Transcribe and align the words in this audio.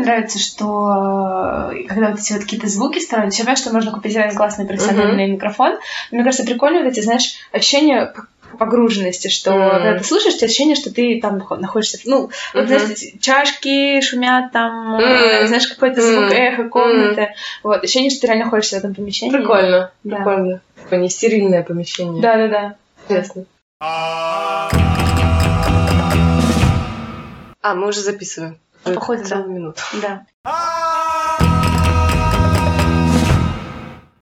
мне 0.00 0.06
нравится, 0.06 0.38
что 0.38 1.70
э, 1.72 1.84
когда 1.88 2.10
вот 2.10 2.20
эти 2.20 2.32
вот 2.32 2.42
какие-то 2.42 2.68
звуки 2.68 2.98
становятся, 2.98 3.40
я 3.40 3.44
понимаю, 3.44 3.56
что 3.56 3.72
можно 3.72 3.92
купить 3.92 4.14
реально 4.14 4.34
классный 4.34 4.66
профессиональный 4.66 5.26
mm-hmm. 5.26 5.32
микрофон. 5.32 5.78
Мне 6.10 6.24
кажется, 6.24 6.46
прикольно 6.46 6.82
вот 6.82 6.92
эти, 6.92 7.00
знаешь, 7.00 7.34
ощущения 7.52 8.12
погруженности, 8.58 9.28
что 9.28 9.52
mm. 9.52 9.70
когда 9.70 9.98
ты 9.98 10.04
слушаешь, 10.04 10.36
тебе 10.36 10.46
ощущение, 10.46 10.74
что 10.74 10.92
ты 10.92 11.20
там 11.20 11.38
находишься, 11.38 11.98
ну, 12.04 12.30
вот, 12.52 12.64
mm-hmm. 12.64 12.66
знаешь, 12.66 12.98
чашки 13.20 14.00
шумят 14.00 14.52
там, 14.52 15.00
mm. 15.00 15.46
знаешь, 15.46 15.68
какой-то 15.68 16.02
звук 16.02 16.32
mm. 16.32 16.34
эхо 16.34 16.64
комнаты, 16.64 17.20
mm. 17.20 17.28
вот, 17.62 17.84
ощущение, 17.84 18.10
что 18.10 18.22
ты 18.22 18.26
реально 18.26 18.46
находишься 18.46 18.76
в 18.76 18.78
этом 18.80 18.94
помещении. 18.94 19.32
Прикольно, 19.32 19.92
да. 20.02 20.16
прикольно. 20.16 20.60
Такое 20.82 20.98
не 20.98 21.08
стерильное 21.08 21.62
помещение. 21.62 22.20
Да-да-да. 22.20 22.74
Интересно. 23.04 23.44
А, 27.62 27.74
мы 27.74 27.88
уже 27.88 28.00
записываем. 28.00 28.58
Походу, 28.84 29.22
да. 29.28 29.42
минут. 29.42 29.78
Да. 30.02 30.26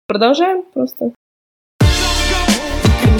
Продолжаем 0.07 0.63
просто. 0.73 1.11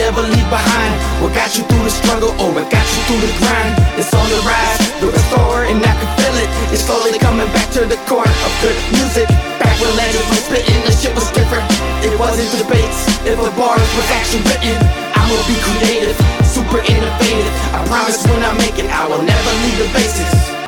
never 0.02 0.26
leave 0.26 0.50
behind 0.50 0.94
What 1.22 1.32
got 1.38 1.54
you 1.54 1.64
through 1.70 1.86
the 1.86 1.94
struggle 1.94 2.34
or 2.42 2.50
what 2.58 2.66
got 2.74 2.82
you 2.82 3.00
through 3.06 3.22
the 3.22 3.32
grind 3.38 3.74
It's 4.02 4.10
on 4.14 4.26
the 4.34 4.42
rise, 4.42 4.82
the 4.98 5.14
restore 5.14 5.64
and 5.70 5.78
I 5.78 5.94
can 5.94 6.10
feel 6.18 6.36
it 6.42 6.50
It's 6.74 6.84
slowly 6.84 7.22
coming 7.22 7.48
back 7.54 7.70
to 7.78 7.86
the 7.86 8.00
core 8.10 8.26
of 8.26 8.52
good 8.66 8.78
music 8.98 9.30
Back 9.62 9.76
when 9.78 9.94
legends 9.94 10.26
was 10.34 10.42
spitting, 10.42 10.82
the 10.84 10.94
shit 10.98 11.14
was 11.14 11.30
different 11.32 11.66
It 12.02 12.18
wasn't 12.18 12.50
debates, 12.58 13.06
if 13.24 13.38
the 13.38 13.54
bars 13.54 13.90
was 13.94 14.08
actually 14.18 14.44
written 14.50 14.78
I'ma 15.14 15.38
be 15.46 15.56
creative, 15.62 16.18
super 16.44 16.82
innovative 16.82 17.54
I 17.78 17.86
promise 17.86 18.26
when 18.26 18.42
I 18.42 18.52
make 18.58 18.82
it, 18.82 18.90
I 18.90 19.06
will 19.06 19.22
never 19.22 19.52
leave 19.62 19.78
the 19.86 19.90
basics 19.94 20.61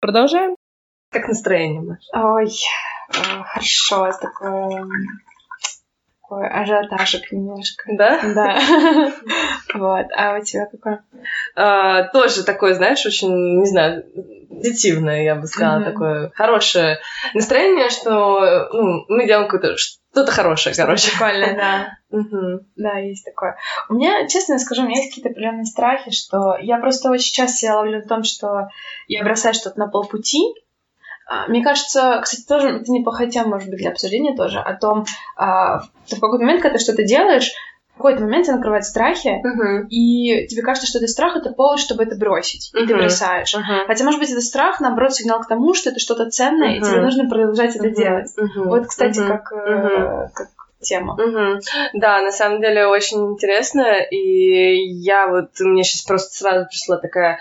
Продолжаем. 0.00 0.56
Как 1.10 1.28
настроение, 1.28 1.80
Маш? 1.80 1.98
Ой, 2.12 2.50
Э, 3.08 3.42
хорошо, 3.42 4.10
такое 4.20 4.86
такой 6.28 6.46
ажиотажик 6.46 7.32
немножко. 7.32 7.84
Да? 7.92 8.20
Да. 8.34 8.58
Вот. 9.74 10.06
А 10.16 10.38
у 10.38 10.42
тебя 10.42 10.66
какое? 10.66 11.04
А, 11.54 12.04
тоже 12.04 12.42
такое, 12.42 12.74
знаешь, 12.74 13.04
очень, 13.04 13.60
не 13.60 13.66
знаю, 13.66 14.04
позитивное, 14.48 15.22
я 15.22 15.34
бы 15.34 15.46
сказала, 15.46 15.84
такое 15.84 16.30
хорошее 16.34 16.98
настроение, 17.34 17.90
что 17.90 18.68
ну, 18.72 19.04
мы 19.08 19.26
делаем 19.26 19.46
какое-то 19.46 19.76
что-то 20.18 20.32
хорошее, 20.32 20.74
короче. 20.74 21.10
Прикольно, 21.10 21.54
да. 21.56 21.98
Да, 22.76 22.98
есть 22.98 23.24
такое. 23.24 23.56
У 23.88 23.94
меня, 23.94 24.26
честно 24.28 24.58
скажу, 24.58 24.82
у 24.82 24.86
меня 24.86 25.00
есть 25.00 25.10
какие-то 25.10 25.30
определенные 25.30 25.64
страхи, 25.64 26.10
что 26.10 26.56
я 26.58 26.78
просто 26.78 27.10
очень 27.10 27.32
часто 27.32 27.58
себя 27.58 27.76
ловлю 27.76 28.02
в 28.02 28.08
том, 28.08 28.24
что 28.24 28.68
я 29.06 29.22
бросаю 29.22 29.54
что-то 29.54 29.78
на 29.78 29.88
полпути, 29.88 30.54
а, 31.28 31.46
мне 31.48 31.62
кажется, 31.62 32.20
кстати, 32.22 32.46
тоже 32.46 32.68
это 32.68 32.90
неплохая 32.90 33.28
тема, 33.28 33.50
может 33.50 33.68
быть, 33.68 33.78
для 33.78 33.90
обсуждения 33.90 34.34
тоже, 34.34 34.60
о 34.60 34.74
том, 34.74 35.04
а, 35.36 35.82
что 36.06 36.16
в 36.16 36.20
какой-то 36.20 36.42
момент, 36.42 36.62
когда 36.62 36.78
ты 36.78 36.82
что-то 36.82 37.04
делаешь, 37.04 37.52
какой-то 37.98 38.22
момент 38.22 38.46
тебя 38.46 38.56
накрывают 38.56 38.84
страхи, 38.84 39.28
uh-huh. 39.28 39.86
и 39.88 40.46
тебе 40.48 40.62
кажется, 40.62 40.88
что 40.88 40.98
этот 40.98 41.10
страх— 41.10 41.36
это 41.36 41.50
повод, 41.50 41.78
чтобы 41.78 42.02
это 42.04 42.16
бросить, 42.16 42.72
uh-huh. 42.74 42.84
и 42.84 42.86
ты 42.86 42.96
бросаешь. 42.96 43.54
Uh-huh. 43.54 43.86
Хотя, 43.86 44.04
может 44.04 44.20
быть, 44.20 44.30
этот 44.30 44.44
страх, 44.44 44.80
наоборот, 44.80 45.14
сигнал 45.14 45.40
к 45.40 45.48
тому, 45.48 45.74
что 45.74 45.90
это 45.90 46.00
что-то 46.00 46.30
ценное, 46.30 46.74
uh-huh. 46.74 46.78
и 46.78 46.80
тебе 46.80 47.00
нужно 47.02 47.28
продолжать 47.28 47.76
uh-huh. 47.76 47.86
это 47.86 47.90
делать. 47.90 48.34
Uh-huh. 48.38 48.64
Вот, 48.64 48.86
кстати, 48.86 49.18
uh-huh. 49.18 49.28
как, 49.28 49.52
uh-huh. 49.52 50.28
как 50.34 50.48
тема. 50.80 51.14
Угу. 51.14 51.60
Да, 51.94 52.20
на 52.22 52.30
самом 52.30 52.60
деле 52.60 52.86
очень 52.86 53.18
интересно, 53.32 54.00
и 54.10 54.76
я 55.02 55.26
вот, 55.26 55.50
мне 55.58 55.82
сейчас 55.82 56.02
просто 56.02 56.34
сразу 56.34 56.66
пришла 56.66 56.98
такая 56.98 57.40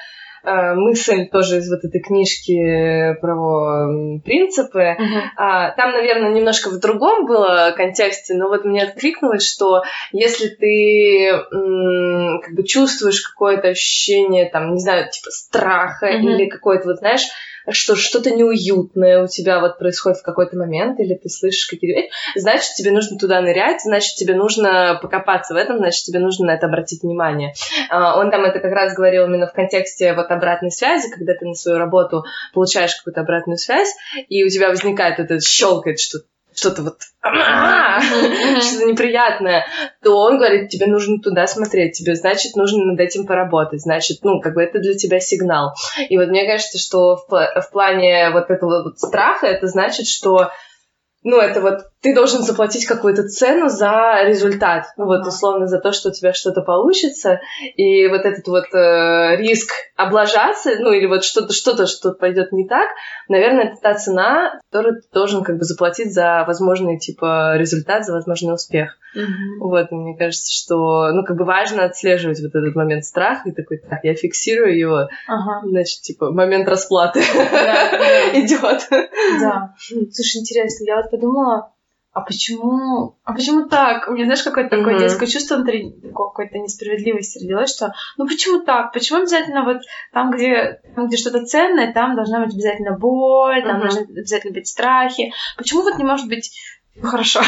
мысль 0.75 1.27
тоже 1.27 1.58
из 1.58 1.69
вот 1.69 1.83
этой 1.83 1.99
книжки 2.02 3.15
про 3.21 4.19
принципы. 4.23 4.95
Uh-huh. 4.97 5.73
Там, 5.75 5.91
наверное, 5.91 6.31
немножко 6.31 6.69
в 6.69 6.80
другом 6.80 7.25
было 7.25 7.73
контексте, 7.75 8.33
но 8.33 8.47
вот 8.47 8.63
мне 8.63 8.83
откликнулось, 8.83 9.45
что 9.45 9.83
если 10.11 10.47
ты 10.47 11.31
как 11.52 12.55
бы 12.55 12.63
чувствуешь 12.63 13.21
какое-то 13.21 13.69
ощущение, 13.69 14.49
там, 14.49 14.73
не 14.73 14.80
знаю, 14.80 15.09
типа 15.09 15.30
страха 15.31 16.07
uh-huh. 16.07 16.19
или 16.19 16.45
какое-то, 16.47 16.87
вот, 16.87 16.97
знаешь, 16.99 17.27
что 17.73 17.95
что-то 17.95 18.32
неуютное 18.32 19.23
у 19.23 19.28
тебя 19.28 19.60
вот 19.60 19.78
происходит 19.78 20.20
в 20.20 20.23
какой-то 20.23 20.58
момент, 20.58 21.00
или 21.00 21.16
ты 21.16 21.30
слышишь 21.30 21.67
какие-то 21.67 22.10
значит, 22.36 22.73
тебе 22.76 22.92
нужно 22.92 23.17
туда 23.17 23.42
нырять, 23.42 23.82
значит, 23.82 24.16
тебе 24.16 24.36
нужно 24.36 25.00
покопаться 25.02 25.54
в 25.54 25.58
этом, 25.58 25.78
значит, 25.78 26.04
тебе 26.04 26.20
нужно 26.20 26.48
на 26.48 26.55
это 26.55 26.67
обратить 26.67 27.04
внимание. 27.04 27.54
А, 27.89 28.20
он 28.20 28.32
там 28.32 28.45
это 28.45 28.60
как 28.60 28.72
раз 28.72 28.94
говорил 28.94 29.26
именно 29.26 29.48
в 29.48 29.54
контексте 29.54 30.14
вот 30.14 30.32
обратной 30.32 30.72
связи, 30.72 31.10
когда 31.10 31.33
ты 31.33 31.45
на 31.45 31.54
свою 31.54 31.78
работу 31.78 32.23
получаешь 32.54 32.95
какую-то 32.95 33.22
обратную 33.22 33.58
связь, 33.58 33.94
и 34.30 34.44
у 34.44 34.49
тебя 34.49 34.70
возникает 34.70 35.20
это 35.20 35.39
щелкает 35.39 35.99
что-то 35.99 36.26
что-то 36.57 36.81
вот 36.81 36.97
что-то 37.21 38.85
неприятное, 38.85 39.65
то 40.01 40.17
он 40.17 40.37
говорит, 40.37 40.69
тебе 40.69 40.87
нужно 40.87 41.19
туда 41.19 41.45
смотреть, 41.45 41.97
тебе, 41.97 42.15
значит, 42.15 42.55
нужно 42.55 42.83
над 42.85 42.99
этим 42.99 43.27
поработать, 43.27 43.81
значит, 43.81 44.19
ну, 44.23 44.41
как 44.41 44.55
бы 44.55 44.63
это 44.63 44.79
для 44.79 44.95
тебя 44.95 45.19
сигнал. 45.19 45.73
И 46.09 46.17
вот 46.17 46.29
мне 46.29 46.45
кажется, 46.45 46.79
что 46.79 47.17
в, 47.17 47.29
в 47.29 47.71
плане 47.71 48.31
вот 48.31 48.49
этого 48.49 48.83
вот 48.83 48.97
страха 48.97 49.45
это 49.45 49.67
значит, 49.67 50.07
что 50.07 50.51
ну, 51.23 51.39
это 51.39 51.61
вот 51.61 51.79
ты 52.02 52.13
должен 52.13 52.43
заплатить 52.43 52.85
какую-то 52.85 53.23
цену 53.23 53.69
за 53.69 54.21
результат, 54.23 54.85
ну, 54.97 55.05
вот 55.05 55.25
условно 55.25 55.67
за 55.67 55.80
то, 55.80 55.91
что 55.91 56.09
у 56.09 56.11
тебя 56.11 56.31
что-то 56.31 56.61
получится, 56.61 57.39
и 57.75 58.08
вот 58.08 58.21
этот 58.21 58.47
вот 58.47 58.65
э, 58.73 59.35
риск 59.37 59.71
облажаться, 59.95 60.71
ну, 60.80 60.91
или 60.91 61.07
вот 61.07 61.23
что-то, 61.23 61.53
что-то, 61.53 61.87
что 61.87 62.13
пойдет 62.13 62.52
не 62.52 62.67
так, 62.67 62.87
наверное, 63.30 63.65
это 63.65 63.81
та 63.81 63.95
цена, 63.95 64.59
которую 64.69 65.02
ты 65.02 65.07
должен 65.11 65.43
как 65.43 65.57
бы 65.57 65.63
заплатить 65.63 66.13
за 66.13 66.43
возможный, 66.45 66.99
типа, 66.99 67.57
результат, 67.57 68.05
за 68.05 68.13
возможный 68.13 68.53
успех. 68.53 68.97
Mm-hmm. 69.15 69.59
Вот, 69.61 69.91
мне 69.91 70.15
кажется, 70.15 70.52
что, 70.52 71.11
ну, 71.11 71.23
как 71.23 71.36
бы 71.36 71.45
важно 71.45 71.86
отслеживать 71.86 72.39
вот 72.41 72.53
этот 72.53 72.75
момент 72.75 73.05
страха, 73.05 73.49
и 73.49 73.52
такой, 73.52 73.80
так, 73.80 74.02
я 74.03 74.13
фиксирую 74.13 74.77
его, 74.77 75.07
ага. 75.27 75.67
значит, 75.67 76.02
типа, 76.02 76.31
момент 76.31 76.67
расплаты 76.69 77.19
идет. 78.33 78.87
Да. 79.39 79.73
Слушай, 79.80 80.41
интересно, 80.41 80.86
я 80.86 80.97
вот 80.97 81.09
подумала, 81.09 81.71
а 82.13 82.21
почему, 82.21 83.17
а 83.23 83.33
почему 83.33 83.67
так? 83.69 84.07
У 84.07 84.13
меня, 84.13 84.25
знаешь, 84.25 84.41
какое-то 84.41 84.75
такое 84.75 84.95
mm-hmm. 84.95 84.99
детское 84.99 85.27
чувство 85.27 85.55
внутри 85.55 85.93
какой-то 86.15 86.57
несправедливости 86.57 87.37
родилось, 87.37 87.75
что 87.75 87.93
ну 88.17 88.27
почему 88.27 88.61
так? 88.61 88.91
Почему 88.91 89.19
обязательно 89.19 89.63
вот 89.63 89.81
там, 90.13 90.31
где, 90.31 90.81
там, 90.95 91.07
где 91.07 91.17
что-то 91.17 91.45
ценное, 91.45 91.93
там 91.93 92.15
должна 92.15 92.43
быть 92.43 92.55
обязательно 92.55 92.97
боль, 92.97 93.63
там 93.63 93.77
mm-hmm. 93.77 93.81
должны 93.81 94.01
обязательно 94.01 94.53
быть 94.53 94.67
страхи. 94.67 95.31
Почему 95.57 95.83
вот 95.83 95.97
не 95.97 96.03
может 96.03 96.27
быть 96.27 96.51
хорошо. 97.02 97.41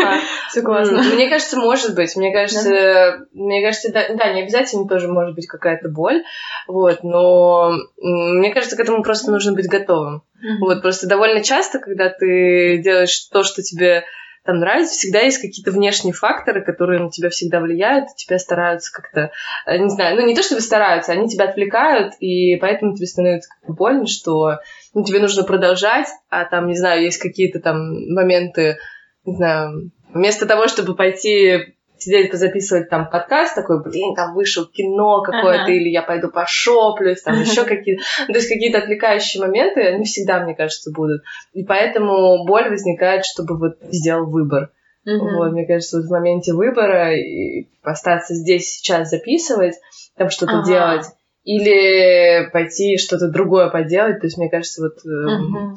Согласна. 0.50 1.02
Мне 1.02 1.28
кажется, 1.28 1.58
может 1.58 1.94
быть. 1.94 2.16
Мне 2.16 2.32
кажется, 2.32 3.26
мне 3.32 3.62
кажется, 3.62 3.92
да, 3.92 4.06
да, 4.14 4.32
не 4.32 4.42
обязательно 4.42 4.88
тоже 4.88 5.08
может 5.08 5.34
быть 5.34 5.46
какая-то 5.46 5.88
боль. 5.88 6.24
Вот, 6.66 7.02
но 7.02 7.72
мне 7.96 8.52
кажется, 8.52 8.76
к 8.76 8.80
этому 8.80 9.02
просто 9.02 9.30
нужно 9.30 9.52
быть 9.52 9.68
готовым. 9.68 10.22
Вот, 10.60 10.82
просто 10.82 11.08
довольно 11.08 11.42
часто, 11.42 11.78
когда 11.78 12.08
ты 12.08 12.78
делаешь 12.78 13.28
то, 13.32 13.42
что 13.42 13.62
тебе 13.62 14.04
там 14.46 14.58
нравится, 14.60 14.94
всегда 14.94 15.20
есть 15.20 15.40
какие-то 15.40 15.72
внешние 15.72 16.14
факторы, 16.14 16.64
которые 16.64 17.00
на 17.00 17.10
тебя 17.10 17.28
всегда 17.28 17.60
влияют, 17.60 18.14
тебя 18.16 18.38
стараются 18.38 18.92
как-то, 18.92 19.32
э, 19.66 19.76
не 19.76 19.90
знаю, 19.90 20.16
ну 20.16 20.24
не 20.24 20.34
то 20.34 20.42
чтобы 20.42 20.60
стараются, 20.60 21.12
они 21.12 21.28
тебя 21.28 21.46
отвлекают, 21.46 22.14
и 22.20 22.56
поэтому 22.56 22.94
тебе 22.94 23.06
становится 23.06 23.50
как-то 23.50 23.72
больно, 23.72 24.06
что 24.06 24.58
ну, 24.94 25.04
тебе 25.04 25.20
нужно 25.20 25.42
продолжать, 25.42 26.06
а 26.30 26.44
там, 26.44 26.68
не 26.68 26.76
знаю, 26.76 27.02
есть 27.02 27.18
какие-то 27.18 27.60
там 27.60 28.14
моменты, 28.14 28.78
не 29.26 29.36
знаю, 29.36 29.90
вместо 30.12 30.46
того, 30.46 30.68
чтобы 30.68 30.94
пойти 30.94 31.74
сидеть 31.98 32.30
позаписывать 32.30 32.88
там 32.88 33.08
подкаст, 33.10 33.54
такой, 33.54 33.82
блин, 33.82 34.14
там 34.14 34.34
вышел 34.34 34.66
кино 34.66 35.22
какое-то, 35.22 35.64
ага. 35.64 35.72
или 35.72 35.88
я 35.88 36.02
пойду 36.02 36.28
пошоплюсь, 36.28 37.22
там 37.22 37.40
еще 37.40 37.64
какие-то... 37.64 38.02
Ну, 38.28 38.32
то 38.32 38.38
есть 38.38 38.48
какие-то 38.48 38.78
отвлекающие 38.78 39.42
моменты, 39.42 39.80
они 39.80 40.04
всегда, 40.04 40.40
мне 40.40 40.54
кажется, 40.54 40.92
будут. 40.92 41.22
И 41.52 41.64
поэтому 41.64 42.44
боль 42.46 42.68
возникает, 42.68 43.24
чтобы 43.24 43.58
вот 43.58 43.78
сделал 43.90 44.26
выбор. 44.26 44.70
uh 45.08 45.18
Вот, 45.18 45.52
мне 45.52 45.66
кажется, 45.66 45.98
вот 45.98 46.06
в 46.06 46.10
моменте 46.10 46.52
выбора 46.52 47.16
и 47.16 47.66
остаться 47.82 48.34
здесь 48.34 48.76
сейчас 48.76 49.10
записывать, 49.10 49.74
там 50.16 50.30
что-то 50.30 50.58
ага. 50.58 50.66
делать, 50.66 51.06
или 51.44 52.50
пойти 52.50 52.98
что-то 52.98 53.30
другое 53.30 53.70
поделать. 53.70 54.20
То 54.20 54.26
есть, 54.26 54.36
мне 54.36 54.50
кажется, 54.50 54.82
вот 54.82 54.98
uh 55.06 55.74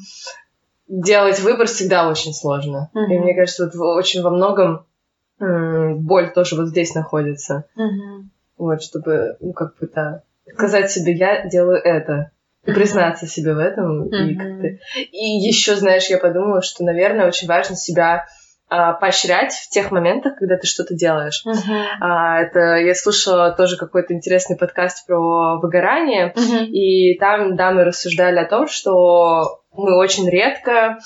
делать 0.89 1.39
выбор 1.39 1.67
всегда 1.67 2.09
очень 2.09 2.33
сложно. 2.33 2.89
Mm-hmm. 2.93 3.13
И 3.13 3.19
мне 3.19 3.35
кажется, 3.35 3.69
вот 3.73 3.97
очень 3.97 4.21
во 4.21 4.31
многом 4.31 4.85
боль 5.39 6.33
тоже 6.33 6.57
вот 6.57 6.67
здесь 6.67 6.93
находится. 6.95 7.63
Mm-hmm. 7.77 8.23
Вот, 8.57 8.81
чтобы, 8.83 9.37
ну, 9.39 9.53
как 9.53 9.77
бы, 9.77 9.89
да, 9.93 10.23
сказать 10.53 10.91
себе, 10.91 11.13
я 11.13 11.47
делаю 11.47 11.81
это. 11.81 12.31
И 12.65 12.73
признаться 12.73 13.25
себе 13.25 13.53
в 13.53 13.59
этом. 13.59 14.03
Mm-hmm. 14.03 14.27
И, 14.27 14.35
как-то... 14.35 14.67
и 15.11 15.25
еще, 15.47 15.75
знаешь, 15.75 16.09
я 16.09 16.17
подумала, 16.17 16.61
что, 16.61 16.83
наверное, 16.83 17.27
очень 17.27 17.47
важно 17.47 17.77
себя 17.77 18.25
поощрять 18.69 19.53
в 19.53 19.69
тех 19.69 19.91
моментах, 19.91 20.37
когда 20.37 20.55
ты 20.57 20.67
что-то 20.67 20.93
делаешь. 20.93 21.43
А, 21.99 22.39
это 22.41 22.75
я 22.75 22.93
слушала 22.93 23.51
тоже 23.51 23.77
какой-то 23.77 24.13
интересный 24.13 24.57
подкаст 24.57 25.05
про 25.07 25.57
выгорание, 25.59 26.33
Мгм. 26.35 26.65
и 26.71 27.17
там 27.17 27.55
дамы 27.55 27.83
рассуждали 27.83 28.39
о 28.39 28.45
том, 28.45 28.67
что 28.67 29.61
мы 29.73 29.97
очень 29.97 30.29
редко 30.29 30.99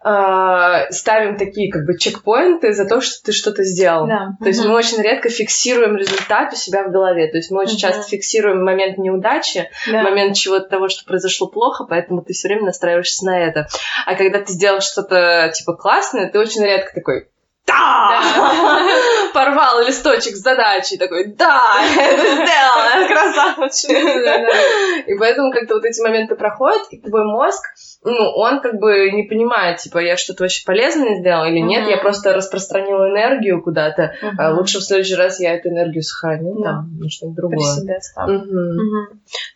а, 0.00 0.90
ставим 0.90 1.36
такие 1.36 1.72
как 1.72 1.84
бы 1.84 1.98
чекпоинты 1.98 2.72
за 2.72 2.84
то, 2.84 3.00
что 3.00 3.22
ты 3.24 3.32
что-то 3.32 3.64
сделал. 3.64 4.06
Да. 4.06 4.28
То 4.40 4.46
есть 4.48 4.60
Мгм. 4.60 4.70
мы 4.70 4.76
очень 4.76 5.02
редко 5.02 5.28
фиксируем 5.28 5.96
результат 5.96 6.52
у 6.52 6.56
себя 6.56 6.84
в 6.84 6.92
голове. 6.92 7.26
То 7.28 7.36
есть 7.38 7.50
мы 7.50 7.60
очень 7.62 7.72
Мгм. 7.72 7.80
часто 7.80 8.02
фиксируем 8.08 8.64
момент 8.64 8.98
неудачи, 8.98 9.68
Да. 9.90 10.02
момент 10.02 10.36
чего-то 10.36 10.68
того, 10.68 10.88
что 10.88 11.04
произошло 11.04 11.48
плохо, 11.48 11.84
поэтому 11.84 12.22
ты 12.22 12.32
все 12.32 12.48
время 12.48 12.66
настраиваешься 12.66 13.26
на 13.26 13.38
это. 13.38 13.66
А 14.06 14.14
когда 14.14 14.38
ты 14.40 14.52
сделал 14.52 14.80
что-то 14.80 15.50
типа 15.54 15.74
классное, 15.74 16.28
ты 16.30 16.38
очень 16.38 16.62
редко 16.64 16.94
такой 16.94 17.28
да! 17.66 18.20
Порвал 19.34 19.86
листочек 19.86 20.36
с 20.36 20.40
задачей, 20.40 20.98
такой, 20.98 21.26
да, 21.34 21.80
это 21.96 22.22
сделала, 22.22 23.08
красавчик. 23.08 23.90
И 25.06 25.14
поэтому 25.18 25.52
как-то 25.52 25.74
вот 25.74 25.84
эти 25.84 26.00
моменты 26.00 26.34
проходят, 26.34 26.82
и 26.90 27.00
твой 27.00 27.24
мозг, 27.24 27.62
ну, 28.02 28.30
он 28.36 28.60
как 28.60 28.78
бы 28.78 29.10
не 29.10 29.24
понимает, 29.24 29.78
типа, 29.78 29.98
я 29.98 30.16
что-то 30.16 30.44
вообще 30.44 30.64
полезное 30.64 31.20
сделал 31.20 31.44
или 31.44 31.58
нет, 31.58 31.88
я 31.88 31.98
просто 31.98 32.32
распространила 32.32 33.10
энергию 33.10 33.62
куда-то, 33.62 34.14
а 34.38 34.52
лучше 34.52 34.78
в 34.78 34.82
следующий 34.82 35.14
раз 35.14 35.40
я 35.40 35.54
эту 35.54 35.68
энергию 35.68 36.02
сохраню, 36.02 36.62
там, 36.62 36.90
что-нибудь 37.08 37.36
При 37.36 37.40
другое. 37.40 37.74
себе 37.76 37.96
оставлю. 37.96 38.44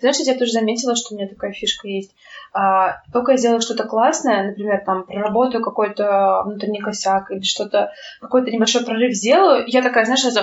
Знаешь, 0.00 0.16
я 0.24 0.38
тоже 0.38 0.52
заметила, 0.52 0.96
что 0.96 1.14
у 1.14 1.18
меня 1.18 1.28
такая 1.28 1.52
фишка 1.52 1.88
есть. 1.88 2.12
А, 2.54 3.00
только 3.12 3.32
я 3.32 3.38
сделаю 3.38 3.62
что-то 3.62 3.84
классное, 3.84 4.48
например, 4.48 4.82
там, 4.84 5.04
проработаю 5.04 5.64
какой-то 5.64 6.42
внутренний 6.44 6.80
косяк 6.80 7.30
или 7.30 7.40
что-то, 7.40 7.92
какой-то 8.20 8.50
небольшой 8.50 8.84
прорыв 8.84 9.14
сделаю, 9.14 9.64
я 9.66 9.80
такая, 9.82 10.04
знаешь, 10.04 10.20
сразу, 10.20 10.40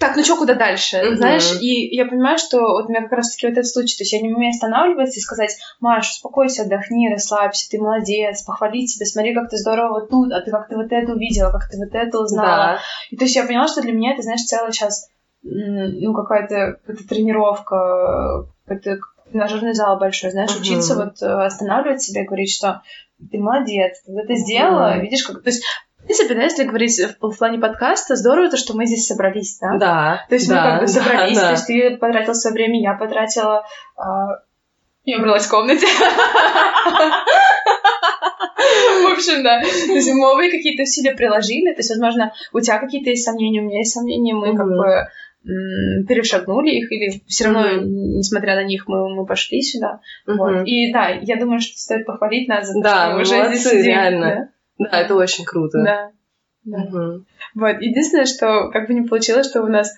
так, 0.00 0.16
ну 0.16 0.24
что, 0.24 0.36
куда 0.36 0.54
дальше? 0.54 1.00
Мгм. 1.04 1.16
Знаешь, 1.16 1.60
и 1.60 1.94
я 1.94 2.06
понимаю, 2.06 2.38
что 2.38 2.58
вот 2.58 2.86
у 2.86 2.88
меня 2.88 3.02
как 3.02 3.12
раз-таки 3.12 3.46
вот 3.46 3.52
этот 3.52 3.68
случай, 3.68 3.96
то 3.96 4.02
есть 4.02 4.12
я 4.12 4.20
не 4.20 4.32
умею 4.32 4.50
останавливаться 4.50 5.20
и 5.20 5.22
сказать, 5.22 5.56
Маш, 5.78 6.10
успокойся, 6.10 6.62
отдохни, 6.62 7.08
расслабься, 7.12 7.70
ты 7.70 7.78
молодец, 7.78 8.42
похвалить 8.42 8.90
себя, 8.90 9.06
смотри, 9.06 9.32
как 9.32 9.48
ты 9.48 9.56
здорово 9.56 10.00
вот 10.00 10.10
тут, 10.10 10.32
а 10.32 10.40
ты 10.40 10.50
как 10.50 10.68
ты 10.68 10.74
вот 10.74 10.90
это 10.90 11.12
увидела, 11.12 11.52
как 11.52 11.68
ты 11.70 11.78
вот 11.78 11.94
это 11.94 12.18
узнала. 12.18 12.56
Да. 12.56 12.78
И 13.10 13.16
то 13.16 13.24
есть 13.24 13.36
я 13.36 13.44
поняла, 13.44 13.68
что 13.68 13.82
для 13.82 13.92
меня 13.92 14.14
это, 14.14 14.22
знаешь, 14.22 14.40
целая 14.40 14.72
сейчас, 14.72 15.08
ну, 15.42 16.12
какая-то 16.12 16.78
какая 16.84 17.06
тренировка, 17.06 18.46
какой-то 18.66 18.98
тренажерный 19.32 19.74
зал 19.74 19.98
большой, 19.98 20.30
знаешь, 20.30 20.52
Мгм. 20.52 20.60
учиться 20.60 20.94
вот 20.94 21.20
э, 21.22 21.26
останавливать 21.44 22.02
себя 22.02 22.22
и 22.22 22.26
говорить, 22.26 22.52
что 22.54 22.82
ты 23.30 23.38
молодец, 23.38 24.02
ты 24.04 24.12
это 24.12 24.34
сделала, 24.36 24.92
Мгм. 24.92 25.00
видишь, 25.02 25.24
как... 25.24 25.42
То 25.42 25.50
есть, 25.50 25.64
в 25.98 26.04
принципе, 26.04 26.34
да, 26.34 26.42
если 26.42 26.64
говорить 26.64 26.98
в, 26.98 27.30
в 27.30 27.38
плане 27.38 27.58
подкаста, 27.58 28.16
здорово 28.16 28.50
то, 28.50 28.56
что 28.56 28.74
мы 28.76 28.86
здесь 28.86 29.06
собрались, 29.06 29.58
да? 29.60 29.76
Да. 29.78 30.24
То 30.28 30.34
есть 30.34 30.48
мы 30.48 30.54
да, 30.54 30.62
как 30.72 30.80
бы 30.82 30.86
собрались, 30.88 31.36
да. 31.38 31.46
то 31.46 31.50
есть 31.52 31.66
ты 31.66 31.96
потратил 31.96 32.34
свое 32.34 32.54
время, 32.54 32.80
я 32.80 32.94
потратила... 32.94 33.64
а, 33.96 34.40
Я 35.04 35.18
убралась 35.18 35.46
в 35.46 35.50
комнате. 35.50 35.86
В 38.56 39.12
общем, 39.12 39.42
да. 39.42 39.60
То 39.60 39.66
есть 39.92 40.10
мы 40.12 40.50
какие-то 40.50 40.82
усилия 40.82 41.14
приложили. 41.14 41.72
То 41.72 41.78
есть, 41.80 41.90
возможно, 41.90 42.32
у 42.52 42.60
тебя 42.60 42.78
какие-то 42.78 43.10
есть 43.10 43.24
сомнения, 43.24 43.60
у 43.60 43.64
меня 43.64 43.78
есть 43.78 43.92
сомнения, 43.92 44.34
мы 44.34 44.56
как 44.56 44.66
бы 44.66 45.08
перешагнули 45.44 46.70
их, 46.70 46.92
или 46.92 47.22
все 47.26 47.46
равно, 47.46 47.60
Мгм. 47.82 48.18
несмотря 48.18 48.54
на 48.56 48.64
них, 48.64 48.84
мы, 48.86 49.14
мы 49.14 49.26
пошли 49.26 49.60
сюда. 49.62 50.00
Мгм. 50.26 50.38
Вот. 50.38 50.66
И 50.66 50.92
да, 50.92 51.08
я 51.08 51.36
думаю, 51.36 51.60
что 51.60 51.76
стоит 51.78 52.06
похвалить 52.06 52.48
нас 52.48 52.68
за 52.68 52.74
то, 52.74 52.80
Да, 52.82 53.04
что 53.06 53.14
мы 53.16 53.22
уже 53.22 53.34
молодцы, 53.36 53.56
здесь 53.58 53.72
сидим. 53.72 53.84
реально. 53.86 54.48
Да, 54.78 54.88
это 55.00 55.14
очень 55.16 55.44
круто. 55.44 55.78
Да. 55.82 56.10
да. 56.64 56.78
да. 56.78 56.84
Мгм. 56.84 57.26
Вот, 57.54 57.80
единственное, 57.80 58.26
что 58.26 58.70
как 58.70 58.86
бы 58.88 58.94
не 58.94 59.06
получилось, 59.06 59.48
что 59.48 59.62
у 59.62 59.66
нас 59.68 59.92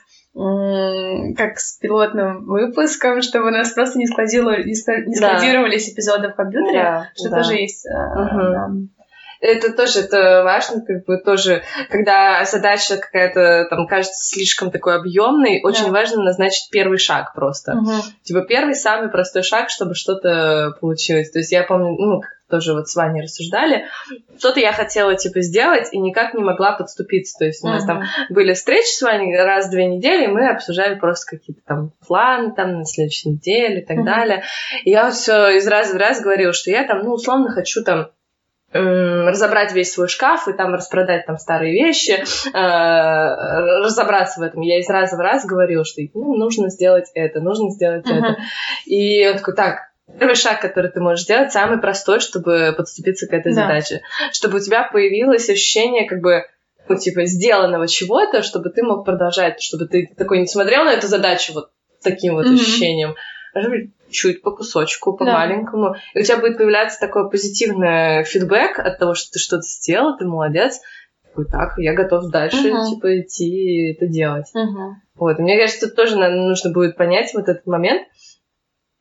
как 1.37 1.59
с 1.61 1.79
пилотным 1.79 2.45
выпуском, 2.47 3.23
чтобы 3.23 3.49
у 3.49 3.51
нас 3.53 3.71
просто 3.71 3.99
не, 4.01 4.07
складило, 4.09 4.51
не, 4.65 4.73
ск- 4.73 5.05
не 5.07 5.21
Да. 5.21 5.37
складировались 5.39 5.93
эпизоды 5.93 6.29
в 6.31 6.35
компьютере, 6.35 6.83
Да, 6.83 7.09
что 7.15 7.31
да. 7.31 7.37
тоже 7.37 7.55
есть. 7.55 7.85
да. 7.89 8.71
Это 9.41 9.73
тоже 9.73 10.01
это 10.01 10.43
важно, 10.45 10.81
как 10.81 11.05
бы 11.05 11.19
тоже, 11.19 11.63
когда 11.91 12.45
задача 12.45 12.97
какая-то 12.97 13.67
там 13.71 13.87
кажется 13.87 14.23
слишком 14.35 14.71
такой 14.71 14.97
объемной, 14.97 15.61
очень 15.63 15.87
Да. 15.87 15.93
важно 15.93 16.23
назначить 16.23 16.71
первый 16.71 16.99
шаг 16.99 17.35
просто. 17.35 17.75
Мгм. 17.75 18.03
Типа 18.23 18.43
первый 18.43 18.75
самый 18.75 19.09
простой 19.11 19.43
шаг, 19.43 19.71
чтобы 19.71 19.95
что-то 19.95 20.75
получилось. 20.81 21.31
То 21.31 21.39
есть 21.39 21.53
я 21.53 21.63
помню, 21.65 21.97
ну, 21.99 22.21
тоже 22.51 22.75
вот 22.75 22.89
с 22.89 22.95
Ваней 22.95 23.23
рассуждали, 23.23 23.87
что-то 24.39 24.61
я 24.61 24.73
хотела 24.73 25.17
типа 25.17 25.41
сделать 25.41 25.89
и 25.93 25.99
никак 25.99 26.35
не 26.35 26.43
могла 26.43 26.73
подступиться. 26.73 27.39
То 27.39 27.47
есть 27.47 27.65
у 27.65 27.69
нас 27.69 27.85
там 27.85 27.97
Мгм. 27.99 28.07
были 28.31 28.53
встречи 28.53 28.87
с 28.95 29.03
Ваней 29.03 29.35
раз 29.37 29.67
в 29.67 29.71
две 29.71 29.87
недели, 29.87 30.25
и 30.25 30.29
мы 30.29 30.49
обсуждали 30.51 30.95
просто 30.95 31.37
какие-то 31.37 31.63
там 31.67 31.91
планы 32.07 32.53
там 32.55 32.79
на 32.81 32.85
следующей 32.85 33.31
неделе 33.31 33.81
и 33.81 33.85
так 33.85 33.97
Мгм. 33.97 34.07
далее. 34.07 34.43
И 34.85 34.91
я 34.91 35.07
вот 35.07 35.15
все 35.15 35.57
из 35.57 35.67
раза 35.67 35.95
в 35.95 35.97
раз 35.97 36.21
говорила, 36.21 36.53
что 36.53 36.71
я 36.71 36.85
там, 36.85 37.01
ну, 37.03 37.15
условно 37.15 37.51
хочу 37.51 37.83
там 37.83 38.09
разобрать 38.75 39.73
весь 39.73 39.93
свой 39.93 40.09
шкаф 40.09 40.49
и 40.49 40.53
там 40.53 40.75
распродать 40.75 41.27
там 41.27 41.39
старые 41.39 41.73
вещи, 41.73 42.25
э, 42.53 43.81
разобраться 43.85 44.41
в 44.41 44.43
этом. 44.43 44.63
Я 44.63 44.79
из 44.81 44.89
раза 44.89 45.17
в 45.17 45.21
раз 45.21 45.47
говорила, 45.47 45.85
что 45.85 46.03
ну, 46.15 46.35
нужно 46.37 46.71
сделать 46.71 47.11
это, 47.15 47.41
нужно 47.41 47.71
сделать 47.71 48.05
Мгм. 48.07 48.17
это. 48.19 48.37
И 48.87 49.29
он 49.29 49.37
такой, 49.39 49.55
так, 49.55 49.79
первый 50.19 50.35
шаг, 50.35 50.61
который 50.61 50.91
ты 50.91 51.01
можешь 51.01 51.25
сделать, 51.25 51.53
самый 51.53 51.79
простой, 51.79 52.21
чтобы 52.21 52.75
подступиться 52.77 53.27
к 53.29 53.33
этой 53.33 53.55
Да. 53.55 53.63
задаче. 53.63 54.03
Чтобы 54.33 54.59
у 54.59 54.61
тебя 54.61 54.89
появилось 54.93 55.49
ощущение 55.49 56.07
как 56.09 56.21
бы 56.21 56.45
ну, 56.87 56.97
типа, 56.97 57.25
сделанного 57.25 57.89
чего-то, 57.89 58.43
чтобы 58.43 58.69
ты 58.69 58.83
мог 58.83 59.07
продолжать, 59.07 59.63
чтобы 59.63 59.87
ты 59.87 60.13
такой 60.19 60.41
не 60.41 60.47
смотрел 60.47 60.85
на 60.85 60.93
эту 60.93 61.07
задачу 61.07 61.55
вот 61.55 61.71
таким 62.03 62.35
вот 62.35 62.45
Мгм. 62.45 62.55
ощущением, 62.57 63.15
а 64.15 64.17
чуть 64.17 64.43
по 64.43 64.51
кусочку, 64.53 65.17
по 65.17 65.25
Да. 65.25 65.33
маленькому. 65.35 65.95
И 66.15 66.21
у 66.21 66.23
тебя 66.23 66.39
будет 66.39 66.57
появляться 66.57 67.01
такой 67.01 67.29
позитивный 67.31 68.25
фидбэк 68.25 68.79
от 68.79 68.99
того, 68.99 69.15
что 69.15 69.33
ты 69.33 69.39
что-то 69.39 69.63
сделал, 69.63 70.17
ты 70.17 70.25
молодец. 70.27 70.81
Такой, 71.29 71.47
так, 71.47 71.75
я 71.79 71.95
готов 71.95 72.31
дальше, 72.31 72.73
Мгм. 72.73 72.87
типа, 72.87 73.21
идти 73.21 73.45
и 73.49 73.93
это 73.93 74.07
делать. 74.07 74.47
Мгм. 74.55 75.03
Вот. 75.17 75.39
И 75.39 75.43
мне 75.43 75.59
кажется, 75.59 75.87
тут 75.89 75.97
тоже 75.97 76.17
наверное, 76.17 76.49
нужно 76.49 76.71
будет 76.73 76.97
понять 76.97 77.33
вот 77.35 77.49
этот 77.49 77.67
момент. 77.67 78.03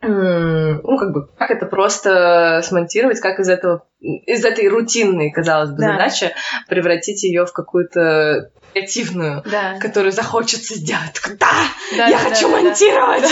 М, 0.03 0.81
Ну, 0.83 0.97
как 0.97 1.13
бы, 1.13 1.27
как 1.37 1.51
это 1.51 1.65
просто 1.65 2.61
смонтировать, 2.63 3.19
как 3.19 3.39
из 3.39 3.49
этого, 3.49 3.83
из 3.99 4.43
этой 4.45 4.67
рутинной, 4.67 5.31
казалось 5.31 5.71
бы, 5.71 5.77
Да. 5.77 5.93
задачи 5.93 6.31
превратить 6.67 7.23
ее 7.23 7.45
в 7.45 7.53
какую-то 7.53 8.51
креативную, 8.73 9.43
Да. 9.51 9.77
которую 9.79 10.11
захочется 10.11 10.73
сделать. 10.75 11.21
Да, 11.39 11.47
Да, 11.95 12.07
я 12.07 12.17
да, 12.17 12.29
хочу 12.29 12.49
да, 12.49 12.57
монтировать! 12.61 13.23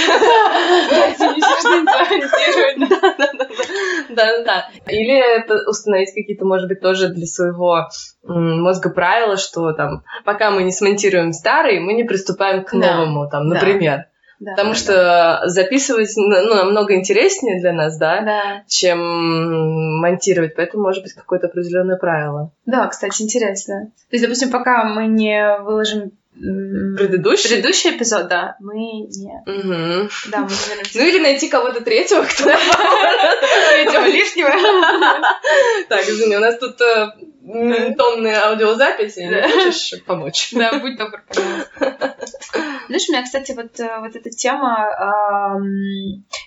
Да-да-да. 4.10 4.70
Или 4.88 5.38
это 5.38 5.56
установить 5.68 6.14
какие-то, 6.14 6.46
может 6.46 6.68
быть, 6.68 6.82
тоже 6.82 7.10
для 7.10 7.26
своего 7.26 7.88
мозга 8.24 8.90
правила, 8.92 9.38
что 9.38 9.72
там, 9.74 10.04
пока 10.26 10.52
мы 10.52 10.64
не 10.64 10.72
смонтируем 10.72 11.34
старый, 11.34 11.80
мы 11.80 11.94
не 11.94 12.04
приступаем 12.04 12.64
к 12.64 12.74
новому, 12.74 13.28
там, 13.30 13.48
например. 13.48 14.06
Да, 14.42 14.52
Потому 14.54 14.72
да, 14.72 14.76
что 14.76 15.42
записывать 15.46 16.12
ну, 16.18 16.56
намного 16.56 16.96
интереснее 16.96 17.60
для 17.60 17.74
нас, 17.74 17.96
да, 18.00 18.22
Да. 18.22 18.64
чем 18.68 20.00
монтировать. 20.00 20.56
Поэтому 20.56 20.82
может 20.82 21.04
быть 21.04 21.14
какое-то 21.14 21.46
определенное 21.46 21.96
правило. 21.96 22.52
Да, 22.66 22.88
кстати, 22.88 23.22
интересно. 23.22 23.92
То 24.10 24.16
есть, 24.16 24.24
допустим, 24.24 24.50
пока 24.50 24.84
мы 24.84 25.06
не 25.06 25.58
выложим 25.60 26.12
Предыдущий? 26.34 27.50
предыдущий 27.50 27.92
эпизод, 27.96 28.30
да, 28.30 28.56
мы 28.60 28.74
не... 28.76 29.44
Мгм. 29.46 30.10
Да, 30.32 30.40
мы 30.40 30.48
не. 30.48 31.00
Ну 31.00 31.08
или 31.08 31.20
найти 31.20 31.48
кого-то 31.48 31.84
третьего, 31.84 32.24
кто 32.24 32.44
Третьего 33.74 34.06
лишнего. 34.08 34.50
Так, 35.88 36.02
извини, 36.10 36.38
у 36.38 36.40
нас 36.40 36.58
тут 36.58 36.82
э, 36.82 37.10
тонны 37.98 38.34
аудиозаписи. 38.34 39.30
Да. 39.30 39.50
хочешь 39.50 40.04
помочь? 40.06 40.50
Да, 40.54 40.80
будь 40.80 40.98
добр, 40.98 41.24
пожалуйста. 41.28 42.16
Знаешь, 42.88 43.10
у 43.10 43.12
меня, 43.12 43.24
кстати, 43.24 43.52
вот, 43.54 43.80
э, 43.80 44.00
вот 44.00 44.16
эта 44.16 44.30
тема, 44.30 44.90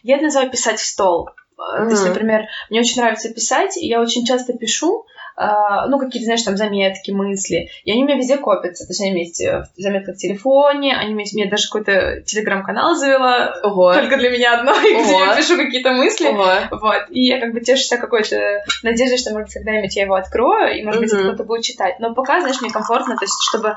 я 0.03 0.17
это 0.17 0.25
называю 0.25 0.51
писать 0.51 0.79
в 0.79 0.87
стол. 0.87 1.31
То 1.57 1.89
есть, 1.89 2.05
например, 2.07 2.47
мне 2.69 2.81
очень 2.81 3.01
нравится 3.01 3.33
писать, 3.33 3.77
и 3.77 3.87
я 3.87 4.01
очень 4.01 4.25
часто 4.25 4.53
пишу, 4.55 5.07
ну, 5.37 5.99
какие-то, 5.99 6.25
знаешь, 6.27 6.43
там 6.43 6.57
заметки, 6.57 7.11
мысли, 7.11 7.69
и 7.85 7.91
они 7.91 8.03
у 8.05 8.07
меня 8.07 8.17
везде 8.17 8.37
копятся. 8.39 8.85
То 8.87 8.91
есть 8.91 9.01
они 9.01 9.21
есть 9.21 9.41
э, 9.43 9.65
в 9.77 9.81
заметках 9.81 10.15
в 10.15 10.19
телефоне, 10.19 10.97
они 10.97 11.15
у 11.15 11.17
меня, 11.17 11.45
я 11.45 11.51
даже 11.51 11.69
какой-то 11.69 12.23
телеграм-канал 12.23 12.95
завела, 12.95 13.55
Ого. 13.63 13.95
только 13.95 14.17
для 14.17 14.31
меня 14.31 14.59
одной, 14.59 14.81
где 15.03 15.13
Ого. 15.13 15.25
я 15.25 15.37
пишу 15.37 15.57
какие-то 15.57 15.93
мысли. 15.93 16.29
Ого. 16.29 16.47
Вот. 16.71 17.05
И 17.11 17.27
я 17.27 17.41
как 17.41 17.53
бы 17.53 17.61
тешусь 17.61 17.89
какой-то 17.89 18.65
надеждой, 18.83 19.19
что, 19.19 19.31
может 19.31 19.47
быть, 19.47 19.55
когда-нибудь 19.55 19.97
я 19.97 20.03
его 20.05 20.15
открою, 20.15 20.79
и, 20.79 20.83
может 20.85 21.01
быть, 21.01 21.11
кто-то 21.11 21.45
будет 21.45 21.63
читать. 21.63 21.97
Но 22.01 22.15
пока, 22.15 22.41
знаешь, 22.41 22.61
мне 22.61 22.71
комфортно, 22.71 23.17
то 23.17 23.25
есть, 23.25 23.35
чтобы... 23.51 23.71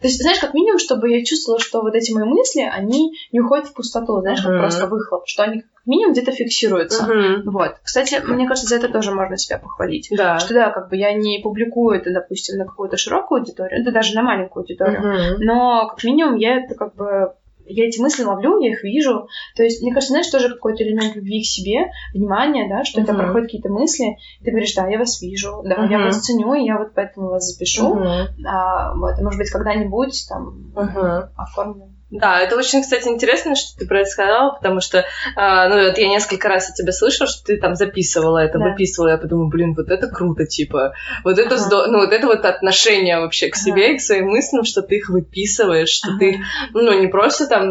То 0.00 0.06
есть, 0.06 0.20
знаешь, 0.22 0.38
как 0.38 0.54
минимум, 0.54 0.78
чтобы 0.78 1.10
я 1.10 1.24
чувствовала, 1.24 1.60
что 1.60 1.80
вот 1.82 1.94
эти 1.94 2.12
мои 2.12 2.24
мысли, 2.24 2.60
они 2.62 3.12
не 3.32 3.40
уходят 3.40 3.66
в 3.68 3.74
пустоту, 3.74 4.20
знаешь, 4.20 4.40
как 4.40 4.50
Мгм. 4.52 4.60
просто 4.60 4.86
выхлоп, 4.86 5.24
что 5.26 5.42
они 5.42 5.62
минимум 5.86 6.12
где-то 6.12 6.32
фиксируется. 6.32 7.04
Мгм. 7.04 7.50
Вот. 7.50 7.76
Кстати, 7.82 8.20
мне 8.24 8.46
кажется, 8.46 8.68
за 8.68 8.76
это 8.76 8.92
тоже 8.92 9.12
можно 9.12 9.36
себя 9.36 9.58
похвалить. 9.58 10.08
Да. 10.10 10.38
Что 10.38 10.54
да, 10.54 10.70
как 10.70 10.88
бы 10.88 10.96
я 10.96 11.12
не 11.12 11.40
публикую 11.42 11.98
это, 11.98 12.12
допустим, 12.12 12.58
на 12.58 12.64
какую-то 12.66 12.96
широкую 12.96 13.40
аудиторию, 13.40 13.84
да 13.84 13.90
даже 13.90 14.14
на 14.14 14.22
маленькую 14.22 14.62
аудиторию, 14.62 15.00
Мгм. 15.00 15.44
но 15.44 15.88
как 15.88 16.04
минимум 16.04 16.36
я 16.36 16.56
это 16.56 16.74
как 16.74 16.94
бы 16.94 17.32
я 17.72 17.86
эти 17.86 18.00
мысли 18.00 18.24
ловлю, 18.24 18.60
я 18.60 18.70
их 18.72 18.82
вижу. 18.82 19.28
То 19.56 19.62
есть, 19.62 19.80
мне 19.80 19.92
кажется, 19.92 20.12
знаешь, 20.12 20.26
тоже 20.28 20.48
какой-то 20.48 20.82
элемент 20.82 21.14
любви 21.14 21.40
к 21.40 21.46
себе, 21.46 21.90
внимания, 22.12 22.68
да, 22.68 22.84
что 22.84 23.00
это 23.00 23.12
Мгм. 23.12 23.22
проходят 23.22 23.46
какие-то 23.46 23.68
мысли, 23.68 24.16
и 24.40 24.44
ты 24.44 24.50
говоришь, 24.50 24.74
да, 24.74 24.88
я 24.88 24.98
вас 24.98 25.22
вижу, 25.22 25.62
да, 25.64 25.76
я 25.84 25.98
Мгм. 25.98 26.06
вас 26.06 26.20
ценю, 26.20 26.54
и 26.54 26.64
я 26.64 26.78
вот 26.78 26.88
поэтому 26.94 27.28
вас 27.28 27.44
запишу. 27.44 27.94
Мгм. 27.94 28.46
А, 28.46 28.94
вот, 28.96 29.18
может 29.20 29.38
быть, 29.38 29.50
когда-нибудь 29.50 30.26
там 30.28 30.72
Мгм. 30.74 31.30
оформлю. 31.36 31.89
Да, 32.10 32.40
это 32.40 32.56
очень, 32.56 32.82
кстати, 32.82 33.06
интересно, 33.06 33.54
что 33.54 33.78
ты 33.78 33.86
про 33.86 34.00
это 34.00 34.10
сказала, 34.10 34.54
потому 34.54 34.80
что, 34.80 35.04
а, 35.36 35.68
ну, 35.68 35.76
вот 35.86 35.96
я 35.96 36.08
несколько 36.08 36.48
раз 36.48 36.68
от 36.68 36.74
тебя 36.74 36.92
слышала, 36.92 37.28
что 37.28 37.44
ты 37.44 37.56
там 37.56 37.76
записывала 37.76 38.38
это, 38.38 38.58
Да. 38.58 38.70
выписывала, 38.70 39.10
я 39.10 39.16
подумала, 39.16 39.48
блин, 39.48 39.74
вот 39.76 39.88
это 39.90 40.08
круто, 40.08 40.44
типа, 40.44 40.92
вот 41.22 41.38
это 41.38 41.54
Ага. 41.54 41.58
здорово, 41.58 41.86
ну, 41.92 41.98
вот 41.98 42.12
это 42.12 42.26
вот 42.26 42.44
отношение 42.44 43.20
вообще 43.20 43.48
к 43.48 43.54
Ага. 43.54 43.62
себе 43.62 43.94
и 43.94 43.98
к 43.98 44.00
своим 44.00 44.26
мыслям, 44.26 44.64
что 44.64 44.82
ты 44.82 44.96
их 44.96 45.08
выписываешь, 45.08 45.88
что 45.88 46.08
Ага. 46.08 46.18
ты 46.18 46.40
ну, 46.74 47.00
не 47.00 47.06
просто 47.06 47.46
там 47.46 47.70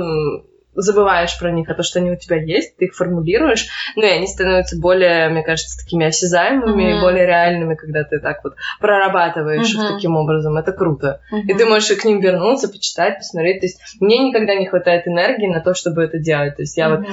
забываешь 0.82 1.38
про 1.40 1.52
них, 1.52 1.70
а 1.70 1.74
то, 1.74 1.84
что 1.84 2.00
они 2.00 2.12
у 2.12 2.16
тебя 2.16 2.38
есть, 2.42 2.76
ты 2.78 2.86
их 2.86 2.96
формулируешь, 2.96 3.68
ну, 3.96 4.04
и 4.04 4.10
они 4.10 4.28
становятся 4.28 4.78
более, 4.80 5.30
мне 5.30 5.44
кажется, 5.44 5.78
такими 5.84 6.06
осязаемыми 6.06 6.84
и 6.84 6.94
Мгм. 6.94 7.02
более 7.02 7.26
реальными, 7.26 7.76
когда 7.76 8.04
ты 8.04 8.20
так 8.20 8.44
вот 8.44 8.54
прорабатываешь 8.80 9.70
их 9.74 9.80
Мгм. 9.80 9.88
таким 9.96 10.16
образом, 10.16 10.58
это 10.58 10.72
круто. 10.72 11.22
И 11.32 11.36
Мгм. 11.36 11.58
ты 11.58 11.66
можешь 11.66 11.92
и 11.92 11.96
к 11.96 12.06
ним 12.06 12.20
вернуться, 12.20 12.70
почитать, 12.70 13.18
посмотреть. 13.18 13.62
То 13.62 13.66
есть 13.66 13.80
мне 14.00 14.18
никогда 14.20 14.56
не 14.56 14.68
хватает 14.68 15.08
энергии 15.08 15.48
на 15.48 15.62
то, 15.62 15.74
чтобы 15.74 16.04
это 16.04 16.20
делать. 16.20 16.56
То 16.56 16.64
есть 16.64 16.78
я 16.78 16.90
вот, 16.90 17.00
Мгм. 17.00 17.10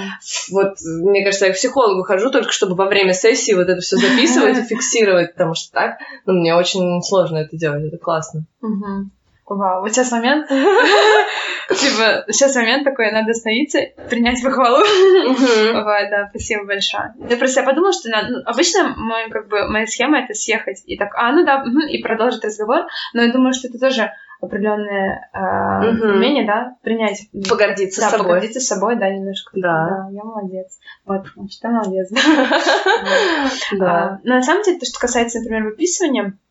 вот, 0.53 0.75
мне 0.83 1.25
кажется, 1.25 1.47
я 1.47 1.53
к 1.53 1.57
психологу 1.57 2.03
хожу 2.03 2.31
только 2.31 2.53
чтобы 2.53 2.75
во 2.75 2.87
время 2.87 3.13
сессии 3.13 3.53
вот 3.53 3.69
это 3.69 3.81
все 3.81 3.97
записывать 3.97 4.59
и 4.59 4.63
фиксировать, 4.75 5.33
потому 5.33 5.55
что 5.55 5.73
так, 5.73 5.99
ну, 6.25 6.35
мне 6.35 6.55
очень 6.55 7.03
сложно 7.03 7.39
это 7.39 7.57
делать, 7.57 7.85
это 7.85 7.99
классно. 7.99 8.45
Мгм. 8.61 9.11
Вау, 9.49 9.81
вот 9.81 9.93
сейчас 9.93 10.11
момент. 10.11 10.49
Типа, 11.69 12.25
сейчас 12.31 12.55
момент 12.57 12.85
такой, 12.85 13.13
надо 13.13 13.31
остановиться, 13.31 13.79
принять 14.11 14.43
похвалу. 14.43 14.79
Вот, 14.79 16.11
да, 16.11 16.29
спасибо 16.31 16.65
большое. 16.65 17.15
Я 17.31 17.37
просто 17.37 17.61
я 17.61 17.67
подумала, 17.67 17.93
что 17.93 18.09
ну, 18.09 18.43
обычно 18.45 18.95
мой, 18.97 19.31
как 19.31 19.49
бы, 19.49 19.69
моя 19.69 19.87
схема 19.87 20.19
это 20.19 20.35
съехать 20.35 20.83
и 20.87 20.97
так, 20.97 21.15
а, 21.15 21.31
ну 21.33 21.45
да, 21.45 21.65
и 21.89 22.03
продолжить 22.03 22.45
разговор, 22.45 22.87
но 23.15 23.23
я 23.23 23.33
думаю, 23.33 23.53
что 23.53 23.69
это 23.69 23.79
тоже 23.79 24.11
определенное 24.41 25.31
а, 25.33 25.81
Мгм. 25.83 26.17
умение, 26.17 26.47
да, 26.47 26.77
принять. 26.83 27.29
Погордиться 27.49 28.01
да, 28.03 28.11
собой. 28.11 28.27
погордиться 28.27 28.61
собой, 28.61 28.97
да, 28.97 29.09
немножко. 29.11 29.51
Да. 29.55 30.09
я 30.11 30.25
молодец. 30.25 30.79
Вот, 31.05 31.27
значит, 31.35 31.61
ты 31.61 31.69
молодец. 31.69 32.11
Да. 33.79 33.87
А, 33.87 34.21
но 34.25 34.35
на 34.35 34.43
самом 34.43 34.63
деле, 34.63 34.79
то, 34.79 34.87
что 34.87 34.99
касается, 34.99 35.39
например, 35.39 35.65
выписывания, 35.65 36.25
а, 36.25 36.46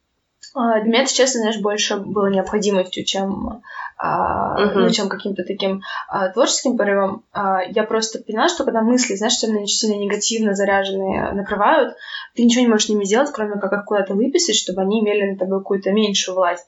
для 0.56 0.84
меня 0.84 1.02
это, 1.04 1.14
честно, 1.14 1.42
знаешь, 1.42 1.60
больше 1.60 1.98
было 1.98 2.28
необходимостью, 2.28 3.04
чем, 3.04 3.62
а, 3.98 4.58
Мгм. 4.58 4.84
ну, 4.84 4.90
чем 4.90 5.10
каким-то 5.10 5.44
таким 5.44 5.82
а, 6.08 6.30
творческим 6.30 6.78
порывом. 6.78 7.24
А, 7.34 7.62
я 7.64 7.84
просто 7.84 8.20
поняла, 8.20 8.48
что 8.48 8.64
когда 8.64 8.82
мысли, 8.82 9.16
знаешь, 9.16 9.34
сильно, 9.36 9.60
очень 9.60 9.76
сильно 9.76 10.00
негативно 10.02 10.54
заряженные 10.54 11.34
накрывают, 11.34 11.96
ты 12.36 12.44
ничего 12.44 12.62
не 12.62 12.70
можешь 12.70 12.86
с 12.86 12.90
ними 12.90 13.04
сделать, 13.04 13.32
кроме 13.34 13.60
как 13.60 13.74
их 13.74 13.86
куда-то 13.86 14.14
выписать, 14.14 14.56
чтобы 14.56 14.82
они 14.82 15.02
имели 15.02 15.32
на 15.32 15.38
тобой 15.38 15.60
какую-то 15.60 15.92
меньшую 15.92 16.36
власть. 16.36 16.68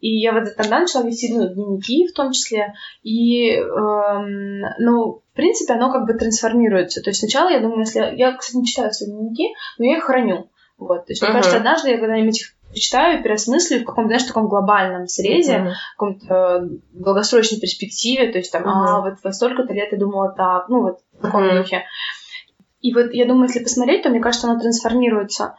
И 0.00 0.18
я 0.18 0.32
вот 0.32 0.56
тогда 0.56 0.80
начала 0.80 1.04
вести 1.04 1.32
ну, 1.32 1.46
дневники 1.46 2.08
в 2.08 2.14
том 2.14 2.32
числе. 2.32 2.72
И, 3.02 3.50
эм, 3.52 4.62
ну, 4.78 5.22
в 5.32 5.36
принципе, 5.36 5.74
оно 5.74 5.92
как 5.92 6.06
бы 6.06 6.14
трансформируется. 6.14 7.02
То 7.02 7.10
есть 7.10 7.20
сначала 7.20 7.50
я 7.50 7.60
думаю, 7.60 7.80
если... 7.80 8.16
Я, 8.16 8.32
кстати, 8.32 8.56
не 8.56 8.66
читаю 8.66 8.92
свои 8.92 9.10
дневники, 9.10 9.54
но 9.78 9.84
я 9.84 9.98
их 9.98 10.04
храню. 10.04 10.48
Вот. 10.78 11.04
То 11.04 11.12
есть, 11.12 11.20
мне 11.20 11.30
Мгм. 11.30 11.38
кажется, 11.38 11.58
однажды 11.58 11.90
я 11.90 11.98
когда-нибудь 11.98 12.40
их 12.40 12.54
прочитаю, 12.70 13.22
переосмыслю 13.22 13.80
в 13.80 13.84
каком-то, 13.84 14.08
знаешь, 14.08 14.24
таком 14.24 14.48
глобальном 14.48 15.06
срезе, 15.06 15.58
Мгм. 15.58 15.70
в 15.70 15.96
каком-то 15.96 16.34
э, 16.34 16.68
долгосрочной 16.92 17.60
перспективе, 17.60 18.32
то 18.32 18.38
есть 18.38 18.52
там, 18.52 18.62
а, 18.66 19.00
Мгм. 19.00 19.10
вот 19.10 19.18
во 19.22 19.32
столько-то 19.32 19.72
лет 19.72 19.92
я 19.92 19.98
думала 19.98 20.32
так, 20.36 20.68
ну 20.68 20.82
вот 20.82 20.98
в 21.18 21.22
таком 21.22 21.46
Мгм. 21.46 21.58
духе. 21.58 21.84
И 22.80 22.94
вот 22.94 23.12
я 23.12 23.26
думаю, 23.26 23.48
если 23.48 23.62
посмотреть, 23.62 24.02
то 24.02 24.08
мне 24.08 24.20
кажется, 24.20 24.48
оно 24.48 24.58
трансформируется. 24.58 25.56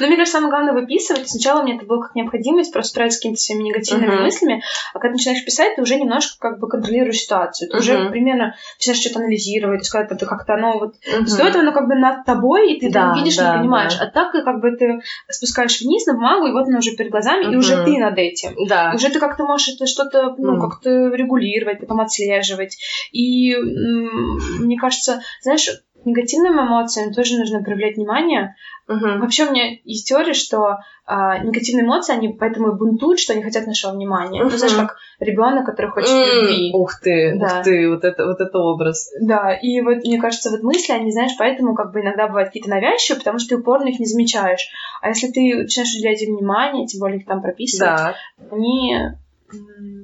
Но 0.00 0.06
мне 0.08 0.16
кажется, 0.16 0.38
самое 0.38 0.50
главное 0.50 0.72
выписывать. 0.72 1.28
Сначала 1.28 1.62
мне 1.62 1.76
это 1.76 1.86
было 1.86 2.02
как 2.02 2.14
необходимость 2.16 2.72
просто 2.72 2.90
справиться 2.90 3.18
с 3.18 3.20
какими-то 3.20 3.40
своими 3.40 3.62
негативными 3.64 4.10
Мгм. 4.14 4.22
мыслями, 4.22 4.62
а 4.92 4.98
когда 4.98 5.08
ты 5.10 5.18
начинаешь 5.18 5.44
писать, 5.44 5.76
ты 5.76 5.82
уже 5.82 5.96
немножко 5.96 6.36
как 6.40 6.58
бы 6.58 6.68
контролируешь 6.68 7.18
ситуацию. 7.18 7.70
Ты 7.70 7.78
уже 7.78 7.98
Мгм. 7.98 8.10
примерно 8.10 8.54
начинаешь 8.78 9.00
что-то 9.00 9.20
анализировать, 9.20 9.78
то 9.78 9.82
есть 9.82 9.90
когда 9.90 10.16
ты 10.16 10.26
как-то 10.26 10.54
оно 10.54 10.78
вот 10.78 10.94
Мгм. 11.06 11.24
до 11.36 11.44
этого 11.44 11.62
оно 11.62 11.72
как 11.72 11.86
бы 11.86 11.94
над 11.94 12.24
тобой, 12.24 12.72
и 12.72 12.80
ты 12.80 12.90
Да, 12.90 13.00
там 13.00 13.14
видишь, 13.14 13.36
да, 13.36 13.52
не 13.52 13.58
понимаешь. 13.60 13.96
да. 13.96 14.04
А 14.06 14.10
так 14.10 14.32
как 14.32 14.60
бы 14.60 14.76
ты 14.76 15.00
спускаешь 15.30 15.80
вниз 15.80 16.06
на 16.06 16.14
бумагу, 16.14 16.46
и 16.46 16.52
вот 16.52 16.66
оно 16.66 16.78
уже 16.78 16.96
перед 16.96 17.12
глазами, 17.12 17.52
и 17.52 17.56
уже 17.56 17.84
ты 17.84 17.98
над 17.98 18.18
этим. 18.18 18.54
Да. 18.66 18.92
Уже 18.94 19.10
ты 19.10 19.20
как-то 19.20 19.44
можешь 19.44 19.74
это 19.76 19.86
что-то, 19.86 20.34
ну, 20.38 20.56
Мгм. 20.56 20.60
как-то 20.60 20.90
регулировать, 20.90 21.78
потом 21.80 22.00
отслеживать. 22.00 22.76
И 23.12 23.54
мне 23.56 24.76
кажется, 24.76 25.22
знаешь, 25.42 25.68
негативным 26.04 26.60
эмоциям 26.60 27.12
тоже 27.12 27.38
нужно 27.38 27.62
проявлять 27.62 27.96
внимание. 27.96 28.54
Мгм. 28.86 29.20
Вообще 29.20 29.46
у 29.46 29.50
меня 29.50 29.78
есть 29.84 30.06
теория, 30.08 30.34
что 30.34 30.78
а, 31.06 31.38
негативные 31.38 31.84
эмоции, 31.84 32.14
они 32.14 32.28
поэтому 32.28 32.72
и 32.72 32.76
бунтуют, 32.76 33.18
что 33.18 33.32
они 33.32 33.42
хотят 33.42 33.66
нашего 33.66 33.92
внимания. 33.92 34.42
Ну, 34.42 34.50
знаешь, 34.50 34.74
как 34.74 34.96
ребенок, 35.20 35.66
который 35.66 35.90
хочет 35.90 36.10
М, 36.10 36.24
любви. 36.24 36.70
Ух 36.74 37.00
ты, 37.00 37.34
Да. 37.38 37.46
ух 37.58 37.64
ты, 37.64 37.88
вот 37.90 38.04
это, 38.04 38.26
вот 38.26 38.40
это 38.40 38.58
образ. 38.58 39.10
Да, 39.20 39.52
и 39.54 39.80
вот 39.80 39.98
мне 40.04 40.18
кажется, 40.20 40.50
вот 40.50 40.62
мысли, 40.62 40.92
они, 40.92 41.12
знаешь, 41.12 41.32
поэтому 41.38 41.74
как 41.74 41.92
бы 41.92 42.00
иногда 42.00 42.26
бывают 42.26 42.48
какие-то 42.48 42.70
навязчивые, 42.70 43.18
потому 43.20 43.38
что 43.38 43.50
ты 43.50 43.56
упорно 43.56 43.88
их 43.88 43.98
не 43.98 44.06
замечаешь. 44.06 44.68
А 45.00 45.08
если 45.08 45.28
ты 45.28 45.62
начинаешь 45.62 45.94
уделять 45.94 46.22
им 46.22 46.36
внимание, 46.36 46.86
тем 46.86 47.00
более 47.00 47.20
их 47.20 47.26
там 47.26 47.42
прописывать, 47.42 47.90
Да. 47.96 48.14
они 48.50 48.96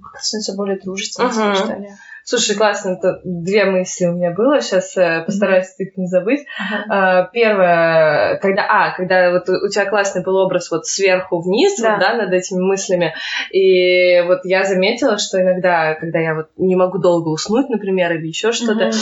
как-то 0.03 0.23
становятся 0.25 0.55
более 0.57 0.79
дружественными, 0.79 1.33
Мгм. 1.33 1.55
что 1.55 1.75
ли. 1.75 1.89
Слушай, 2.25 2.57
классно, 2.57 2.91
это 2.91 3.21
две 3.25 3.65
мысли 3.65 4.07
у 4.07 4.13
меня 4.15 4.31
было, 4.31 4.61
сейчас 4.61 4.95
постараюсь 5.27 5.67
их 5.79 5.97
не 5.97 6.07
забыть. 6.07 6.41
А, 6.89 7.25
Первое, 7.33 8.37
когда, 8.43 8.63
а, 8.69 8.95
когда 8.97 9.31
вот 9.33 9.49
у 9.49 9.69
тебя 9.69 9.87
классный 9.87 10.23
был 10.23 10.37
образ 10.37 10.71
вот 10.71 10.87
сверху 10.87 11.41
вниз, 11.41 11.81
Да. 11.81 11.93
вот, 11.93 12.01
да, 12.01 12.15
над 12.15 12.33
этими 12.33 12.61
мыслями, 12.61 13.15
и 13.51 14.21
вот 14.27 14.41
я 14.45 14.65
заметила, 14.65 15.19
что 15.19 15.41
иногда, 15.41 15.95
когда 15.95 16.19
я 16.19 16.35
вот 16.35 16.47
не 16.57 16.77
могу 16.77 16.99
долго 16.99 17.29
уснуть, 17.29 17.69
например, 17.69 18.13
или 18.13 18.27
еще 18.29 18.53
что-то, 18.53 18.87
Мгм. 18.87 18.93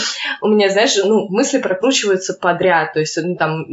у 0.41 0.47
меня, 0.47 0.69
знаешь, 0.69 0.95
ну, 1.03 1.27
мысли 1.29 1.59
прокручиваются 1.59 2.33
подряд, 2.33 2.93
то 2.93 2.99
есть 2.99 3.17
ну, 3.21 3.35
там 3.35 3.65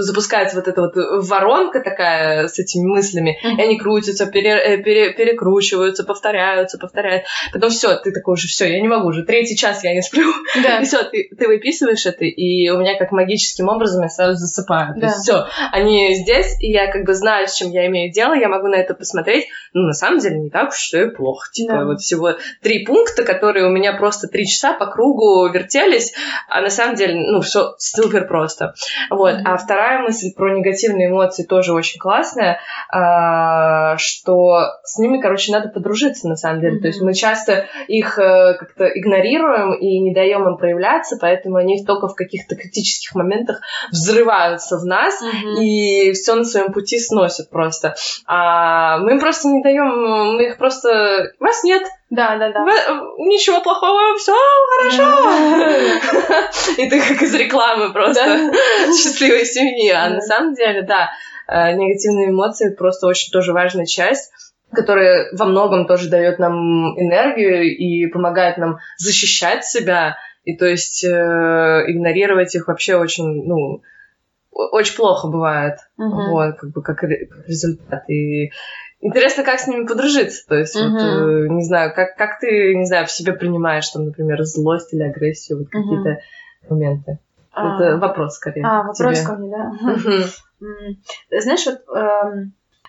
запускается 0.00 0.56
вот 0.56 0.68
эта 0.68 0.80
вот 0.80 0.92
воронка 1.26 1.80
такая 1.80 2.48
с 2.48 2.58
этими 2.58 2.86
мыслями, 2.86 3.38
Мгм. 3.42 3.58
и 3.58 3.62
они 3.62 3.78
крутятся, 3.78 4.26
пере- 4.26 4.50
э, 4.62 4.76
пере- 4.82 5.12
перекручиваются, 5.14 6.04
повторяются, 6.04 6.78
повторяют. 6.78 7.24
Потом 7.52 7.70
все, 7.70 7.96
ты 7.96 8.12
такой 8.12 8.34
уже, 8.34 8.46
все, 8.48 8.70
я 8.72 8.80
не 8.80 8.88
могу 8.90 9.08
уже, 9.08 9.24
третий 9.24 9.56
час 9.56 9.82
я 9.84 9.94
не 9.94 10.02
сплю. 10.02 10.30
Да. 10.62 10.78
И 10.80 10.84
все, 10.84 11.02
ты, 11.04 11.28
ты 11.38 11.46
выписываешь 11.46 12.04
это, 12.06 12.24
и 12.24 12.68
у 12.70 12.78
меня 12.78 12.98
как 12.98 13.12
магическим 13.12 13.68
образом 13.68 14.02
я 14.02 14.08
сразу 14.08 14.34
засыпаю. 14.38 14.94
То 14.94 15.00
Да. 15.00 15.06
есть 15.06 15.18
все, 15.20 15.46
они 15.72 16.14
здесь, 16.14 16.56
и 16.60 16.70
я 16.70 16.90
как 16.90 17.04
бы 17.04 17.14
знаю, 17.14 17.48
с 17.48 17.54
чем 17.54 17.70
я 17.70 17.86
имею 17.86 18.12
дело, 18.12 18.34
я 18.34 18.48
могу 18.48 18.66
на 18.68 18.76
это 18.76 18.94
посмотреть. 18.94 19.46
Ну, 19.72 19.82
на 19.86 19.92
самом 19.92 20.18
деле, 20.18 20.38
не 20.38 20.50
так 20.50 20.70
уж 20.70 20.92
и 20.94 21.06
плохо. 21.10 21.48
Типа, 21.52 21.72
Да. 21.72 21.84
вот 21.84 22.00
всего 22.00 22.32
три 22.62 22.84
пункта, 22.84 23.22
которые 23.24 23.66
у 23.66 23.70
меня 23.70 23.92
просто 23.94 24.26
три 24.28 24.46
часа 24.46 24.72
по 24.74 24.86
кругу 24.86 25.46
вертелись, 25.48 26.12
а 26.48 26.60
на 26.60 26.70
самом 26.70 26.96
деле, 26.96 27.14
ну, 27.14 27.40
все 27.40 27.74
супер 27.78 28.26
просто. 28.26 28.74
Вот. 29.10 29.34
Мгм. 29.34 29.46
А 29.46 29.56
вторая 29.56 30.00
мысль 30.02 30.28
про 30.36 30.56
негативные 30.56 31.08
эмоции 31.08 31.44
тоже 31.44 31.72
очень 31.72 31.98
классная, 32.00 32.58
а, 32.92 33.96
что 33.98 34.70
с 34.84 34.98
ними, 34.98 35.20
короче, 35.20 35.52
надо 35.52 35.68
подружиться, 35.68 36.28
на 36.28 36.36
самом 36.36 36.60
деле. 36.60 36.80
То 36.80 36.88
есть 36.88 37.00
мы 37.00 37.14
часто 37.14 37.66
их 37.88 38.18
э, 38.18 38.54
как-то 38.80 38.98
игнорируем 38.98 39.74
и 39.74 40.00
не 40.00 40.14
даем 40.14 40.48
им 40.48 40.56
проявляться, 40.56 41.16
поэтому 41.20 41.56
они 41.56 41.84
только 41.84 42.08
в 42.08 42.14
каких-то 42.14 42.56
критических 42.56 43.14
моментах 43.14 43.60
взрываются 43.90 44.78
в 44.78 44.84
нас 44.86 45.20
Мгм. 45.20 45.60
и 45.62 46.12
все 46.12 46.34
на 46.34 46.44
своем 46.44 46.72
пути 46.72 46.98
сносят 46.98 47.50
просто. 47.50 47.94
А 48.26 48.98
мы 48.98 49.12
им 49.12 49.20
просто 49.20 49.48
не 49.48 49.62
даем, 49.62 50.34
мы 50.34 50.46
их 50.46 50.58
просто... 50.58 51.32
Вас 51.38 51.62
нет, 51.64 51.82
Да, 52.10 52.36
да, 52.36 52.50
да. 52.50 52.64
Ничего 53.18 53.60
плохого, 53.60 54.16
все 54.16 54.34
хорошо. 54.78 55.04
И 56.82 56.88
ты 56.88 57.00
как 57.00 57.22
из 57.22 57.34
рекламы 57.34 57.92
просто 57.92 58.20
счастливой 58.88 59.44
семьи. 59.44 59.90
А 59.90 60.08
на 60.10 60.20
самом 60.20 60.54
деле, 60.54 60.82
да, 60.82 61.10
э, 61.46 61.72
негативные 61.74 62.30
эмоции 62.30 62.74
просто 62.74 63.06
очень 63.06 63.30
тоже 63.30 63.52
важная 63.52 63.86
часть 63.86 64.32
которая 64.72 65.28
во 65.32 65.44
многом 65.46 65.86
тоже 65.86 66.08
дает 66.08 66.38
нам 66.38 66.98
энергию 66.98 67.62
и 67.76 68.06
помогает 68.06 68.58
нам 68.58 68.78
защищать 68.96 69.64
себя. 69.64 70.16
И 70.44 70.56
то 70.56 70.66
есть 70.66 71.04
э, 71.04 71.08
игнорировать 71.88 72.54
их 72.54 72.68
вообще 72.68 72.96
очень, 72.96 73.44
ну, 73.46 73.82
очень 74.50 74.96
плохо 74.96 75.28
бывает. 75.28 75.78
Мгм. 75.96 76.30
Вот, 76.30 76.56
как 76.56 76.70
бы 76.70 76.82
как 76.82 77.02
ре- 77.02 77.26
как 77.26 77.46
результат. 77.48 78.08
И 78.08 78.50
интересно, 79.00 79.44
как 79.44 79.60
с 79.60 79.66
ними 79.66 79.86
подружиться. 79.86 80.46
То 80.48 80.56
есть, 80.56 80.74
вот, 80.74 80.92
Мгм. 80.92 81.06
э, 81.06 81.48
не 81.50 81.64
знаю, 81.64 81.92
как, 81.94 82.16
как 82.16 82.40
ты, 82.40 82.74
не 82.74 82.86
знаю, 82.86 83.06
в 83.06 83.10
себе 83.10 83.32
принимаешь, 83.32 83.88
там, 83.90 84.06
например, 84.06 84.42
злость 84.44 84.92
или 84.94 85.02
агрессию, 85.02 85.58
вот 85.58 85.68
Мгм. 85.72 85.82
какие-то 85.82 86.20
моменты. 86.68 87.18
А, 87.52 87.74
это 87.74 87.98
вопрос 87.98 88.36
скорее. 88.36 88.64
А, 88.64 88.82
вопрос 88.84 89.18
тебе. 89.18 89.26
ко 89.26 89.32
мне, 89.34 89.50
да. 89.50 91.40
Знаешь, 91.40 91.66
вот 91.66 91.80
эм, 91.96 91.96
а, 91.96 92.32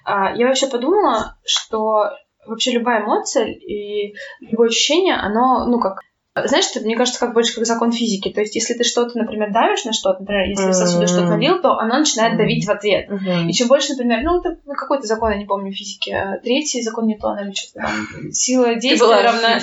я 0.05 0.47
вообще 0.47 0.67
подумала, 0.67 1.37
что 1.45 2.11
вообще 2.45 2.71
любая 2.71 3.03
эмоция 3.03 3.47
и 3.47 4.15
любое 4.39 4.69
ощущение, 4.69 5.15
оно, 5.15 5.65
ну 5.67 5.79
как, 5.79 6.01
знаешь, 6.33 6.65
это, 6.73 6.85
мне 6.85 6.95
кажется, 6.95 7.19
как 7.19 7.33
больше 7.33 7.53
как 7.53 7.65
закон 7.65 7.91
физики. 7.91 8.29
То 8.29 8.39
есть, 8.39 8.55
если 8.55 8.73
ты 8.73 8.85
что-то, 8.85 9.17
например, 9.17 9.51
давишь 9.51 9.83
на 9.83 9.91
что-то, 9.91 10.21
например, 10.21 10.47
если 10.47 10.69
в 10.69 10.73
сосуде 10.73 11.05
что-то 11.05 11.27
налил, 11.27 11.61
то 11.61 11.77
оно 11.77 11.99
начинает 11.99 12.37
давить 12.37 12.65
в 12.65 12.71
ответ. 12.71 13.09
И 13.47 13.51
чем 13.51 13.67
больше, 13.67 13.91
например, 13.93 14.21
ну, 14.23 14.39
это 14.39 14.57
какой-то 14.65 15.05
закон, 15.05 15.31
я 15.31 15.37
не 15.37 15.45
помню, 15.45 15.73
физики, 15.73 16.09
а 16.11 16.37
третий 16.37 16.81
закон 16.81 17.07
Ньютона 17.07 17.41
или 17.41 17.51
что-то 17.51 17.85
там, 17.85 18.31
сила 18.31 18.75
действия 18.75 19.23
равна... 19.23 19.59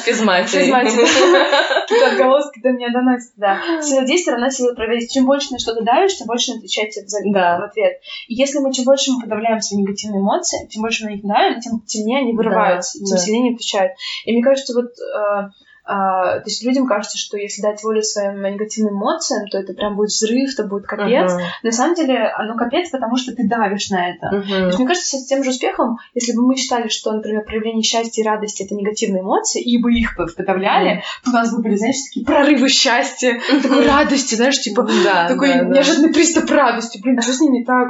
физматия. 0.64 1.06
Какие-то 1.88 2.12
отголоски 2.12 2.60
до 2.60 2.70
меня 2.70 2.90
доносят, 2.92 3.32
да. 3.36 3.80
Сила 3.80 4.04
действия 4.04 4.32
равна 4.32 4.50
сила 4.50 4.74
проверить. 4.74 5.10
Чем 5.10 5.24
больше 5.24 5.52
на 5.52 5.58
что-то 5.58 5.82
давишь, 5.82 6.16
тем 6.16 6.26
больше 6.26 6.52
отвечает 6.52 6.92
в 6.92 7.64
ответ. 7.64 8.00
И 8.26 8.34
если 8.34 8.58
мы, 8.58 8.72
чем 8.74 8.84
больше 8.84 9.12
мы 9.12 9.22
подавляем 9.22 9.60
свои 9.60 9.80
негативные 9.80 10.20
эмоции, 10.20 10.66
тем 10.68 10.82
больше 10.82 11.06
мы 11.06 11.14
их 11.14 11.22
давим, 11.22 11.60
тем 11.60 11.80
темнее 11.86 12.20
они 12.20 12.34
вырываются, 12.34 12.98
тем 12.98 13.16
сильнее 13.16 13.54
отвечают. 13.54 13.92
И 14.26 14.32
мне 14.32 14.42
кажется, 14.42 14.74
вот 14.74 14.86
э, 14.86 15.50
то 15.88 16.42
есть 16.44 16.62
людям 16.64 16.86
кажется, 16.86 17.16
что 17.16 17.38
если 17.38 17.62
дать 17.62 17.82
волю 17.82 18.02
своим 18.02 18.42
негативным 18.42 18.94
эмоциям, 18.94 19.48
то 19.48 19.56
это 19.56 19.72
прям 19.72 19.96
будет 19.96 20.10
взрыв, 20.10 20.54
то 20.54 20.64
будет 20.64 20.86
капец. 20.86 21.32
Uh-huh. 21.32 21.40
На 21.62 21.72
самом 21.72 21.94
деле 21.94 22.26
оно 22.36 22.56
капец, 22.56 22.90
потому 22.90 23.16
что 23.16 23.34
ты 23.34 23.48
давишь 23.48 23.88
на 23.88 24.10
это. 24.10 24.26
Uh-huh. 24.26 24.46
То 24.46 24.66
есть 24.66 24.78
мне 24.78 24.86
кажется, 24.86 25.16
с 25.16 25.24
тем 25.24 25.42
же 25.42 25.50
успехом, 25.50 25.96
если 26.12 26.32
бы 26.32 26.46
мы 26.46 26.56
считали, 26.56 26.88
что, 26.88 27.12
например, 27.12 27.42
проявление 27.44 27.82
счастья 27.82 28.22
и 28.22 28.26
радости 28.26 28.64
это 28.64 28.74
негативные 28.74 29.22
эмоции, 29.22 29.62
и 29.62 29.82
бы 29.82 29.94
их 29.94 30.14
подавляли, 30.14 30.98
uh-huh. 30.98 31.24
то 31.24 31.30
у 31.30 31.32
нас 31.32 31.54
бы 31.54 31.62
были, 31.62 31.76
знаешь, 31.76 31.96
такие 32.06 32.26
прорывы 32.26 32.68
счастья, 32.68 33.40
такой 33.62 33.86
радости, 33.86 34.34
знаешь, 34.34 34.60
типа 34.60 34.86
такой 35.26 35.54
неожиданный 35.68 36.12
приступ 36.12 36.50
радости. 36.50 37.00
Блин, 37.02 37.22
что 37.22 37.32
с 37.32 37.40
ними 37.40 37.64
так? 37.64 37.88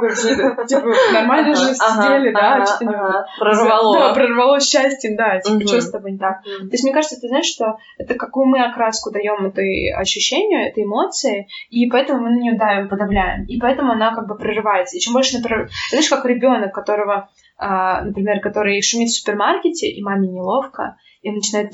Типа 0.67 0.87
нормально 1.11 1.53
же 1.53 1.73
сидели, 1.73 2.31
да, 2.31 2.65
что-то 2.65 3.25
прорвало. 3.37 3.99
Да, 3.99 4.13
прорвало 4.13 4.61
счастьем, 4.61 5.17
да, 5.17 5.41
типа 5.41 5.67
что 5.67 5.81
с 5.81 5.91
тобой 5.91 6.13
не 6.13 6.17
так. 6.17 6.43
То 6.43 6.69
есть 6.71 6.83
мне 6.85 6.93
кажется, 6.93 7.19
ты 7.19 7.27
знаешь, 7.27 7.45
что 7.45 7.77
это 7.97 8.15
какую 8.15 8.47
мы 8.47 8.63
окраску 8.63 9.11
даем 9.11 9.45
этой 9.45 9.91
ощущению, 9.91 10.67
этой 10.67 10.83
эмоции, 10.83 11.47
и 11.69 11.89
поэтому 11.89 12.21
мы 12.21 12.31
на 12.31 12.39
нее 12.39 12.57
давим, 12.57 12.89
подавляем. 12.89 13.45
И 13.45 13.59
поэтому 13.59 13.91
она 13.91 14.15
как 14.15 14.27
бы 14.27 14.37
прерывается. 14.37 14.97
И 14.97 14.99
чем 14.99 15.13
больше 15.13 15.41
прерывается... 15.41 15.75
Знаешь, 15.89 16.09
как 16.09 16.25
ребенок, 16.25 16.73
которого, 16.73 17.29
а, 17.57 18.01
например, 18.03 18.39
который 18.39 18.81
шумит 18.81 19.09
в 19.09 19.17
супермаркете, 19.17 19.89
и 19.89 20.01
маме 20.01 20.27
неловко, 20.27 20.97
и 21.21 21.31
начинает 21.31 21.71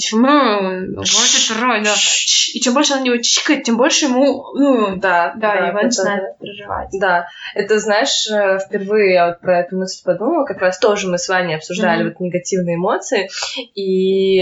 и 2.56 2.60
чем 2.60 2.74
больше 2.74 2.94
она 2.94 3.02
на 3.02 3.06
него 3.06 3.18
чикает, 3.18 3.64
тем 3.64 3.78
больше 3.78 4.06
ему, 4.06 4.46
ну, 4.56 4.96
да, 4.96 5.34
да, 5.36 5.56
да 5.56 5.68
его 5.68 5.82
начинает 5.82 6.38
проживать. 6.40 6.90
Да, 7.00 7.28
это, 7.54 7.80
знаешь, 7.80 8.28
э, 8.32 8.60
впервые 8.60 9.14
я 9.14 9.28
вот 9.28 9.42
про 9.42 9.60
эту 9.60 9.78
мысль 9.78 10.04
подумала, 10.04 10.46
как 10.46 10.60
раз 10.62 10.80
тоже 10.80 11.08
мы 11.08 11.20
с 11.20 11.30
Ваней 11.30 11.58
обсуждали 11.58 12.04
mm-hmm. 12.04 12.10
вот 12.10 12.20
негативные 12.20 12.76
эмоции, 12.76 13.30
и 13.76 14.40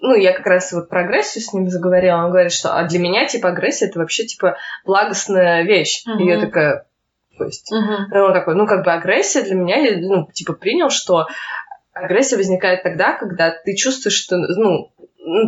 ну, 0.00 0.14
я 0.14 0.32
как 0.32 0.46
раз 0.46 0.72
вот 0.72 0.88
про 0.88 1.00
агрессию 1.00 1.42
с 1.42 1.52
ним 1.52 1.68
заговорила, 1.68 2.18
он 2.18 2.30
говорит, 2.30 2.52
что 2.52 2.76
а 2.76 2.84
для 2.84 2.98
меня, 2.98 3.26
типа, 3.26 3.48
агрессия 3.48 3.86
это 3.86 3.98
вообще, 3.98 4.24
типа, 4.24 4.56
благостная 4.84 5.62
вещь. 5.62 6.04
Uh-huh. 6.06 6.20
И 6.20 6.26
я 6.26 6.40
такая, 6.40 6.86
то 7.36 7.44
есть, 7.44 7.72
uh-huh. 7.72 8.20
он 8.20 8.32
такой, 8.32 8.54
ну, 8.54 8.66
как 8.66 8.84
бы 8.84 8.92
агрессия 8.92 9.42
для 9.42 9.54
меня, 9.54 9.76
я, 9.76 9.98
ну, 9.98 10.28
типа, 10.32 10.52
принял, 10.52 10.90
что 10.90 11.26
агрессия 11.92 12.36
возникает 12.36 12.82
тогда, 12.82 13.14
когда 13.14 13.50
ты 13.50 13.74
чувствуешь, 13.74 14.16
что, 14.16 14.36
ну, 14.36 14.90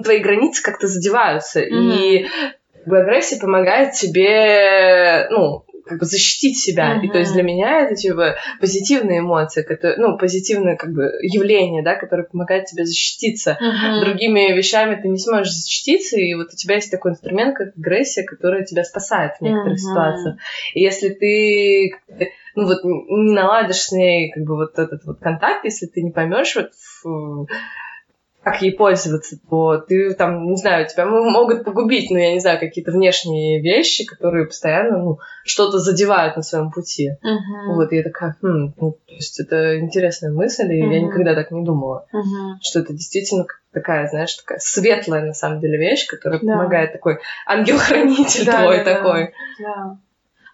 твои 0.03 0.19
границы 0.19 0.63
как-то 0.63 0.89
задеваются, 0.89 1.61
uh-huh. 1.61 1.67
и 1.69 2.29
как 2.75 2.87
бы, 2.87 2.99
агрессия 3.01 3.39
помогает 3.39 3.93
тебе, 3.93 5.29
ну, 5.31 5.65
как 5.91 5.99
бы 5.99 6.07
защитить 6.07 6.59
себя. 6.59 6.97
Uh-huh. 6.97 7.05
И 7.05 7.09
то 7.09 7.19
есть 7.19 7.33
для 7.33 7.43
меня 7.43 7.81
это 7.81 7.97
типа 7.97 8.37
позитивные 8.61 9.19
эмоции, 9.19 9.63
которые, 9.63 9.99
ну, 9.99 10.17
позитивное 10.17 10.77
как 10.77 10.93
бы 10.93 11.11
явление, 11.21 11.83
да, 11.83 11.97
которое 11.97 12.23
помогает 12.23 12.67
тебе 12.67 12.85
защититься. 12.87 13.59
Uh-huh. 13.61 14.01
Другими 14.01 14.57
вещами 14.57 15.01
ты 15.01 15.09
не 15.09 15.19
сможешь 15.19 15.53
защититься, 15.53 16.17
и 16.17 16.33
вот 16.35 16.53
у 16.53 16.57
тебя 16.57 16.77
есть 16.77 16.91
такой 16.91 17.11
инструмент, 17.11 17.57
как 17.57 17.77
агрессия, 17.77 18.23
которая 18.23 18.65
тебя 18.65 18.85
спасает 18.85 19.33
в 19.39 19.43
некоторых 19.43 19.79
uh-huh. 19.79 19.91
ситуациях. 19.91 20.37
И 20.75 20.81
если 20.81 21.09
ты 21.11 21.97
ну 22.55 22.67
вот 22.67 22.85
не 22.85 23.33
наладишь 23.33 23.83
с 23.83 23.93
ней 23.93 24.31
как 24.31 24.45
бы 24.45 24.57
вот 24.57 24.79
этот 24.79 25.05
вот 25.05 25.19
контакт, 25.21 25.65
если 25.65 25.87
ты 25.87 26.03
не 26.03 26.13
поймешь 26.13 26.57
вот 26.57 26.71
как 28.43 28.63
ей 28.63 28.73
пользоваться, 28.73 29.37
то 29.51 29.77
ты 29.79 30.15
там, 30.15 30.47
не 30.47 30.57
знаю, 30.57 30.87
тебя 30.89 31.05
могут 31.05 31.65
погубить, 31.65 32.11
ну, 32.11 32.17
я 32.17 32.33
не 32.33 32.41
знаю, 32.41 32.59
какие-то 32.59 32.91
внешние 32.91 33.61
вещи, 33.61 34.07
которые 34.07 34.47
постоянно, 34.47 34.99
ну, 34.99 35.19
что-то 35.45 35.79
задевают 35.79 36.37
на 36.37 36.43
своем 36.43 36.71
пути. 36.71 37.11
Uh-huh. 37.11 37.75
Вот, 37.75 37.93
и 37.93 37.97
я 37.97 38.03
такая, 38.03 38.37
хм, 38.41 38.73
ну, 38.77 38.93
то 38.93 39.15
есть 39.15 39.41
это 39.41 39.79
интересная 39.79 40.33
мысль, 40.33 40.73
и 40.73 40.83
uh-huh. 40.83 40.93
я 40.93 41.01
никогда 41.03 41.35
так 41.35 41.51
не 41.51 41.63
думала, 41.65 42.07
uh-huh. 42.15 42.57
что 42.63 42.81
это 42.81 42.95
действительно 42.95 43.45
такая, 43.73 44.09
знаешь, 44.09 44.35
такая 44.35 44.59
светлая, 44.59 45.27
на 45.27 45.35
самом 45.35 45.61
деле, 45.61 45.77
вещь, 45.77 46.07
которая 46.07 46.41
да. 46.41 46.53
помогает 46.55 46.93
такой 46.93 47.19
ангел-хранитель 47.47 48.47
да, 48.47 48.63
твой 48.63 48.79
да, 48.79 48.85
такой. 48.85 49.35
Да. 49.59 49.99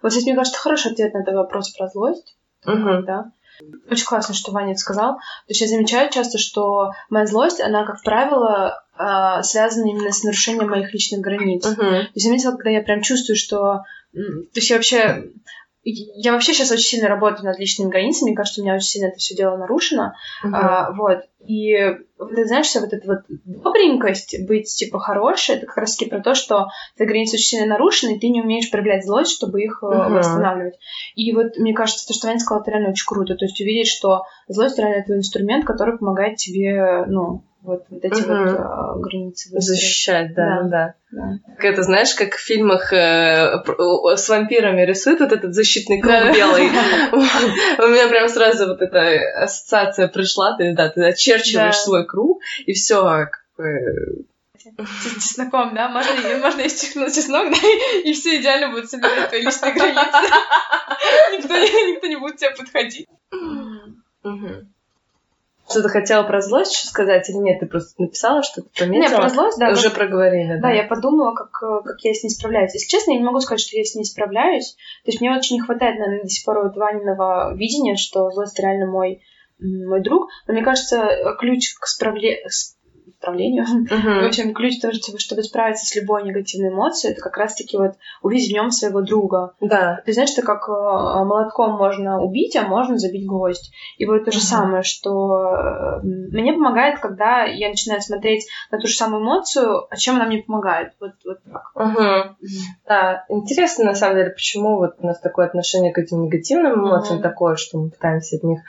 Вот 0.01 0.11
здесь, 0.11 0.25
мне 0.25 0.35
кажется, 0.35 0.59
хороший 0.59 0.91
ответ 0.91 1.13
на 1.13 1.19
этот 1.19 1.35
вопрос 1.35 1.69
про 1.69 1.87
злость. 1.87 2.35
Uh-huh. 2.65 3.01
Да. 3.03 3.31
Очень 3.89 4.05
классно, 4.05 4.33
что 4.33 4.51
Ваня 4.51 4.71
это 4.71 4.79
сказал. 4.79 5.15
То 5.15 5.49
есть 5.49 5.61
я 5.61 5.67
замечаю 5.67 6.09
часто, 6.11 6.37
что 6.37 6.91
моя 7.09 7.25
злость, 7.25 7.61
она, 7.61 7.85
как 7.85 8.03
правило, 8.03 8.83
а, 8.95 9.43
связана 9.43 9.89
именно 9.89 10.11
с 10.11 10.23
нарушением 10.23 10.69
моих 10.69 10.93
личных 10.93 11.21
границ. 11.21 11.65
Uh-huh. 11.65 11.75
То 11.75 12.11
есть 12.13 12.25
я 12.25 12.29
заметила, 12.29 12.51
когда 12.51 12.69
я 12.69 12.81
прям 12.81 13.01
чувствую, 13.01 13.35
что... 13.35 13.83
То 14.13 14.55
есть 14.55 14.69
я 14.69 14.77
вообще 14.77 15.31
я 15.89 16.33
вообще 16.33 16.53
сейчас 16.53 16.71
очень 16.71 16.83
сильно 16.83 17.07
работаю 17.07 17.45
над 17.45 17.59
личными 17.59 17.89
границами, 17.89 18.29
мне 18.29 18.35
кажется, 18.35 18.59
у 18.59 18.63
меня 18.63 18.75
очень 18.75 18.87
сильно 18.87 19.07
это 19.07 19.17
все 19.17 19.35
дело 19.35 19.55
нарушено, 19.55 20.13
uh-huh. 20.43 20.49
а, 20.53 20.91
вот, 20.91 21.19
и 21.47 21.97
ты 22.17 22.45
знаешь, 22.45 22.65
вся 22.65 22.81
вот 22.81 22.93
эта 22.93 23.07
вот 23.07 23.19
добренькость, 23.45 24.45
быть, 24.47 24.73
типа, 24.75 24.99
хорошей, 24.99 25.55
это 25.55 25.65
как 25.65 25.77
раз-таки 25.77 26.09
про 26.09 26.19
то, 26.19 26.35
что 26.35 26.67
твои 26.95 27.07
границы 27.07 27.35
очень 27.35 27.45
сильно 27.45 27.67
нарушены, 27.67 28.15
и 28.15 28.19
ты 28.19 28.29
не 28.29 28.41
умеешь 28.41 28.69
проявлять 28.69 29.05
злость, 29.05 29.31
чтобы 29.31 29.61
их 29.61 29.81
uh-huh. 29.81 30.09
восстанавливать. 30.09 30.77
И 31.15 31.31
вот, 31.33 31.57
мне 31.57 31.73
кажется, 31.73 32.07
то, 32.07 32.13
что 32.13 32.27
Ваня 32.27 32.39
сказала, 32.39 32.61
это 32.63 32.71
реально 32.71 32.89
очень 32.89 33.05
круто, 33.07 33.35
то 33.35 33.45
есть 33.45 33.61
увидеть, 33.61 33.87
что 33.87 34.23
злость 34.47 34.77
реально 34.77 35.05
твой 35.05 35.19
инструмент, 35.19 35.65
который 35.65 35.97
помогает 35.97 36.35
тебе, 36.35 37.05
ну, 37.07 37.43
вот, 37.67 37.83
вот 37.89 38.03
эти 38.03 38.21
угу. 38.21 38.29
вот 38.29 38.59
а, 38.59 38.95
границы 38.97 39.49
выстроить. 39.51 39.79
Защищать, 39.79 40.33
да, 40.33 40.63
да. 40.63 40.93
да. 41.11 41.39
Как 41.57 41.65
это, 41.65 41.83
знаешь, 41.83 42.13
как 42.15 42.35
в 42.35 42.39
фильмах 42.39 42.93
э, 42.93 43.61
с 44.15 44.29
вампирами 44.29 44.81
рисуют 44.85 45.19
вот 45.19 45.33
этот 45.33 45.53
защитный 45.53 45.99
круг 45.99 46.13
да. 46.13 46.33
белый. 46.33 46.69
Меня 47.97 48.09
прям 48.09 48.29
сразу 48.29 48.67
вот 48.67 48.81
эта 48.81 49.43
ассоциация 49.43 50.07
пришла, 50.07 50.55
ты, 50.55 50.73
да, 50.75 50.89
ты 50.89 51.03
очерчиваешь 51.03 51.77
свой 51.77 52.05
круг, 52.05 52.41
и 52.65 52.73
все 52.73 53.01
как 53.01 53.43
бы 53.57 54.25
чесноком, 55.15 55.73
да? 55.73 55.89
Можно, 55.89 56.37
можно 56.37 56.61
есть 56.61 56.93
чеснок, 56.93 57.49
да, 57.49 57.67
и 58.03 58.13
все 58.13 58.39
идеально 58.39 58.69
будет 58.69 58.89
собирать 58.89 59.29
твои 59.29 59.41
личные 59.41 59.73
границы. 59.73 60.33
никто, 61.33 61.57
никто 61.57 62.07
не 62.07 62.17
будет 62.17 62.37
тебе 62.37 62.51
подходить. 62.51 63.07
Что-то 65.69 65.89
хотела 65.89 66.23
про 66.23 66.41
злость 66.41 66.73
еще 66.73 66.87
сказать 66.87 67.29
или 67.29 67.37
нет? 67.37 67.59
Ты 67.59 67.65
просто 67.65 68.01
написала, 68.01 68.41
что 68.41 68.61
ты 68.61 68.69
пометила? 68.77 69.09
Нет, 69.09 69.15
про 69.15 69.29
злость, 69.29 69.59
да. 69.59 69.71
Уже 69.71 69.89
как... 69.89 69.95
проговорили, 69.95 70.55
да? 70.55 70.61
Да, 70.61 70.71
я 70.71 70.83
подумала, 70.83 71.35
как, 71.35 71.51
как 71.51 71.99
я 72.03 72.13
с 72.13 72.23
ней 72.23 72.29
справляюсь. 72.29 72.73
Если 72.73 72.87
честно, 72.87 73.11
я 73.11 73.17
не 73.17 73.25
могу 73.25 73.39
сказать, 73.39 73.59
что 73.59 73.77
я 73.77 73.83
с 73.83 73.93
ней 73.95 74.05
справляюсь. 74.05 74.75
То 75.03 75.11
есть 75.11 75.19
мне 75.19 75.35
очень 75.35 75.57
не 75.57 75.61
хватает, 75.61 75.99
наверное, 75.99 76.23
до 76.23 76.29
сих 76.29 76.45
пор 76.45 76.63
вот 76.63 76.77
Ваниного 76.77 77.53
видения, 77.55 77.95
что 77.95 78.31
злость 78.31 78.59
реально 78.59 78.87
мой 78.87 79.21
мой 79.59 80.01
друг, 80.01 80.29
но 80.45 80.53
мне 80.53 80.63
кажется, 80.63 81.35
ключ 81.39 81.73
к 81.79 81.87
справлению 81.87 82.47
управлению. 83.17 83.65
Uh-huh. 83.65 84.23
В 84.23 84.27
общем, 84.27 84.53
ключ 84.53 84.79
тоже, 84.79 84.99
типа, 84.99 85.19
чтобы 85.19 85.43
справиться 85.43 85.85
с 85.85 85.95
любой 85.95 86.23
негативной 86.23 86.69
эмоцией, 86.69 87.13
это 87.13 87.21
как 87.21 87.37
раз-таки 87.37 87.77
вот 87.77 87.93
увидеть 88.21 88.49
в 88.49 88.53
нем 88.53 88.71
своего 88.71 89.01
друга. 89.01 89.53
Да. 89.61 90.01
Ты 90.05 90.13
знаешь, 90.13 90.29
что 90.29 90.41
как 90.41 90.67
э, 90.67 90.71
молотком 90.71 91.77
можно 91.77 92.21
убить, 92.21 92.55
а 92.55 92.63
можно 92.63 92.97
забить 92.97 93.27
гвоздь. 93.27 93.71
И 93.97 94.05
вот 94.05 94.25
то 94.25 94.31
же 94.31 94.39
uh-huh. 94.39 94.41
самое, 94.41 94.83
что 94.83 95.33
э, 95.33 95.99
мне 96.03 96.53
помогает, 96.53 96.99
когда 96.99 97.43
я 97.43 97.69
начинаю 97.69 98.01
смотреть 98.01 98.47
на 98.71 98.79
ту 98.79 98.87
же 98.87 98.95
самую 98.95 99.23
эмоцию, 99.23 99.87
а 99.89 99.95
чем 99.95 100.15
она 100.15 100.25
мне 100.25 100.43
помогает. 100.43 100.93
Вот, 100.99 101.13
вот 101.25 101.37
так. 101.43 101.71
Uh-huh. 101.75 102.35
Да, 102.87 103.25
интересно, 103.29 103.85
на 103.85 103.95
самом 103.95 104.17
деле, 104.17 104.29
почему 104.31 104.77
вот 104.77 104.95
у 104.99 105.05
нас 105.05 105.19
такое 105.19 105.45
отношение 105.45 105.93
к 105.93 105.97
этим 105.97 106.23
негативным 106.23 106.73
эмоциям 106.73 107.21
такое, 107.21 107.55
что 107.55 107.77
мы 107.77 107.89
пытаемся 107.89 108.37
от 108.37 108.43
них 108.43 108.59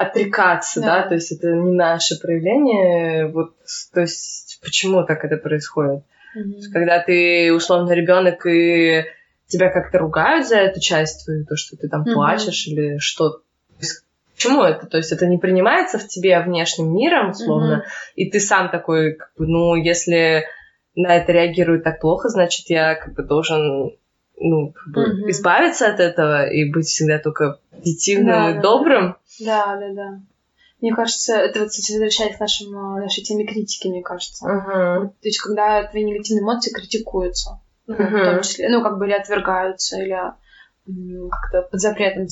отрекаться, 0.00 0.80
да. 0.80 1.02
да, 1.02 1.08
то 1.08 1.14
есть 1.14 1.30
это 1.30 1.48
не 1.48 1.72
наше 1.72 2.18
проявление, 2.18 3.26
вот, 3.28 3.54
то 3.92 4.00
есть 4.00 4.58
почему 4.62 5.04
так 5.04 5.24
это 5.24 5.36
происходит? 5.36 6.04
Mm-hmm. 6.36 6.72
Когда 6.72 7.00
ты 7.00 7.52
условно 7.52 7.92
ребенок 7.92 8.46
и 8.46 9.04
тебя 9.46 9.68
как-то 9.70 9.98
ругают 9.98 10.48
за 10.48 10.56
эту 10.56 10.80
часть 10.80 11.24
твою, 11.24 11.44
то, 11.44 11.56
что 11.56 11.76
ты 11.76 11.88
там 11.88 12.02
mm-hmm. 12.02 12.14
плачешь 12.14 12.66
или 12.66 12.96
что. 12.98 13.42
Почему 14.34 14.62
это? 14.62 14.86
То 14.86 14.96
есть 14.96 15.12
это 15.12 15.26
не 15.26 15.36
принимается 15.36 15.98
в 15.98 16.08
тебе 16.08 16.40
внешним 16.40 16.94
миром, 16.94 17.30
условно, 17.30 17.84
mm-hmm. 17.84 18.12
и 18.14 18.30
ты 18.30 18.40
сам 18.40 18.70
такой, 18.70 19.16
как 19.16 19.32
бы, 19.36 19.46
ну, 19.46 19.74
если 19.74 20.46
на 20.94 21.14
это 21.14 21.32
реагирует 21.32 21.84
так 21.84 22.00
плохо, 22.00 22.30
значит, 22.30 22.70
я 22.70 22.94
как 22.94 23.12
бы 23.14 23.22
должен 23.22 23.98
ну, 24.40 24.72
как 24.72 24.92
бы 24.92 25.06
Мгм. 25.06 25.30
избавиться 25.30 25.86
от 25.86 26.00
этого 26.00 26.48
и 26.48 26.70
быть 26.70 26.86
всегда 26.86 27.18
только 27.18 27.58
позитивным 27.70 28.26
Да, 28.26 28.50
и 28.50 28.60
добрым. 28.60 29.08
Да, 29.08 29.16
да, 29.76 29.92
да. 29.92 30.20
Мне 30.80 30.94
кажется, 30.94 31.34
это 31.36 31.60
вот, 31.60 31.68
кстати, 31.68 31.92
возвращаясь 31.92 32.36
к 32.36 32.40
нашим, 32.40 32.68
э, 32.74 33.00
нашей 33.02 33.22
теме 33.22 33.44
критики, 33.44 33.88
мне 33.88 34.02
кажется. 34.02 34.46
Мгм. 34.46 35.10
То 35.10 35.28
есть, 35.28 35.40
когда 35.40 35.84
твои 35.84 36.04
негативные 36.04 36.42
эмоции 36.42 36.72
критикуются, 36.72 37.60
ну, 37.86 37.96
в 37.96 37.98
Мгм. 37.98 38.24
том 38.24 38.40
числе, 38.42 38.68
ну, 38.70 38.82
как 38.82 38.98
бы 38.98 39.06
или 39.06 39.12
отвергаются, 39.12 39.98
или 39.98 40.16
как-то 41.30 41.68
под 41.70 41.80
запретом 41.80 42.28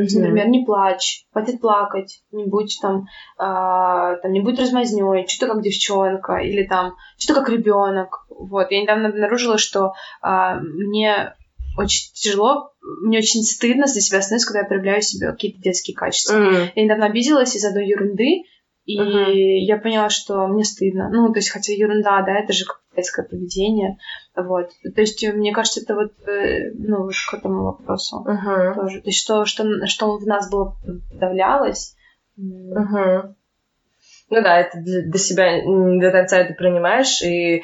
есть, 0.00 0.16
Мгм. 0.16 0.24
например, 0.24 0.48
не 0.48 0.64
плачь, 0.64 1.26
хватит 1.32 1.60
плакать, 1.60 2.22
не 2.32 2.46
будь 2.46 2.78
там, 2.80 3.06
а, 3.36 4.16
там 4.16 4.32
не 4.32 4.40
будь 4.40 4.58
размазнёй, 4.58 5.26
что 5.28 5.46
ты 5.46 5.52
как 5.52 5.62
девчонка, 5.62 6.36
или 6.38 6.66
там, 6.66 6.94
что 7.18 7.34
ты 7.34 7.40
как 7.40 7.48
ребенок. 7.50 8.26
Вот, 8.28 8.70
я 8.70 8.82
недавно 8.82 9.08
обнаружила, 9.08 9.58
что 9.58 9.92
а, 10.22 10.56
мне 10.60 11.34
очень 11.76 12.12
тяжело, 12.14 12.72
мне 13.02 13.18
очень 13.18 13.42
стыдно 13.42 13.86
за 13.86 14.00
себя 14.00 14.22
становится, 14.22 14.48
когда 14.48 14.60
я 14.60 14.66
проявляю 14.66 15.00
в 15.00 15.04
себе 15.04 15.30
какие-то 15.30 15.60
детские 15.60 15.96
качества. 15.96 16.34
Мгм. 16.38 16.72
Я 16.74 16.84
недавно 16.84 17.06
обиделась 17.06 17.54
из-за 17.54 17.68
одной 17.68 17.86
ерунды, 17.86 18.42
и 18.84 18.98
Мгм. 18.98 19.32
я 19.32 19.76
поняла, 19.76 20.08
что 20.08 20.46
мне 20.48 20.64
стыдно. 20.64 21.10
Ну, 21.10 21.32
то 21.32 21.38
есть, 21.38 21.50
хотя 21.50 21.72
ерунда, 21.72 22.22
да, 22.22 22.38
это 22.38 22.52
же 22.52 22.64
детское 22.96 23.24
поведение. 23.24 23.98
Вот. 24.34 24.70
То 24.94 25.00
есть, 25.00 25.26
мне 25.28 25.52
кажется, 25.52 25.80
это 25.80 25.94
вот, 25.94 26.12
э, 26.26 26.72
ну, 26.74 27.04
вот 27.04 27.14
к 27.30 27.34
этому 27.34 27.64
вопросу 27.64 28.24
Мгм. 28.26 28.74
тоже. 28.74 29.00
То 29.00 29.08
есть, 29.08 29.18
что, 29.18 29.44
что, 29.44 29.86
что 29.86 30.16
в 30.16 30.26
нас 30.26 30.50
было 30.50 30.76
подавлялось. 31.10 31.94
Мгм. 32.36 33.36
Ну 34.30 34.42
да, 34.42 34.60
это 34.60 34.78
для, 34.78 35.02
для 35.02 35.18
себя 35.18 35.60
не 35.60 36.00
до 36.00 36.10
конца 36.10 36.38
это 36.38 36.54
принимаешь, 36.54 37.20
и 37.22 37.62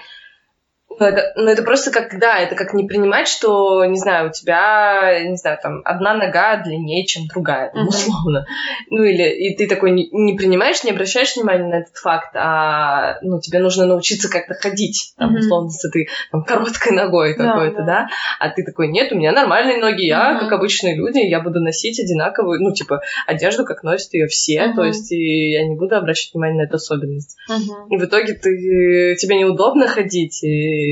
ну 0.99 1.07
это, 1.07 1.33
ну 1.37 1.49
это 1.49 1.63
просто 1.63 1.91
как, 1.91 2.19
да, 2.19 2.39
это 2.39 2.55
как 2.55 2.75
не 2.75 2.87
принимать, 2.87 3.29
что, 3.29 3.85
не 3.85 3.99
знаю, 3.99 4.29
у 4.31 4.33
тебя, 4.33 5.21
не 5.25 5.37
знаю, 5.37 5.59
там, 5.63 5.83
одна 5.85 6.15
нога 6.15 6.57
длиннее, 6.63 7.05
чем 7.07 7.27
другая, 7.27 7.71
Мгм. 7.75 7.89
условно. 7.89 8.47
Ну 8.91 9.03
или, 9.03 9.25
и 9.29 9.57
ты 9.57 9.67
такой 9.69 9.91
не, 9.91 10.09
не 10.11 10.35
принимаешь, 10.37 10.85
не 10.85 10.91
обращаешь 10.91 11.37
внимания 11.37 11.67
на 11.69 11.75
этот 11.81 11.97
факт, 11.97 12.35
а, 12.35 13.19
ну, 13.23 13.41
тебе 13.41 13.59
нужно 13.59 13.87
научиться 13.87 14.31
как-то 14.31 14.55
ходить, 14.55 15.13
там, 15.19 15.31
Мгм. 15.31 15.41
условно, 15.41 15.71
с 15.71 15.85
этой 15.85 16.09
там, 16.31 16.45
короткой 16.45 16.93
ногой 16.93 17.37
Да, 17.37 17.53
какой-то, 17.53 17.79
да. 17.79 17.85
да. 17.85 18.09
а 18.41 18.49
ты 18.51 18.65
такой, 18.65 18.89
нет, 18.89 19.13
у 19.13 19.17
меня 19.17 19.33
нормальные 19.33 19.79
ноги, 19.79 20.07
я, 20.07 20.33
Мгм. 20.33 20.41
как 20.41 20.53
обычные 20.53 20.97
люди, 20.97 21.19
я 21.19 21.41
буду 21.41 21.61
носить 21.61 22.01
одинаковую, 22.01 22.63
ну, 22.63 22.73
типа, 22.73 23.01
одежду, 23.27 23.65
как 23.65 23.83
носят 23.83 24.15
ее 24.15 24.27
все, 24.29 24.73
то 24.75 24.81
Мгм. 24.81 24.87
есть 24.87 25.13
и 25.13 25.51
я 25.53 25.67
не 25.67 25.77
буду 25.77 25.97
обращать 25.97 26.33
внимание 26.33 26.63
на 26.63 26.67
эту 26.67 26.77
особенность. 26.77 27.37
мгм. 27.49 27.89
И 27.91 27.97
в 27.99 28.05
итоге 28.05 28.35
ты, 28.35 29.17
тебе 29.19 29.39
неудобно 29.39 29.87
ходить, 29.87 30.43
и 30.43 30.86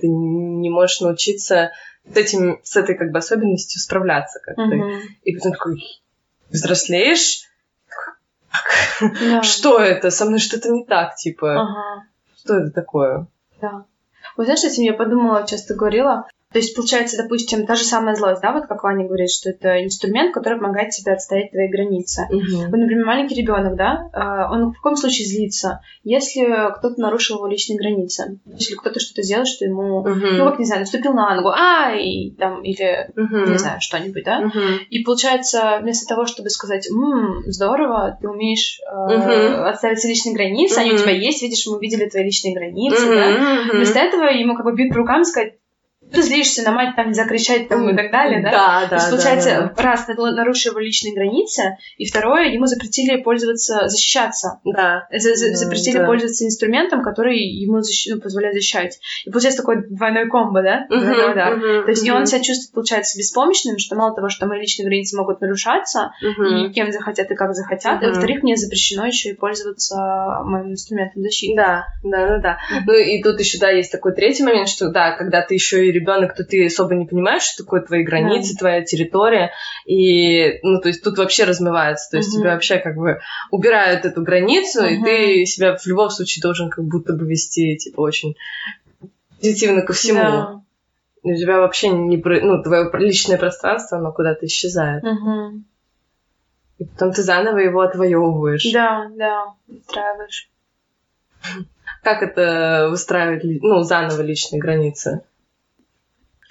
ты 0.00 0.08
не 0.08 0.70
можешь 0.70 1.00
научиться 1.00 1.72
с, 2.10 2.16
этим, 2.16 2.60
с 2.62 2.76
этой 2.76 2.94
как 2.96 3.10
бы 3.10 3.18
особенностью 3.18 3.80
справляться 3.80 4.40
как-то. 4.42 4.62
Мгм. 4.62 5.00
И 5.24 5.34
потом 5.36 5.52
такой 5.52 5.82
взрослеешь, 6.50 7.42
Да. 9.00 9.42
что 9.42 9.78
это? 9.78 10.10
Со 10.10 10.24
мной 10.24 10.38
что-то 10.38 10.70
не 10.70 10.84
так, 10.84 11.16
типа, 11.16 11.60
Ага. 11.62 12.04
что 12.36 12.56
это 12.58 12.70
такое? 12.70 13.26
Да. 13.60 13.84
Вот 14.36 14.44
знаешь, 14.44 14.64
этим 14.64 14.84
я 14.84 14.94
подумала, 14.94 15.46
часто 15.46 15.74
говорила. 15.74 16.26
То 16.50 16.58
есть, 16.58 16.74
получается, 16.74 17.22
допустим, 17.22 17.66
та 17.66 17.74
же 17.74 17.84
самая 17.84 18.14
злость, 18.14 18.40
да, 18.40 18.52
вот 18.52 18.66
как 18.66 18.82
Ваня 18.82 19.06
говорит, 19.06 19.30
что 19.30 19.50
это 19.50 19.84
инструмент, 19.84 20.32
который 20.32 20.58
помогает 20.58 20.90
тебе 20.90 21.12
отстоять 21.12 21.50
твои 21.50 21.68
границы. 21.68 22.26
Вот, 22.70 22.78
например, 22.78 23.04
маленький 23.04 23.34
ребенок, 23.34 23.76
да, 23.76 24.08
а, 24.14 24.50
он 24.50 24.70
в 24.70 24.76
каком 24.76 24.96
случае 24.96 25.26
злится? 25.26 25.80
Если 26.04 26.42
кто-то 26.78 26.98
нарушил 26.98 27.36
его 27.36 27.46
личные 27.48 27.78
границы, 27.78 28.38
если 28.46 28.76
кто-то 28.76 28.98
что-то 28.98 29.22
сделал, 29.22 29.44
что 29.44 29.66
ему, 29.66 30.04
ну, 30.38 30.44
как, 30.50 30.58
не 30.58 30.64
знаю, 30.64 30.80
наступил 30.80 31.12
на 31.12 31.34
ногу, 31.34 31.50
ай, 31.50 32.34
там, 32.38 32.62
или, 32.62 33.10
не 33.50 33.58
знаю, 33.58 33.80
что-нибудь, 33.80 34.24
да? 34.24 34.40
И 34.88 35.04
получается, 35.04 35.78
вместо 35.82 36.06
того, 36.06 36.24
чтобы 36.24 36.48
сказать, 36.48 36.88
«М, 36.90 37.42
здорово, 37.46 38.16
ты 38.22 38.26
умеешь 38.28 38.80
э, 38.80 39.16
Мгм. 39.18 39.64
отставить 39.66 40.02
личные 40.04 40.34
границы, 40.34 40.78
они 40.78 40.92
у 40.92 40.96
тебя 40.96 41.12
есть, 41.12 41.42
видишь, 41.42 41.66
мы 41.66 41.76
увидели 41.76 42.08
твои 42.08 42.24
личные 42.24 42.54
границы, 42.54 43.06
да? 43.14 43.70
Вместо 43.74 43.98
этого 43.98 44.24
ему 44.24 44.54
как 44.56 44.64
бы 44.64 44.74
бить 44.74 44.90
по 44.90 44.96
рукам 44.96 45.20
и 45.20 45.24
сказать, 45.24 45.54
ты 46.12 46.22
злишься 46.22 46.62
на 46.62 46.72
мать, 46.72 46.96
там, 46.96 47.12
закричать 47.14 47.68
там, 47.68 47.88
и 47.90 47.96
так 47.96 48.10
далее, 48.10 48.42
да? 48.42 48.50
Да, 48.50 48.80
да, 48.82 48.88
То 48.88 48.94
есть, 48.96 49.06
да, 49.06 49.10
получается, 49.10 49.72
да, 49.76 49.82
раз, 49.82 50.04
ты 50.06 50.14
нарушил 50.14 50.72
его 50.72 50.80
личные 50.80 51.14
границы, 51.14 51.76
и 51.96 52.06
второе, 52.06 52.46
ему 52.50 52.66
запретили 52.66 53.20
пользоваться, 53.22 53.88
защищаться. 53.88 54.60
да. 54.64 55.06
За- 55.12 55.34
за- 55.34 55.50
Да, 55.50 55.56
запретили 55.56 55.98
да. 55.98 56.06
пользоваться 56.06 56.44
инструментом, 56.44 57.02
который 57.02 57.38
ему 57.38 57.78
защ- 57.78 58.10
ну, 58.14 58.20
позволяет 58.20 58.54
защищать. 58.54 58.98
И 59.24 59.30
получается 59.30 59.62
такой 59.62 59.86
двойной 59.88 60.28
комбо, 60.28 60.62
да? 60.62 60.86
Двойной 60.88 61.32
удар. 61.32 61.60
То 61.84 61.90
есть 61.90 62.06
и 62.06 62.10
он 62.10 62.26
себя 62.26 62.40
чувствует, 62.42 62.72
получается, 62.74 63.18
беспомощным, 63.18 63.78
что 63.78 63.96
мало 63.96 64.14
того, 64.14 64.28
что 64.28 64.46
мои 64.46 64.60
личные 64.60 64.86
границы 64.86 65.16
могут 65.16 65.40
нарушаться, 65.40 66.12
и 66.22 66.72
кем 66.72 66.90
захотят 66.92 67.30
и 67.30 67.34
как 67.34 67.54
захотят, 67.54 68.02
и 68.02 68.06
Мгм. 68.06 68.14
во-вторых, 68.14 68.42
мне 68.42 68.56
запрещено 68.56 69.06
еще 69.06 69.30
и 69.30 69.34
пользоваться 69.34 69.96
моим 70.44 70.72
инструментом 70.72 71.22
защиты. 71.22 71.54
Да, 71.56 71.86
да, 72.04 72.28
да, 72.28 72.38
да. 72.38 72.58
Ну 72.86 72.94
и 72.94 73.22
тут 73.22 73.38
еще, 73.40 73.58
да, 73.58 73.70
есть 73.70 73.92
такой 73.92 74.12
третий 74.14 74.42
момент, 74.42 74.68
что 74.68 74.90
да, 74.90 75.12
когда 75.16 75.42
ты 75.42 75.54
еще 75.54 75.86
и 75.86 75.92
ребенок, 75.98 76.34
то 76.34 76.44
ты 76.44 76.66
особо 76.66 76.94
не 76.94 77.06
понимаешь, 77.06 77.42
что 77.42 77.64
такое 77.64 77.80
твои 77.80 78.02
границы, 78.02 78.56
твоя 78.56 78.82
территория. 78.82 79.52
И, 79.86 80.58
ну, 80.62 80.80
то 80.80 80.88
есть 80.88 81.02
тут 81.02 81.18
вообще 81.18 81.44
размывается. 81.44 82.10
То 82.10 82.16
есть 82.18 82.32
Мгм. 82.32 82.40
тебя 82.40 82.52
вообще 82.54 82.78
как 82.78 82.96
бы 82.96 83.20
убирают 83.50 84.04
эту 84.04 84.22
границу, 84.22 84.84
и 84.84 84.96
Мгм. 84.96 85.04
ты 85.04 85.46
себя 85.46 85.76
в 85.76 85.86
любом 85.86 86.10
случае 86.10 86.42
должен 86.42 86.70
как 86.70 86.84
будто 86.84 87.12
бы 87.12 87.26
вести, 87.26 87.76
типа, 87.76 88.00
очень 88.00 88.36
позитивно 89.40 89.82
ко 89.82 89.92
всему. 89.92 90.20
Да. 90.20 90.60
И 91.24 91.32
У 91.32 91.36
тебя 91.36 91.58
вообще 91.58 91.88
не... 91.88 92.16
Ну, 92.16 92.62
твое 92.62 92.90
личное 92.94 93.38
пространство, 93.38 93.98
оно 93.98 94.12
куда-то 94.12 94.46
исчезает. 94.46 95.02
Мгм. 95.02 95.64
И 96.78 96.84
потом 96.84 97.12
ты 97.12 97.22
заново 97.22 97.58
его 97.58 97.80
отвоевываешь. 97.80 98.70
Да, 98.72 99.10
да, 99.16 99.54
устраиваешь. 99.66 100.48
Как 102.02 102.22
это 102.22 102.88
выстраивать, 102.90 103.42
ну, 103.62 103.82
заново 103.82 104.22
личные 104.22 104.60
границы? 104.60 105.22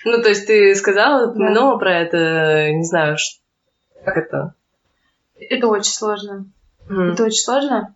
Ну, 0.06 0.22
то 0.22 0.30
есть 0.30 0.48
ты 0.48 0.76
сказала, 0.76 1.32
упомянула 1.32 1.78
про 1.78 2.00
это, 2.00 2.72
не 2.72 2.84
знаю, 2.84 3.18
ш- 3.18 3.40
как 4.06 4.18
это? 4.18 4.54
Это 5.40 5.68
очень 5.68 5.92
сложно. 5.92 6.46
Мгм. 6.90 7.14
Это 7.14 7.24
очень 7.24 7.44
сложно, 7.44 7.96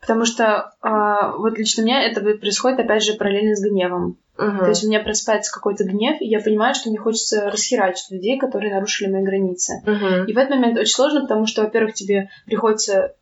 потому 0.00 0.24
что 0.24 0.72
а, 0.80 1.32
вот 1.36 1.58
лично 1.58 1.82
у 1.82 1.86
меня 1.86 2.02
это 2.02 2.20
происходит, 2.20 2.80
опять 2.80 3.02
же, 3.02 3.14
параллельно 3.14 3.56
с 3.56 3.62
гневом. 3.62 4.16
Мгм. 4.36 4.58
То 4.58 4.68
есть 4.68 4.84
у 4.84 4.88
меня 4.88 5.00
просыпается 5.00 5.52
какой-то 5.52 5.84
гнев, 5.84 6.20
и 6.20 6.26
я 6.26 6.40
понимаю, 6.40 6.74
что 6.74 6.88
мне 6.90 6.98
хочется 6.98 7.50
расхерачить 7.50 8.10
людей, 8.10 8.38
которые 8.38 8.72
нарушили 8.72 9.10
мои 9.10 9.24
границы. 9.24 9.82
Мгм. 9.84 10.26
И 10.26 10.32
в 10.32 10.38
этот 10.38 10.50
момент 10.50 10.78
очень 10.78 10.94
сложно, 10.94 11.22
потому 11.22 11.46
что, 11.46 11.62
во-первых, 11.62 11.94
тебе 11.94 12.30
приходится... 12.46 13.14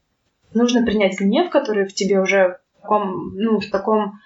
Нужно 0.53 0.85
принять 0.85 1.19
гнев, 1.19 1.51
который 1.51 1.87
в 1.87 1.95
тебе 1.95 2.21
уже 2.21 2.59
в 2.79 2.83
таком, 2.83 3.35
ну, 3.35 3.61
в 3.61 3.71
таком... 3.71 4.21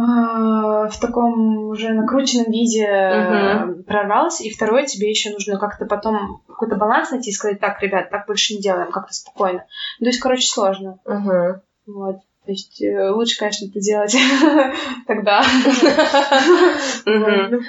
а, 0.00 0.88
в 0.88 0.98
таком 0.98 1.68
уже 1.68 1.92
накрученном 1.92 2.50
виде 2.50 2.86
Мгм. 2.86 3.84
прорвался. 3.84 4.44
И 4.44 4.50
второе, 4.50 4.86
тебе 4.86 5.10
еще 5.10 5.30
нужно 5.30 5.58
как-то 5.58 5.84
потом 5.84 6.42
какой-то 6.48 6.76
баланс 6.76 7.10
найти 7.10 7.30
и 7.30 7.32
сказать, 7.32 7.60
так, 7.60 7.82
ребят, 7.82 8.10
так 8.10 8.26
больше 8.26 8.54
не 8.54 8.62
делаем, 8.62 8.90
как-то 8.90 9.12
спокойно. 9.12 9.64
Ну, 9.98 10.04
то 10.04 10.08
есть, 10.10 10.20
короче, 10.20 10.46
сложно. 10.46 10.98
Мгм. 11.04 11.60
Вот. 11.86 12.16
То 12.46 12.52
есть 12.52 12.80
э, 12.82 13.10
лучше, 13.10 13.38
конечно, 13.38 13.66
это 13.66 13.80
делать 13.80 14.16
тогда. 15.06 15.42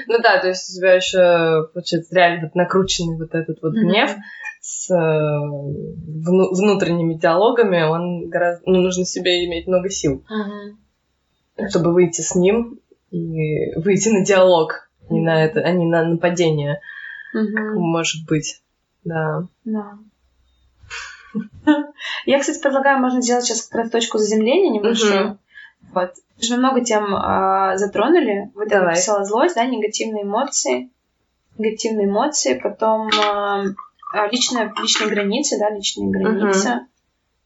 Ну 0.08 0.18
да, 0.24 0.40
то 0.40 0.48
есть 0.48 0.70
у 0.70 0.80
тебя 0.80 0.94
еще, 0.94 1.68
получается, 1.74 2.16
реально 2.16 2.50
накрученный 2.54 3.18
вот 3.18 3.36
этот 3.36 3.62
вот 3.62 3.74
гнев 3.74 4.16
с 4.62 4.90
э, 4.92 4.96
вну- 4.96 6.54
внутренними 6.54 7.16
диалогами, 7.16 7.84
он 7.84 8.30
гораздо... 8.30 8.64
Ну, 8.66 8.80
нужно 8.82 9.06
себе 9.06 9.46
иметь 9.46 9.68
много 9.68 9.90
сил. 9.90 10.24
Чтобы 11.70 11.94
выйти 11.94 12.22
с 12.22 12.36
ним 12.36 12.80
и 13.12 13.76
выйти 13.76 14.10
на 14.10 14.24
диалог, 14.24 14.90
не 15.10 15.22
на 15.22 15.44
это, 15.44 15.62
а 15.62 15.72
не 15.72 15.86
на 15.86 16.04
нападение, 16.04 16.82
Мгм. 17.34 17.80
может 17.80 18.26
быть. 18.28 18.62
Да. 19.04 19.44
Да. 19.66 19.98
Я, 22.26 22.40
кстати, 22.40 22.62
предлагаю, 22.62 23.00
можно 23.00 23.22
сделать 23.22 23.46
сейчас 23.46 23.64
как 23.64 23.82
раз 23.82 23.90
точку 23.92 24.18
заземления 24.18 24.72
небольшую. 24.72 25.26
Мгм. 25.26 25.40
Вот. 25.94 26.14
Мы 26.50 26.58
много 26.58 26.84
тем 26.84 27.14
а, 27.16 27.78
затронули. 27.78 28.52
Вот 28.56 28.64
я 28.72 28.80
Давай. 28.80 28.94
написала 28.94 29.24
злость, 29.26 29.56
да, 29.56 29.66
негативные 29.66 30.24
эмоции. 30.24 30.90
Негативные 31.58 32.08
эмоции, 32.08 32.60
потом 32.60 33.10
а, 33.24 33.64
а, 34.14 34.28
личные, 34.28 34.74
личные 34.82 35.10
границы, 35.10 35.60
да, 35.60 35.70
личные 35.70 36.10
границы. 36.10 36.88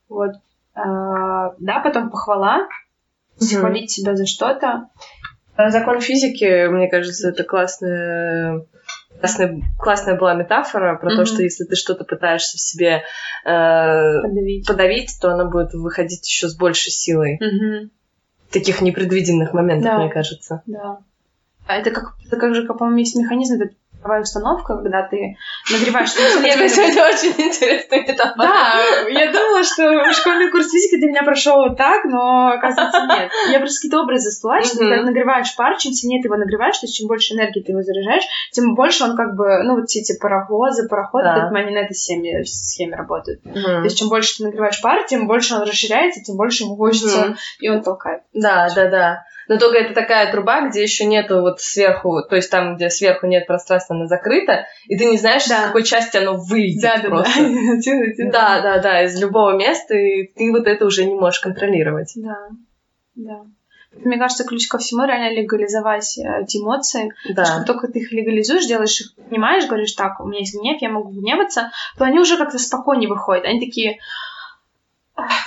Вот. 0.09 0.31
А, 0.73 1.53
да, 1.59 1.79
потом 1.79 2.09
похвала. 2.09 2.67
Мгм. 3.39 3.59
Хвалить 3.59 3.91
себя 3.91 4.15
за 4.15 4.25
что-то. 4.25 4.89
А 5.55 5.69
Закон 5.69 6.01
физики, 6.01 6.67
мне 6.67 6.89
кажется, 6.89 7.29
это 7.29 7.43
классная, 7.43 8.65
классная, 9.19 9.61
классная 9.79 10.17
была 10.17 10.33
метафора 10.33 10.97
про 10.97 11.09
то, 11.09 11.15
Мгм. 11.17 11.25
что 11.25 11.43
если 11.43 11.63
ты 11.63 11.75
что-то 11.75 12.03
пытаешься 12.03 12.57
в 12.57 12.61
себе 12.61 13.03
э, 13.45 14.21
Подавить. 14.21 14.67
подавить, 14.67 15.17
то 15.21 15.31
оно 15.33 15.49
будет 15.49 15.73
выходить 15.73 16.27
еще 16.27 16.47
с 16.49 16.55
большей 16.55 16.91
силой. 16.91 17.39
В 18.49 18.53
таких 18.53 18.81
непредвиденных 18.81 19.53
моментах, 19.53 19.93
Да. 19.93 19.99
мне 19.99 20.09
кажется. 20.09 20.61
Да. 20.65 20.99
А 21.67 21.75
это 21.77 21.89
как, 21.91 22.13
это 22.27 22.37
как 22.37 22.53
же, 22.53 22.63
по-моему, 22.63 22.97
есть 22.99 23.15
механизм, 23.15 23.55
это 23.61 23.73
паровая 24.05 24.21
установка, 24.21 24.77
когда 24.77 25.01
ты 25.03 25.35
нагреваешь... 25.71 26.13
Тебя 26.13 26.69
сегодня 26.69 27.03
очень 27.03 27.33
интересный 27.41 28.05
этап. 28.05 28.37
Да, 28.37 28.75
я 29.09 29.31
думала, 29.31 29.63
что 29.63 30.13
школьный 30.13 30.51
курс 30.51 30.69
физики 30.69 30.97
для 30.97 31.09
меня 31.09 31.23
прошел 31.23 31.75
так, 31.75 32.05
но, 32.05 32.49
оказывается, 32.49 33.07
нет. 33.09 33.31
Я 33.51 33.59
просто 33.59 33.79
какие-то 33.79 34.01
образы 34.01 34.29
всплыла, 34.29 34.61
что 34.61 34.77
ты 34.77 35.01
нагреваешь 35.01 35.55
пар, 35.55 35.77
чем 35.77 35.91
сильнее 35.93 36.21
ты 36.21 36.27
его 36.27 36.37
нагреваешь, 36.37 36.77
то 36.77 36.85
есть 36.85 36.95
чем 36.95 37.07
больше 37.07 37.33
энергии 37.33 37.61
ты 37.61 37.71
его 37.71 37.81
заряжаешь, 37.81 38.23
тем 38.51 38.75
больше 38.75 39.03
он 39.03 39.17
как 39.17 39.35
бы, 39.35 39.63
ну, 39.63 39.75
вот 39.75 39.89
все 39.89 40.01
эти 40.01 40.17
паровозы, 40.19 40.87
пароходы, 40.87 41.27
они 41.27 41.73
на 41.73 41.79
этой 41.79 41.95
схеме 41.95 42.95
работают. 42.95 43.41
То 43.43 43.83
есть 43.83 43.97
чем 43.97 44.09
больше 44.09 44.37
ты 44.37 44.43
нагреваешь 44.43 44.81
пар, 44.81 45.03
тем 45.07 45.27
больше 45.27 45.55
он 45.55 45.63
расширяется, 45.63 46.21
тем 46.21 46.37
больше 46.37 46.63
ему 46.63 46.75
хочется, 46.75 47.35
и 47.59 47.69
он 47.69 47.81
толкает. 47.81 48.21
Да, 48.33 48.69
да, 48.75 48.89
да. 48.89 49.25
Но 49.47 49.57
только 49.57 49.77
это 49.77 49.93
такая 49.93 50.31
труба, 50.31 50.67
где 50.67 50.81
еще 50.81 51.05
нету 51.05 51.41
вот 51.41 51.61
сверху, 51.61 52.21
то 52.27 52.35
есть 52.35 52.49
там, 52.49 52.75
где 52.75 52.89
сверху 52.89 53.27
нет 53.27 53.47
пространства, 53.47 53.95
она 53.95 54.07
закрыта, 54.07 54.65
и 54.87 54.97
ты 54.97 55.05
не 55.05 55.17
знаешь, 55.17 55.45
да. 55.47 55.63
с 55.63 55.65
какой 55.67 55.83
части 55.83 56.17
оно 56.17 56.35
выйдет 56.35 56.81
да, 56.81 57.09
просто. 57.09 57.39
Да, 58.31 58.61
да, 58.61 58.61
да, 58.61 58.79
да, 58.79 59.03
из 59.03 59.19
любого 59.21 59.55
места, 59.55 59.95
и 59.95 60.27
ты 60.27 60.51
вот 60.51 60.67
это 60.67 60.85
уже 60.85 61.05
не 61.05 61.15
можешь 61.15 61.39
контролировать. 61.39 62.11
Да, 62.15 62.49
да. 63.15 63.41
Мне 64.03 64.17
кажется, 64.17 64.43
ключ 64.43 64.67
ко 64.67 64.77
всему 64.77 65.05
реально 65.05 65.33
легализовать 65.33 66.17
э, 66.17 66.41
эти 66.43 66.57
эмоции. 66.57 67.13
Да. 67.29 67.43
Потому 67.43 67.45
что 67.45 67.57
как 67.57 67.65
только 67.67 67.87
ты 67.87 67.99
их 67.99 68.11
легализуешь, 68.11 68.67
делаешь 68.67 68.99
их, 68.99 69.15
понимаешь, 69.29 69.67
говоришь, 69.67 69.93
так, 69.93 70.19
у 70.19 70.27
меня 70.27 70.39
есть 70.39 70.53
гнев, 70.59 70.81
я 70.81 70.89
могу 70.89 71.11
гневаться, 71.11 71.71
то 71.97 72.03
они 72.03 72.19
уже 72.19 72.37
как-то 72.37 72.59
спокойнее 72.59 73.09
выходят. 73.09 73.45
Они 73.45 73.59
такие, 73.59 73.99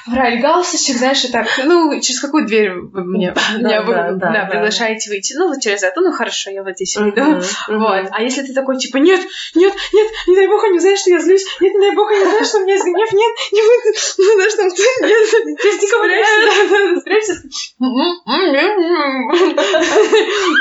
Правильно, 0.07 0.41
галстучек, 0.41 0.97
знаешь, 0.97 1.25
и 1.25 1.33
так, 1.33 1.47
ну, 1.65 2.01
через 2.01 2.21
какую 2.21 2.47
дверь 2.47 2.71
вы 2.73 3.05
мне, 3.05 3.33
да, 3.33 3.41
меня 3.59 3.83
вы, 3.83 3.95
да, 3.95 4.13
да, 4.13 4.33
да, 4.33 4.47
приглашаете 4.47 5.11
выйти? 5.11 5.35
Ну, 5.35 5.49
вот 5.49 5.61
через 5.61 5.83
эту, 5.83 6.01
ну, 6.01 6.13
хорошо, 6.13 6.51
я 6.51 6.63
вот 6.63 6.75
здесь 6.75 6.97
выйду. 6.97 7.21
Uh-huh, 7.21 7.41
uh-huh. 7.41 7.79
Вот. 7.79 8.07
А 8.11 8.23
если 8.23 8.43
ты 8.43 8.55
такой, 8.55 8.79
типа, 8.79 8.97
нет, 8.99 9.21
нет, 9.55 9.75
нет, 9.93 10.09
не 10.27 10.37
дай 10.37 10.47
бог, 10.47 10.63
они 10.65 10.79
знают, 10.79 10.99
что 10.99 11.11
я 11.11 11.19
злюсь, 11.21 11.45
нет, 11.61 11.75
не 11.75 11.81
дай 11.81 11.95
бог, 11.95 12.11
они 12.11 12.25
знают, 12.25 12.47
что 12.47 12.59
у 12.59 12.63
меня 12.63 12.75
есть 12.75 12.85
гнев, 12.85 13.13
нет, 13.13 13.37
не 13.53 13.63
буду, 13.63 13.99
ну, 14.19 14.35
знаешь, 14.35 14.55
там, 14.55 14.69
нет, 14.69 14.79
ты 15.61 15.73
спрячься, 15.73 17.01
спрячься, 17.01 17.43
ну, 17.79 17.87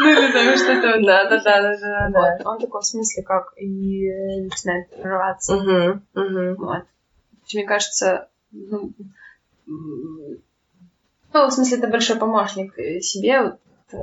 или 0.10 0.32
там 0.32 0.58
что-то, 0.58 1.00
да, 1.06 1.26
да, 1.30 1.38
да, 1.44 1.62
да, 1.62 1.78
да. 2.12 2.38
Он 2.50 2.58
такой, 2.60 2.82
в 2.82 2.86
смысле, 2.86 3.24
как 3.24 3.54
и 3.58 4.10
начинает 4.42 4.90
прорываться. 4.90 5.54
Вот. 6.58 6.84
Мне 7.54 7.66
кажется, 7.66 8.28
ну, 8.52 8.94
ну, 11.34 11.48
в 11.48 11.52
смысле, 11.52 11.78
это 11.78 11.88
большой 11.88 12.18
помощник 12.18 12.78
э, 12.80 13.00
себе, 13.02 13.42
вот, 13.42 13.60
э, 13.94 13.98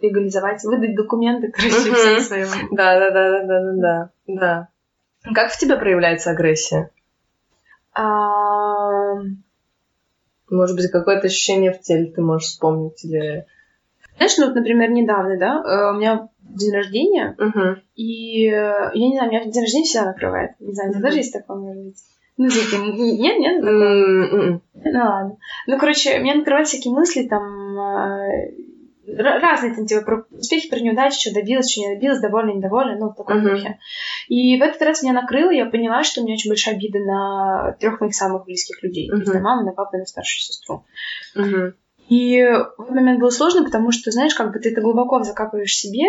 легализовать, 0.00 0.64
выдать 0.64 0.94
документы, 0.94 1.52
короче, 1.52 1.94
всем 1.94 2.20
своим. 2.20 2.48
Да, 2.72 2.98
да, 2.98 3.10
да, 3.10 3.30
да, 3.30 3.46
да, 3.46 3.72
да, 3.72 4.10
да. 4.26 4.68
Как 5.34 5.52
в 5.52 5.58
тебе 5.58 5.76
проявляется 5.76 6.30
агрессия? 6.30 6.90
А... 7.92 9.14
Может 10.50 10.76
быть, 10.76 10.90
какое-то 10.90 11.26
ощущение 11.26 11.72
в 11.72 11.80
теле 11.80 12.06
ты 12.06 12.22
можешь 12.22 12.48
вспомнить 12.48 13.04
или... 13.04 13.44
Знаешь, 14.16 14.38
ну 14.38 14.46
вот, 14.46 14.54
например, 14.54 14.90
недавно, 14.90 15.38
да, 15.38 15.62
э, 15.62 15.90
у 15.92 15.98
меня 15.98 16.28
день 16.40 16.72
рождения, 16.72 17.36
uh-huh. 17.38 17.76
и 17.94 18.44
я 18.44 18.90
не 18.94 19.14
знаю, 19.14 19.28
у 19.28 19.32
меня 19.32 19.44
день 19.44 19.62
рождения 19.62 19.84
всегда 19.84 20.06
накрывает. 20.06 20.52
Не 20.58 20.72
знаю, 20.72 20.92
uh-huh. 20.92 21.02
тоже 21.02 21.18
есть 21.18 21.32
такое, 21.32 21.58
может 21.58 21.84
быть? 21.84 21.98
Ну, 22.38 22.48
типа, 22.48 22.76
нет, 22.76 23.38
нет, 23.38 23.62
Ну, 23.62 24.60
ладно. 24.94 25.36
Ну, 25.66 25.78
короче, 25.78 26.18
меня 26.20 26.36
накрывают 26.36 26.68
всякие 26.68 26.94
мысли, 26.94 27.26
там, 27.26 27.76
э, 27.76 28.52
разные 29.16 29.74
там, 29.74 29.86
типа, 29.86 30.02
про 30.02 30.24
успехи, 30.30 30.70
про 30.70 30.78
неудачи, 30.78 31.20
что 31.20 31.34
добилась, 31.34 31.70
что 31.70 31.80
не 31.80 31.94
добилась, 31.94 32.20
довольна, 32.20 32.52
недовольна, 32.52 32.96
ну, 32.96 33.10
в 33.10 33.16
таком 33.16 33.38
uh-huh. 33.38 33.50
духе. 33.50 33.78
И 34.28 34.56
в 34.56 34.62
этот 34.62 34.80
раз 34.82 35.02
меня 35.02 35.14
накрыло, 35.14 35.50
я 35.50 35.66
поняла, 35.66 36.04
что 36.04 36.20
у 36.20 36.24
меня 36.24 36.34
очень 36.34 36.50
большая 36.50 36.76
обида 36.76 37.00
на 37.00 37.76
трех 37.80 38.00
моих 38.00 38.14
самых 38.14 38.44
близких 38.44 38.82
людей. 38.84 39.10
Uh-huh. 39.10 39.32
на 39.32 39.40
маму, 39.40 39.64
на 39.64 39.72
папу 39.72 39.96
и 39.96 40.00
на 40.00 40.06
старшую 40.06 40.40
сестру. 40.40 40.84
Uh-huh. 41.36 41.72
И 42.08 42.40
в 42.40 42.82
этот 42.82 42.94
момент 42.94 43.20
было 43.20 43.30
сложно, 43.30 43.64
потому 43.64 43.90
что, 43.90 44.12
знаешь, 44.12 44.34
как 44.34 44.52
бы 44.52 44.60
ты 44.60 44.70
это 44.70 44.80
глубоко 44.80 45.22
закапываешь 45.24 45.76
себе, 45.76 46.04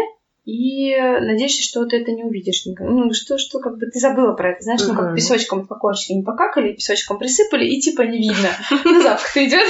и 0.49 0.95
надеешься, 0.97 1.61
что 1.61 1.85
ты 1.85 1.97
это 1.97 2.11
не 2.11 2.23
увидишь. 2.23 2.63
Ну, 2.65 3.13
что, 3.13 3.37
что 3.37 3.59
как 3.59 3.77
бы 3.77 3.85
ты 3.85 3.99
забыла 3.99 4.33
про 4.33 4.51
это, 4.51 4.63
знаешь, 4.63 4.81
ну, 4.87 4.95
как 4.95 5.15
песочком 5.15 5.67
в 5.67 5.71
окошечке 5.71 6.15
не 6.15 6.23
покакали, 6.23 6.73
песочком 6.73 7.19
присыпали, 7.19 7.65
и 7.65 7.79
типа 7.79 8.01
не 8.01 8.17
видно. 8.17 8.49
Ну, 8.83 9.01
запах 9.01 9.37
идет, 9.37 9.67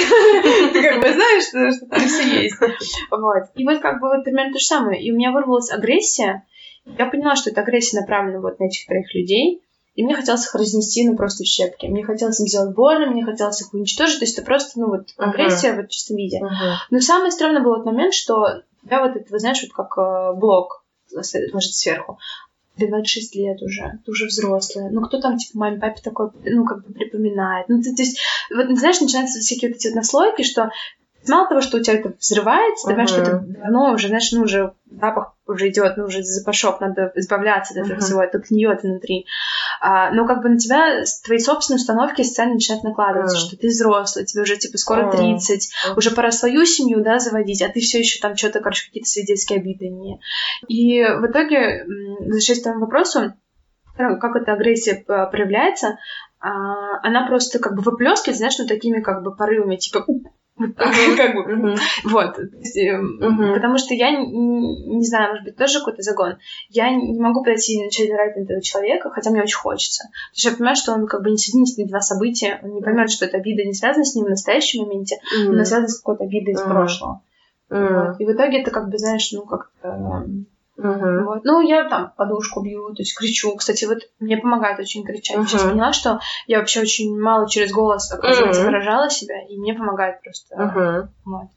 ты 0.74 0.82
как 0.82 1.02
бы 1.02 1.12
знаешь, 1.12 1.48
что 1.48 1.86
там 1.86 2.00
все 2.00 2.44
есть. 2.44 2.56
Вот. 3.12 3.44
И 3.56 3.65
вот 3.65 3.80
как 3.80 4.00
бы 4.00 4.08
вот 4.08 4.24
примерно 4.24 4.54
то 4.54 4.60
же 4.60 4.65
самое. 4.65 5.02
И 5.02 5.12
у 5.12 5.15
меня 5.15 5.32
вырвалась 5.32 5.72
агрессия. 5.72 6.46
Я 6.98 7.08
поняла, 7.08 7.36
что 7.36 7.50
эта 7.50 7.62
агрессия 7.62 8.00
направлена 8.00 8.39
вот 8.39 8.60
на 8.60 8.65
этих 8.65 8.86
троих 8.88 9.13
людей. 9.13 9.62
И 9.96 10.04
мне 10.04 10.15
хотелось 10.15 10.46
их 10.46 10.56
разнести, 10.56 11.06
ну, 11.06 11.18
просто 11.18 11.44
в 11.44 11.48
щепки. 11.48 11.88
Мне 11.88 12.06
хотелось 12.06 12.39
им 12.39 12.48
сделать 12.48 12.74
больно, 12.74 13.08
мне 13.08 13.26
хотелось 13.26 13.60
их 13.60 13.74
уничтожить. 13.74 14.20
То 14.20 14.26
есть 14.26 14.38
это 14.38 14.46
просто, 14.46 14.80
ну, 14.80 14.88
вот 14.88 15.10
агрессия 15.18 15.74
uh-huh. 15.74 15.84
в 15.84 15.89
чистом 15.89 16.15
виде. 16.15 16.39
Uh-huh. 16.42 16.76
Но 16.89 17.00
самое 17.02 17.32
странное 17.32 17.62
было 17.62 17.78
тот 17.78 17.86
момент, 17.86 18.13
что 18.13 18.62
тебя 18.89 19.02
вот 19.02 19.15
это, 19.15 19.39
знаешь, 19.39 19.62
вот 19.63 19.71
как 19.71 19.97
э, 19.97 20.34
блок 20.36 20.84
ложит 21.13 21.73
сверху. 21.73 22.19
Тебе 22.75 22.89
26 22.89 23.36
лет 23.36 23.62
уже, 23.62 23.99
ты 24.06 24.12
уже 24.12 24.25
взрослая. 24.28 24.89
Ну, 24.89 25.02
кто 25.02 25.19
там, 25.19 25.38
типа, 25.38 25.60
маме, 25.60 25.80
папе 25.80 26.02
такой, 26.02 26.30
ну, 26.45 26.65
как 26.65 26.86
бы 26.86 26.93
припоминает. 26.93 27.67
Ну, 27.67 27.82
ты, 27.82 27.93
то 27.93 28.02
есть, 28.02 28.19
вот, 28.54 28.67
знаешь, 28.78 29.02
начинаются 29.02 29.39
всякие 29.39 29.71
вот 29.71 29.78
эти 29.78 29.89
наслойки, 29.89 30.43
что 30.43 30.71
мало 31.27 31.47
того, 31.47 31.62
что 31.62 31.77
у 31.77 31.82
тебя 31.82 31.95
это 31.95 32.13
взрывается, 32.19 32.88
ты 32.88 32.91
понимаешь, 32.91 33.10
что 33.10 33.21
это 33.21 33.39
давно 33.39 33.93
уже, 33.93 34.08
знаешь, 34.08 34.32
ну, 34.32 34.41
уже 34.41 34.73
запах 34.89 35.34
уже 35.45 35.69
идет, 35.69 35.97
ну, 35.97 36.05
уже 36.05 36.23
запашок, 36.23 36.79
надо 36.79 37.12
избавляться 37.15 37.73
от 37.73 37.86
этого 37.86 37.97
uh-huh. 37.97 38.01
всего, 38.01 38.23
это 38.23 38.39
гниет 38.39 38.84
внутри. 38.84 39.25
А, 39.82 40.12
но 40.12 40.25
как 40.27 40.41
бы 40.41 40.49
на 40.49 40.58
тебя 40.58 41.03
твои 41.25 41.39
собственные 41.39 41.77
установки 41.77 42.21
социально 42.21 42.53
начинают 42.53 42.84
накладываться, 42.84 43.36
uh-huh. 43.36 43.47
что 43.47 43.58
ты 43.58 43.67
взрослый, 43.67 44.25
тебе 44.25 44.43
уже 44.43 44.58
типа 44.58 44.77
скоро 44.77 45.12
30, 45.12 45.69
uh-huh. 45.69 45.97
уже 45.97 46.12
пора 46.12 46.32
свою 46.32 46.65
семью, 46.65 47.01
да, 47.03 47.19
заводить, 47.19 47.62
а 47.62 47.69
ты 47.69 47.79
все 47.79 47.99
еще 47.99 48.19
там 48.21 48.36
что-то, 48.36 48.60
короче, 48.60 48.88
какие-то 48.88 49.10
свои 49.10 49.25
детские 49.25 49.60
обиды 49.60 49.89
не. 49.89 50.19
И 50.67 51.03
в 51.03 51.25
итоге, 51.25 51.86
возвращаясь 52.19 52.62
к 52.62 52.63
тому 52.63 52.79
вопросу, 52.82 53.34
как 53.97 54.36
эта 54.36 54.53
агрессия 54.53 54.95
проявляется, 54.95 55.97
а, 56.39 56.99
она 57.03 57.27
просто 57.27 57.60
как 57.60 57.75
бы 57.75 57.82
выплескивает, 57.82 58.38
знаешь, 58.38 58.58
ну 58.58 58.65
такими 58.65 59.01
как 59.01 59.23
бы 59.23 59.36
порывами, 59.36 59.75
типа 59.75 60.05
как 61.17 61.36
бы, 61.36 61.76
вот. 62.06 62.39
Эм, 62.76 63.54
потому 63.54 63.78
что 63.78 63.93
я, 63.93 64.12
не 64.12 65.06
знаю, 65.06 65.30
может 65.30 65.45
быть, 65.45 65.56
тоже 65.56 65.80
какой-то 65.80 66.02
загон. 66.02 66.38
Я 66.69 66.91
не 66.91 67.19
могу 67.19 67.43
подойти 67.43 67.76
и 67.76 67.84
начать 67.84 68.10
играть 68.10 68.36
на 68.36 68.41
этого 68.41 68.62
человека, 68.62 69.10
хотя 69.10 69.30
мне 69.32 69.41
очень 69.41 69.58
хочется. 69.58 70.04
Потому 70.04 70.39
что 70.39 70.50
я 70.50 70.56
понимаю, 70.56 70.76
что 70.76 70.93
он 70.93 71.08
как 71.08 71.24
бы 71.24 71.32
не 71.32 71.38
соединит 71.38 71.69
эти 71.78 71.88
два 71.88 72.02
события, 72.02 72.60
он 72.62 72.76
не 72.76 72.82
поймет, 72.82 73.10
что 73.10 73.26
эта 73.26 73.38
обида 73.38 73.63
не 73.63 73.74
связана 73.74 74.04
с 74.04 74.15
ним 74.15 74.26
в 74.26 74.30
настоящем 74.30 74.84
моменте, 74.84 75.17
но 75.45 75.63
связана 75.63 75.88
с 75.88 76.00
какой-то 76.00 76.26
обидой 76.26 76.54
из 76.54 76.62
прошлого. 76.62 77.22
И 77.69 78.26
в 78.26 78.32
итоге 78.32 78.62
это 78.62 78.72
как 78.72 78.89
бы, 78.89 78.98
знаешь, 78.98 79.32
ну, 79.32 79.43
как-то 79.43 80.26
Uh-huh. 80.80 81.24
Вот. 81.26 81.44
Ну, 81.44 81.62
я 81.62 81.89
там 81.89 82.13
подушку 82.15 82.62
бью, 82.62 82.94
то 82.96 83.02
есть 83.02 83.18
кричу. 83.18 83.56
Кстати, 83.56 83.86
вот 83.86 84.00
мне 84.20 84.38
помогает 84.38 84.80
очень 84.80 85.04
кричать. 85.04 85.38
Uh-huh. 85.38 85.48
Сейчас 85.48 85.63
поняла, 85.63 85.94
что 85.94 86.20
я 86.48 86.60
вообще 86.60 86.82
очень 86.82 87.20
мало 87.20 87.50
через 87.50 87.72
голос, 87.72 88.12
оказывается, 88.12 88.62
uh-huh. 88.62 88.65
выражала 88.65 89.10
себя, 89.10 89.46
и 89.48 89.58
мне 89.58 89.74
помогает 89.74 90.22
просто. 90.22 90.56
Uh-huh. 90.56 91.08
Вот. 91.26 91.48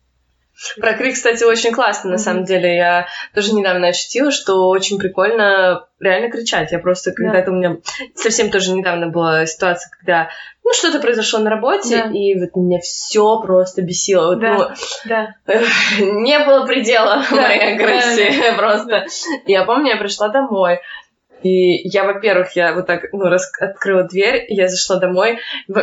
Про 0.81 0.95
крик, 0.95 1.15
кстати, 1.15 1.45
очень 1.45 1.73
классно, 1.73 2.11
на 2.11 2.15
mm-hmm. 2.15 2.19
самом 2.19 2.45
деле. 2.45 2.77
Я 2.77 3.07
тоже 3.35 3.55
недавно 3.55 3.89
ощутила, 3.89 4.31
что 4.31 4.69
очень 4.69 4.99
прикольно 4.99 5.87
реально 5.99 6.31
кричать. 6.31 6.73
Я 6.73 6.79
просто 6.79 7.13
когда-то 7.13 7.51
у 7.51 7.55
меня 7.55 7.79
совсем 8.15 8.51
тоже 8.51 8.73
недавно 8.73 9.09
была 9.09 9.47
ситуация, 9.47 9.91
когда 9.91 10.29
ну 10.65 10.73
что-то 10.73 11.01
произошло 11.01 11.41
на 11.41 11.51
работе, 11.51 12.09
и 12.13 12.39
вот 12.39 12.55
меня 12.55 12.79
все 12.81 13.41
просто 13.41 13.83
бесило. 13.83 14.29
Вот, 14.29 14.41
да. 14.41 14.55
Ну, 14.55 14.69
да. 15.07 15.35
не 15.99 16.39
было 16.41 16.67
предела 16.67 17.25
да. 17.31 17.37
моей 17.37 17.75
агрессии 17.75 18.41
да. 18.41 18.53
просто. 18.57 19.07
Я 19.47 19.65
помню, 19.65 19.91
я 19.91 19.97
пришла 19.97 20.29
домой, 20.29 20.81
и 21.43 21.89
я, 21.89 22.05
во-первых, 22.05 22.55
я 22.57 22.75
вот 22.75 22.87
так, 22.87 23.05
ну, 23.13 23.25
рас... 23.25 23.51
открыла 23.61 24.05
дверь, 24.05 24.47
я 24.49 24.69
зашла 24.69 24.97
домой. 24.97 25.39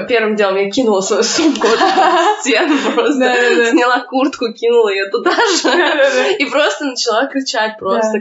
Первым 0.07 0.35
делом 0.35 0.57
я 0.57 0.69
кинула 0.69 1.01
свою 1.01 1.23
сумку 1.23 1.67
в 1.67 2.41
стену 2.41 2.75
просто. 2.93 3.71
Сняла 3.71 4.01
куртку, 4.01 4.53
кинула 4.53 4.89
ее 4.89 5.09
туда 5.09 5.31
же. 5.31 6.35
И 6.39 6.45
просто 6.45 6.85
начала 6.85 7.27
кричать 7.27 7.77
просто. 7.77 8.19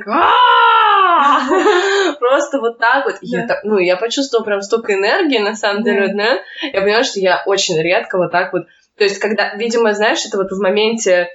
Просто 2.18 2.58
вот 2.60 2.78
так 2.78 3.06
вот. 3.06 3.16
Ну, 3.64 3.78
я 3.78 3.96
почувствовала 3.96 4.44
прям 4.44 4.62
столько 4.62 4.94
энергии, 4.94 5.38
на 5.38 5.54
самом 5.54 5.82
деле, 5.82 6.14
да. 6.14 6.38
Я 6.72 6.80
поняла, 6.80 7.04
что 7.04 7.20
я 7.20 7.42
очень 7.46 7.80
редко 7.80 8.18
вот 8.18 8.32
так 8.32 8.52
вот... 8.52 8.66
То 8.96 9.04
есть, 9.04 9.18
когда, 9.20 9.54
видимо, 9.54 9.94
знаешь, 9.94 10.24
это 10.26 10.36
вот 10.38 10.50
в 10.50 10.60
моменте 10.60 11.28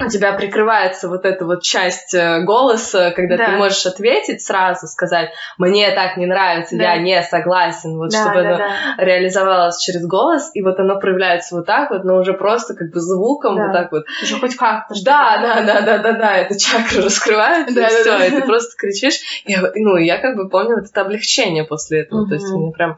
у 0.00 0.08
тебя 0.08 0.32
прикрывается 0.32 1.08
вот 1.08 1.24
эта 1.24 1.44
вот 1.44 1.62
часть 1.62 2.14
э, 2.14 2.40
голоса, 2.40 3.10
когда 3.10 3.36
да. 3.36 3.46
ты 3.46 3.52
можешь 3.52 3.84
ответить 3.86 4.42
сразу, 4.42 4.86
сказать, 4.86 5.30
мне 5.58 5.90
так 5.90 6.16
не 6.16 6.26
нравится, 6.26 6.76
да. 6.76 6.94
я 6.94 6.98
не 6.98 7.22
согласен, 7.22 7.96
вот 7.96 8.10
да, 8.10 8.22
чтобы 8.22 8.42
да, 8.42 8.48
оно 8.48 8.58
да. 8.58 9.04
реализовалось 9.04 9.82
через 9.82 10.06
голос, 10.06 10.50
и 10.54 10.62
вот 10.62 10.78
оно 10.78 10.98
проявляется 10.98 11.56
вот 11.56 11.66
так 11.66 11.90
вот, 11.90 12.04
но 12.04 12.16
уже 12.16 12.32
просто 12.32 12.74
как 12.74 12.90
бы 12.90 13.00
звуком 13.00 13.56
да. 13.56 13.64
вот 13.64 13.72
так 13.72 13.92
вот. 13.92 14.04
Уже 14.22 14.38
хоть 14.40 14.56
как-то. 14.56 14.94
Да, 15.04 15.38
да, 15.42 15.62
да, 15.62 15.80
да, 15.82 15.98
да, 15.98 16.12
да, 16.12 16.36
эта 16.36 16.58
чакра 16.58 17.02
раскрывается, 17.04 17.74
да, 17.74 17.88
и 17.88 17.90
да, 17.90 18.00
все, 18.00 18.18
да. 18.18 18.26
и 18.26 18.30
ты 18.30 18.42
просто 18.42 18.76
кричишь. 18.76 19.20
И, 19.44 19.56
ну, 19.74 19.96
я 19.96 20.18
как 20.18 20.36
бы 20.36 20.48
помню 20.48 20.76
вот 20.76 20.86
это 20.90 21.00
облегчение 21.02 21.64
после 21.64 22.02
этого, 22.02 22.22
угу. 22.22 22.28
то 22.28 22.34
есть 22.34 22.48
мне 22.48 22.72
прям 22.72 22.96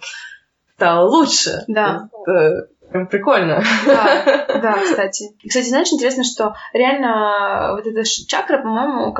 стало 0.76 1.08
лучше. 1.08 1.64
Да. 1.66 2.08
Это, 2.26 2.68
Прям 2.92 3.06
прикольно. 3.06 3.62
Да, 3.86 4.44
да, 4.48 4.78
кстати. 4.84 5.34
Кстати, 5.46 5.68
знаешь, 5.68 5.92
интересно, 5.92 6.24
что 6.24 6.54
реально 6.74 7.72
вот 7.72 7.86
эта 7.86 8.02
чакра, 8.04 8.58
по-моему, 8.58 9.14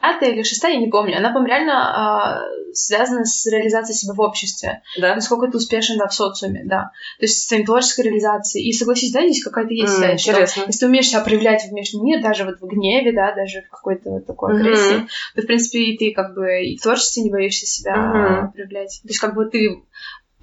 пятая 0.00 0.30
или 0.30 0.42
шестая, 0.42 0.74
я 0.74 0.80
не 0.80 0.88
помню, 0.88 1.16
она, 1.16 1.28
по-моему, 1.28 1.46
реально 1.46 2.42
э, 2.42 2.74
связана 2.74 3.24
с 3.24 3.46
реализацией 3.46 3.96
себя 3.96 4.14
в 4.14 4.20
обществе. 4.20 4.82
Да? 4.98 5.14
Насколько 5.14 5.46
ты 5.46 5.58
успешен, 5.58 5.96
да, 5.96 6.08
в 6.08 6.14
социуме, 6.14 6.62
да. 6.64 6.90
То 7.18 7.24
есть 7.24 7.42
с 7.42 7.46
твоей 7.46 7.64
творческой 7.64 8.06
реализацией. 8.06 8.68
И 8.68 8.72
согласись, 8.72 9.12
да, 9.12 9.22
здесь 9.22 9.44
какая-то 9.44 9.72
есть 9.72 9.96
связь, 9.96 10.20
что 10.20 10.40
если 10.40 10.78
ты 10.80 10.86
умеешь 10.86 11.08
себя 11.08 11.20
проявлять 11.20 11.62
в 11.62 11.70
внешний 11.70 12.02
мир, 12.02 12.20
даже 12.20 12.44
вот 12.44 12.60
в 12.60 12.66
гневе, 12.66 13.12
да, 13.12 13.32
даже 13.32 13.62
в 13.62 13.70
какой-то 13.70 14.10
вот 14.10 14.26
такой 14.26 14.56
агрессии, 14.56 14.96
mm-hmm. 14.96 15.08
то, 15.36 15.42
в 15.42 15.46
принципе, 15.46 15.78
и 15.84 15.96
ты 15.96 16.12
как 16.12 16.34
бы 16.34 16.64
и 16.64 16.76
в 16.76 16.82
творчестве 16.82 17.22
не 17.22 17.30
боишься 17.30 17.66
себя 17.66 17.94
mm-hmm. 17.94 18.52
проявлять. 18.52 19.00
То 19.02 19.08
есть 19.08 19.20
как 19.20 19.34
бы 19.34 19.46
ты 19.46 19.82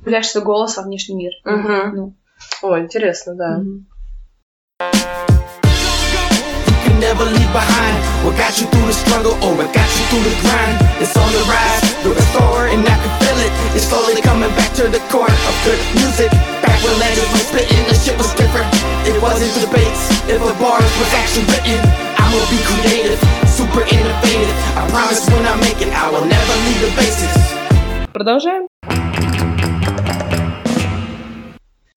проявляешь 0.01 0.29
свой 0.29 0.43
голос 0.43 0.77
во 0.77 0.83
внешний 0.83 1.15
мир. 1.15 1.33
Mm-hmm. 1.45 1.91
Ну, 1.93 2.13
о, 2.61 2.77
интересно, 2.79 3.35
да. 3.35 3.61
never 7.01 7.25
leave 7.25 7.51
behind 7.51 7.97
What 8.23 8.37
got 8.37 8.53
you 8.61 8.69
through 8.69 8.85
the 8.85 8.93
struggle 8.93 9.33
or 9.41 9.51
what 9.57 9.73
got 9.73 9.89
you 9.97 10.03
through 10.13 10.23
the 10.23 10.35
grind 10.45 10.77
It's 11.01 11.17
on 11.17 11.27
the 11.33 11.43
rise, 11.49 11.81
the 12.05 12.13
restore 12.13 12.69
and 12.69 12.85
I 12.85 12.95
can 12.95 13.13
feel 13.19 13.37
it 13.41 13.51
It's 13.75 13.89
slowly 13.89 14.21
coming 14.21 14.53
back 14.53 14.71
to 14.79 14.87
the 14.87 15.01
core 15.09 15.27
of 15.27 15.55
good 15.65 15.81
music 15.97 16.29
Back 16.61 16.77
when 16.85 16.95
legends 17.01 17.27
were 17.33 17.45
spitting, 17.49 17.83
the 17.89 17.97
shit 17.97 18.15
was 18.15 18.31
different 18.37 18.69
It 19.09 19.17
wasn't 19.17 19.51
debates, 19.57 20.13
if 20.29 20.39
the 20.39 20.55
bars 20.61 20.93
was 21.01 21.11
actually 21.17 21.49
written 21.49 21.81
I'ma 22.21 22.39
be 22.53 22.61
creative, 22.63 23.19
super 23.49 23.81
innovative 23.81 24.55
I 24.77 24.85
promise 24.93 25.25
when 25.33 25.43
I 25.43 25.57
make 25.59 25.81
it, 25.81 25.89
I 25.91 26.07
will 26.13 26.23
never 26.23 26.53
leave 26.69 26.81
the 26.85 26.91
basics 26.95 27.41
Продолжаем. 28.13 28.67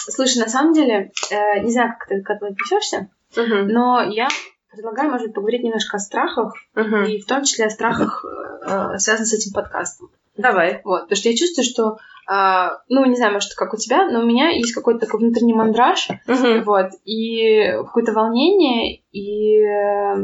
Слушай, 0.08 0.38
на 0.38 0.48
самом 0.48 0.72
деле, 0.72 1.12
э, 1.30 1.60
не 1.60 1.72
знаю, 1.72 1.94
как 1.98 2.08
ты 2.08 2.22
к 2.22 2.30
этому 2.30 2.52
отнесешься, 2.52 3.08
uh-huh. 3.34 3.64
но 3.64 4.02
я 4.02 4.28
предлагаю, 4.70 5.10
может 5.10 5.28
быть, 5.28 5.34
поговорить 5.34 5.62
немножко 5.62 5.96
о 5.96 6.00
страхах, 6.00 6.54
uh-huh. 6.74 7.06
и 7.06 7.20
в 7.20 7.26
том 7.26 7.44
числе 7.44 7.66
о 7.66 7.70
страхах, 7.70 8.24
э, 8.24 8.98
связанных 8.98 9.28
с 9.28 9.32
этим 9.32 9.52
подкастом. 9.52 10.10
Давай. 10.36 10.80
Вот, 10.84 11.02
потому 11.02 11.16
что 11.16 11.28
я 11.28 11.36
чувствую, 11.36 11.64
что, 11.64 11.98
э, 12.30 12.70
ну, 12.88 13.04
не 13.06 13.16
знаю, 13.16 13.32
может, 13.32 13.54
как 13.54 13.72
у 13.72 13.76
тебя, 13.76 14.08
но 14.10 14.20
у 14.20 14.26
меня 14.26 14.50
есть 14.50 14.74
какой-то 14.74 15.00
такой 15.00 15.20
внутренний 15.20 15.54
мандраж, 15.54 16.08
uh-huh. 16.26 16.62
вот, 16.64 16.90
и 17.04 17.72
какое-то 17.78 18.12
волнение, 18.12 19.00
и... 19.12 19.62
Э, 19.62 20.16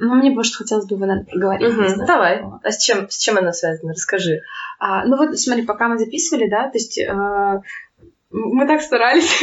ну, 0.00 0.14
мне 0.14 0.30
просто 0.30 0.58
хотелось 0.58 0.86
бы 0.86 0.96
наверное, 0.96 1.24
проговорить. 1.24 1.76
Угу, 1.76 2.06
давай. 2.06 2.44
А 2.62 2.70
с 2.70 2.78
чем, 2.78 3.10
с 3.10 3.18
чем 3.18 3.36
она 3.36 3.52
связана? 3.52 3.92
Расскажи. 3.92 4.42
А, 4.78 5.04
ну 5.04 5.16
вот, 5.16 5.36
смотри, 5.36 5.66
пока 5.66 5.88
мы 5.88 5.98
записывали, 5.98 6.48
да, 6.48 6.70
то 6.70 6.78
есть 6.78 6.98
э, 6.98 7.62
мы 8.30 8.66
так 8.66 8.80
старались. 8.80 9.42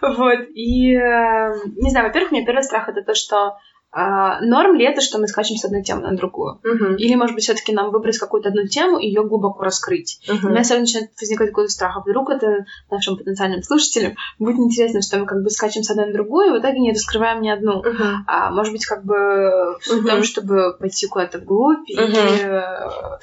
Вот. 0.00 0.40
И, 0.54 0.92
э, 0.92 1.54
не 1.76 1.90
знаю, 1.90 2.08
во-первых, 2.08 2.32
у 2.32 2.34
меня 2.34 2.44
первый 2.44 2.64
страх 2.64 2.88
это 2.88 3.02
то, 3.02 3.14
что 3.14 3.56
а, 3.94 4.40
норм 4.40 4.74
ли 4.74 4.86
это, 4.86 5.02
что 5.02 5.18
мы 5.18 5.28
скачем 5.28 5.56
с 5.56 5.66
одной 5.66 5.82
темы 5.82 6.00
на 6.00 6.16
другую? 6.16 6.58
Uh-huh. 6.64 6.96
Или, 6.96 7.14
может 7.14 7.34
быть, 7.34 7.44
все-таки 7.44 7.74
нам 7.74 7.90
выбрать 7.90 8.16
какую-то 8.16 8.48
одну 8.48 8.66
тему 8.66 8.98
и 8.98 9.06
ее 9.06 9.22
глубоко 9.22 9.62
раскрыть? 9.62 10.18
Uh-huh. 10.26 10.46
У 10.46 10.48
меня 10.48 10.64
сразу 10.64 10.80
начинает 10.80 11.10
возникать 11.20 11.48
какой-то 11.50 11.70
страх. 11.70 11.98
А 11.98 12.00
вдруг 12.00 12.30
это 12.30 12.64
нашим 12.90 13.18
потенциальным 13.18 13.62
слушателям 13.62 14.14
будет 14.38 14.56
интересно, 14.56 15.02
что 15.02 15.18
мы 15.18 15.26
как 15.26 15.42
бы 15.42 15.50
скачем 15.50 15.82
с 15.82 15.90
одной 15.90 16.06
на 16.06 16.14
другую, 16.14 16.48
и 16.48 16.58
в 16.58 16.62
итоге 16.62 16.80
не 16.80 16.92
раскрываем 16.92 17.42
ни 17.42 17.50
одну. 17.50 17.82
Uh-huh. 17.82 18.14
А 18.26 18.50
может 18.50 18.72
быть, 18.72 18.86
как 18.86 19.04
бы 19.04 19.14
uh-huh. 19.14 20.00
в 20.00 20.06
том, 20.06 20.22
чтобы 20.22 20.74
пойти 20.78 21.06
куда-то 21.06 21.38
вглубь 21.38 21.90
uh-huh. 21.90 22.06
и 22.06 22.40
э, 22.44 23.18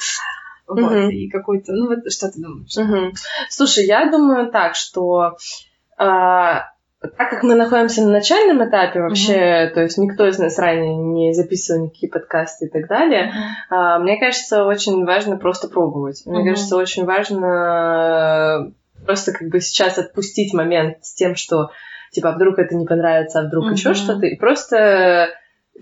вот, 0.69 0.91
угу. 0.91 1.09
и 1.09 1.29
какой-то, 1.29 1.73
ну 1.73 1.87
вот 1.87 2.11
что 2.11 2.31
ты 2.31 2.41
думаешь? 2.41 2.77
Угу. 2.77 3.15
Слушай, 3.49 3.85
я 3.85 4.09
думаю 4.09 4.51
так, 4.51 4.75
что 4.75 5.37
а, 5.97 6.69
так 7.01 7.29
как 7.29 7.43
мы 7.43 7.55
находимся 7.55 8.01
на 8.01 8.11
начальном 8.11 8.67
этапе 8.67 8.99
вообще, 9.01 9.33
mm-hmm. 9.33 9.69
то 9.69 9.81
есть 9.81 9.97
никто 9.97 10.27
из 10.27 10.37
нас 10.37 10.59
ранее 10.59 10.97
не 10.97 11.33
записывал 11.33 11.85
никакие 11.85 12.11
подкасты 12.11 12.65
и 12.65 12.69
так 12.69 12.87
далее, 12.87 13.31
mm-hmm. 13.71 13.99
мне 13.99 14.19
кажется, 14.19 14.65
очень 14.65 15.05
важно 15.05 15.37
просто 15.37 15.69
пробовать. 15.69 16.23
Мне 16.25 16.41
mm-hmm. 16.41 16.49
кажется, 16.49 16.75
очень 16.75 17.05
важно 17.05 18.73
просто 19.05 19.31
как 19.31 19.47
бы 19.47 19.61
сейчас 19.61 19.97
отпустить 19.97 20.53
момент 20.53 20.97
с 21.01 21.13
тем, 21.13 21.35
что 21.35 21.69
типа 22.11 22.29
а 22.29 22.35
вдруг 22.35 22.59
это 22.59 22.75
не 22.75 22.85
понравится, 22.85 23.39
а 23.39 23.43
вдруг 23.43 23.65
mm-hmm. 23.67 23.73
еще 23.73 23.93
что-то, 23.93 24.25
и 24.25 24.35
просто 24.35 25.29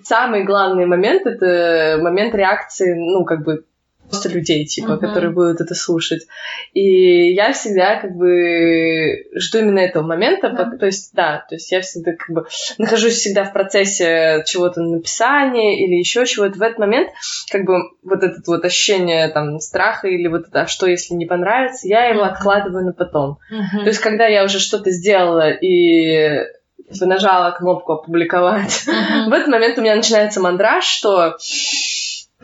самый 0.03 0.43
главный 0.43 0.85
момент 0.85 1.25
это 1.25 1.99
момент 1.99 2.35
реакции, 2.35 2.93
ну 2.93 3.25
как 3.25 3.43
бы 3.43 3.65
просто 4.09 4.29
людей, 4.29 4.65
типа, 4.65 4.91
uh-huh. 4.91 4.99
которые 4.99 5.31
будут 5.31 5.61
это 5.61 5.75
слушать. 5.75 6.27
И 6.73 7.33
я 7.33 7.51
всегда 7.53 7.99
как 7.99 8.15
бы 8.15 9.25
жду 9.35 9.59
именно 9.59 9.79
этого 9.79 10.05
момента, 10.05 10.47
uh-huh. 10.47 10.77
то 10.77 10.85
есть, 10.85 11.13
да, 11.13 11.45
то 11.47 11.55
есть 11.55 11.71
я 11.71 11.81
всегда 11.81 12.13
как 12.13 12.29
бы 12.29 12.45
нахожусь 12.77 13.15
всегда 13.15 13.43
в 13.43 13.53
процессе 13.53 14.43
чего-то 14.45 14.81
написания 14.81 15.83
или 15.83 15.95
еще 15.95 16.25
чего-то. 16.25 16.57
В 16.57 16.61
этот 16.61 16.79
момент 16.79 17.09
как 17.51 17.65
бы 17.65 17.73
вот 18.03 18.23
это 18.23 18.41
вот 18.47 18.63
ощущение 18.63 19.27
там 19.29 19.59
страха 19.59 20.07
или 20.07 20.27
вот 20.27 20.47
это, 20.47 20.61
а 20.61 20.67
что 20.67 20.87
если 20.87 21.13
не 21.13 21.25
понравится, 21.25 21.87
я 21.87 22.05
его 22.05 22.21
uh-huh. 22.21 22.29
откладываю 22.29 22.85
на 22.85 22.93
потом. 22.93 23.37
Uh-huh. 23.51 23.83
То 23.83 23.87
есть 23.87 23.99
когда 23.99 24.27
я 24.27 24.43
уже 24.43 24.59
что-то 24.59 24.91
сделала 24.91 25.49
и 25.49 26.45
типа, 26.91 27.05
нажала 27.05 27.51
кнопку 27.51 27.93
опубликовать, 27.93 28.85
uh-huh. 28.87 29.25
в 29.29 29.33
этот 29.33 29.47
момент 29.47 29.77
у 29.77 29.81
меня 29.81 29.95
начинается 29.95 30.39
мандраж, 30.39 30.85
что 30.85 31.37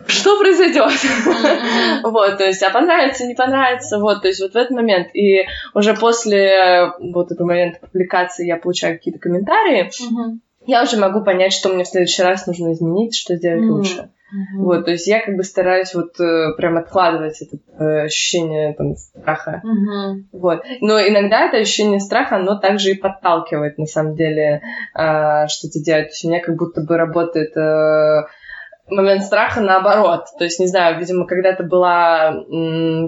что 0.07 0.39
произойдет? 0.39 0.91
вот, 2.03 2.37
то 2.37 2.45
есть, 2.45 2.63
а 2.63 2.69
понравится, 2.69 3.25
не 3.25 3.35
понравится, 3.35 3.99
вот, 3.99 4.21
то 4.21 4.27
есть, 4.27 4.41
вот 4.41 4.53
в 4.53 4.55
этот 4.55 4.71
момент. 4.71 5.09
И 5.13 5.45
уже 5.73 5.93
после 5.95 6.91
вот 6.99 7.31
этого 7.31 7.47
момента 7.47 7.79
публикации 7.79 8.47
я 8.47 8.57
получаю 8.57 8.97
какие-то 8.97 9.19
комментарии, 9.19 9.89
я 10.65 10.83
уже 10.83 10.97
могу 10.97 11.23
понять, 11.23 11.53
что 11.53 11.69
мне 11.69 11.83
в 11.83 11.87
следующий 11.87 12.23
раз 12.23 12.47
нужно 12.47 12.71
изменить, 12.71 13.15
что 13.15 13.35
сделать 13.35 13.65
лучше. 13.65 14.09
Mm-hmm. 14.33 14.63
Вот, 14.63 14.85
то 14.85 14.91
есть 14.91 15.05
я 15.05 15.23
как 15.23 15.35
бы 15.35 15.43
стараюсь 15.43 15.93
вот 15.93 16.19
э, 16.19 16.53
прям 16.57 16.77
откладывать 16.77 17.39
это 17.41 17.57
э, 17.77 18.05
ощущение 18.05 18.73
там 18.73 18.95
страха. 18.95 19.61
Mm-hmm. 19.63 20.23
Вот. 20.31 20.63
Но 20.81 20.99
иногда 20.99 21.45
это 21.45 21.57
ощущение 21.57 21.99
страха, 21.99 22.37
оно 22.37 22.57
также 22.57 22.91
и 22.91 22.95
подталкивает 22.95 23.77
на 23.77 23.85
самом 23.85 24.15
деле 24.15 24.61
э, 24.95 25.47
что-то 25.49 25.79
делать. 25.83 26.07
То 26.07 26.13
есть 26.13 26.25
у 26.25 26.29
меня 26.29 26.39
как 26.39 26.55
будто 26.55 26.81
бы 26.81 26.97
работает 26.97 27.55
э, 27.55 28.25
момент 28.87 29.23
страха 29.23 29.61
наоборот. 29.61 30.25
То 30.37 30.43
есть, 30.43 30.59
не 30.59 30.67
знаю, 30.67 30.99
видимо, 30.99 31.25
когда-то 31.25 31.63
была 31.63 32.43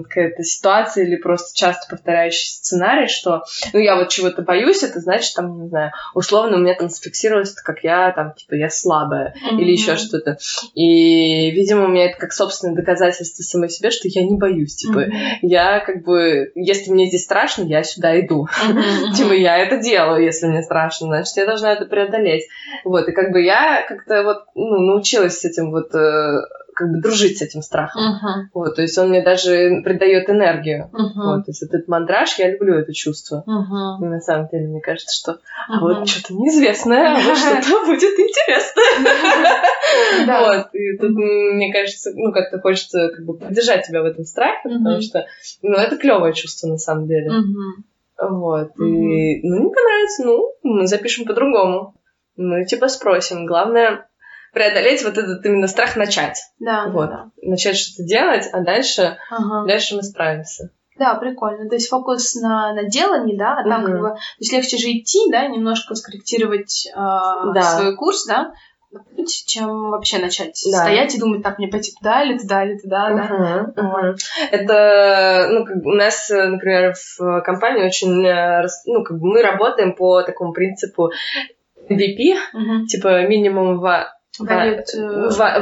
какая-то 0.04 0.42
ситуация 0.42 1.04
или 1.04 1.16
просто 1.16 1.56
часто 1.56 1.86
повторяющийся 1.90 2.56
сценарий, 2.56 3.08
что, 3.08 3.44
ну, 3.72 3.78
я 3.78 3.96
вот 3.96 4.08
чего-то 4.08 4.42
боюсь, 4.42 4.82
это 4.82 5.00
значит, 5.00 5.34
там, 5.34 5.62
не 5.62 5.68
знаю, 5.68 5.92
условно 6.14 6.56
у 6.56 6.60
меня 6.60 6.74
там 6.74 6.88
зафиксировалось, 6.88 7.52
как 7.52 7.84
я, 7.84 8.12
там, 8.12 8.32
типа, 8.34 8.54
я 8.54 8.70
слабая 8.70 9.34
mm-hmm. 9.34 9.60
или 9.60 9.72
еще 9.72 9.96
что-то. 9.96 10.38
И, 10.74 11.50
видимо, 11.50 11.84
у 11.84 11.88
меня 11.88 12.06
это 12.06 12.18
как 12.18 12.32
собственное 12.32 12.74
доказательство 12.74 13.42
самой 13.42 13.68
себе, 13.68 13.90
что 13.90 14.08
я 14.08 14.24
не 14.24 14.36
боюсь. 14.36 14.76
Типа, 14.76 15.00
mm-hmm. 15.00 15.38
я 15.42 15.80
как 15.80 16.04
бы, 16.04 16.52
если 16.54 16.90
мне 16.90 17.06
здесь 17.06 17.24
страшно, 17.24 17.64
я 17.64 17.82
сюда 17.82 18.18
иду. 18.20 18.46
Mm-hmm. 18.46 19.12
типа, 19.16 19.32
я 19.32 19.58
это 19.58 19.76
делаю, 19.78 20.24
если 20.24 20.46
мне 20.46 20.62
страшно, 20.62 21.08
значит, 21.08 21.36
я 21.36 21.44
должна 21.44 21.72
это 21.72 21.84
преодолеть. 21.84 22.44
Вот, 22.84 23.08
и 23.08 23.12
как 23.12 23.30
бы 23.32 23.42
я 23.42 23.84
как-то 23.86 24.22
вот, 24.22 24.38
ну, 24.54 24.80
научилась 24.80 25.40
с 25.40 25.44
этим 25.44 25.65
вот 25.70 25.94
э, 25.94 26.40
как 26.76 26.90
бы 26.90 27.00
дружить 27.00 27.38
с 27.38 27.42
этим 27.42 27.62
страхом. 27.62 28.02
Uh-huh. 28.02 28.42
Вот, 28.52 28.76
то 28.76 28.82
есть 28.82 28.96
он 28.98 29.08
мне 29.08 29.22
даже 29.22 29.80
придает 29.82 30.28
энергию. 30.28 30.90
Uh-huh. 30.92 31.08
Вот, 31.14 31.46
то 31.46 31.50
есть 31.50 31.62
этот 31.62 31.88
мандраж, 31.88 32.38
я 32.38 32.50
люблю 32.52 32.74
это 32.74 32.92
чувство. 32.92 33.42
Uh-huh. 33.48 34.04
И 34.04 34.08
на 34.08 34.20
самом 34.20 34.48
деле, 34.48 34.68
мне 34.68 34.80
кажется, 34.82 35.16
что 35.16 35.32
uh-huh. 35.32 35.78
а 35.78 35.80
вот 35.80 36.08
что-то 36.08 36.34
неизвестное, 36.34 37.16
а 37.16 37.20
вот 37.20 37.38
что-то 37.62 37.86
будет 37.86 38.18
интересно. 38.18 38.82
Вот, 40.26 40.74
и 40.74 40.96
тут, 40.98 41.10
мне 41.12 41.72
кажется, 41.72 42.10
ну, 42.14 42.32
как-то 42.32 42.58
хочется 42.60 43.08
как 43.14 43.24
бы 43.24 43.38
поддержать 43.38 43.86
тебя 43.86 44.02
в 44.02 44.04
этом 44.04 44.24
страхе, 44.24 44.68
потому 44.68 45.00
что, 45.00 45.26
ну, 45.62 45.76
это 45.76 45.96
клевое 45.96 46.34
чувство 46.34 46.68
на 46.68 46.76
самом 46.76 47.06
деле. 47.06 47.30
Вот, 48.20 48.72
и, 48.78 49.40
ну, 49.42 49.62
не 49.62 49.70
понравится, 49.70 50.24
ну, 50.24 50.52
мы 50.62 50.86
запишем 50.86 51.24
по-другому. 51.24 51.94
Мы 52.36 52.66
типа 52.66 52.88
спросим. 52.88 53.46
Главное, 53.46 54.08
преодолеть 54.56 55.04
вот 55.04 55.18
этот 55.18 55.44
именно 55.44 55.68
страх 55.68 55.96
начать. 55.96 56.40
Да. 56.58 56.88
Вот. 56.88 57.10
Да. 57.10 57.30
Начать 57.42 57.76
что-то 57.76 58.04
делать, 58.04 58.48
а 58.50 58.62
дальше, 58.62 59.18
ага. 59.30 59.66
дальше 59.66 59.96
мы 59.96 60.02
справимся. 60.02 60.70
Да, 60.98 61.14
прикольно. 61.16 61.68
То 61.68 61.74
есть 61.74 61.90
фокус 61.90 62.34
на, 62.36 62.72
на 62.72 62.84
делании, 62.84 63.36
да, 63.36 63.58
а 63.58 63.68
там 63.68 63.82
угу. 63.82 63.92
как 63.92 64.00
бы... 64.00 64.08
То 64.08 64.18
есть 64.38 64.52
легче 64.54 64.78
же 64.78 64.86
идти, 64.92 65.30
да, 65.30 65.46
немножко 65.46 65.94
скорректировать 65.94 66.86
э, 66.86 66.94
да. 66.96 67.62
свой 67.76 67.96
курс, 67.96 68.24
да, 68.24 68.54
чем 69.46 69.90
вообще 69.90 70.20
начать 70.20 70.58
да. 70.72 70.78
стоять 70.78 71.14
и 71.14 71.20
думать, 71.20 71.42
так, 71.42 71.58
мне 71.58 71.68
пойти 71.68 71.92
туда 71.92 72.22
или 72.22 72.38
туда 72.38 72.64
или 72.64 72.78
туда, 72.78 73.10
uh-huh, 73.10 73.72
да. 73.74 73.82
Uh-huh. 73.82 74.16
Это, 74.52 75.48
ну, 75.50 75.66
как 75.66 75.84
у 75.84 75.92
нас, 75.92 76.30
например, 76.30 76.94
в 76.94 77.42
компании 77.42 77.84
очень, 77.84 78.24
э, 78.24 78.66
ну, 78.86 79.04
как 79.04 79.18
бы 79.18 79.26
мы 79.26 79.42
работаем 79.42 79.94
по 79.94 80.22
такому 80.22 80.54
принципу 80.54 81.10
MVP, 81.90 82.38
uh-huh. 82.54 82.86
типа 82.86 83.26
минимум 83.26 83.80
Valued, 84.40 84.84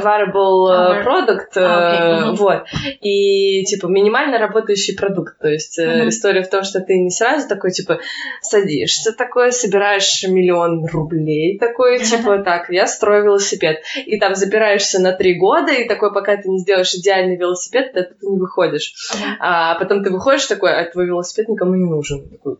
variable 0.03 0.67
uh, 0.69 1.03
product, 1.03 1.55
okay. 1.55 2.23
uh, 2.23 2.35
вот, 2.35 2.65
и, 3.01 3.63
типа, 3.63 3.87
минимально 3.87 4.37
работающий 4.37 4.97
продукт, 4.97 5.37
то 5.39 5.47
есть 5.47 5.79
uh-huh. 5.79 6.09
история 6.09 6.43
в 6.43 6.49
том, 6.49 6.63
что 6.63 6.81
ты 6.81 6.99
не 6.99 7.09
сразу 7.09 7.47
такой, 7.47 7.71
типа, 7.71 7.99
садишься 8.41 9.13
такой, 9.13 9.51
собираешь 9.51 10.23
миллион 10.27 10.85
рублей, 10.87 11.57
такой, 11.57 11.99
типа, 11.99 12.39
так, 12.39 12.69
я 12.69 12.87
строю 12.87 13.23
велосипед, 13.23 13.81
и 14.05 14.19
там 14.19 14.35
запираешься 14.35 14.99
на 14.99 15.13
три 15.13 15.39
года, 15.39 15.71
и 15.71 15.87
такой, 15.87 16.13
пока 16.13 16.35
ты 16.35 16.49
не 16.49 16.59
сделаешь 16.59 16.93
идеальный 16.93 17.37
велосипед, 17.37 17.93
ты, 17.93 18.03
ты 18.03 18.27
не 18.27 18.37
выходишь, 18.37 18.93
uh-huh. 19.13 19.35
а 19.39 19.75
потом 19.75 20.03
ты 20.03 20.11
выходишь 20.11 20.47
такой, 20.47 20.73
а 20.73 20.91
твой 20.91 21.05
велосипед 21.05 21.47
никому 21.47 21.75
не 21.75 21.89
нужен, 21.89 22.29
такой, 22.29 22.57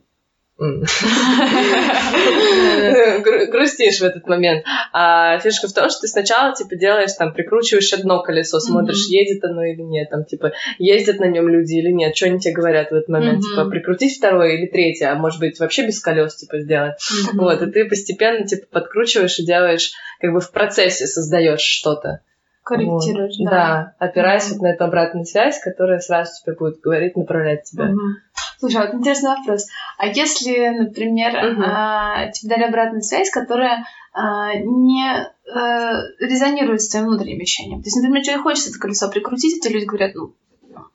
грустишь 3.50 4.00
в 4.00 4.04
этот 4.04 4.26
момент. 4.26 4.64
А 4.92 5.38
фишка 5.40 5.68
в 5.68 5.74
том, 5.74 5.90
что 5.90 6.00
ты 6.02 6.08
сначала, 6.08 6.54
типа, 6.54 6.76
делаешь, 6.76 7.12
там, 7.12 7.34
прикручиваешь 7.34 7.92
одно 7.92 8.22
колесо, 8.22 8.58
смотришь, 8.58 9.06
едет 9.08 9.44
оно 9.44 9.64
или 9.64 9.82
нет, 9.82 10.08
там, 10.08 10.24
типа, 10.24 10.52
ездят 10.78 11.18
на 11.18 11.26
нем 11.26 11.46
люди 11.48 11.74
или 11.74 11.90
нет, 11.90 12.16
что 12.16 12.24
они 12.26 12.40
тебе 12.40 12.54
говорят 12.54 12.90
в 12.90 12.94
этот 12.94 13.08
момент, 13.08 13.42
типа, 13.42 13.66
прикрутить 13.66 14.16
второе 14.16 14.56
или 14.56 14.66
третье, 14.66 15.12
а 15.12 15.16
может 15.16 15.40
быть, 15.40 15.60
вообще 15.60 15.86
без 15.86 16.00
колес, 16.00 16.36
типа, 16.36 16.60
сделать. 16.60 16.94
Вот, 17.34 17.60
и 17.60 17.70
ты 17.70 17.84
постепенно, 17.84 18.46
типа, 18.46 18.66
подкручиваешь 18.70 19.38
и 19.38 19.44
делаешь, 19.44 19.92
как 20.20 20.32
бы 20.32 20.40
в 20.40 20.50
процессе 20.52 21.06
создаешь 21.06 21.60
что-то 21.60 22.20
корректируешь, 22.66 23.36
вот. 23.38 23.50
да. 23.50 23.50
Да, 23.50 24.06
опираясь 24.06 24.48
mm-hmm. 24.48 24.54
вот 24.54 24.62
на 24.62 24.72
эту 24.72 24.84
обратную 24.84 25.24
связь, 25.24 25.60
которая 25.60 26.00
сразу 26.00 26.32
тебе 26.42 26.56
будет 26.56 26.80
говорить, 26.80 27.16
направлять 27.16 27.64
тебя. 27.64 27.84
Mm-hmm. 27.84 28.12
Слушай, 28.58 28.86
вот 28.86 28.94
интересный 28.94 29.30
вопрос. 29.36 29.66
А 29.98 30.06
если, 30.06 30.68
например, 30.68 31.36
а, 31.36 32.28
тебе 32.28 32.54
дали 32.54 32.64
обратную 32.64 33.02
связь, 33.02 33.30
которая 33.30 33.84
а, 34.12 34.54
не 34.54 35.10
а, 35.10 36.02
резонирует 36.20 36.80
с 36.80 36.88
твоим 36.88 37.06
внутренним 37.06 37.42
ощущением? 37.42 37.82
То 37.82 37.86
есть, 37.86 37.96
например, 37.96 38.22
тебе 38.22 38.38
хочется 38.38 38.70
это 38.70 38.78
колесо 38.78 39.10
прикрутить, 39.10 39.64
и 39.64 39.68
люди 39.68 39.84
говорят, 39.84 40.14
ну, 40.14 40.32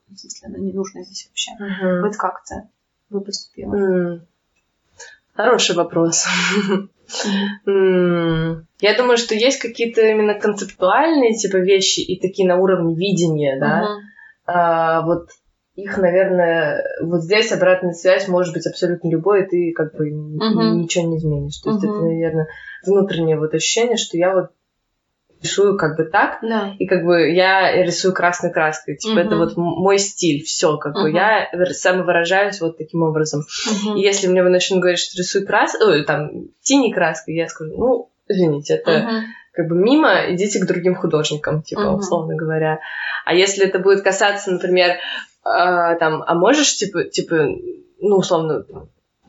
в 0.10 0.18
смысле, 0.18 0.48
оно 0.48 0.58
не 0.58 0.74
нужно 0.74 1.04
здесь 1.04 1.28
вообще. 1.28 1.52
Mm-hmm. 1.60 2.02
Вот 2.02 2.18
как-то 2.18 2.68
вы 3.10 3.22
поступила? 3.22 3.76
Mm. 3.76 4.22
Хороший 5.34 5.76
вопрос. 5.76 6.26
Я 7.66 8.98
думаю, 8.98 9.18
что 9.18 9.36
есть 9.36 9.60
какие-то 9.60 10.02
именно 10.02 10.34
концептуальные 10.34 11.36
типа 11.36 11.58
вещи 11.58 12.00
и 12.00 12.20
такие 12.20 12.48
на 12.48 12.58
уровне 12.58 12.96
видения, 12.96 13.60
да. 13.60 13.88
А, 14.46 15.02
вот 15.02 15.30
их, 15.84 15.98
наверное, 15.98 16.84
вот 17.02 17.22
здесь 17.22 17.52
обратная 17.52 17.94
связь 17.94 18.28
может 18.28 18.54
быть 18.54 18.68
абсолютно 18.68 19.10
любой, 19.10 19.44
и 19.44 19.48
ты 19.48 19.74
как 19.74 19.96
бы 19.96 20.10
ничего 20.10 21.08
не 21.08 21.18
изменишь. 21.18 21.58
То 21.58 21.72
есть 21.72 21.84
это, 21.84 21.94
наверное, 21.94 22.48
внутреннее 22.86 23.38
вот 23.38 23.54
ощущение, 23.54 23.98
что 23.98 24.18
я 24.18 24.34
вот 24.34 24.52
рисую 25.42 25.78
как 25.78 25.98
бы 25.98 26.04
так, 26.06 26.40
да. 26.42 26.74
и 26.78 26.86
как 26.86 27.04
бы 27.04 27.30
я 27.32 27.84
рисую 27.84 28.14
красной 28.14 28.52
краской, 28.52 28.96
типа 28.96 29.14
угу. 29.14 29.20
это 29.20 29.38
вот 29.38 29.58
мой 29.58 29.98
стиль, 29.98 30.44
все, 30.44 30.78
как 30.78 30.96
угу. 30.96 31.04
бы 31.04 31.12
я 31.12 31.50
самовыражаюсь 31.72 32.62
вот 32.62 32.78
таким 32.78 33.04
образом. 33.04 33.42
Угу. 33.42 33.98
И 33.98 34.02
если 34.02 34.28
мне 34.28 34.44
начнут 34.44 34.82
говорить, 34.82 35.00
что 35.00 35.18
рисую 35.18 35.46
крас, 35.46 35.76
ой, 35.82 36.06
там 36.06 36.30
синей 36.62 36.94
краской, 36.94 37.36
я 37.36 37.48
скажу, 37.48 37.76
ну 37.76 38.10
извините, 38.28 38.76
это 38.76 38.92
угу. 38.92 39.16
как 39.54 39.68
бы 39.68 39.76
мимо, 39.76 40.32
идите 40.34 40.60
к 40.60 40.68
другим 40.68 40.96
художникам, 40.96 41.64
типа 41.64 41.82
угу. 41.82 41.98
условно 41.98 42.36
говоря. 42.36 42.80
А 43.26 43.34
если 43.34 43.66
это 43.66 43.80
будет 43.80 44.02
касаться, 44.02 44.52
например, 44.52 44.98
э, 45.46 45.96
там, 46.00 46.24
а 46.26 46.36
можешь 46.36 46.76
типа 46.76 47.04
типа 47.06 47.48
ну 48.00 48.18
условно 48.18 48.66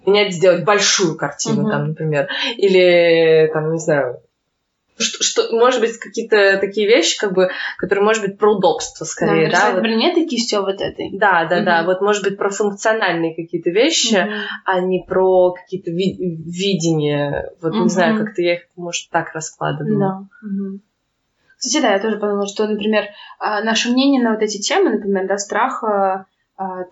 менять 0.07 0.35
сделать 0.35 0.65
большую 0.65 1.17
картину, 1.17 1.63
угу. 1.63 1.71
там, 1.71 1.89
например, 1.89 2.29
или 2.57 3.51
там 3.53 3.73
не 3.73 3.79
знаю 3.79 4.21
что, 4.99 5.23
что, 5.23 5.57
может 5.57 5.81
быть, 5.81 5.99
какие-то 5.99 6.59
такие 6.59 6.87
вещи, 6.87 7.19
как 7.19 7.33
бы, 7.33 7.51
которые, 7.79 8.05
может 8.05 8.23
быть, 8.23 8.39
про 8.39 8.55
удобство 8.55 9.05
скорее, 9.05 9.51
да? 9.51 9.69
да? 9.69 9.73
Вот... 9.73 9.83
предметы 9.83 10.27
кистью 10.27 10.63
вот 10.63 10.81
этой. 10.81 11.11
Да, 11.13 11.47
да, 11.47 11.57
угу. 11.57 11.65
да. 11.65 11.83
Вот, 11.85 12.01
может 12.01 12.23
быть, 12.23 12.37
про 12.37 12.51
функциональные 12.51 13.35
какие-то 13.35 13.71
вещи, 13.71 14.17
угу. 14.17 14.31
а 14.65 14.81
не 14.81 15.05
про 15.07 15.53
какие-то 15.53 15.91
ви- 15.91 16.17
видения. 16.19 17.53
Вот, 17.61 17.75
угу. 17.75 17.85
не 17.85 17.89
знаю, 17.89 18.25
как-то 18.25 18.43
я 18.43 18.55
их, 18.55 18.63
может, 18.77 19.11
так 19.11 19.33
раскладываю. 19.35 19.99
Да. 19.99 20.19
Угу. 20.47 20.81
Кстати, 21.63 21.81
да, 21.81 21.93
я 21.93 22.01
тоже 22.01 22.17
подумала, 22.17 22.49
что, 22.49 22.67
например, 22.67 23.05
а, 23.39 23.63
наше 23.63 23.93
мнение 23.93 24.21
на 24.21 24.33
вот 24.33 24.43
эти 24.43 24.59
темы, 24.59 24.91
например, 24.91 25.29
да, 25.29 25.39
страх 25.39 25.85
а, 25.85 26.27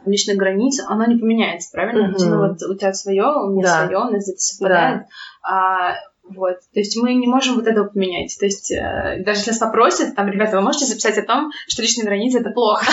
личных 0.06 0.36
границ, 0.36 0.80
оно 0.86 1.06
не 1.06 1.18
поменяется, 1.18 1.70
правильно? 1.72 2.12
Mm-hmm. 2.12 2.24
Ну, 2.28 2.38
вот 2.38 2.62
у 2.62 2.76
тебя 2.76 2.92
свое, 2.92 3.24
у 3.24 3.50
меня 3.50 3.64
да. 3.64 3.84
свое, 3.84 3.98
у 3.98 4.10
нас 4.10 4.22
где-то 4.22 4.38
совпадает. 4.38 4.98
Да. 5.00 5.06
А, 5.42 5.94
вот. 6.22 6.58
То 6.72 6.78
есть 6.78 6.96
мы 6.96 7.14
не 7.14 7.26
можем 7.26 7.56
вот 7.56 7.66
этого 7.66 7.88
поменять. 7.88 8.36
То 8.38 8.46
есть 8.46 8.70
э, 8.70 9.24
даже 9.24 9.40
если 9.40 9.50
нас 9.50 9.58
попросят, 9.58 10.14
там, 10.14 10.28
ребята, 10.28 10.56
вы 10.56 10.62
можете 10.62 10.84
записать 10.84 11.18
о 11.18 11.26
том, 11.26 11.50
что 11.66 11.82
личные 11.82 12.04
границы— 12.04 12.38
это 12.40 12.50
плохо. 12.50 12.86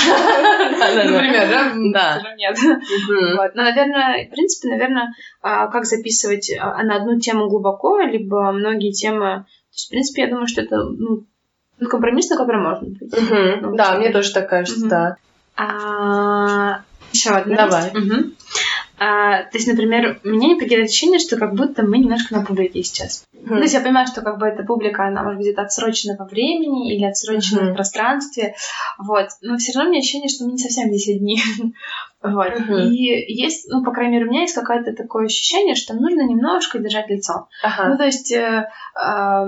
Например, 0.95 1.47
да? 1.47 1.73
Да. 1.93 2.36
Нет. 2.38 2.57
Но, 3.53 3.63
наверное, 3.63 4.25
в 4.25 4.32
принципе, 4.32 4.69
наверное, 4.69 5.13
а, 5.43 5.67
как 5.67 5.86
записывать 5.86 6.51
а, 6.59 6.82
на 6.82 6.95
одну 6.95 7.19
тему 7.19 7.47
глубоко, 7.47 7.99
либо 7.99 8.51
многие 8.51 8.91
темы... 8.91 9.45
То 9.45 9.73
есть, 9.73 9.88
в 9.88 9.89
принципе, 9.91 10.21
я 10.23 10.30
думаю, 10.30 10.47
что 10.47 10.61
это 10.61 10.78
ну, 10.78 11.28
компромисс, 11.86 12.30
на 12.30 12.38
который 12.38 12.61
можно 12.61 12.88
ну, 13.61 13.75
Да, 13.75 13.97
мне 13.97 14.11
тоже 14.11 14.34
так 14.34 14.49
кажется, 14.49 14.88
да. 14.88 15.15
А, 15.55 16.82
Еще 17.11 17.32
одна. 17.32 17.55
Давай. 17.55 17.91
А, 18.99 19.43
то 19.43 19.57
есть, 19.57 19.67
например, 19.67 20.19
меня 20.23 20.47
не 20.47 20.55
покидает 20.55 20.89
ощущение, 20.89 21.19
что 21.19 21.38
как 21.38 21.53
будто 21.53 21.84
мы 21.84 21.99
немножко 21.99 22.34
на 22.34 22.43
публике 22.43 22.82
сейчас. 22.82 23.25
Mm-hmm. 23.32 23.47
То 23.49 23.61
есть 23.61 23.73
я 23.75 23.82
понимаю, 23.82 24.07
что 24.07 24.21
как 24.21 24.39
бы 24.39 24.47
эта 24.47 24.63
публика, 24.63 25.05
она 25.05 25.21
может 25.21 25.39
быть 25.39 25.55
отсрочена 25.55 26.15
по 26.15 26.25
времени 26.25 26.95
или 26.95 27.05
отсрочена 27.05 27.59
mm-hmm. 27.59 27.71
в 27.73 27.75
пространстве, 27.75 28.55
вот. 28.97 29.28
Но 29.41 29.57
все 29.57 29.73
равно 29.73 29.89
у 29.89 29.91
меня 29.91 29.99
ощущение, 29.99 30.30
что 30.30 30.45
мы 30.45 30.53
не 30.53 30.57
совсем 30.57 30.88
здесь 30.89 31.15
одни. 31.15 31.39
Вот. 32.34 32.51
Uh-huh. 32.51 32.89
И 32.89 33.34
есть, 33.34 33.67
ну, 33.69 33.84
по 33.84 33.91
крайней 33.91 34.13
мере, 34.13 34.25
у 34.25 34.30
меня 34.30 34.41
есть 34.41 34.55
какое-то 34.55 34.93
такое 34.93 35.25
ощущение, 35.25 35.75
что 35.75 35.93
нужно 35.93 36.21
немножко 36.21 36.80
держать 36.80 37.09
лицо. 37.09 37.47
Uh-huh. 37.65 37.89
Ну, 37.89 37.97
то 37.97 38.05
есть, 38.05 38.32
э, 38.32 38.67
э, 38.95 39.45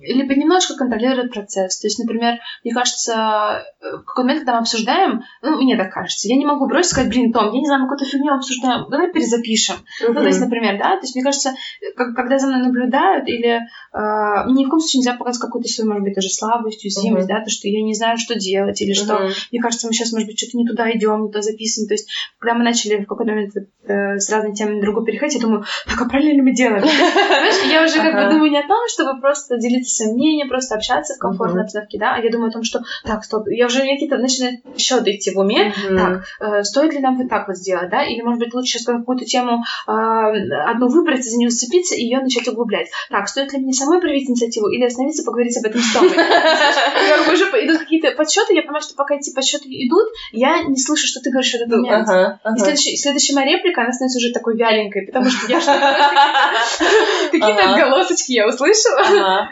либо 0.00 0.34
немножко 0.34 0.74
контролировать 0.76 1.32
процесс. 1.32 1.78
То 1.80 1.86
есть, 1.86 1.98
например, 1.98 2.38
мне 2.64 2.74
кажется, 2.74 3.64
э, 3.80 3.96
в 3.96 4.04
какой 4.04 4.24
момент, 4.24 4.40
когда 4.40 4.54
мы 4.54 4.58
обсуждаем, 4.60 5.22
ну, 5.42 5.62
мне 5.62 5.76
так 5.76 5.92
кажется, 5.92 6.28
я 6.28 6.36
не 6.36 6.46
могу 6.46 6.66
бросить 6.66 6.90
сказать, 6.92 7.10
блин, 7.10 7.32
Том, 7.32 7.52
я 7.52 7.60
не 7.60 7.66
знаю, 7.66 7.82
мы 7.82 7.88
какую-то 7.88 8.10
фигню 8.10 8.34
обсуждаем, 8.34 8.86
давай 8.90 9.12
перезапишем. 9.12 9.76
Uh-huh. 9.76 10.08
Ну, 10.08 10.14
то 10.14 10.26
есть, 10.26 10.40
например, 10.40 10.78
да, 10.78 10.96
то 10.96 11.02
есть, 11.02 11.14
мне 11.14 11.24
кажется, 11.24 11.54
как, 11.96 12.14
когда 12.14 12.38
за 12.38 12.46
мной 12.48 12.62
наблюдают, 12.62 13.28
или 13.28 13.60
э, 13.60 14.50
ни 14.52 14.64
в 14.64 14.68
коем 14.68 14.80
случае 14.80 15.00
нельзя 15.00 15.14
показать 15.14 15.40
какую-то 15.40 15.68
свою, 15.68 15.90
может 15.90 16.04
быть, 16.04 16.14
даже 16.14 16.28
слабость, 16.28 16.84
уязвимость, 16.84 17.28
uh-huh. 17.28 17.38
да, 17.38 17.44
то, 17.44 17.50
что 17.50 17.68
я 17.68 17.82
не 17.82 17.94
знаю, 17.94 18.18
что 18.18 18.34
делать, 18.34 18.80
или 18.80 18.92
что, 18.92 19.14
uh-huh. 19.14 19.32
мне 19.50 19.60
кажется, 19.60 19.86
мы 19.86 19.92
сейчас, 19.92 20.12
может 20.12 20.28
быть, 20.28 20.38
что-то 20.38 20.56
не 20.56 20.66
туда 20.66 20.90
идем, 20.92 21.22
не 21.22 21.28
туда 21.28 21.42
записываем, 21.42 21.88
то 21.88 21.94
есть, 21.94 22.01
когда 22.38 22.54
мы 22.54 22.64
начали 22.64 23.02
в 23.02 23.06
какой-то 23.06 23.32
момент 23.32 23.52
э, 23.56 24.18
с 24.18 24.30
разными 24.30 24.54
темами 24.54 24.80
друг 24.80 24.94
другу 24.94 25.06
переходить, 25.06 25.36
я 25.36 25.42
думаю, 25.42 25.64
так, 25.86 26.00
а 26.00 26.08
правильно 26.08 26.34
ли 26.34 26.42
мы 26.42 26.52
делаем? 26.52 26.82
Знаешь, 26.82 27.72
я 27.72 27.84
уже 27.84 27.98
как 27.98 28.14
бы 28.14 28.34
думаю 28.34 28.50
не 28.50 28.58
о 28.58 28.66
том, 28.66 28.86
чтобы 28.88 29.20
просто 29.20 29.58
делиться 29.58 29.94
своим 29.94 30.14
мнением, 30.14 30.48
просто 30.48 30.74
общаться 30.74 31.14
в 31.14 31.18
комфортной 31.18 31.62
обстановке, 31.62 31.98
да, 31.98 32.14
а 32.14 32.20
я 32.20 32.30
думаю 32.30 32.50
о 32.50 32.52
том, 32.52 32.62
что, 32.62 32.82
так, 33.04 33.24
стоп, 33.24 33.48
я 33.48 33.66
уже 33.66 33.80
какие-то 33.80 34.16
начинаю 34.18 34.58
счеты 34.76 35.16
идти 35.16 35.30
в 35.32 35.38
уме, 35.38 35.72
так, 35.88 36.24
э, 36.40 36.62
стоит 36.62 36.92
ли 36.92 37.00
нам 37.00 37.18
вот 37.18 37.28
так 37.28 37.48
вот 37.48 37.56
сделать, 37.56 37.90
да, 37.90 38.04
или, 38.04 38.22
может 38.22 38.40
быть, 38.40 38.54
лучше 38.54 38.78
сейчас 38.78 38.86
какую-то 38.86 39.24
тему 39.24 39.62
э, 39.86 39.90
одну 39.90 40.88
выбрать, 40.88 41.24
за 41.24 41.36
нее 41.36 41.50
зацепиться 41.50 41.94
и 41.94 42.02
ее 42.02 42.20
начать 42.20 42.48
углублять. 42.48 42.88
Так, 43.10 43.28
стоит 43.28 43.52
ли 43.52 43.58
мне 43.58 43.72
самой 43.72 44.00
проявить 44.00 44.28
инициативу 44.28 44.68
или 44.68 44.84
остановиться, 44.84 45.24
поговорить 45.24 45.56
об 45.58 45.64
этом 45.64 45.80
с 45.80 45.92
Томой? 45.92 46.10
Уже 47.32 47.44
идут 47.44 47.78
какие-то 47.78 48.12
подсчеты, 48.12 48.54
я 48.54 48.62
понимаю, 48.62 48.82
что 48.82 48.94
пока 48.94 49.14
эти 49.14 49.34
подсчеты 49.34 49.64
идут, 49.68 50.08
я 50.32 50.62
не 50.62 50.76
слышу, 50.76 51.06
что 51.06 51.20
ты 51.20 51.30
говоришь 51.30 51.52
в 51.52 51.54
этот 51.54 51.68
момент. 51.82 52.08
Ага, 52.08 52.40
ага. 52.42 52.56
И 52.56 52.60
следующая, 52.60 52.96
следующая 52.96 53.34
моя 53.34 53.56
реплика, 53.56 53.82
она 53.82 53.92
становится 53.92 54.18
уже 54.18 54.32
такой 54.32 54.56
вяленькой, 54.56 55.06
потому 55.06 55.26
что 55.30 55.46
я 55.50 55.60
какие-то 57.30 57.76
голосочки 57.76 58.32
я 58.32 58.46
услышала. 58.46 59.02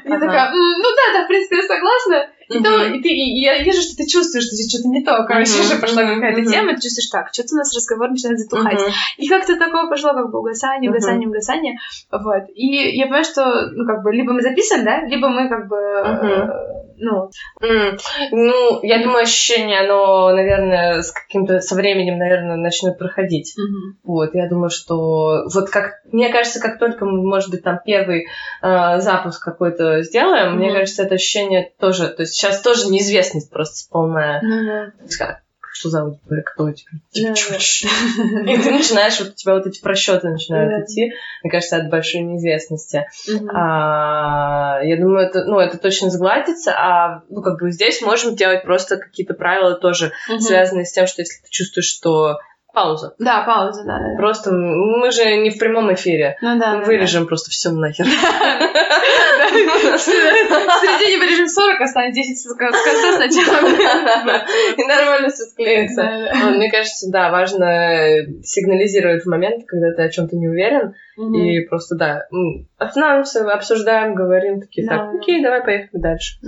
Я 0.04 0.18
такая, 0.18 0.50
ну 0.52 0.82
да, 0.82 1.18
да, 1.18 1.24
в 1.24 1.28
принципе, 1.28 1.56
я 1.56 1.62
согласна. 1.62 2.30
И, 2.50 2.60
то, 2.60 2.84
и, 2.84 3.00
ты, 3.00 3.08
и 3.08 3.40
я 3.40 3.62
вижу, 3.62 3.80
что 3.80 3.96
ты 3.96 4.06
чувствуешь, 4.06 4.44
что 4.44 4.56
здесь 4.56 4.68
что-то 4.68 4.88
не 4.88 5.04
то. 5.04 5.24
Короче, 5.24 5.60
уже 5.60 5.78
пошла 5.80 6.02
какая-то 6.02 6.44
тема, 6.44 6.74
ты 6.74 6.82
чувствуешь 6.82 7.08
так, 7.10 7.32
что-то 7.32 7.54
у 7.54 7.58
нас 7.58 7.74
разговор 7.74 8.10
начинает 8.10 8.40
затухать. 8.40 8.80
И 9.18 9.28
как-то 9.28 9.56
такое 9.56 9.86
пошло, 9.88 10.12
как 10.14 10.30
бы 10.30 10.40
угасание, 10.40 10.90
угасание, 10.90 11.28
угасание. 11.28 11.78
Вот. 12.10 12.50
И 12.54 12.96
я 12.96 13.04
понимаю, 13.04 13.24
что, 13.24 13.70
ну, 13.70 13.86
как 13.86 14.02
бы, 14.02 14.12
либо 14.12 14.32
мы 14.32 14.42
записываем, 14.42 14.84
да, 14.84 15.02
либо 15.06 15.28
мы, 15.28 15.48
как 15.48 15.68
бы, 15.68 15.76
ну... 17.00 17.30
Mm. 17.62 17.98
Ну, 18.32 18.80
я 18.82 19.02
думаю, 19.02 19.22
ощущение, 19.22 19.80
оно, 19.80 20.30
наверное, 20.30 21.02
с 21.02 21.12
каким-то, 21.12 21.60
со 21.60 21.74
временем, 21.74 22.18
наверное, 22.18 22.56
начнет 22.56 22.98
проходить. 22.98 23.54
Мгм. 23.56 23.98
Вот, 24.04 24.34
я 24.34 24.48
думаю, 24.48 24.70
что 24.70 25.44
вот 25.52 25.70
как, 25.70 26.00
мне 26.12 26.30
кажется, 26.30 26.60
как 26.60 26.78
только 26.78 27.04
мы, 27.04 27.22
может 27.22 27.50
быть, 27.50 27.62
там 27.62 27.80
первый 27.84 28.26
э, 28.62 29.00
запуск 29.00 29.42
какой-то 29.42 30.02
сделаем, 30.02 30.56
мне 30.56 30.68
Мгм. 30.68 30.78
кажется, 30.78 31.02
это 31.02 31.14
ощущение 31.14 31.72
тоже, 31.78 32.08
то 32.08 32.22
есть 32.22 32.34
сейчас 32.34 32.60
тоже 32.60 32.88
неизвестность 32.88 33.50
просто 33.50 33.90
полная. 33.90 34.92
Как, 35.18 35.40
что 35.80 35.88
за 35.88 36.02
аудитория, 36.02 36.42
кто 36.42 36.64
у 36.64 36.72
тебя? 36.72 36.90
Типа, 37.10 37.28
Да? 37.28 37.32
И 38.52 38.56
ты 38.58 38.70
начинаешь, 38.70 39.18
вот 39.18 39.30
у 39.30 39.32
тебя 39.32 39.54
вот 39.54 39.66
эти 39.66 39.80
просчеты 39.80 40.28
начинают 40.28 40.70
Да. 40.70 40.84
идти, 40.84 41.12
мне 41.42 41.50
кажется, 41.50 41.76
от 41.76 41.88
большой 41.88 42.20
неизвестности. 42.20 43.06
А, 43.52 44.80
я 44.82 44.96
думаю, 44.96 45.26
это, 45.26 45.44
ну, 45.44 45.58
это 45.58 45.78
точно 45.78 46.10
сгладится, 46.10 46.72
а 46.72 47.22
ну, 47.30 47.42
как 47.42 47.58
бы 47.58 47.70
здесь 47.72 48.02
можем 48.02 48.36
делать 48.36 48.62
просто 48.62 48.98
какие-то 48.98 49.34
правила 49.34 49.74
тоже, 49.74 50.12
связанные 50.38 50.84
с 50.84 50.92
тем, 50.92 51.06
что 51.06 51.22
если 51.22 51.42
ты 51.42 51.48
чувствуешь, 51.50 51.86
что 51.86 52.38
пауза. 52.72 53.14
Да, 53.18 53.42
пауза, 53.44 53.84
да, 53.84 53.98
да. 53.98 54.04
да. 54.10 54.16
Просто 54.16 54.50
мы 54.52 55.10
же 55.10 55.36
не 55.36 55.50
в 55.50 55.58
прямом 55.58 55.92
эфире. 55.94 56.36
Ну 56.40 56.58
да, 56.58 56.74
Мы 56.74 56.80
да, 56.80 56.86
вырежем 56.86 57.26
просто 57.26 57.50
все 57.50 57.70
нахер. 57.70 58.04
да. 58.06 58.10
В 59.50 60.00
середине 60.00 61.18
вырежем 61.18 61.48
40, 61.48 61.80
останется 61.80 62.22
10 62.22 62.38
с 62.38 62.54
конца 62.54 62.78
сначала. 63.16 63.68
И 64.76 64.84
нормально 64.84 65.28
все 65.30 65.44
склеится. 65.44 66.02
Да, 66.02 66.32
да. 66.32 66.50
Мне 66.50 66.70
кажется, 66.70 67.10
да, 67.10 67.30
важно 67.30 67.66
сигнализировать 68.42 69.24
в 69.24 69.28
момент, 69.28 69.64
когда 69.66 69.92
ты 69.92 70.02
о 70.02 70.08
чем-то 70.08 70.36
не 70.36 70.48
уверен, 70.48 70.94
и 71.16 71.60
просто, 71.66 71.96
да, 71.96 72.26
останавливаемся, 72.78 73.50
обсуждаем, 73.52 74.14
говорим, 74.14 74.60
такие, 74.60 74.86
Да. 74.86 74.96
так, 74.96 75.14
окей, 75.16 75.42
давай 75.42 75.62
поехали 75.64 76.00
дальше. 76.00 76.38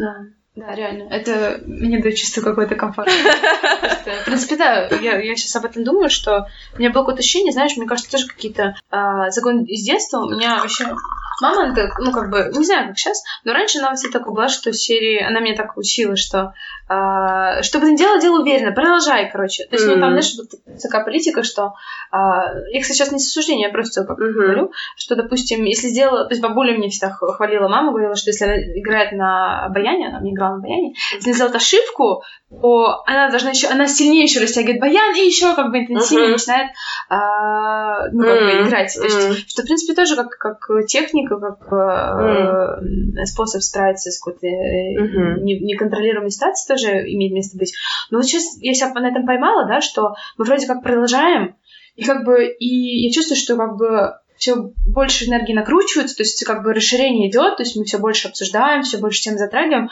Да, 0.55 0.75
реально. 0.75 1.09
Это 1.11 1.63
мне 1.67 1.99
дает 1.99 2.17
чувство 2.17 2.43
какой-то 2.43 2.75
комфорт. 2.75 3.09
Просто, 3.81 4.11
В 4.23 4.25
принципе, 4.27 4.57
да, 4.57 4.87
я, 5.01 5.19
я 5.19 5.35
сейчас 5.35 5.57
об 5.57 5.65
этом 5.65 5.83
думаю, 5.83 6.11
что 6.11 6.47
у 6.75 6.79
меня 6.79 6.91
было 6.91 7.03
какое-то 7.03 7.21
ощущение, 7.21 7.53
знаешь, 7.53 7.77
мне 7.77 7.87
кажется, 7.87 8.11
тоже 8.11 8.27
какие-то 8.27 8.75
а, 8.91 9.31
законы 9.31 9.65
из 9.65 9.83
детства. 9.83 10.19
У 10.19 10.31
меня 10.31 10.59
вообще 10.59 10.95
мама, 11.41 11.65
она 11.65 11.75
так, 11.75 11.99
ну, 11.99 12.13
как 12.13 12.31
бы, 12.31 12.53
не 12.55 12.65
знаю, 12.65 12.89
как 12.89 12.99
сейчас, 12.99 13.23
но 13.45 13.55
раньше 13.55 13.79
она 13.79 13.95
всегда 13.95 14.19
такой 14.19 14.35
была, 14.35 14.49
что 14.49 14.73
серии, 14.73 15.23
она 15.23 15.41
меня 15.41 15.57
так 15.57 15.77
учила, 15.79 16.17
что 16.17 16.53
а, 16.93 17.63
что 17.63 17.79
бы 17.79 17.87
ты 17.87 17.93
ни 17.93 17.97
делала, 17.97 18.21
делай 18.21 18.43
уверенно, 18.43 18.73
продолжай, 18.73 19.31
короче. 19.31 19.65
То 19.65 19.77
есть, 19.77 19.87
ну, 19.87 19.99
там, 19.99 20.11
знаешь, 20.11 20.35
вот 20.37 20.49
такая 20.83 21.05
политика, 21.05 21.43
что 21.43 21.73
а, 22.11 22.53
я, 22.71 22.81
кстати, 22.83 22.99
сейчас 22.99 23.13
не 23.13 23.19
с 23.19 23.29
осуждения, 23.29 23.69
я 23.69 23.73
просто 23.73 24.05
как 24.05 24.19
Мгм. 24.19 24.33
говорю, 24.33 24.73
что, 24.97 25.17
допустим, 25.17 25.65
если 25.65 25.89
сделала... 25.89 26.25
То 26.25 26.31
есть 26.33 26.43
бабуля 26.43 26.77
мне 26.77 26.91
всегда 26.91 27.11
хвалила 27.11 27.69
маму, 27.69 27.93
говорила, 27.93 28.15
что 28.15 28.31
если 28.31 28.45
она 28.45 28.57
играет 28.57 29.13
на 29.13 29.69
баяне, 29.71 30.09
она 30.09 30.21
мне 30.21 30.33
играла 30.35 30.57
на 30.57 30.63
баяне, 30.63 30.95
если 31.15 31.31
она 31.31 31.35
сделает 31.35 31.57
ошибку, 31.57 32.23
то 32.61 33.03
она 33.07 33.31
должна 33.31 33.51
еще... 33.51 33.69
Она 33.69 33.87
сильнее 33.87 34.25
еще 34.25 34.41
растягивает 34.41 34.81
баян 34.81 35.17
и 35.17 35.27
еще 35.27 35.55
как 35.55 35.71
бы 35.71 35.79
интенсивнее 35.79 36.29
Мгм. 36.29 36.33
начинает 36.33 36.71
а, 37.09 38.09
ну, 38.13 38.23
как 38.23 38.39
бы 38.39 38.51
М, 38.51 38.67
играть. 38.67 38.95
То 38.95 39.05
есть, 39.05 39.27
м. 39.29 39.35
что, 39.49 39.63
в 39.63 39.65
принципе, 39.65 39.95
тоже 39.95 40.17
как, 40.17 40.37
как 40.39 40.87
техника, 40.87 41.39
как 41.39 41.73
э, 41.73 43.25
способ 43.25 43.63
справиться 43.63 44.11
с 44.11 44.19
какой-то 44.21 44.47
не- 44.47 45.61
неконтролируемой 45.61 46.31
ситуацией 46.31 46.69
тоже 46.75 46.82
имеет 46.89 47.33
место 47.33 47.57
быть. 47.57 47.75
Но 48.11 48.19
вот 48.19 48.27
сейчас 48.27 48.45
я 48.61 48.75
себя 48.75 48.93
на 48.95 49.11
этом 49.11 49.27
поймала, 49.27 49.67
да, 49.67 49.81
что 49.81 50.15
мы 50.37 50.45
вроде 50.45 50.67
как 50.67 50.83
продолжаем, 50.83 51.57
и 51.97 52.05
как 52.05 52.25
бы, 52.25 52.47
и 52.47 53.07
я 53.07 53.13
чувствую, 53.13 53.39
что 53.39 53.57
как 53.57 53.77
бы 53.77 54.15
все 54.37 54.57
больше 54.87 55.27
энергии 55.27 55.53
накручивается, 55.53 56.17
то 56.17 56.23
есть 56.23 56.45
как 56.45 56.65
бы 56.65 56.73
расширение 56.73 57.31
идет, 57.31 57.59
то 57.59 57.63
есть 57.63 57.77
мы 57.77 57.85
все 57.85 57.99
больше 57.99 58.29
обсуждаем, 58.29 58.83
все 58.83 58.99
больше 58.99 59.23
тем 59.23 59.39
затрагиваем, 59.39 59.91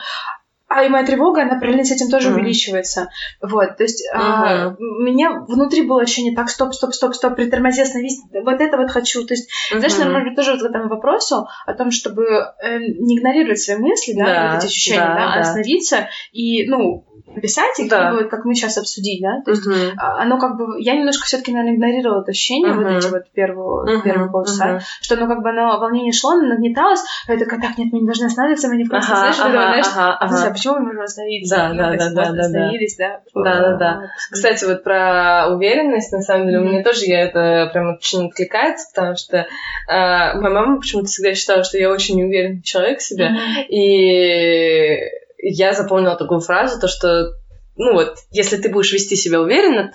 а 0.70 0.84
и 0.84 0.88
моя 0.88 1.04
тревога, 1.04 1.42
она 1.42 1.58
параллельно 1.58 1.84
с 1.84 1.90
этим 1.90 2.08
тоже 2.08 2.28
Мгм. 2.28 2.38
увеличивается. 2.38 3.08
Вот, 3.42 3.76
то 3.76 3.82
есть 3.82 4.06
а, 4.14 4.68
у 4.78 5.02
меня 5.02 5.32
внутри 5.32 5.82
было 5.82 6.02
ощущение, 6.02 6.34
так, 6.36 6.48
стоп, 6.48 6.72
стоп, 6.74 6.94
стоп, 6.94 7.12
стоп, 7.14 7.34
притормози, 7.34 7.82
остановись, 7.82 8.20
вот 8.32 8.60
это 8.60 8.76
вот 8.76 8.88
хочу. 8.88 9.26
То 9.26 9.34
есть, 9.34 9.50
знаешь, 9.68 9.92
Мгм. 9.94 9.98
наверное, 9.98 10.12
может 10.12 10.28
быть, 10.28 10.36
тоже 10.36 10.52
вот 10.52 10.62
к 10.62 10.70
этому 10.70 10.88
вопросу 10.88 11.48
о 11.66 11.74
том, 11.74 11.90
чтобы 11.90 12.24
э, 12.62 12.78
не 12.78 13.18
игнорировать 13.18 13.58
свои 13.58 13.78
мысли, 13.78 14.12
да, 14.16 14.24
Да, 14.24 14.46
вот 14.46 14.58
эти 14.58 14.66
ощущения, 14.66 15.00
да, 15.00 15.14
да, 15.16 15.32
а 15.32 15.34
да. 15.34 15.40
остановиться 15.40 16.08
и, 16.30 16.68
ну, 16.68 17.04
написать 17.34 17.78
их, 17.78 17.90
Да. 17.90 18.12
вот 18.12 18.28
как 18.28 18.44
мы 18.44 18.54
сейчас 18.54 18.76
обсудить, 18.78 19.22
да, 19.22 19.40
то 19.44 19.52
есть 19.52 19.62
а, 19.96 20.22
оно 20.22 20.38
как 20.38 20.56
бы, 20.56 20.80
я 20.82 20.94
немножко 20.96 21.24
все-таки, 21.26 21.52
наверное, 21.52 21.76
игнорировала 21.76 22.22
это 22.22 22.30
ощущение, 22.30 22.72
вот 22.72 22.84
Мгм. 22.84 22.96
эти 22.98 23.08
вот 23.08 23.22
первые, 23.32 23.96
Мгм. 23.96 24.02
первые 24.02 24.30
полчаса, 24.30 24.66
Мгм. 24.66 24.80
что 25.00 25.14
оно 25.14 25.26
как 25.28 25.42
бы, 25.42 25.50
оно, 25.50 25.78
волнение 25.78 26.12
шло, 26.12 26.32
оно 26.32 26.48
нагнеталось, 26.48 27.00
а 27.28 27.32
я 27.32 27.38
такая, 27.38 27.60
так, 27.60 27.78
нет, 27.78 27.92
мы 27.92 28.00
не 28.00 28.06
должны 28.06 28.26
остановиться, 28.26 28.68
мы 28.68 28.76
не 28.76 28.84
в 28.84 28.88
случае, 28.88 29.06
Ага, 29.06 29.16
знаешь, 29.16 29.38
вот 29.38 29.46
это 29.46 29.56
вот, 29.56 29.62
ага, 29.62 29.68
знаешь, 29.68 29.86
ага, 29.92 30.16
а, 30.18 30.28
слушай, 30.28 30.48
а 30.48 30.52
почему 30.52 30.74
мы 30.74 30.80
можем 30.86 31.02
остановиться? 31.02 31.56
Да, 31.56 31.68
да, 31.72 31.90
да, 31.90 31.96
да, 31.96 32.14
да, 32.14 32.32
да. 32.32 32.42
остановились, 32.42 32.96
да. 32.96 33.20
Да, 33.34 33.60
да, 33.60 33.76
да. 33.76 33.96
Вот. 34.00 34.10
Кстати, 34.32 34.64
вот 34.64 34.82
про 34.82 35.46
уверенность, 35.50 36.12
на 36.12 36.20
самом 36.20 36.46
деле, 36.46 36.58
у 36.58 36.64
меня 36.64 36.82
тоже 36.82 37.04
я 37.04 37.20
это 37.22 37.70
прям 37.72 37.94
очень 37.96 38.26
откликается, 38.26 38.88
потому 38.92 39.16
что 39.16 39.36
э, 39.38 39.46
моя 39.86 40.50
мама 40.54 40.80
почему-то 40.80 41.06
всегда 41.08 41.34
считала, 41.34 41.62
что 41.62 41.78
я 41.78 41.90
очень 41.90 42.16
неуверенный 42.16 42.62
человек 42.62 42.98
в 42.98 43.02
себе. 43.02 43.30
И 43.68 45.19
я 45.42 45.74
запомнила 45.74 46.16
такую 46.16 46.40
фразу, 46.40 46.80
то 46.80 46.88
что, 46.88 47.34
ну 47.76 47.92
вот, 47.92 48.16
если 48.30 48.56
ты 48.56 48.68
будешь 48.68 48.92
вести 48.92 49.16
себя 49.16 49.40
уверенно, 49.40 49.92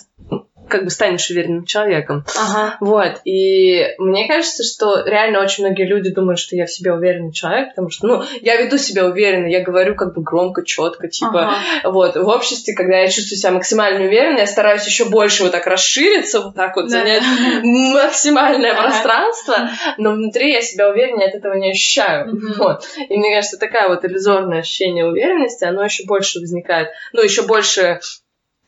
как 0.76 0.84
бы 0.84 0.90
станешь 0.90 1.30
уверенным 1.30 1.66
человеком. 1.66 2.26
Ага. 2.38 2.78
Вот, 2.82 3.22
и 3.24 3.94
мне 3.98 4.28
кажется, 4.28 4.64
что 4.64 5.04
реально 5.06 5.42
очень 5.42 5.66
многие 5.66 5.86
люди 5.86 6.10
думают, 6.14 6.40
что 6.40 6.56
я 6.56 6.66
в 6.66 6.72
себе 6.72 6.92
уверенный 6.94 7.32
человек, 7.32 7.70
потому 7.70 7.90
что, 7.90 8.08
ну, 8.08 8.24
я 8.42 8.58
веду 8.62 8.78
себя 8.78 9.06
уверенно, 9.06 9.48
я 9.48 9.62
говорю 9.62 9.96
как 9.96 10.14
бы 10.14 10.22
громко, 10.22 10.66
четко, 10.66 11.08
типа, 11.08 11.56
Ага. 11.84 11.90
вот, 11.92 12.16
в 12.16 12.28
обществе, 12.28 12.74
когда 12.76 12.98
я 13.00 13.08
чувствую 13.08 13.38
себя 13.38 13.52
максимально 13.52 14.06
уверенно, 14.06 14.40
я 14.40 14.48
стараюсь 14.48 14.86
еще 14.86 15.06
больше 15.06 15.44
вот 15.44 15.52
так 15.54 15.66
расшириться, 15.68 16.42
вот 16.42 16.56
так 16.56 16.76
вот 16.76 16.86
Да. 16.90 17.00
занять 17.00 17.24
максимальное 17.64 18.74
Ага. 18.74 18.84
пространство, 18.84 19.70
но 19.98 20.12
внутри 20.12 20.52
я 20.54 20.62
себя 20.62 20.90
увереннее 20.90 21.30
от 21.30 21.36
этого 21.36 21.54
не 21.54 21.72
ощущаю. 21.72 22.28
Мгм. 22.36 22.54
Вот. 22.58 22.86
И 23.10 23.16
мне 23.18 23.34
кажется, 23.36 23.58
такая 23.58 23.88
вот 23.88 24.04
иллюзорное 24.06 24.60
ощущение 24.60 25.06
уверенности, 25.06 25.64
оно 25.64 25.84
еще 25.84 26.04
больше 26.06 26.40
возникает, 26.40 26.90
ну, 27.14 27.22
еще 27.22 27.44
больше 27.44 28.00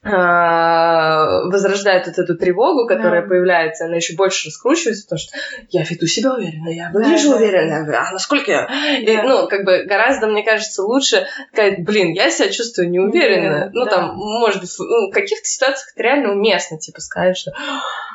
возрождает 0.08 2.08
вот 2.08 2.18
эту 2.18 2.38
тревогу, 2.38 2.88
которая 2.88 3.22
Да. 3.22 3.28
появляется, 3.28 3.86
она 3.86 3.98
еще 3.98 4.16
больше 4.16 4.48
раскручивается, 4.48 5.06
потому 5.06 5.20
что 5.20 5.38
я 5.70 5.84
веду 5.84 6.06
себя 6.08 6.34
уверенно, 6.34 6.70
я 6.70 6.90
выгляжу 6.94 7.30
Да, 7.30 7.32
да. 7.32 7.36
уверенно, 7.38 8.00
а 8.08 8.12
насколько 8.12 8.52
я... 8.52 8.98
И, 9.00 9.06
Да. 9.18 9.24
ну, 9.24 9.48
как 9.48 9.66
бы 9.66 9.84
гораздо, 9.86 10.28
мне 10.28 10.44
кажется, 10.44 10.84
лучше 10.84 11.28
сказать, 11.54 11.84
блин, 11.84 12.12
я 12.14 12.30
себя 12.30 12.50
чувствую 12.50 12.90
неуверенно. 12.90 13.70
Ну, 13.74 13.86
да. 13.86 13.92
там, 13.92 14.16
может 14.16 14.62
быть, 14.62 14.70
в 14.70 14.80
ну, 14.80 15.10
в 15.10 15.14
каких-то 15.14 15.46
ситуациях 15.46 15.90
это 15.94 16.04
реально 16.04 16.32
уместно, 16.32 16.78
типа, 16.80 17.02
сказать, 17.02 17.38
что 17.38 17.52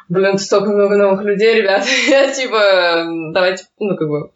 блин, 0.09 0.39
столько 0.39 0.71
много 0.71 0.97
новых 0.97 1.23
людей, 1.25 1.55
ребят, 1.63 1.85
я, 2.09 2.31
типа, 2.33 3.05
давайте, 3.33 3.65
ну, 3.79 3.97
как 3.97 4.09
бы, 4.09 4.31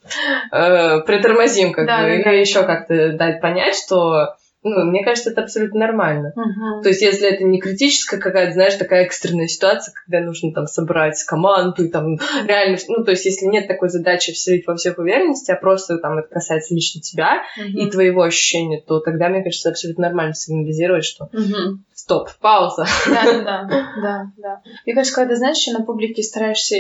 э, 0.53 1.01
притормозим, 1.01 1.73
как 1.73 1.87
Да, 1.87 1.99
бы, 1.99 2.03
да, 2.05 2.15
или 2.15 2.23
да. 2.25 2.31
еще 2.31 2.63
как-то 2.63 3.13
дать 3.13 3.41
понять, 3.41 3.75
что, 3.77 4.35
ну, 4.71 4.85
мне 4.85 5.05
кажется, 5.05 5.31
это 5.31 5.43
абсолютно 5.43 5.81
нормально. 5.81 6.33
Мгм. 6.35 6.83
То 6.83 6.89
есть, 6.89 7.03
если 7.03 7.29
это 7.29 7.45
не 7.45 7.61
критическая 7.61 8.19
какая-то, 8.19 8.53
знаешь, 8.53 8.75
такая 8.75 9.05
экстренная 9.05 9.47
ситуация, 9.47 9.95
когда 9.95 10.25
нужно 10.25 10.53
там 10.53 10.67
собрать 10.67 11.23
команду 11.25 11.85
и 11.85 11.89
там 11.89 12.17
реально, 12.47 12.79
ну, 12.89 13.05
то 13.05 13.13
есть, 13.13 13.25
если 13.25 13.47
нет 13.47 13.69
такой 13.69 13.89
задачи 13.89 14.33
вселить 14.33 14.67
во 14.67 14.77
всех 14.77 14.99
уверенности, 14.99 15.51
а 15.51 15.57
просто 15.57 15.99
там 15.99 16.19
это 16.19 16.29
касается 16.29 16.75
лично 16.75 17.01
тебя 17.01 17.43
и 17.57 17.83
Мгм. 17.83 17.91
твоего 17.91 18.23
ощущения, 18.23 18.83
то 18.87 19.01
тогда, 19.01 19.29
мне 19.29 19.43
кажется, 19.43 19.71
абсолютно 19.71 20.03
нормально 20.03 20.35
сигнализировать, 20.35 21.05
что 21.05 21.29
Мгм. 21.33 21.85
стоп, 21.95 22.31
пауза. 22.41 22.87
Да, 23.07 23.25
да, 23.25 23.69
да, 23.97 24.33
да. 24.37 24.61
Мне 24.85 24.95
кажется, 24.95 25.15
когда, 25.15 25.37
знаешь, 25.37 25.57
еще 25.57 25.73
на 25.73 25.85
публике 25.85 26.23
стараешься 26.23 26.77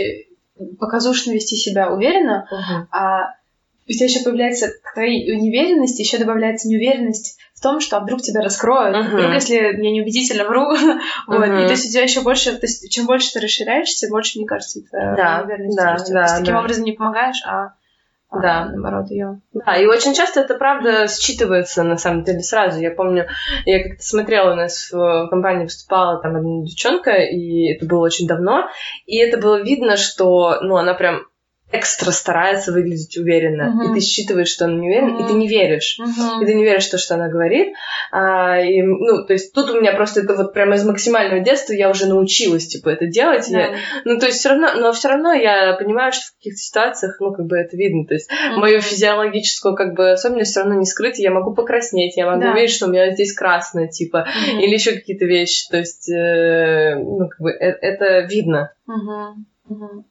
показушно 0.78 1.32
вести 1.32 1.56
себя 1.56 1.92
уверенно, 1.92 2.48
а 2.90 3.34
у 3.88 3.92
тебя 3.92 4.06
еще 4.06 4.20
появляется 4.20 4.68
к 4.82 4.94
твоей 4.94 5.36
неуверенности, 5.36 6.02
еще 6.02 6.18
добавляется 6.18 6.68
неуверенность 6.68 7.38
в 7.54 7.62
том, 7.62 7.80
что 7.80 7.96
а 7.96 8.00
вдруг 8.00 8.20
тебя 8.20 8.42
раскроют, 8.42 8.96
Мгм. 8.96 9.16
вдруг, 9.16 9.34
если 9.34 9.54
я 9.54 9.72
неубедительно 9.72 10.44
вру, 10.44 10.70
вот, 11.26 11.48
Мгм. 11.48 11.60
и 11.60 11.66
то 11.66 11.72
есть 11.72 11.86
у 11.86 11.92
тебя 11.92 12.02
еще 12.02 12.22
больше, 12.22 12.52
то 12.52 12.66
есть 12.66 12.90
чем 12.90 13.06
больше 13.06 13.32
ты 13.32 13.40
расширяешься, 13.40 14.08
больше, 14.08 14.38
мне 14.38 14.46
кажется, 14.46 14.80
это 14.80 15.14
Да, 15.16 15.40
неуверенность 15.40 15.76
да, 15.76 15.92
растет. 15.92 16.14
да, 16.14 16.20
То 16.20 16.22
есть 16.24 16.36
таким 16.40 16.54
да. 16.54 16.60
образом 16.60 16.84
не 16.84 16.92
помогаешь, 16.92 17.42
а, 17.46 17.74
а 18.28 18.40
Да. 18.40 18.64
наоборот 18.66 19.10
ее. 19.10 19.40
Да, 19.52 19.76
и 19.76 19.86
очень 19.86 20.14
часто 20.14 20.40
это 20.40 20.56
правда 20.56 21.04
считывается 21.04 21.82
на 21.84 21.96
самом 21.96 22.24
деле 22.24 22.40
сразу. 22.40 22.80
Я 22.80 22.90
помню, 22.90 23.28
я 23.64 23.84
как-то 23.84 24.02
смотрела, 24.02 24.52
у 24.52 24.56
нас 24.56 24.90
в 24.90 25.28
компании 25.28 25.64
выступала 25.64 26.20
там 26.20 26.36
одна 26.36 26.64
девчонка, 26.64 27.12
и 27.12 27.72
это 27.72 27.86
было 27.86 28.00
очень 28.00 28.26
давно, 28.26 28.68
и 29.06 29.16
это 29.16 29.38
было 29.38 29.62
видно, 29.62 29.96
что, 29.96 30.58
ну, 30.60 30.76
она 30.76 30.94
прям 30.94 31.26
экстра 31.72 32.12
старается 32.12 32.72
выглядеть 32.72 33.16
уверенно, 33.18 33.64
Мгм. 33.70 33.90
и 33.90 33.94
ты 33.94 34.00
считываешь, 34.00 34.48
что 34.48 34.66
она 34.66 34.74
не 34.74 34.86
уверена, 34.88 35.18
и 35.20 35.26
ты 35.26 35.32
не 35.34 35.48
веришь. 35.48 35.98
Мгм. 35.98 36.42
И 36.42 36.46
ты 36.46 36.54
не 36.54 36.62
веришь 36.62 36.86
в 36.86 36.90
то, 36.92 36.98
что 36.98 37.14
она 37.14 37.28
говорит. 37.28 37.74
А, 38.12 38.60
и, 38.60 38.80
ну, 38.82 39.26
то 39.26 39.32
есть 39.32 39.52
тут 39.52 39.70
у 39.70 39.80
меня 39.80 39.92
просто 39.92 40.20
это 40.20 40.34
вот 40.34 40.52
прямо 40.54 40.76
из 40.76 40.84
максимального 40.86 41.40
детства 41.40 41.72
я 41.72 41.90
уже 41.90 42.06
научилась, 42.06 42.68
типа, 42.68 42.90
это 42.90 43.06
делать. 43.06 43.46
Да. 43.50 43.58
Я- 43.60 43.74
ну, 44.04 44.18
то 44.18 44.26
есть 44.26 44.38
все 44.38 44.50
равно, 44.50 44.74
но 44.76 44.92
все 44.92 45.08
равно 45.08 45.32
я 45.32 45.72
понимаю, 45.74 46.12
что 46.12 46.22
в 46.22 46.36
каких-то 46.38 46.56
ситуациях, 46.58 47.16
ну, 47.20 47.32
как 47.32 47.46
бы 47.46 47.56
это 47.58 47.76
видно. 47.76 48.06
То 48.06 48.14
есть 48.14 48.30
Мгм. 48.30 48.60
мою 48.60 48.80
физиологическую, 48.80 49.74
как 49.74 49.94
бы, 49.94 50.12
особенность 50.12 50.52
все 50.52 50.60
равно 50.60 50.76
не 50.76 50.86
скрыть. 50.86 51.18
Я 51.18 51.32
могу 51.32 51.52
покраснеть, 51.52 52.16
я 52.16 52.26
могу 52.26 52.42
Да. 52.42 52.54
видеть, 52.54 52.70
что 52.74 52.86
у 52.86 52.90
меня 52.90 53.12
здесь 53.12 53.34
красное, 53.34 53.88
типа, 53.88 54.26
Мгм. 54.52 54.60
или 54.60 54.72
еще 54.74 54.92
какие-то 54.92 55.24
вещи. 55.24 55.68
То 55.68 55.78
есть, 55.78 56.08
э, 56.08 56.94
ну, 56.96 57.28
как 57.28 57.40
бы, 57.40 57.50
э- 57.50 57.78
это 57.80 58.20
видно. 58.20 58.72
Мгм. 58.86 59.46
Мгм. 59.68 60.04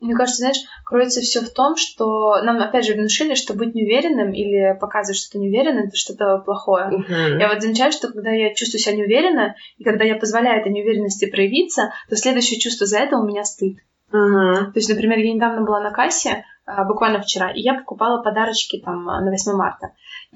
Мне 0.00 0.14
кажется, 0.14 0.40
знаешь, 0.40 0.58
кроется 0.84 1.20
все 1.20 1.40
в 1.40 1.50
том, 1.50 1.76
что 1.76 2.42
нам 2.42 2.58
опять 2.58 2.86
же 2.86 2.94
внушили, 2.94 3.34
что 3.34 3.54
быть 3.54 3.74
неуверенным 3.74 4.32
или 4.32 4.76
показывать, 4.78 5.18
что 5.18 5.32
ты 5.32 5.38
не 5.38 5.48
уверен, 5.48 5.78
это 5.78 5.96
что-то 5.96 6.38
плохое. 6.38 6.88
Мгм. 6.88 7.38
Я 7.38 7.48
вот 7.48 7.62
замечаю, 7.62 7.92
что 7.92 8.08
когда 8.08 8.30
я 8.30 8.54
чувствую 8.54 8.80
себя 8.80 8.96
неуверенно, 8.96 9.54
и 9.78 9.84
когда 9.84 10.04
я 10.04 10.16
позволяю 10.16 10.60
этой 10.60 10.72
неуверенности 10.72 11.30
проявиться, 11.30 11.92
то 12.08 12.16
следующее 12.16 12.60
чувство 12.60 12.86
за 12.86 12.98
это 12.98 13.16
у 13.16 13.26
меня 13.26 13.44
стыд. 13.44 13.78
Мгм. 14.12 14.72
То 14.72 14.78
есть, 14.78 14.88
например, 14.88 15.18
я 15.18 15.34
недавно 15.34 15.64
была 15.64 15.80
на 15.80 15.90
кассе, 15.90 16.44
а, 16.64 16.84
буквально 16.84 17.20
вчера, 17.20 17.50
и 17.50 17.60
я 17.60 17.74
покупала 17.74 18.22
подарочки 18.22 18.82
там 18.84 19.04
на 19.04 19.30
8 19.30 19.52
марта. 19.52 19.92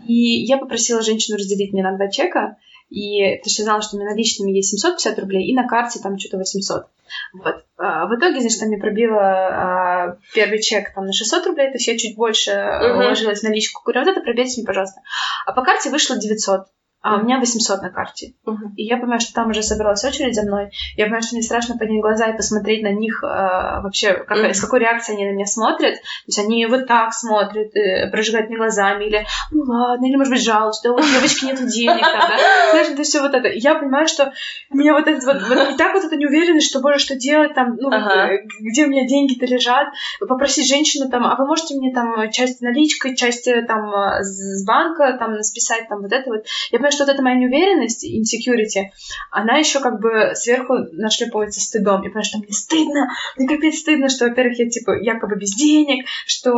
И 0.06 0.44
я 0.44 0.58
попросила 0.58 1.02
женщину 1.02 1.36
разделить 1.36 1.72
мне 1.72 1.82
на 1.82 1.96
два 1.96 2.08
чека, 2.08 2.56
и 2.90 3.36
потому 3.36 3.50
что 3.50 3.62
я 3.62 3.64
знала, 3.64 3.82
что 3.82 3.96
у 3.96 4.00
меня 4.00 4.10
наличными 4.10 4.50
есть 4.52 4.70
750 4.70 5.18
рублей, 5.20 5.46
и 5.46 5.54
на 5.54 5.66
карте 5.66 6.00
там 6.02 6.18
что-то 6.18 6.38
800. 6.38 6.86
Вот. 7.32 7.64
А, 7.78 8.06
В 8.06 8.16
итоге, 8.16 8.40
значит, 8.40 8.60
там 8.60 8.68
мне 8.68 8.78
пробило 8.78 9.20
а, 9.20 10.16
первый 10.34 10.60
чек 10.60 10.92
там 10.94 11.06
на 11.06 11.12
600 11.12 11.46
рублей, 11.46 11.68
то 11.68 11.74
есть 11.74 11.86
я 11.86 11.96
чуть 11.96 12.16
больше 12.16 12.50
Мгм. 12.52 12.96
уложилась 12.98 13.40
в 13.40 13.44
наличку. 13.44 13.82
Говорю, 13.84 14.04
вот 14.04 14.10
это 14.12 14.20
пробейте 14.20 14.60
мне, 14.60 14.66
пожалуйста. 14.66 15.00
А 15.46 15.52
по 15.52 15.62
карте 15.62 15.90
вышло 15.90 16.16
900. 16.16 16.66
А 17.02 17.16
у 17.16 17.22
меня 17.22 17.38
800 17.38 17.80
на 17.82 17.90
карте. 17.90 18.34
Мгм. 18.44 18.74
И 18.76 18.84
я 18.84 18.98
понимаю, 18.98 19.20
что 19.20 19.32
там 19.32 19.50
уже 19.50 19.62
собралась 19.62 20.04
очередь 20.04 20.34
за 20.34 20.42
мной. 20.42 20.70
Я 20.96 21.04
понимаю, 21.06 21.22
что 21.22 21.34
мне 21.34 21.42
страшно 21.42 21.78
поднять 21.78 22.02
глаза 22.02 22.26
и 22.26 22.36
посмотреть 22.36 22.82
на 22.82 22.92
них 22.92 23.22
э, 23.22 23.26
вообще, 23.26 24.12
как, 24.14 24.38
Мгм. 24.38 24.52
с 24.52 24.60
какой 24.60 24.80
реакцией 24.80 25.16
они 25.16 25.30
на 25.30 25.34
меня 25.34 25.46
смотрят. 25.46 25.94
То 25.94 26.26
есть 26.26 26.38
они 26.38 26.66
вот 26.66 26.86
так 26.86 27.14
смотрят, 27.14 27.74
э, 27.74 28.10
прожигают 28.10 28.48
мне 28.48 28.58
глазами, 28.58 29.04
или 29.04 29.26
ну 29.50 29.62
ладно, 29.62 30.04
или 30.04 30.16
может 30.16 30.32
быть 30.32 30.42
жалуются, 30.42 30.82
да 30.84 30.92
у 30.92 31.00
девочки 31.00 31.46
нету 31.46 31.66
денег, 31.66 32.02
там, 32.02 32.20
да. 32.20 32.36
Знаешь, 32.70 32.88
это 32.90 33.02
все 33.02 33.20
вот 33.22 33.34
это. 33.34 33.48
Я 33.48 33.76
понимаю, 33.76 34.06
что 34.06 34.32
у 34.70 34.76
меня 34.76 34.92
вот 34.92 35.06
это 35.08 35.24
вот, 35.24 35.42
вот 35.48 35.70
и 35.70 35.76
так 35.76 35.94
вот 35.94 36.04
это 36.04 36.16
неуверенность, 36.16 36.68
что, 36.68 36.80
боже, 36.80 36.98
что 36.98 37.16
делать 37.16 37.54
там, 37.54 37.76
ну, 37.76 37.88
Ага. 37.90 38.34
э, 38.34 38.38
где 38.60 38.84
у 38.84 38.88
меня 38.88 39.06
деньги-то 39.06 39.46
лежат, 39.46 39.88
попросить 40.20 40.68
женщину 40.68 41.08
там, 41.10 41.24
а 41.24 41.34
вы 41.36 41.46
можете 41.46 41.76
мне 41.76 41.94
там 41.94 42.30
часть 42.30 42.60
наличкой, 42.60 43.16
часть 43.16 43.48
э, 43.48 43.62
там 43.62 43.90
э, 43.94 44.22
с 44.22 44.64
банка 44.66 45.16
там 45.18 45.42
списать 45.42 45.88
там 45.88 46.02
вот 46.02 46.12
это 46.12 46.28
вот. 46.28 46.44
Я 46.70 46.78
понимаю, 46.78 46.89
что 46.90 47.04
вот 47.04 47.12
эта 47.12 47.22
моя 47.22 47.36
неуверенность, 47.36 48.04
insecurity, 48.04 48.86
она 49.30 49.56
еще 49.56 49.80
как 49.80 50.00
бы 50.00 50.32
сверху 50.34 50.74
нашлепывается 50.92 51.60
стыдом. 51.60 52.02
Я 52.02 52.10
понимаю, 52.10 52.24
что 52.24 52.38
мне 52.38 52.52
стыдно, 52.52 53.08
мне 53.36 53.48
капец 53.48 53.78
стыдно, 53.78 54.08
что, 54.08 54.26
во-первых, 54.26 54.58
я 54.58 54.68
типа 54.68 54.98
якобы 55.00 55.36
без 55.36 55.54
денег, 55.54 56.06
что, 56.26 56.50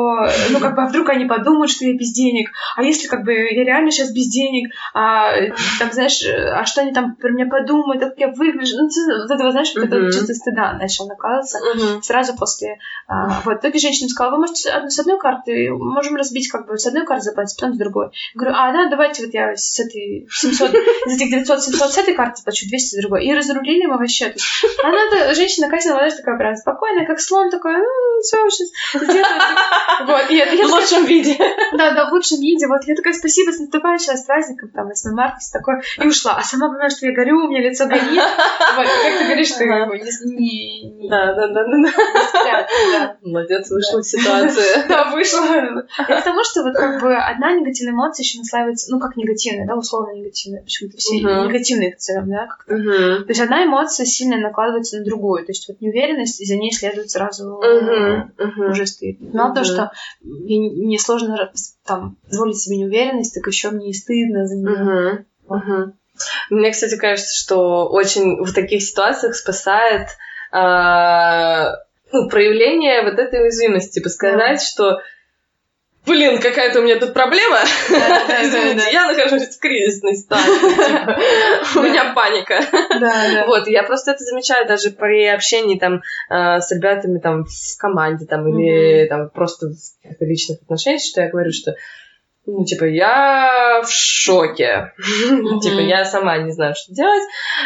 ну, 0.50 0.60
как 0.60 0.74
бы, 0.74 0.82
а 0.82 0.88
вдруг 0.88 1.08
они 1.10 1.24
подумают, 1.24 1.70
что 1.70 1.84
я 1.84 1.94
без 1.94 2.12
денег, 2.12 2.50
а 2.76 2.82
если 2.82 3.08
как 3.08 3.24
бы 3.24 3.32
я 3.32 3.64
реально 3.64 3.90
сейчас 3.90 4.12
без 4.12 4.28
денег, 4.28 4.72
а, 4.94 5.32
там, 5.78 5.92
знаешь, 5.92 6.22
а 6.24 6.64
что 6.64 6.82
они 6.82 6.92
там 6.92 7.16
про 7.16 7.30
меня 7.30 7.46
подумают, 7.46 8.02
как 8.02 8.18
я 8.18 8.28
выгляжу, 8.28 8.76
ну, 8.76 8.88
вот 9.22 9.30
этого, 9.30 9.52
знаешь, 9.52 9.72
вот 9.74 9.84
это 9.84 10.12
чувство 10.12 10.32
стыда 10.32 10.72
начал 10.74 11.06
накладываться 11.06 11.58
Мгм. 11.74 12.02
сразу 12.02 12.36
после... 12.36 12.78
а, 13.06 13.40
вот, 13.44 13.56
в 13.56 13.60
итоге 13.60 13.78
женщина 13.78 14.08
сказала, 14.08 14.32
вы 14.34 14.40
можете 14.40 14.70
с 14.88 14.98
одной 14.98 15.18
карты, 15.18 15.70
можем 15.70 16.16
разбить 16.16 16.48
как 16.48 16.66
бы 16.66 16.78
с 16.78 16.86
одной 16.86 17.06
карты 17.06 17.24
заплатить, 17.24 17.56
потом 17.58 17.74
с 17.74 17.78
другой. 17.78 18.06
Я 18.34 18.40
говорю, 18.40 18.56
а, 18.58 18.72
да, 18.72 18.88
давайте 18.88 19.24
вот 19.24 19.34
я 19.34 19.54
с 19.56 19.78
этой 19.78 20.21
700, 20.30 20.74
из 20.74 21.20
этих 21.20 21.48
900-700 21.48 21.88
с 21.88 21.98
этой 21.98 22.14
карты 22.14 22.36
заплачу, 22.36 22.66
200 22.68 22.96
с 22.96 23.00
другой. 23.00 23.24
И 23.24 23.34
разрулили 23.34 23.86
мы 23.86 23.98
вообще. 23.98 24.26
То 24.26 24.34
есть 24.34 24.46
она, 24.82 25.34
женщина 25.34 25.68
Катя 25.68 25.90
молодежь 25.90 26.14
такая 26.14 26.36
прям 26.38 26.56
спокойная, 26.56 27.06
как 27.06 27.20
слон 27.20 27.50
такой, 27.50 27.76
ну, 27.76 28.20
все, 28.22 28.36
сейчас. 28.50 28.68
Вот, 30.06 30.30
и 30.30 30.36
я, 30.36 30.46
я 30.46 30.66
В 30.66 30.70
лучшем 30.70 31.04
виде. 31.04 31.36
да, 31.72 31.92
да, 31.94 32.08
в 32.08 32.12
лучшем 32.12 32.40
виде. 32.40 32.66
Вот 32.66 32.82
я 32.86 32.94
такая, 32.94 33.12
спасибо, 33.12 33.50
с 33.50 33.58
наступающим 33.58 34.16
с 34.16 34.24
праздником, 34.24 34.70
там, 34.70 34.88
8 34.88 35.10
марта, 35.12 35.38
все 35.40 35.58
такое. 35.58 35.82
И 36.00 36.06
ушла. 36.06 36.36
А 36.38 36.42
сама 36.42 36.68
понимаю, 36.68 36.90
что 36.90 37.06
я 37.06 37.12
горю, 37.12 37.44
у 37.44 37.48
меня 37.48 37.60
лицо 37.60 37.86
горит. 37.86 38.22
Вот, 38.76 38.86
как 38.86 39.18
ты 39.18 39.24
говоришь, 39.24 39.48
что 39.48 39.64
Ага. 39.64 39.96
не, 40.24 40.82
не, 40.90 41.08
Да, 41.08 41.34
да, 41.34 41.48
да, 41.48 41.64
да, 41.64 41.76
да. 41.82 42.66
да. 42.92 43.16
Молодец, 43.22 43.70
вышла 43.70 43.98
из 44.00 44.10
ситуации. 44.10 44.86
Да, 44.88 45.10
вышло. 45.10 45.44
Это 45.98 46.20
к 46.20 46.24
тому, 46.24 46.42
что 46.44 46.62
вот 46.62 46.74
как 46.74 47.00
бы 47.00 47.14
одна 47.14 47.52
негативная 47.52 47.94
эмоция 47.94 48.24
еще 48.24 48.38
наслаивается, 48.38 48.90
ну, 48.90 48.98
как 49.00 49.16
негативная, 49.16 49.66
да, 49.66 49.74
условно 49.76 50.11
негативная. 50.12 50.62
Почему-то 50.62 50.96
все 50.96 51.20
Мгм. 51.20 51.48
негативные 51.48 51.88
их 51.90 51.94
назовем, 51.96 52.30
да, 52.30 52.46
как-то. 52.46 52.74
Мгм. 52.74 53.24
То 53.24 53.28
есть 53.28 53.40
одна 53.40 53.64
эмоция 53.64 54.06
сильно 54.06 54.36
накладывается 54.38 54.98
на 54.98 55.04
другую. 55.04 55.44
То 55.44 55.50
есть 55.50 55.68
вот 55.68 55.80
неуверенность, 55.80 56.40
и 56.40 56.44
за 56.44 56.56
ней 56.56 56.72
следует 56.72 57.10
сразу 57.10 57.60
Мгм. 57.62 58.32
Мгм. 58.38 58.70
уже 58.70 58.86
стыд. 58.86 59.18
Мало 59.20 59.54
того, 59.54 59.66
Мгм. 59.66 59.74
что 59.74 59.90
мне, 60.22 60.70
мне 60.70 60.98
сложно 60.98 61.50
там 61.84 62.16
позволить 62.28 62.58
себе 62.60 62.78
неуверенность, 62.78 63.34
так 63.34 63.46
еще 63.46 63.70
мне 63.70 63.90
и 63.90 63.92
стыдно 63.92 64.46
за 64.46 64.56
нее. 64.56 64.70
Мгм. 64.70 65.26
Мгм. 65.48 65.92
Мне, 66.50 66.70
кстати, 66.70 66.96
кажется, 66.96 67.34
что 67.34 67.88
очень 67.88 68.42
в 68.44 68.52
таких 68.52 68.82
ситуациях 68.82 69.34
спасает 69.34 70.08
а, 70.54 71.78
ну, 72.12 72.28
проявление 72.28 73.02
вот 73.02 73.18
этой 73.18 73.40
уязвимости. 73.42 73.94
Типа 73.94 74.10
сказать, 74.10 74.62
что 74.62 75.00
Блин, 76.04 76.40
какая-то 76.40 76.80
у 76.80 76.82
меня 76.82 76.98
тут 76.98 77.14
проблема. 77.14 77.58
Извините, 77.62 78.92
я 78.92 79.06
нахожусь 79.06 79.56
в 79.56 79.60
кризисной 79.60 80.16
ситуации. 80.16 80.50
типа, 81.68 81.78
У 81.78 81.82
меня 81.82 82.12
паника. 82.12 82.60
Вот, 83.46 83.68
я 83.68 83.84
просто 83.84 84.12
это 84.12 84.24
замечаю 84.24 84.66
даже 84.66 84.90
при 84.90 85.26
общении 85.26 85.78
там 85.78 86.02
э, 86.28 86.60
с 86.60 86.72
ребятами 86.72 87.18
там 87.18 87.44
в 87.44 87.78
команде 87.78 88.26
там 88.26 88.48
или 88.48 89.06
там 89.06 89.30
просто 89.30 89.68
в 89.68 90.02
каких-то 90.02 90.24
личных 90.24 90.62
отношениях, 90.62 91.02
что 91.02 91.20
я 91.20 91.28
говорю, 91.28 91.52
что 91.52 91.74
ну, 92.44 92.64
типа, 92.64 92.84
я 92.84 93.82
в 93.84 93.90
шоке. 93.90 94.92
Типа, 95.62 95.78
я 95.78 96.04
сама 96.04 96.38
не 96.38 96.50
знаю, 96.50 96.74
что 96.74 96.92
делать. 96.92 97.22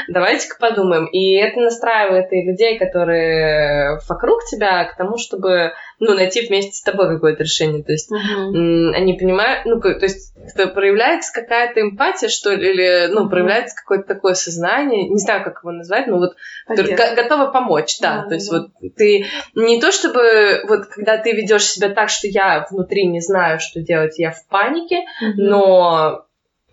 Давайте-ка 0.09 0.57
подумаем. 0.61 1.07
И 1.07 1.35
это 1.37 1.61
настраивает 1.61 2.31
и 2.31 2.43
людей, 2.43 2.79
которые 2.79 3.99
вокруг 4.07 4.45
тебя, 4.45 4.85
к 4.85 4.97
тому, 4.97 5.17
чтобы, 5.17 5.73
ну, 5.99 6.15
найти 6.15 6.47
вместе 6.47 6.73
с 6.73 6.83
тобой 6.83 7.09
какое-то 7.09 7.43
решение. 7.43 7.83
То 7.83 7.93
есть 7.93 8.11
м, 8.13 8.93
они 8.95 9.15
понимают, 9.15 9.65
ну, 9.65 9.81
то 9.81 9.97
есть 10.03 10.35
это 10.37 10.67
проявляется 10.69 11.33
какая-то 11.33 11.81
эмпатия, 11.81 12.29
что 12.29 12.53
ли, 12.53 12.71
или, 12.71 13.07
ну, 13.09 13.29
проявляется 13.31 13.75
какое-то 13.77 14.07
такое 14.07 14.35
сознание, 14.35 15.09
не 15.09 15.19
знаю, 15.19 15.43
как 15.43 15.61
его 15.63 15.73
назвать, 15.73 16.07
но 16.07 16.19
вот 16.19 16.37
г- 16.69 17.15
готова 17.15 17.47
помочь, 17.51 17.99
да. 18.01 18.23
Да, 18.23 18.29
то 18.29 18.35
есть 18.35 18.51
вот 18.53 18.71
ты 18.97 19.27
не 19.55 19.81
то 19.81 19.91
чтобы 19.91 20.63
вот 20.69 20.87
когда 20.87 21.17
ты 21.17 21.33
ведешь 21.33 21.65
себя 21.65 21.89
так, 21.89 22.11
что 22.11 22.29
я 22.29 22.67
внутри 22.71 23.07
не 23.07 23.21
знаю, 23.21 23.59
что 23.61 23.81
делать, 23.81 24.19
я 24.19 24.31
в 24.33 24.47
панике, 24.49 25.01
Мгм. 25.21 25.35
но 25.37 26.26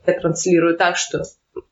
я 0.06 0.20
транслирую 0.20 0.78
так, 0.78 0.98
что 0.98 1.24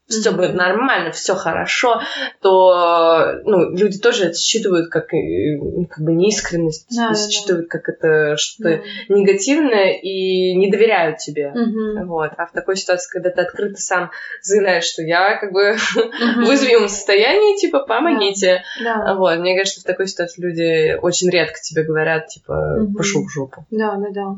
все 0.07 0.31
будет 0.31 0.53
нормально, 0.53 1.11
все 1.11 1.35
хорошо, 1.35 2.01
то 2.41 3.39
ну, 3.45 3.71
люди 3.71 3.97
тоже 3.97 4.25
это 4.25 4.35
считывают 4.37 4.89
как, 4.89 5.13
э, 5.13 5.57
как 5.89 6.03
бы 6.03 6.11
неискренность, 6.13 6.87
Да, 6.95 7.09
да, 7.09 7.13
да. 7.13 7.29
считывают 7.29 7.69
как 7.69 7.87
это 7.87 8.35
что-то 8.35 8.81
Да. 9.09 9.15
негативное 9.15 9.93
и 9.93 10.53
не 10.55 10.69
доверяют 10.69 11.19
тебе. 11.19 11.51
Мгм. 11.51 12.07
Вот. 12.07 12.31
А 12.37 12.45
в 12.45 12.51
такой 12.51 12.75
ситуации, 12.75 13.09
когда 13.09 13.29
ты 13.29 13.41
открыто 13.41 13.79
сам 13.79 14.11
заявляешь, 14.41 14.83
что 14.83 15.01
я 15.01 15.37
как 15.37 15.53
бы 15.53 15.77
Мгм. 16.19 16.45
в 16.45 16.49
уязвимом 16.49 16.89
состоянии, 16.89 17.59
типа, 17.59 17.79
помогите. 17.79 18.63
Да. 18.83 19.15
Вот. 19.15 19.39
Мне 19.39 19.57
кажется, 19.57 19.79
в 19.79 19.85
такой 19.85 20.07
ситуации 20.07 20.41
люди 20.41 20.97
очень 21.01 21.29
редко 21.29 21.57
тебе 21.63 21.83
говорят, 21.83 22.27
типа, 22.27 22.53
Мгм. 22.79 22.95
пошел 22.95 23.23
в 23.23 23.29
жопу. 23.31 23.65
Да, 23.71 23.95
да, 23.95 24.07
да. 24.13 24.35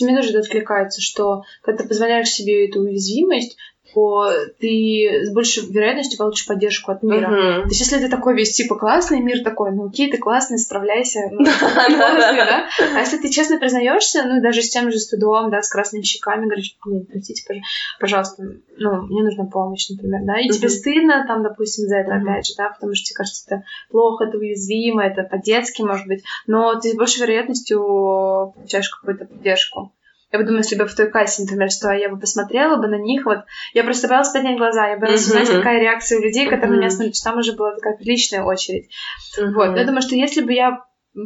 Мне 0.00 0.16
тоже 0.16 0.30
это 0.30 0.40
откликается, 0.40 1.00
что 1.00 1.42
когда 1.62 1.82
ты 1.82 1.88
позволяешь 1.88 2.28
себе 2.28 2.68
эту 2.68 2.80
уязвимость, 2.80 3.56
то 3.96 4.30
ты 4.60 5.22
с 5.24 5.32
большей 5.32 5.66
вероятностью 5.70 6.18
получишь 6.18 6.46
поддержку 6.46 6.92
от 6.92 7.02
мира. 7.02 7.28
Мгм. 7.28 7.62
То 7.62 7.68
есть, 7.68 7.80
если 7.80 7.96
ты 7.96 8.10
такой 8.10 8.36
весь, 8.36 8.52
типа, 8.52 8.74
классный, 8.74 9.20
мир 9.20 9.42
такой, 9.42 9.72
ну 9.72 9.86
окей, 9.86 10.10
ты 10.10 10.18
классный, 10.18 10.58
справляйся. 10.58 11.20
ну, 11.30 11.42
Да? 11.46 12.68
А 12.94 13.00
если 13.00 13.16
ты 13.16 13.30
честно 13.30 13.58
признаешься, 13.58 14.24
ну, 14.24 14.42
даже 14.42 14.60
с 14.60 14.68
тем 14.68 14.92
же 14.92 14.98
стыдом, 14.98 15.50
да, 15.50 15.62
с 15.62 15.70
красными 15.70 16.02
щеками, 16.02 16.44
говоришь, 16.44 16.76
«Блин, 16.84 17.06
простите, 17.10 17.42
пож- 17.50 17.60
пожалуйста, 17.98 18.42
ну, 18.76 19.02
мне 19.06 19.22
нужна 19.22 19.46
помощь, 19.46 19.88
например, 19.88 20.20
да, 20.24 20.40
и 20.40 20.48
тебе 20.50 20.68
стыдно, 20.68 21.24
там, 21.26 21.42
допустим, 21.42 21.88
за 21.88 21.96
это, 21.96 22.16
опять 22.16 22.46
же, 22.46 22.52
да, 22.58 22.68
потому 22.68 22.94
что 22.94 23.06
тебе 23.06 23.16
кажется, 23.16 23.44
это 23.46 23.64
плохо, 23.90 24.24
это 24.24 24.36
уязвимо, 24.36 25.02
это 25.04 25.22
по-детски, 25.22 25.80
может 25.80 26.06
быть, 26.06 26.22
но 26.46 26.78
ты 26.78 26.90
с 26.90 26.94
большей 26.96 27.22
вероятностью 27.22 27.78
получаешь 27.78 28.90
какую-то 28.90 29.24
поддержку. 29.24 29.90
Я 30.32 30.38
бы 30.40 30.44
думаю, 30.44 30.62
если 30.62 30.76
бы 30.76 30.86
в 30.86 30.94
той 30.94 31.10
кассе, 31.10 31.42
например, 31.42 31.70
что 31.70 31.92
я 31.92 32.08
бы 32.08 32.18
посмотрела 32.18 32.76
бы 32.76 32.88
на 32.88 32.98
них, 32.98 33.24
вот, 33.26 33.38
я 33.74 33.84
просто 33.84 34.08
боялась 34.08 34.30
поднять 34.30 34.58
глаза, 34.58 34.88
я 34.88 34.96
боялась 34.96 35.26
Мгм. 35.28 35.40
узнать, 35.40 35.56
какая 35.56 35.80
реакция 35.80 36.18
у 36.18 36.22
людей, 36.22 36.46
которые 36.46 36.70
на 36.70 36.80
меня 36.80 36.90
смотрят, 36.90 37.14
там 37.22 37.38
уже 37.38 37.52
была 37.52 37.74
такая 37.74 37.96
приличная 37.96 38.42
очередь. 38.42 38.90
Мгм. 39.38 39.54
Вот, 39.54 39.76
я 39.76 39.84
думаю, 39.84 40.02
что 40.02 40.16
если 40.16 40.42
бы 40.42 40.52
я 40.52 40.80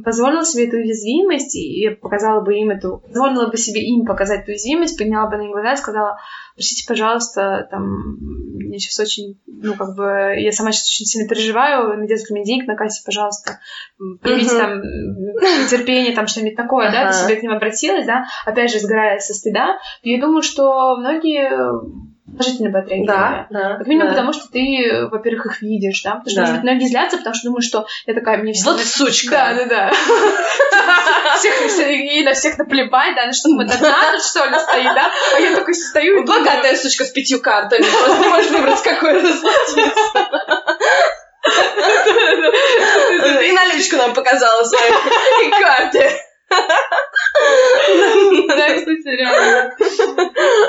позволила 0.04 0.44
себе 0.44 0.68
эту 0.68 0.76
уязвимость, 0.76 1.56
и 1.56 1.88
показала 1.90 2.40
бы 2.40 2.56
им 2.56 2.70
эту, 2.70 2.98
позволила 2.98 3.48
бы 3.48 3.56
себе 3.56 3.82
им 3.82 4.06
показать 4.06 4.42
эту 4.42 4.52
уязвимость, 4.52 4.96
подняла 4.96 5.28
бы 5.28 5.36
на 5.36 5.42
них 5.42 5.52
глаза 5.52 5.72
и 5.72 5.76
сказала, 5.76 6.18
простите, 6.54 6.86
пожалуйста, 6.86 7.66
там, 7.70 8.16
я 8.70 8.78
сейчас 8.78 9.00
очень, 9.00 9.40
ну, 9.46 9.74
как 9.74 9.96
бы, 9.96 10.34
я 10.38 10.52
сама 10.52 10.72
сейчас 10.72 10.88
очень 10.88 11.06
сильно 11.06 11.28
переживаю, 11.28 11.96
найдется 11.98 12.26
ли 12.28 12.40
мне 12.40 12.44
денег 12.44 12.66
на 12.66 12.76
кассе, 12.76 13.02
пожалуйста, 13.04 13.58
примите 14.20 14.56
там 14.56 14.80
терпение, 15.68 16.14
там, 16.14 16.26
что-нибудь 16.26 16.56
такое, 16.56 16.90
да, 16.92 17.10
ты 17.10 17.16
себе 17.16 17.36
к 17.36 17.42
ним 17.42 17.52
обратилась, 17.52 18.06
да, 18.06 18.26
опять 18.46 18.72
же, 18.72 18.78
сгорая 18.78 19.18
со 19.18 19.34
стыда, 19.34 19.78
я 20.02 20.20
думаю, 20.20 20.42
что 20.42 20.96
многие 20.98 21.50
положительно 22.32 22.70
бы 22.70 22.78
отреагировали. 22.78 23.18
Да, 23.18 23.46
да, 23.50 23.76
как 23.76 23.86
минимум 23.86 24.08
да. 24.08 24.14
потому, 24.14 24.32
что 24.32 24.48
ты, 24.50 25.06
во-первых, 25.10 25.46
их 25.46 25.62
видишь, 25.62 26.02
да, 26.02 26.16
потому 26.16 26.30
что, 26.30 26.36
Да. 26.36 26.40
может 26.42 26.54
быть, 26.56 26.62
многие 26.64 26.88
злятся, 26.88 27.16
потому 27.18 27.34
что 27.34 27.48
думают, 27.48 27.64
что 27.64 27.86
я 28.06 28.14
такая, 28.14 28.38
мне 28.38 28.52
все... 28.52 28.64
Вот 28.64 28.80
сучка. 28.80 29.30
Да, 29.30 29.54
да, 29.54 29.64
да. 29.66 29.90
Всех, 31.38 31.88
и 31.88 32.22
на 32.22 32.34
всех 32.34 32.58
наплевать, 32.58 33.14
да, 33.16 33.26
на 33.26 33.32
что 33.32 33.48
мы 33.50 33.66
тут 33.66 33.80
надо, 33.80 34.18
что 34.18 34.44
ли, 34.44 34.58
стоит, 34.58 34.94
да, 34.94 35.10
а 35.34 35.40
я 35.40 35.54
такой 35.54 35.74
стою 35.74 36.22
и 36.22 36.26
Богатая 36.26 36.76
сучка 36.76 37.04
с 37.04 37.10
пятью 37.10 37.40
картами. 37.40 37.82
Просто 37.82 38.28
можешь 38.28 38.50
выбрать, 38.50 38.82
какой 38.82 39.22
расплатиться. 39.22 39.90
И 43.42 43.52
наличку 43.52 43.96
нам 43.96 44.12
показала 44.12 44.62
свои 44.64 44.90
карты. 45.58 46.10
Да, 48.48 48.66
кстати, 48.76 49.08
реально. 49.08 49.76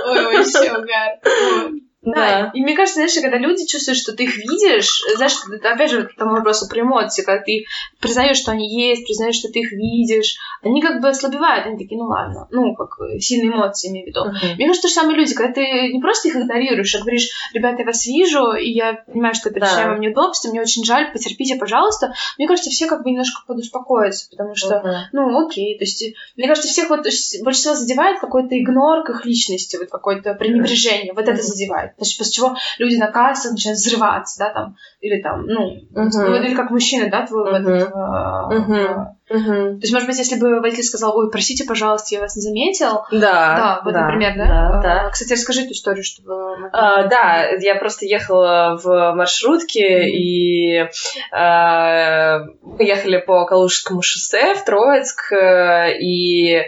Ой, 0.05 0.23
вообще 0.37 0.71
угар. 0.71 1.81
Да. 2.03 2.11
Да. 2.13 2.51
и 2.55 2.61
мне 2.61 2.75
кажется, 2.75 2.95
знаешь, 2.95 3.13
когда 3.21 3.37
люди 3.37 3.65
чувствуют, 3.65 3.99
что 3.99 4.13
ты 4.13 4.23
их 4.23 4.35
видишь, 4.37 5.03
знаешь, 5.15 5.33
это 5.51 5.71
опять 5.71 5.91
же 5.91 6.07
к 6.07 6.15
тому 6.15 6.31
вопросу 6.31 6.67
про 6.67 6.81
эмоции, 6.81 7.21
когда 7.21 7.43
ты 7.43 7.65
признаешь, 7.99 8.37
что 8.37 8.51
они 8.51 8.67
есть, 8.67 9.05
признаешь, 9.05 9.35
что 9.35 9.49
ты 9.49 9.59
их 9.59 9.71
видишь, 9.71 10.37
они 10.63 10.81
как 10.81 10.99
бы 11.01 11.09
ослабевают, 11.09 11.67
они 11.67 11.77
такие, 11.77 11.99
ну 11.99 12.07
ладно, 12.07 12.47
ну, 12.49 12.75
как 12.75 12.99
э, 13.01 13.19
сильные 13.19 13.51
эмоции, 13.51 13.89
имею 13.89 14.05
в 14.05 14.09
виду. 14.09 14.25
Мне 14.55 14.65
кажется, 14.67 14.81
то 14.81 14.87
же 14.87 14.93
самое 14.93 15.17
люди, 15.17 15.35
когда 15.35 15.53
ты 15.53 15.61
не 15.91 15.99
просто 15.99 16.29
их 16.29 16.35
игнорируешь, 16.35 16.95
а 16.95 16.99
говоришь, 17.01 17.29
ребята, 17.53 17.79
я 17.79 17.85
вас 17.85 18.05
вижу, 18.05 18.53
и 18.53 18.71
я 18.71 19.03
понимаю, 19.05 19.35
что 19.35 19.49
это 19.49 19.59
Да. 19.59 19.65
причиняет 19.67 19.89
вам 19.89 19.99
неудобство, 20.01 20.49
мне 20.49 20.61
очень 20.61 20.83
жаль, 20.83 21.11
потерпите, 21.13 21.55
пожалуйста. 21.55 22.13
Мне 22.37 22.47
кажется, 22.47 22.71
все 22.71 22.87
как 22.87 23.03
бы 23.03 23.11
немножко 23.11 23.41
подуспокоятся, 23.45 24.27
потому 24.31 24.55
что 24.55 24.81
ну, 25.11 25.45
окей. 25.45 25.77
То 25.77 25.83
есть, 25.83 26.01
э, 26.01 26.13
мне 26.35 26.47
кажется, 26.47 26.69
всех 26.69 26.89
вот 26.89 27.05
всего 27.05 27.75
задевает 27.75 28.19
какой-то 28.19 28.57
игнор 28.57 29.03
к 29.03 29.09
их 29.11 29.25
личности, 29.25 29.77
вот 29.77 29.89
какое-то 29.89 30.33
пренебрежение. 30.33 31.13
Вот 31.13 31.27
это 31.27 31.41
задевает. 31.41 31.90
Есть, 31.97 32.17
после 32.17 32.33
чего 32.33 32.55
люди 32.77 32.95
на 32.97 33.11
кассах 33.11 33.51
начинают 33.51 33.77
взрываться, 33.77 34.39
да, 34.39 34.53
там, 34.53 34.75
или 34.99 35.21
там, 35.21 35.45
ну, 35.45 35.75
ну, 35.91 36.35
или 36.35 36.53
как 36.53 36.69
мужчина, 36.71 37.09
да, 37.09 37.25
твой 37.25 37.59
Мгм. 37.59 37.71
этот, 37.73 37.91
э, 37.91 39.05
Мгм. 39.31 39.79
То 39.79 39.83
есть, 39.83 39.93
может 39.93 40.09
быть, 40.09 40.17
если 40.17 40.37
бы 40.37 40.59
водитель 40.59 40.83
сказал, 40.83 41.17
ой, 41.17 41.31
простите, 41.31 41.63
пожалуйста, 41.63 42.15
я 42.15 42.21
вас 42.21 42.35
не 42.35 42.41
заметил, 42.41 43.03
Да, 43.11 43.55
да, 43.55 43.81
вот, 43.85 43.93
например, 43.93 44.33
да? 44.37 44.45
Да, 44.45 44.79
Э, 44.79 44.81
да. 44.83 45.09
Кстати, 45.09 45.33
расскажи 45.33 45.61
эту 45.61 45.71
историю, 45.71 46.03
чтобы... 46.03 46.33
А, 46.73 47.07
да, 47.07 47.45
я 47.59 47.75
просто 47.75 48.05
ехала 48.05 48.77
в 48.81 49.13
маршрутке, 49.13 50.09
и 50.09 50.85
а, 51.31 52.39
мы 52.61 52.83
ехали 52.83 53.17
по 53.17 53.45
Калужскому 53.45 54.01
шоссе 54.01 54.55
в 54.55 54.65
Троицк, 54.65 55.31
э, 55.31 55.97
и 55.99 56.61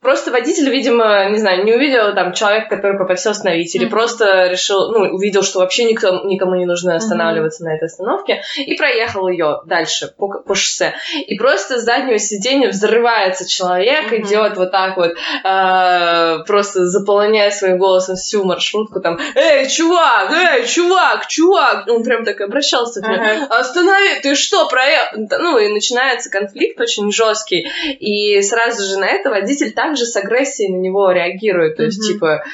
просто 0.00 0.30
водитель, 0.30 0.70
видимо, 0.70 1.28
не 1.30 1.38
знаю, 1.38 1.64
не 1.64 1.74
увидел 1.74 2.14
там 2.14 2.32
человека, 2.32 2.76
который 2.76 2.98
попросил 2.98 3.32
остановить, 3.32 3.74
или 3.74 3.84
Мгм. 3.84 3.92
просто 3.92 4.46
решил, 4.46 4.90
ну, 4.92 5.14
увидел, 5.14 5.42
что 5.42 5.60
вообще 5.60 5.84
никто, 5.84 6.24
никому 6.24 6.54
не 6.56 6.66
нужно 6.66 6.96
останавливаться 6.96 7.64
на 7.64 7.74
этой 7.74 7.84
остановке, 7.84 8.42
и 8.56 8.74
проехал 8.76 9.28
ее 9.28 9.60
дальше 9.66 10.12
по, 10.16 10.28
по 10.40 10.54
шоссе. 10.54 10.94
И 11.26 11.36
просто 11.36 11.78
с 11.78 11.84
заднего 11.84 12.18
сиденья 12.18 12.68
взрывается 12.70 13.48
человек, 13.48 14.10
Мгм. 14.10 14.22
идет 14.22 14.56
вот 14.56 14.70
так 14.72 14.96
вот, 14.96 15.14
а, 15.44 16.38
просто 16.46 16.86
заполняя 16.86 17.50
своим 17.50 17.78
голосом 17.78 18.16
всю 18.16 18.44
маршрутку, 18.44 19.00
там, 19.00 19.18
эй, 19.34 19.68
чувак, 19.68 20.32
эй, 20.32 20.66
чувак, 20.66 21.26
чувак, 21.26 21.84
он 21.88 22.02
прям 22.04 22.24
так 22.24 22.40
обращался 22.40 23.00
к 23.00 23.04
нему, 23.04 23.22
Ага. 23.22 23.60
останови, 23.60 24.20
ты 24.22 24.34
что, 24.34 24.66
проехал? 24.68 25.18
Ну, 25.38 25.58
и 25.58 25.68
начинается 25.68 26.30
конфликт 26.30 26.80
очень 26.80 27.12
жесткий, 27.12 27.68
и 27.98 28.40
сразу 28.42 28.82
же 28.82 28.98
на 28.98 29.06
это 29.06 29.30
водитель 29.30 29.72
также 29.90 30.06
с 30.06 30.16
агрессией 30.16 30.72
на 30.72 30.80
него 30.80 31.10
реагирует, 31.10 31.76
то 31.76 31.82
есть, 31.82 31.98
Мгм. 31.98 32.12
типа, 32.14 32.44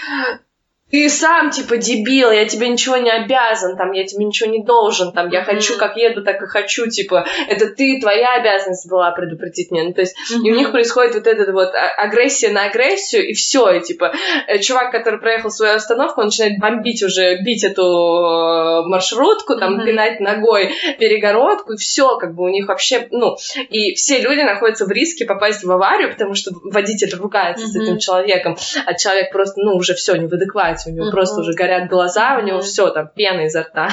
ты 0.89 1.09
сам, 1.11 1.51
типа, 1.51 1.79
дебил, 1.79 2.31
я 2.31 2.45
тебе 2.45 2.69
ничего 2.69 2.97
не 2.97 3.11
обязан, 3.11 3.77
там, 3.77 3.91
я 3.91 4.05
тебе 4.05 4.25
ничего 4.25 4.49
не 4.51 4.63
должен, 4.63 5.13
там, 5.13 5.31
я 5.31 5.41
Мгм. 5.41 5.47
хочу, 5.47 5.77
как 5.77 5.97
еду, 5.97 6.23
так 6.23 6.41
и 6.41 6.47
хочу, 6.47 6.87
типа, 6.89 7.27
это 7.49 7.67
ты, 7.71 7.99
твоя 8.01 8.37
обязанность 8.37 8.89
была 8.89 9.11
предупредить 9.11 9.73
меня, 9.73 9.83
ну, 9.85 9.93
то 9.95 10.03
есть, 10.03 10.15
и 10.31 10.51
у 10.53 10.55
них 10.55 10.71
происходит 10.71 11.15
вот 11.15 11.27
эта 11.27 11.53
вот 11.53 11.75
а- 11.75 12.03
агрессия 12.05 12.51
на 12.51 12.67
агрессию, 12.67 13.27
и 13.29 13.33
все, 13.33 13.69
и 13.73 13.81
типа 13.83 14.13
э, 14.47 14.59
чувак, 14.61 14.93
который 14.93 15.19
проехал 15.19 15.51
свою 15.51 15.75
остановку, 15.75 16.21
он 16.21 16.27
начинает 16.29 16.61
бомбить 16.61 17.03
уже, 17.03 17.43
бить 17.43 17.65
эту 17.65 17.83
э, 17.83 18.83
маршрутку, 18.89 19.57
там, 19.59 19.75
Мгм. 19.79 19.87
пинать 19.87 20.21
ногой 20.21 20.73
перегородку, 21.01 21.73
и 21.73 21.77
все, 21.77 22.17
как 22.17 22.35
бы 22.35 22.45
у 22.45 22.49
них 22.49 22.69
вообще, 22.69 23.09
ну, 23.11 23.37
и 23.71 23.95
все 23.95 24.19
люди 24.19 24.41
находятся 24.43 24.87
в 24.87 24.91
риске 24.93 25.25
попасть 25.25 25.65
в 25.65 25.71
аварию, 25.73 26.13
потому 26.13 26.35
что 26.35 26.53
водитель 26.63 27.13
ругается 27.17 27.67
с 27.67 27.75
Мгм. 27.75 27.83
этим 27.83 27.99
человеком, 27.99 28.57
а 28.87 28.95
человек 28.95 29.33
просто, 29.33 29.61
ну, 29.61 29.75
уже 29.75 29.95
все, 29.95 30.15
не 30.15 30.27
в 30.29 30.33
адеквате, 30.33 30.76
у 30.87 30.91
него 30.91 31.11
просто 31.11 31.41
уже 31.41 31.53
горят 31.55 31.89
глаза, 31.89 32.39
у 32.39 32.45
него 32.45 32.61
все, 32.61 32.91
там, 32.91 33.09
пена 33.15 33.47
изо 33.47 33.63
рта, 33.63 33.89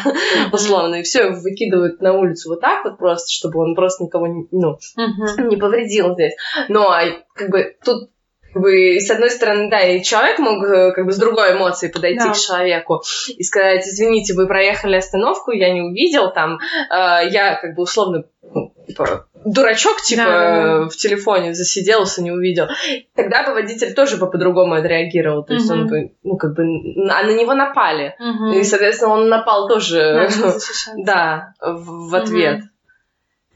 условно, 0.51 0.95
и 0.95 1.03
все, 1.03 1.23
его 1.27 1.39
выкидывают 1.39 2.01
на 2.01 2.13
улицу 2.13 2.49
вот 2.49 2.61
так 2.61 2.83
вот 2.83 2.97
просто, 2.97 3.31
чтобы 3.31 3.59
он 3.61 3.75
просто 3.75 4.03
никого, 4.03 4.27
не- 4.27 4.47
ну, 4.51 4.77
не 5.47 5.57
повредил 5.57 6.13
здесь. 6.13 6.33
Но 6.69 6.89
а, 6.91 7.01
как 7.35 7.49
бы 7.49 7.75
тут 7.83 8.09
как 8.53 8.61
бы, 8.61 8.99
с 8.99 9.09
одной 9.09 9.31
стороны, 9.31 9.67
да, 9.71 9.79
и 9.81 10.03
человек 10.03 10.37
мог 10.37 10.63
э, 10.63 10.91
как 10.91 11.05
бы 11.07 11.11
с 11.11 11.17
другой 11.17 11.53
эмоцией 11.53 11.91
подойти 11.91 12.19
Да. 12.19 12.33
к 12.33 12.37
человеку 12.37 13.01
и 13.35 13.41
сказать, 13.43 13.83
извините, 13.87 14.35
вы 14.35 14.45
проехали 14.45 14.95
остановку, 14.97 15.51
я 15.51 15.73
не 15.73 15.81
увидел, 15.81 16.31
там, 16.31 16.59
э, 16.91 17.29
я 17.31 17.55
как 17.59 17.73
бы 17.75 17.81
условно, 17.81 18.25
типа, 18.87 19.25
дурачок, 19.45 20.01
типа, 20.01 20.23
Да, 20.23 20.89
в 20.89 20.95
телефоне 20.95 21.53
засиделся, 21.53 22.21
не 22.21 22.31
увидел. 22.31 22.67
Тогда 23.15 23.43
бы 23.43 23.53
водитель 23.53 23.93
тоже 23.93 24.17
бы 24.17 24.29
по-другому 24.29 24.75
отреагировал, 24.75 25.43
то 25.43 25.53
есть 25.53 25.69
он 25.69 25.81
Мгм. 25.81 25.87
бы, 25.89 26.11
ну, 26.23 26.37
как 26.37 26.53
бы, 26.55 26.63
а 26.63 27.23
на 27.23 27.31
него 27.31 27.53
напали. 27.53 28.15
Мгм. 28.19 28.53
И, 28.53 28.63
соответственно, 28.63 29.13
он 29.13 29.29
напал 29.29 29.67
тоже, 29.67 30.27
да, 30.97 31.53
в, 31.61 32.09
в 32.09 32.15
ответ. 32.15 32.61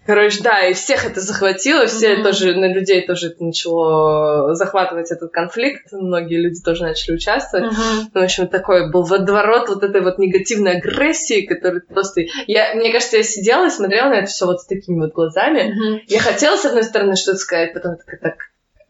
Короче, 0.07 0.41
да, 0.41 0.65
и 0.65 0.73
всех 0.73 1.05
это 1.05 1.19
захватило, 1.19 1.85
все 1.85 2.13
Мгм. 2.13 2.23
тоже, 2.23 2.55
на 2.55 2.73
людей 2.73 3.05
тоже 3.05 3.27
это 3.27 3.43
начало 3.43 4.55
захватывать 4.55 5.11
этот 5.11 5.31
конфликт, 5.31 5.91
многие 5.91 6.41
люди 6.41 6.61
тоже 6.63 6.83
начали 6.83 7.15
участвовать. 7.15 7.73
Ну, 8.13 8.21
в 8.21 8.23
общем, 8.23 8.47
такой 8.47 8.89
был 8.89 9.03
водоворот 9.03 9.67
вот 9.67 9.83
этой 9.83 9.99
вот 10.01 10.17
негативной 10.17 10.77
агрессии, 10.77 11.45
который 11.45 11.81
просто... 11.81 12.21
Я, 12.47 12.73
мне 12.75 12.93
кажется, 12.93 13.17
я 13.17 13.23
сидела 13.23 13.67
и 13.67 13.69
смотрела 13.69 14.09
на 14.09 14.19
это 14.19 14.27
все 14.27 14.45
вот 14.45 14.61
с 14.61 14.65
такими 14.65 15.01
вот 15.01 15.11
глазами. 15.11 15.73
Мгм. 15.73 16.01
Я 16.07 16.21
хотела, 16.21 16.55
с 16.55 16.63
одной 16.63 16.83
стороны, 16.83 17.17
что-то 17.17 17.37
сказать, 17.37 17.73
потом 17.73 17.97
такая, 17.97 18.19
так, 18.21 18.35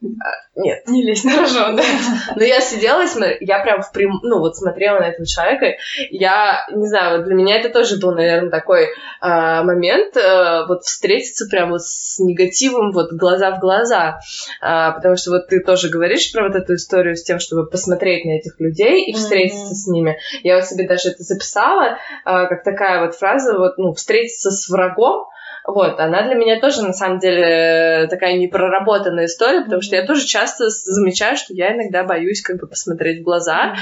нет. 0.00 0.86
Не 0.86 1.02
лезь 1.02 1.24
на 1.24 1.36
рожон, 1.38 1.76
да. 1.76 1.82
Но 2.36 2.44
я 2.44 2.60
сидела 2.60 3.02
и 3.02 3.06
смотрела, 3.06 3.38
я 3.40 3.58
прям 3.60 3.82
в 3.82 3.90
прям, 3.92 4.20
ну 4.22 4.38
вот 4.38 4.56
смотрела 4.56 5.00
на 5.00 5.08
этого 5.08 5.26
человека, 5.26 5.76
я, 6.10 6.66
не 6.72 6.86
знаю, 6.86 7.18
вот 7.18 7.26
для 7.26 7.34
меня 7.34 7.58
это 7.58 7.70
тоже 7.70 7.98
был, 7.98 8.12
наверное, 8.12 8.50
такой 8.50 8.88
а, 9.20 9.62
момент, 9.64 10.16
а, 10.16 10.66
вот 10.66 10.84
встретиться 10.84 11.46
прям 11.50 11.70
вот 11.70 11.82
с 11.82 12.18
негативом, 12.20 12.92
вот 12.92 13.12
глаза 13.12 13.50
в 13.52 13.60
глаза, 13.60 14.20
А, 14.60 14.92
потому 14.92 15.16
что 15.16 15.30
вот 15.32 15.48
ты 15.48 15.60
тоже 15.60 15.88
говоришь 15.88 16.32
про 16.32 16.46
вот 16.46 16.54
эту 16.54 16.74
историю 16.74 17.16
с 17.16 17.24
тем, 17.24 17.40
чтобы 17.40 17.66
посмотреть 17.66 18.24
на 18.24 18.38
этих 18.38 18.58
людей 18.60 19.04
и 19.04 19.14
встретиться 19.14 19.74
с 19.74 19.88
ними. 19.88 20.18
Я 20.42 20.56
вот 20.56 20.64
себе 20.64 20.86
даже 20.86 21.10
это 21.10 21.22
записала, 21.22 21.98
а, 22.24 22.46
как 22.46 22.62
такая 22.62 23.04
вот 23.04 23.14
фраза, 23.16 23.56
вот, 23.58 23.78
ну, 23.78 23.94
встретиться 23.94 24.50
с 24.50 24.68
врагом, 24.68 25.26
вот, 25.68 26.00
она 26.00 26.22
для 26.22 26.34
меня 26.34 26.58
тоже, 26.60 26.82
на 26.82 26.94
самом 26.94 27.18
деле, 27.18 28.06
такая 28.08 28.38
непроработанная 28.38 29.26
история, 29.26 29.60
потому 29.60 29.82
что 29.82 29.96
я 29.96 30.06
тоже 30.06 30.26
часто 30.26 30.70
замечаю, 30.70 31.36
что 31.36 31.52
я 31.52 31.74
иногда 31.74 32.04
боюсь 32.04 32.40
как 32.40 32.56
бы 32.56 32.66
посмотреть 32.66 33.20
в 33.20 33.24
глаза, 33.24 33.74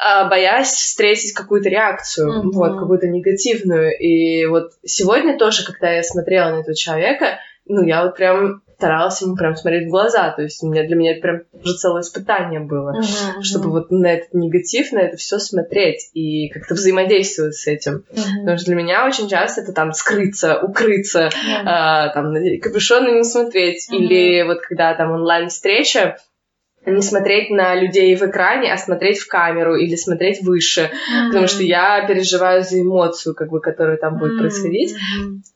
а, 0.00 0.28
боясь 0.28 0.70
встретить 0.70 1.32
какую-то 1.32 1.68
реакцию, 1.68 2.52
вот, 2.52 2.78
какую-то 2.78 3.08
негативную. 3.08 3.98
И 3.98 4.46
вот 4.46 4.70
сегодня 4.84 5.36
тоже, 5.36 5.66
когда 5.66 5.90
я 5.90 6.04
смотрела 6.04 6.50
на 6.50 6.60
этого 6.60 6.76
человека, 6.76 7.40
ну, 7.66 7.82
я 7.82 8.04
вот 8.04 8.16
прям 8.16 8.62
старалась 8.78 9.20
ему 9.22 9.34
прям 9.34 9.56
смотреть 9.56 9.88
в 9.88 9.90
глаза, 9.90 10.30
то 10.30 10.42
есть 10.42 10.62
у 10.62 10.68
меня, 10.70 10.86
для 10.86 10.94
меня 10.94 11.12
это 11.12 11.20
прям 11.20 11.40
уже 11.64 11.74
целое 11.74 12.02
испытание 12.02 12.60
было. 12.60 12.92
Мгм. 12.92 13.42
Чтобы 13.42 13.70
вот 13.70 13.90
на 13.90 14.06
этот 14.06 14.32
негатив, 14.34 14.92
на 14.92 15.00
это 15.00 15.16
все 15.16 15.38
смотреть 15.38 16.10
и 16.14 16.48
как-то 16.50 16.74
взаимодействовать 16.74 17.56
с 17.56 17.66
этим. 17.66 18.04
Мгм. 18.12 18.40
Потому 18.42 18.56
что 18.56 18.66
для 18.66 18.76
меня 18.76 19.04
очень 19.04 19.28
часто 19.28 19.62
это 19.62 19.72
там 19.72 19.92
скрыться, 19.92 20.60
укрыться, 20.62 21.28
Да. 21.64 22.06
а, 22.06 22.08
там, 22.14 22.32
капюшон 22.62 23.08
и 23.08 23.16
не 23.16 23.24
смотреть. 23.24 23.88
Мгм. 23.90 23.98
Или 24.00 24.42
вот 24.44 24.60
когда 24.60 24.94
там 24.94 25.10
онлайн-встреча, 25.10 26.16
не 26.86 27.02
смотреть 27.02 27.50
на 27.50 27.74
людей 27.74 28.14
в 28.14 28.22
экране, 28.22 28.72
а 28.72 28.78
смотреть 28.78 29.18
в 29.18 29.26
камеру 29.26 29.74
или 29.74 29.96
смотреть 29.96 30.40
выше. 30.42 30.88
Потому 31.26 31.48
что 31.48 31.64
я 31.64 32.06
переживаю 32.06 32.62
за 32.62 32.80
эмоцию, 32.80 33.34
как 33.34 33.50
бы, 33.50 33.60
которая 33.60 33.96
там 33.96 34.18
будет 34.18 34.34
Мгм. 34.34 34.38
происходить. 34.38 34.94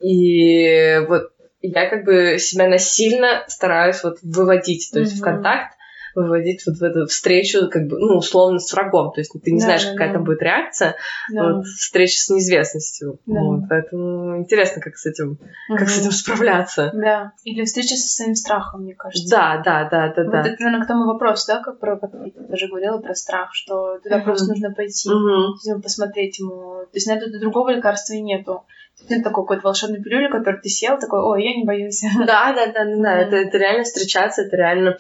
И 0.01 1.01
вот 1.09 1.29
я 1.63 1.89
как 1.89 2.05
бы 2.05 2.39
себя 2.39 2.69
насильно 2.69 3.45
стараюсь 3.49 4.03
вот 4.03 4.19
выводить, 4.23 4.91
то 4.93 5.01
есть 5.01 5.15
mm-hmm. 5.15 5.21
в 5.21 5.23
контакт, 5.23 5.77
выводить 6.15 6.63
вот 6.67 6.77
в 6.77 6.83
эту 6.83 7.07
встречу, 7.07 7.69
как 7.71 7.87
бы, 7.87 7.99
ну, 7.99 8.19
условно, 8.19 8.59
с 8.59 8.73
врагом. 8.73 9.13
То 9.13 9.21
есть 9.21 9.33
ты 9.33 9.51
не 9.51 9.61
да, 9.61 9.65
знаешь, 9.65 9.87
какая 9.87 10.09
да. 10.09 10.15
там 10.15 10.25
будет 10.25 10.43
реакция. 10.43 10.97
Да. 11.33 11.55
Вот, 11.55 11.67
встреча 11.67 12.19
с 12.19 12.29
неизвестностью. 12.29 13.19
Да. 13.27 13.41
Вот, 13.41 13.61
поэтому 13.69 14.39
интересно, 14.39 14.83
как 14.83 14.97
с 14.97 15.07
этим, 15.07 15.33
угу. 15.69 15.79
как 15.79 15.89
с 15.89 16.01
этим 16.01 16.13
справляться. 16.13 16.91
Да. 16.95 17.33
Или 17.45 17.65
встреча 17.65 17.97
со 17.97 18.09
своим 18.09 18.35
страхом, 18.35 18.83
мне 18.83 18.95
кажется. 18.95 19.29
Да, 19.31 19.63
да, 19.65 19.89
да, 19.89 20.13
да, 20.15 20.23
вот 20.25 20.33
да. 20.33 20.41
это, 20.41 20.63
наверное, 20.63 20.85
к 20.85 20.89
тому 20.89 21.07
вопрос, 21.07 21.47
да, 21.47 21.63
как 21.63 21.79
про 21.79 21.99
как 21.99 22.13
ты 22.13 22.33
даже 22.49 22.69
говорила 22.69 22.99
про 22.99 23.15
страх, 23.15 23.51
что 23.53 23.99
туда 23.99 24.17
угу. 24.17 24.25
просто 24.25 24.49
нужно 24.49 24.73
пойти, 24.73 25.09
угу. 25.09 25.81
посмотреть 25.81 26.39
ему. 26.39 26.85
То 26.85 26.97
есть 26.97 27.07
на 27.07 27.13
это 27.13 27.31
другого 27.39 27.71
лекарства 27.71 28.15
и 28.15 28.21
нету. 28.21 28.65
Нет 29.09 29.25
такой 29.25 29.45
какой-то 29.45 29.63
волшебный 29.65 30.03
пилюли, 30.03 30.31
который 30.31 30.61
ты 30.61 30.69
съел, 30.69 30.99
такой, 30.99 31.21
ой, 31.21 31.45
я 31.45 31.57
не 31.57 31.65
боюсь. 31.65 32.03
Да, 32.19 32.53
да, 32.53 32.67
да, 32.67 32.85
да, 32.85 32.97
да. 32.97 33.19
Это, 33.19 33.37
это 33.37 33.59
реально 33.59 33.85
встречаться, 33.85 34.43
это 34.43 34.57
реально 34.57 34.97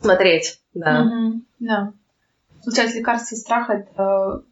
смотреть, 0.00 0.60
да. 0.74 1.02
Угу, 1.02 1.42
да. 1.60 1.92
Получается, 2.64 2.98
лекарство 2.98 3.36
страха 3.36 3.72
это 3.74 4.42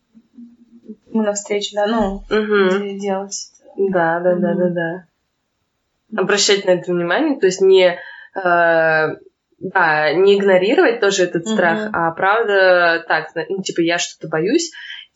мы 1.13 1.25
навстречу, 1.25 1.75
да, 1.75 1.87
ну, 1.87 2.23
угу. 2.31 2.99
делать. 2.99 3.51
Да, 3.77 4.21
да, 4.21 4.33
угу. 4.33 4.41
да, 4.41 4.55
да, 4.55 4.69
да. 4.69 6.21
Обращать 6.21 6.65
на 6.65 6.71
это 6.71 6.93
внимание, 6.93 7.39
то 7.39 7.47
есть 7.47 7.61
не, 7.61 7.99
э, 8.35 9.17
да, 9.61 10.13
не 10.13 10.39
игнорировать 10.39 11.01
тоже 11.01 11.25
этот 11.25 11.47
страх, 11.47 11.87
угу. 11.87 11.91
а 11.93 12.11
правда 12.13 13.05
так, 13.07 13.31
ну, 13.49 13.63
типа, 13.63 13.81
я 13.81 13.99
что-то 13.99 14.29
боюсь, 14.29 14.73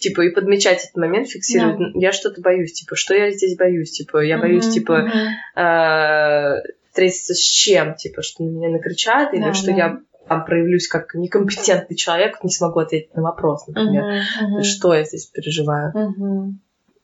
типа, 0.08 0.22
и 0.22 0.30
подмечать 0.30 0.84
этот 0.84 0.96
момент, 0.96 1.28
фиксировать, 1.28 1.78
да. 1.78 1.90
я 1.94 2.12
что-то 2.12 2.40
боюсь, 2.40 2.72
типа, 2.72 2.96
что 2.96 3.14
я 3.14 3.30
здесь 3.30 3.56
боюсь, 3.56 3.90
типа, 3.90 4.24
я 4.24 4.38
боюсь, 4.38 4.68
типа. 4.68 5.10
Э, 5.56 6.62
встретиться 6.94 7.34
с 7.34 7.38
чем, 7.40 7.96
типа, 7.96 8.22
что 8.22 8.44
на 8.44 8.50
меня 8.50 8.68
накричат, 8.68 9.34
или 9.34 9.42
да, 9.42 9.52
что 9.52 9.72
да. 9.72 9.76
я 9.76 10.00
там 10.28 10.44
проявлюсь 10.44 10.86
как 10.86 11.14
некомпетентный 11.14 11.96
человек, 11.96 12.42
не 12.44 12.50
смогу 12.50 12.78
ответить 12.78 13.14
на 13.16 13.22
вопрос, 13.22 13.66
например, 13.66 14.04
uh-huh, 14.04 14.58
uh-huh. 14.58 14.62
что 14.62 14.94
я 14.94 15.02
здесь 15.02 15.26
переживаю. 15.26 15.92
Uh-huh. 15.92 16.52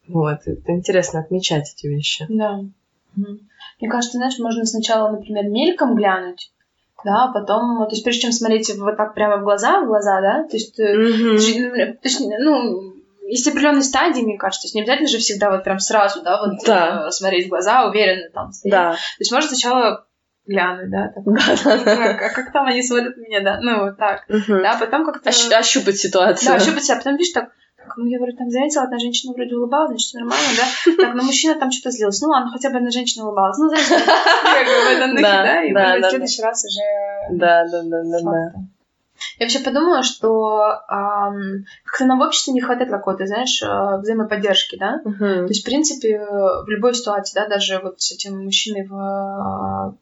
Вот, 0.06 0.38
это 0.46 0.72
интересно 0.72 1.20
отмечать 1.20 1.72
эти 1.74 1.88
вещи. 1.88 2.24
Да. 2.28 2.60
Uh-huh. 3.18 3.38
Мне 3.80 3.90
кажется, 3.90 4.16
знаешь, 4.16 4.38
можно 4.38 4.64
сначала, 4.64 5.10
например, 5.10 5.46
мельком 5.48 5.96
глянуть, 5.96 6.52
да, 7.04 7.24
а 7.24 7.32
потом, 7.32 7.84
то 7.88 7.90
есть 7.90 8.04
прежде 8.04 8.22
чем 8.22 8.32
смотреть 8.32 8.72
вот 8.76 8.96
так 8.96 9.14
прямо 9.14 9.38
в 9.38 9.42
глаза, 9.42 9.80
в 9.80 9.86
глаза, 9.86 10.20
да, 10.20 10.44
то 10.44 10.56
есть, 10.56 10.78
uh-huh. 10.78 11.36
то 11.94 12.08
есть 12.08 12.20
ну, 12.20 12.89
есть 13.30 13.48
определенные 13.48 13.82
стадии, 13.82 14.22
мне 14.22 14.36
кажется, 14.36 14.62
то 14.62 14.66
есть 14.66 14.74
не 14.74 14.82
обязательно 14.82 15.08
же 15.08 15.18
всегда 15.18 15.50
вот 15.50 15.64
прям 15.64 15.78
сразу, 15.78 16.22
да, 16.22 16.40
вот 16.40 16.58
да. 16.66 17.06
Э, 17.06 17.10
смотреть 17.10 17.46
в 17.46 17.50
глаза, 17.50 17.88
уверенно 17.88 18.30
там 18.30 18.52
стоять. 18.52 18.72
Да. 18.72 18.92
То 18.92 19.20
есть 19.20 19.32
можно 19.32 19.48
сначала 19.48 20.06
глянуть, 20.46 20.90
да, 20.90 21.12
так, 21.14 21.24
как, 21.84 22.22
а 22.22 22.28
как 22.34 22.52
там 22.52 22.66
они 22.66 22.82
смотрят 22.82 23.16
меня, 23.16 23.40
да, 23.40 23.60
ну, 23.60 23.84
вот 23.84 23.98
так, 23.98 24.24
да, 24.28 24.76
потом 24.78 25.04
как-то... 25.04 25.30
Ощ- 25.30 25.52
ощупать 25.52 25.98
ситуацию. 25.98 26.48
Да, 26.48 26.56
ощупать 26.56 26.84
себя, 26.84 26.96
потом, 26.96 27.16
видишь, 27.16 27.32
так, 27.32 27.50
так, 27.76 27.96
ну, 27.96 28.06
я 28.06 28.18
вроде 28.18 28.36
там 28.36 28.50
заметила, 28.50 28.84
одна 28.84 28.98
женщина 28.98 29.32
вроде 29.32 29.54
улыбалась, 29.54 29.90
значит, 29.90 30.14
нормально, 30.14 30.48
да? 30.56 31.04
Так, 31.04 31.14
ну, 31.14 31.22
мужчина 31.24 31.54
там 31.54 31.70
что-то 31.70 31.90
злился. 31.90 32.24
Ну, 32.24 32.30
ладно, 32.30 32.50
хотя 32.50 32.70
бы 32.70 32.76
одна 32.76 32.90
женщина 32.90 33.24
улыбалась. 33.26 33.58
Ну, 33.58 33.68
говорю, 33.68 33.80
в 33.80 34.96
этом 34.96 35.10
духе, 35.10 35.22
да? 35.22 35.64
И 35.64 35.72
в 35.72 36.08
следующий 36.08 36.42
раз 36.42 36.64
уже... 36.64 37.36
Да, 37.38 37.64
да, 37.70 37.82
да, 37.82 38.02
да, 38.04 38.20
да. 38.22 38.52
Я 39.38 39.46
вообще 39.46 39.60
подумала, 39.60 40.02
что 40.02 40.80
эм, 40.90 41.64
как-то 41.84 42.06
нам 42.06 42.18
в 42.18 42.22
обществе 42.22 42.52
не 42.52 42.60
хватает 42.60 42.90
какой-то, 42.90 43.26
знаешь, 43.26 43.62
э, 43.62 43.98
взаимоподдержки, 43.98 44.76
да? 44.76 45.00
Uh-huh. 45.04 45.42
То 45.42 45.48
есть, 45.48 45.62
в 45.62 45.64
принципе, 45.64 46.18
в 46.18 46.68
любой 46.68 46.94
ситуации, 46.94 47.34
да, 47.34 47.46
даже 47.46 47.80
вот 47.80 48.00
с 48.00 48.12
этим 48.12 48.44
мужчиной 48.44 48.86
в 48.86 49.94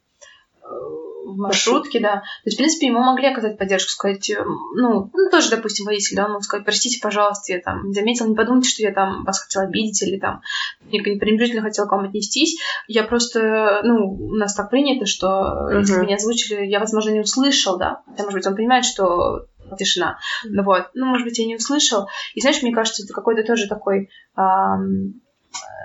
в 1.28 1.36
маршрутке, 1.36 2.00
да. 2.00 2.16
То 2.16 2.46
есть, 2.46 2.56
в 2.56 2.58
принципе, 2.58 2.86
ему 2.86 3.00
могли 3.00 3.28
оказать 3.28 3.58
поддержку, 3.58 3.90
сказать, 3.90 4.30
э, 4.30 4.42
ну, 4.42 5.10
ну 5.12 5.30
тоже, 5.30 5.50
допустим, 5.50 5.86
водитель, 5.86 6.16
да, 6.16 6.26
он 6.26 6.32
мог 6.32 6.44
сказать, 6.44 6.64
простите, 6.64 7.00
пожалуйста, 7.00 7.52
я 7.52 7.60
там 7.60 7.92
заметил, 7.92 8.28
не 8.28 8.34
подумайте, 8.34 8.70
что 8.70 8.82
я 8.82 8.92
там 8.92 9.24
вас 9.24 9.40
хотела 9.40 9.64
обидеть 9.64 10.02
или 10.02 10.18
там 10.18 10.40
пренебрежительно 10.90 11.62
хотела 11.62 11.86
к 11.86 11.92
вам 11.92 12.06
отнестись. 12.06 12.58
Я 12.86 13.04
просто, 13.04 13.80
ну, 13.84 14.12
у 14.12 14.34
нас 14.34 14.54
так 14.54 14.70
принято, 14.70 15.06
что 15.06 15.26
uh-huh. 15.26 15.80
если 15.80 16.00
меня 16.00 16.16
озвучили, 16.16 16.64
я, 16.66 16.80
возможно, 16.80 17.10
не 17.10 17.20
услышал, 17.20 17.78
да, 17.78 18.02
хотя, 18.06 18.24
может 18.24 18.38
быть, 18.38 18.46
он 18.46 18.56
понимает, 18.56 18.84
что 18.84 19.46
тишина. 19.78 20.18
Ну 20.44 20.62
вот, 20.62 20.88
ну, 20.94 21.06
может 21.06 21.26
быть, 21.26 21.38
я 21.38 21.46
не 21.46 21.56
услышал. 21.56 22.08
И 22.34 22.40
знаешь, 22.40 22.62
мне 22.62 22.72
кажется, 22.72 23.02
это 23.04 23.12
какой-то 23.12 23.42
тоже 23.42 23.68
такой 23.68 24.08
эм, 24.36 25.20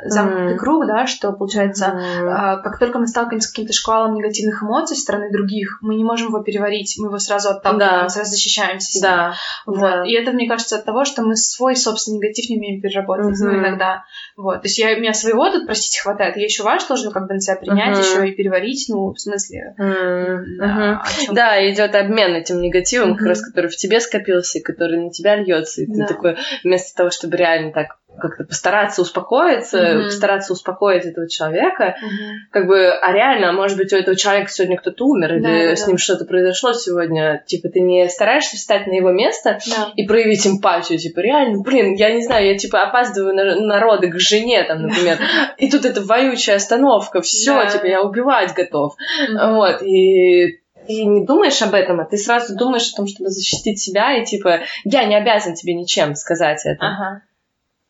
замкнутый 0.05 0.55
mm. 0.55 0.57
круг, 0.57 0.85
да, 0.85 1.07
что 1.07 1.31
получается, 1.31 1.85
mm. 1.95 2.61
как 2.61 2.79
только 2.79 2.99
мы 2.99 3.07
сталкиваемся 3.07 3.47
с 3.47 3.51
каким-то 3.51 3.73
шквалом 3.73 4.15
негативных 4.15 4.61
эмоций 4.63 4.95
со 4.95 5.03
стороны 5.03 5.31
других, 5.31 5.79
мы 5.81 5.95
не 5.95 6.03
можем 6.03 6.27
его 6.27 6.39
переварить, 6.39 6.95
мы 6.99 7.07
его 7.07 7.19
сразу 7.19 7.49
отталкиваем, 7.49 8.03
да. 8.03 8.09
сразу 8.09 8.31
защищаемся. 8.31 9.01
Да. 9.01 9.33
Вот. 9.65 9.79
Да. 9.79 10.05
И 10.05 10.13
это, 10.13 10.31
мне 10.31 10.47
кажется, 10.47 10.77
от 10.77 10.85
того, 10.85 11.05
что 11.05 11.21
мы 11.21 11.35
свой 11.35 11.75
собственный 11.75 12.17
негатив 12.17 12.49
не 12.49 12.57
умеем 12.57 12.81
переработать, 12.81 13.41
mm-hmm. 13.41 13.45
ну, 13.45 13.59
иногда. 13.59 14.03
Вот. 14.35 14.61
То 14.61 14.67
есть 14.67 14.77
я, 14.77 14.95
у 14.95 14.99
меня 14.99 15.13
своего 15.13 15.49
тут, 15.49 15.65
простите, 15.65 16.01
хватает, 16.01 16.37
я 16.37 16.43
еще 16.43 16.63
ваш 16.63 16.85
должен 16.85 17.11
как 17.11 17.27
бы 17.27 17.35
на 17.35 17.39
себя 17.39 17.55
принять, 17.55 17.97
mm-hmm. 17.97 18.01
еще 18.01 18.29
и 18.29 18.35
переварить, 18.35 18.85
ну, 18.89 19.13
в 19.13 19.19
смысле. 19.19 19.75
Mm-hmm. 19.79 20.37
Да, 20.59 21.03
mm-hmm. 21.05 21.33
да, 21.33 21.71
идет 21.71 21.95
обмен 21.95 22.35
этим 22.35 22.61
негативом, 22.61 23.13
mm-hmm. 23.13 23.17
как 23.17 23.27
раз, 23.27 23.41
который 23.41 23.69
в 23.69 23.77
тебе 23.77 23.99
скопился, 23.99 24.59
который 24.61 24.97
на 24.97 25.11
тебя 25.11 25.35
льется, 25.35 25.81
и 25.81 25.85
да. 25.85 26.05
ты 26.05 26.13
такой, 26.13 26.37
вместо 26.63 26.95
того, 26.95 27.09
чтобы 27.09 27.37
реально 27.37 27.71
так 27.71 27.97
как-то 28.19 28.43
постараться 28.43 29.01
успокоиться, 29.01 29.77
mm-hmm. 29.77 30.03
постараться 30.05 30.53
успокоить 30.53 31.05
этого 31.05 31.27
человека, 31.29 31.95
mm-hmm. 32.01 32.51
как 32.51 32.67
бы, 32.67 32.89
а 32.89 33.11
реально, 33.11 33.51
может 33.53 33.77
быть, 33.77 33.91
у 33.93 33.97
этого 33.97 34.15
человека 34.15 34.49
сегодня 34.51 34.77
кто-то 34.77 35.05
умер, 35.05 35.29
да, 35.29 35.35
или 35.35 35.69
да, 35.69 35.75
с 35.75 35.81
да. 35.81 35.87
ним 35.87 35.97
что-то 35.97 36.25
произошло 36.25 36.73
сегодня, 36.73 37.43
типа, 37.45 37.69
ты 37.69 37.79
не 37.79 38.07
стараешься 38.09 38.55
встать 38.55 38.87
на 38.87 38.93
его 38.93 39.11
место 39.11 39.59
да. 39.67 39.91
и 39.95 40.05
проявить 40.07 40.45
эмпатию, 40.45 40.99
типа, 40.99 41.19
реально, 41.19 41.61
блин, 41.61 41.95
я 41.95 42.13
не 42.13 42.23
знаю, 42.23 42.47
я, 42.47 42.57
типа, 42.57 42.83
опаздываю 42.83 43.35
на, 43.35 43.55
на 43.55 43.79
роды 43.79 44.09
к 44.09 44.19
жене, 44.19 44.63
там, 44.63 44.81
например, 44.87 45.17
и 45.57 45.69
тут 45.69 45.85
эта 45.85 46.01
воючая 46.01 46.57
остановка, 46.57 47.21
все, 47.21 47.67
типа, 47.69 47.85
я 47.85 48.01
убивать 48.01 48.53
готов, 48.53 48.95
вот, 49.29 49.81
и 49.81 50.59
ты 50.87 51.05
не 51.05 51.25
думаешь 51.25 51.61
об 51.61 51.73
этом, 51.73 51.99
а 51.99 52.05
ты 52.05 52.17
сразу 52.17 52.55
думаешь 52.55 52.91
о 52.91 52.97
том, 52.97 53.07
чтобы 53.07 53.29
защитить 53.29 53.79
себя, 53.79 54.17
и 54.17 54.25
типа, 54.25 54.61
я 54.83 55.05
не 55.05 55.15
обязан 55.15 55.55
тебе 55.55 55.73
ничем 55.73 56.15
сказать 56.15 56.61
это. 56.65 56.85
Ага. 56.85 57.21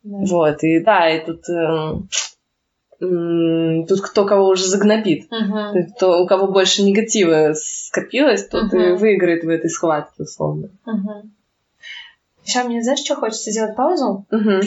Да. 0.04 0.18
Вот, 0.26 0.64
и 0.64 0.80
да, 0.80 1.10
и 1.10 1.26
тут, 1.26 1.48
э, 1.50 1.94
тут 3.88 4.02
кто 4.02 4.26
кого 4.26 4.50
уже 4.50 4.66
загнобит. 4.66 5.32
Угу. 5.32 5.94
То, 6.00 6.22
у 6.22 6.28
кого 6.28 6.48
больше 6.48 6.84
негатива 6.84 7.54
скопилось, 7.56 8.48
тот 8.48 8.66
угу. 8.66 8.78
и 8.78 8.92
выиграет 8.94 9.44
в 9.44 9.50
этой 9.50 9.70
схватке, 9.70 10.24
условно. 10.24 10.70
Угу. 10.86 11.30
Сейчас 12.44 12.66
мне, 12.66 12.84
знаешь, 12.84 13.00
что 13.00 13.16
хочется 13.16 13.52
сделать 13.52 13.76
паузу? 13.76 14.26
Угу. 14.30 14.62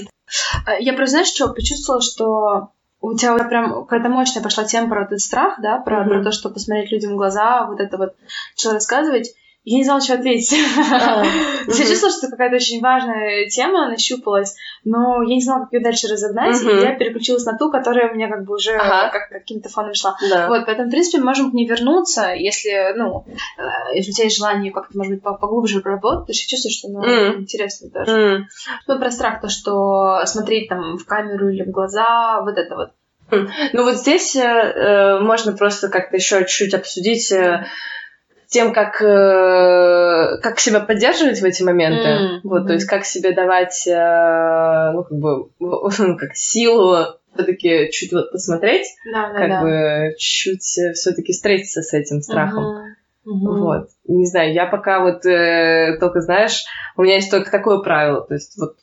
Я 0.80 0.94
просто, 0.94 1.10
знаешь, 1.10 1.28
что, 1.28 1.52
почувствовала, 1.52 2.00
что 2.00 2.70
у 3.00 3.14
тебя 3.14 3.34
вот 3.34 3.48
прям 3.48 3.84
какая-то 3.84 4.08
мощная 4.08 4.42
пошла 4.42 4.64
тема 4.64 4.88
про 4.88 5.04
этот 5.04 5.20
страх, 5.20 5.60
да, 5.60 5.78
про, 5.78 6.04
mm 6.04 6.08
про 6.08 6.24
то, 6.24 6.32
что 6.32 6.48
посмотреть 6.48 6.90
людям 6.90 7.12
в 7.12 7.16
глаза, 7.16 7.66
вот 7.66 7.80
это 7.80 7.98
вот, 7.98 8.14
что 8.56 8.72
рассказывать 8.72 9.34
я 9.68 9.78
не 9.78 9.84
знала, 9.84 10.00
что 10.00 10.14
ответить. 10.14 10.54
А, 10.92 11.24
я 11.66 11.74
чувствовала, 11.74 12.16
что 12.16 12.28
какая-то 12.28 12.54
очень 12.54 12.80
важная 12.80 13.48
тема 13.48 13.88
нащупалась, 13.88 14.54
но 14.84 15.22
я 15.22 15.34
не 15.34 15.42
знала, 15.42 15.64
как 15.64 15.72
ее 15.72 15.80
дальше 15.80 16.06
разогнать, 16.06 16.62
и 16.62 16.66
я 16.66 16.94
переключилась 16.94 17.44
на 17.44 17.58
ту, 17.58 17.72
которая 17.72 18.12
у 18.12 18.14
меня 18.14 18.28
как 18.28 18.44
бы 18.44 18.54
уже 18.54 18.78
как 18.78 19.28
каким-то 19.28 19.68
фоном 19.68 19.94
шла. 19.94 20.16
Вот, 20.46 20.66
поэтому, 20.66 20.86
в 20.86 20.92
принципе, 20.92 21.18
мы 21.18 21.24
можем 21.26 21.50
к 21.50 21.54
ней 21.54 21.66
вернуться, 21.66 22.32
если, 22.32 22.94
ну, 22.96 23.24
э, 23.58 23.96
если 23.96 24.12
у 24.12 24.14
тебя 24.14 24.24
есть 24.24 24.36
желание 24.36 24.70
как-то, 24.70 24.96
может 24.96 25.14
быть, 25.14 25.22
поглубже 25.22 25.80
проработать, 25.80 26.26
то 26.26 26.32
я 26.32 26.46
чувствую, 26.46 26.72
что, 26.72 26.88
ну, 26.88 27.40
интересно 27.40 27.90
тоже. 27.90 28.46
Ну, 28.86 28.98
про 29.00 29.10
страх, 29.10 29.40
то, 29.40 29.48
что 29.48 30.24
смотреть 30.26 30.68
там 30.68 30.96
в 30.96 31.04
камеру 31.06 31.48
или 31.48 31.64
в 31.64 31.72
глаза, 31.72 32.40
вот 32.42 32.56
это 32.56 32.76
вот. 32.76 32.90
Ну, 33.72 33.82
вот 33.82 33.96
здесь 33.96 34.36
э, 34.36 34.42
э, 34.42 35.18
можно 35.18 35.54
просто 35.54 35.88
как-то 35.88 36.16
еще 36.16 36.42
чуть-чуть 36.42 36.74
обсудить 36.74 37.32
тем, 38.48 38.72
как, 38.72 39.00
э, 39.02 40.38
как 40.42 40.58
себя 40.60 40.80
поддерживать 40.80 41.40
в 41.40 41.44
эти 41.44 41.62
моменты. 41.62 42.08
Mm-hmm. 42.08 42.40
Вот, 42.44 42.66
то 42.66 42.72
есть 42.72 42.86
как 42.86 43.04
себе 43.04 43.32
давать, 43.32 43.86
э, 43.86 44.92
ну, 44.92 45.04
как 45.04 45.18
бы, 45.18 45.48
ну, 45.58 46.16
как 46.16 46.34
силу 46.34 47.18
все-таки 47.34 47.90
чуть 47.90 48.12
вот 48.12 48.32
посмотреть, 48.32 48.86
да, 49.12 49.28
да, 49.28 49.38
как 49.38 49.48
да. 49.48 49.62
бы 49.62 50.14
чуть 50.18 50.78
э, 50.78 50.92
все-таки 50.92 51.32
встретиться 51.32 51.82
с 51.82 51.92
этим 51.92 52.22
страхом. 52.22 52.64
Uh-huh. 52.64 52.82
Uh-huh. 53.26 53.58
Вот. 53.58 53.88
Не 54.06 54.26
знаю, 54.26 54.52
я 54.52 54.66
пока 54.66 55.00
вот 55.00 55.26
э, 55.26 55.96
только, 55.98 56.20
знаешь, 56.20 56.64
у 56.96 57.02
меня 57.02 57.16
есть 57.16 57.30
только 57.30 57.50
такое 57.50 57.78
правило, 57.78 58.22
то 58.22 58.34
есть 58.34 58.56
вот 58.56 58.76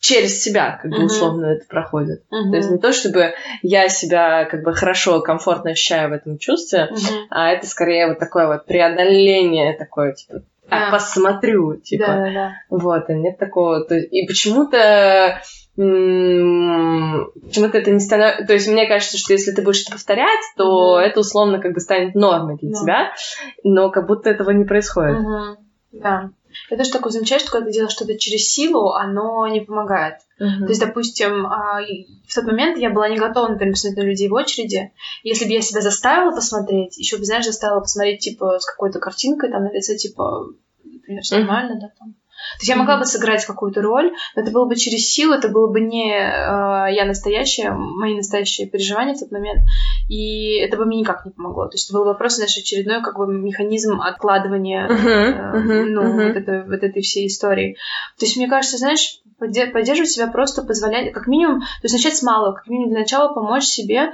через 0.00 0.42
себя, 0.42 0.80
как 0.82 0.90
бы 0.90 1.04
условно 1.04 1.46
это 1.46 1.64
проходит. 1.68 2.24
Uh-huh. 2.32 2.50
То 2.50 2.56
есть 2.56 2.70
не 2.70 2.78
то, 2.78 2.92
чтобы 2.92 3.34
я 3.62 3.88
себя 3.88 4.44
как 4.46 4.62
бы 4.62 4.74
хорошо, 4.74 5.20
комфортно 5.20 5.70
ощущаю 5.70 6.10
в 6.10 6.12
этом 6.12 6.38
чувстве, 6.38 6.88
uh-huh. 6.90 7.26
а 7.30 7.50
это 7.50 7.66
скорее 7.66 8.08
вот 8.08 8.18
такое 8.18 8.48
вот 8.48 8.66
преодоление 8.66 9.74
такое, 9.74 10.12
типа, 10.12 10.42
так, 10.68 10.88
yeah. 10.88 10.90
посмотрю, 10.90 11.76
типа. 11.76 12.06
Да, 12.06 12.16
да, 12.16 12.32
да. 12.32 12.52
Вот, 12.70 13.08
и 13.08 13.14
нет 13.14 13.38
такого. 13.38 13.84
То 13.84 13.94
есть, 13.94 14.12
и 14.12 14.26
почему-то 14.26 15.40
почему-то 15.76 17.78
это 17.78 17.90
не 17.90 18.00
становится... 18.00 18.46
То 18.46 18.54
есть 18.54 18.66
мне 18.66 18.88
кажется, 18.88 19.18
что 19.18 19.34
если 19.34 19.52
ты 19.52 19.60
будешь 19.60 19.82
это 19.82 19.92
повторять, 19.92 20.40
то 20.56 20.98
mm-hmm. 20.98 21.04
это 21.04 21.20
условно 21.20 21.60
как 21.60 21.74
бы 21.74 21.80
станет 21.80 22.14
нормой 22.14 22.56
для 22.56 22.70
yeah. 22.70 22.72
тебя, 22.72 23.12
но 23.62 23.90
как 23.90 24.06
будто 24.06 24.30
этого 24.30 24.50
не 24.50 24.64
происходит. 24.64 25.18
Mm-hmm. 25.18 25.56
Да. 25.92 26.30
Я 26.70 26.76
тоже 26.76 26.90
такое 26.90 27.12
замечаю, 27.12 27.40
что 27.40 27.50
когда 27.50 27.66
ты 27.66 27.72
делаешь 27.72 27.92
что-то 27.92 28.18
через 28.18 28.48
силу, 28.48 28.92
оно 28.92 29.46
не 29.46 29.60
помогает. 29.60 30.16
Uh-huh. 30.40 30.60
То 30.60 30.68
есть, 30.68 30.80
допустим, 30.80 31.46
а, 31.46 31.80
в 32.26 32.34
тот 32.34 32.44
момент 32.44 32.78
я 32.78 32.90
была 32.90 33.08
не 33.08 33.16
готова, 33.16 33.48
например, 33.48 33.74
посмотреть 33.74 33.98
на 33.98 34.08
людей 34.08 34.28
в 34.28 34.34
очереди. 34.34 34.92
Если 35.22 35.44
бы 35.44 35.52
я 35.52 35.62
себя 35.62 35.80
заставила 35.80 36.32
посмотреть, 36.32 36.98
еще 36.98 37.16
бы, 37.18 37.24
знаешь, 37.24 37.46
заставила 37.46 37.80
посмотреть, 37.80 38.20
типа, 38.20 38.58
с 38.58 38.66
какой-то 38.66 38.98
картинкой 38.98 39.50
там 39.50 39.64
на 39.64 39.72
лице, 39.72 39.96
типа, 39.96 40.48
например, 40.84 41.22
все 41.22 41.38
нормально, 41.38 41.76
uh-huh. 41.76 41.80
да, 41.80 41.90
там. 41.98 42.14
То 42.56 42.62
есть 42.62 42.68
я 42.68 42.76
могла 42.76 42.98
бы 42.98 43.04
сыграть 43.04 43.44
какую-то 43.44 43.82
роль, 43.82 44.12
но 44.34 44.42
это 44.42 44.50
было 44.50 44.64
бы 44.66 44.76
через 44.76 45.08
силу, 45.08 45.34
это 45.34 45.48
было 45.48 45.70
бы 45.70 45.80
не 45.80 46.10
э, 46.10 46.94
я 46.94 47.04
настоящая, 47.04 47.70
мои 47.72 48.16
настоящие 48.16 48.68
переживания 48.68 49.14
в 49.14 49.20
тот 49.20 49.30
момент, 49.30 49.60
и 50.08 50.56
это 50.58 50.76
бы 50.76 50.86
мне 50.86 51.00
никак 51.00 51.24
не 51.24 51.32
помогло. 51.32 51.66
То 51.66 51.74
есть 51.74 51.88
это 51.88 51.98
был 51.98 52.04
бы 52.04 52.14
просто 52.14 52.42
наш 52.42 52.56
очередной 52.56 53.02
как 53.02 53.16
бы 53.16 53.26
механизм 53.26 54.00
откладывания 54.00 54.88
uh-huh, 54.88 55.54
uh-huh, 55.54 55.84
ну, 55.84 56.02
uh-huh. 56.02 56.28
Вот, 56.28 56.36
это, 56.36 56.64
вот 56.66 56.82
этой 56.82 57.02
всей 57.02 57.26
истории. 57.26 57.76
То 58.18 58.24
есть 58.24 58.36
мне 58.36 58.48
кажется, 58.48 58.78
знаешь, 58.78 59.20
поддерживать 59.38 60.10
себя 60.10 60.28
просто 60.28 60.62
позволять, 60.62 61.12
как 61.12 61.26
минимум, 61.26 61.60
то 61.60 61.84
есть 61.84 61.94
начать 61.94 62.16
с 62.16 62.22
малого, 62.22 62.54
как 62.54 62.68
минимум 62.68 62.90
для 62.90 63.00
начала 63.00 63.32
помочь 63.32 63.64
себе 63.64 64.12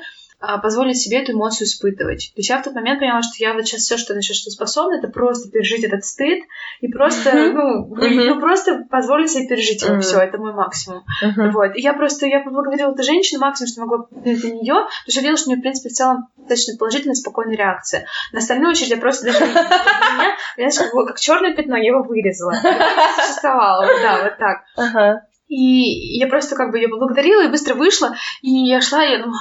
позволить 0.63 0.99
себе 0.99 1.23
эту 1.23 1.33
эмоцию 1.33 1.67
испытывать. 1.67 2.33
То 2.35 2.41
есть 2.41 2.51
я 2.51 2.59
в 2.59 2.65
тот 2.65 2.75
момент 2.75 2.99
поняла, 2.99 3.23
что 3.23 3.35
я 3.39 3.55
вот 3.55 3.67
сейчас 3.67 3.83
все, 3.83 3.97
что 3.97 4.15
на 4.15 4.23
что 4.23 4.51
способна, 4.51 4.97
это 4.97 5.09
просто 5.09 5.51
пережить 5.51 5.85
этот 5.85 6.05
стыд 6.05 6.43
и 6.81 6.89
просто, 6.89 7.31
uh-huh. 7.31 7.53
ну, 7.53 7.95
uh-huh. 7.95 8.35
ну, 8.35 8.41
просто 8.41 8.85
позволить 8.91 9.31
себе 9.31 9.47
пережить 9.47 9.83
его. 9.83 9.97
Uh-huh. 9.97 10.01
Все, 10.01 10.19
это 10.19 10.39
мой 10.39 10.53
максимум. 10.53 11.05
Uh-huh. 11.25 11.51
Вот. 11.51 11.77
И 11.77 11.81
я 11.81 11.93
просто, 11.93 12.27
я 12.27 12.41
поблагодарила 12.41 12.93
эту 12.93 13.03
женщину, 13.03 13.41
максимум, 13.41 13.69
что 13.69 13.81
могла 13.83 14.07
для 14.11 14.51
нее, 14.51 14.75
потому 14.75 15.09
что 15.09 15.21
я 15.21 15.23
видела, 15.23 15.37
что 15.37 15.49
у 15.49 15.53
нее, 15.53 15.59
в 15.59 15.63
принципе, 15.63 15.89
в 15.89 15.93
целом 15.93 16.29
достаточно 16.37 16.79
положительная, 16.79 17.15
спокойная 17.15 17.57
реакция. 17.57 18.07
На 18.33 18.39
остальную 18.39 18.71
очередь 18.71 18.91
я 18.91 18.97
просто 18.97 19.27
даже 19.27 19.45
меня, 19.45 20.37
знаешь, 20.57 20.79
как, 20.79 21.07
как 21.07 21.21
черное 21.21 21.55
пятно, 21.55 21.77
я 21.77 21.91
его 21.91 22.03
вырезала. 22.03 22.53
Существовало, 22.53 23.87
да, 24.03 24.23
вот 24.23 24.39
так. 24.39 25.25
И 25.49 26.19
я 26.19 26.29
просто 26.29 26.57
как 26.57 26.71
бы 26.71 26.79
ее 26.79 26.89
поблагодарила 26.89 27.45
и 27.45 27.49
быстро 27.49 27.75
вышла, 27.75 28.17
и 28.41 28.51
я 28.51 28.81
шла, 28.81 29.05
и 29.05 29.11
я 29.11 29.19
думала, 29.19 29.39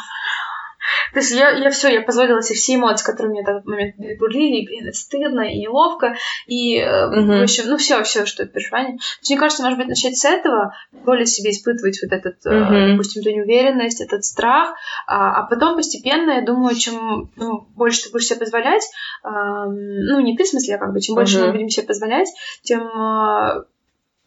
то 1.13 1.19
есть 1.19 1.31
я, 1.31 1.49
я 1.51 1.69
все, 1.69 1.89
я 1.89 2.01
позволила 2.01 2.41
себе 2.41 2.55
все 2.55 2.75
эмоции, 2.75 3.05
которые 3.05 3.31
мне 3.31 3.43
в 3.43 3.47
этот 3.47 3.65
момент 3.65 3.95
бурлили, 4.19 4.61
и, 4.61 4.65
блин, 4.65 4.87
это 4.87 4.97
стыдно, 4.97 5.41
и 5.41 5.59
неловко, 5.59 6.15
и, 6.47 6.79
mm-hmm. 6.79 7.39
в 7.39 7.43
общем, 7.43 7.63
ну 7.67 7.77
все, 7.77 8.03
все, 8.03 8.25
что 8.25 8.43
это 8.43 8.53
переживание. 8.53 8.97
То 8.97 9.03
есть, 9.19 9.29
мне 9.29 9.39
кажется, 9.39 9.63
может 9.63 9.77
быть, 9.77 9.87
начать 9.87 10.17
с 10.17 10.25
этого, 10.25 10.73
более 10.91 11.25
себе 11.25 11.51
испытывать 11.51 11.99
вот 12.01 12.11
этот, 12.11 12.45
mm-hmm. 12.45 12.91
допустим, 12.91 13.21
эту 13.21 13.31
неуверенность, 13.31 14.01
этот 14.01 14.23
страх, 14.23 14.73
а, 15.07 15.41
а 15.41 15.43
потом 15.47 15.75
постепенно, 15.75 16.31
я 16.31 16.41
думаю, 16.41 16.75
чем 16.75 17.31
ну, 17.35 17.67
больше 17.75 18.03
ты 18.03 18.11
будешь 18.11 18.27
себе 18.27 18.39
позволять, 18.39 18.83
ну, 19.23 20.19
не 20.19 20.35
ты, 20.35 20.43
в 20.43 20.47
смысле, 20.47 20.75
а 20.75 20.77
как 20.77 20.93
бы, 20.93 20.99
чем 20.99 21.15
больше 21.15 21.39
мы 21.39 21.51
будем 21.51 21.69
себе 21.69 21.87
позволять, 21.87 22.27
тем 22.63 22.81
а, 22.81 23.65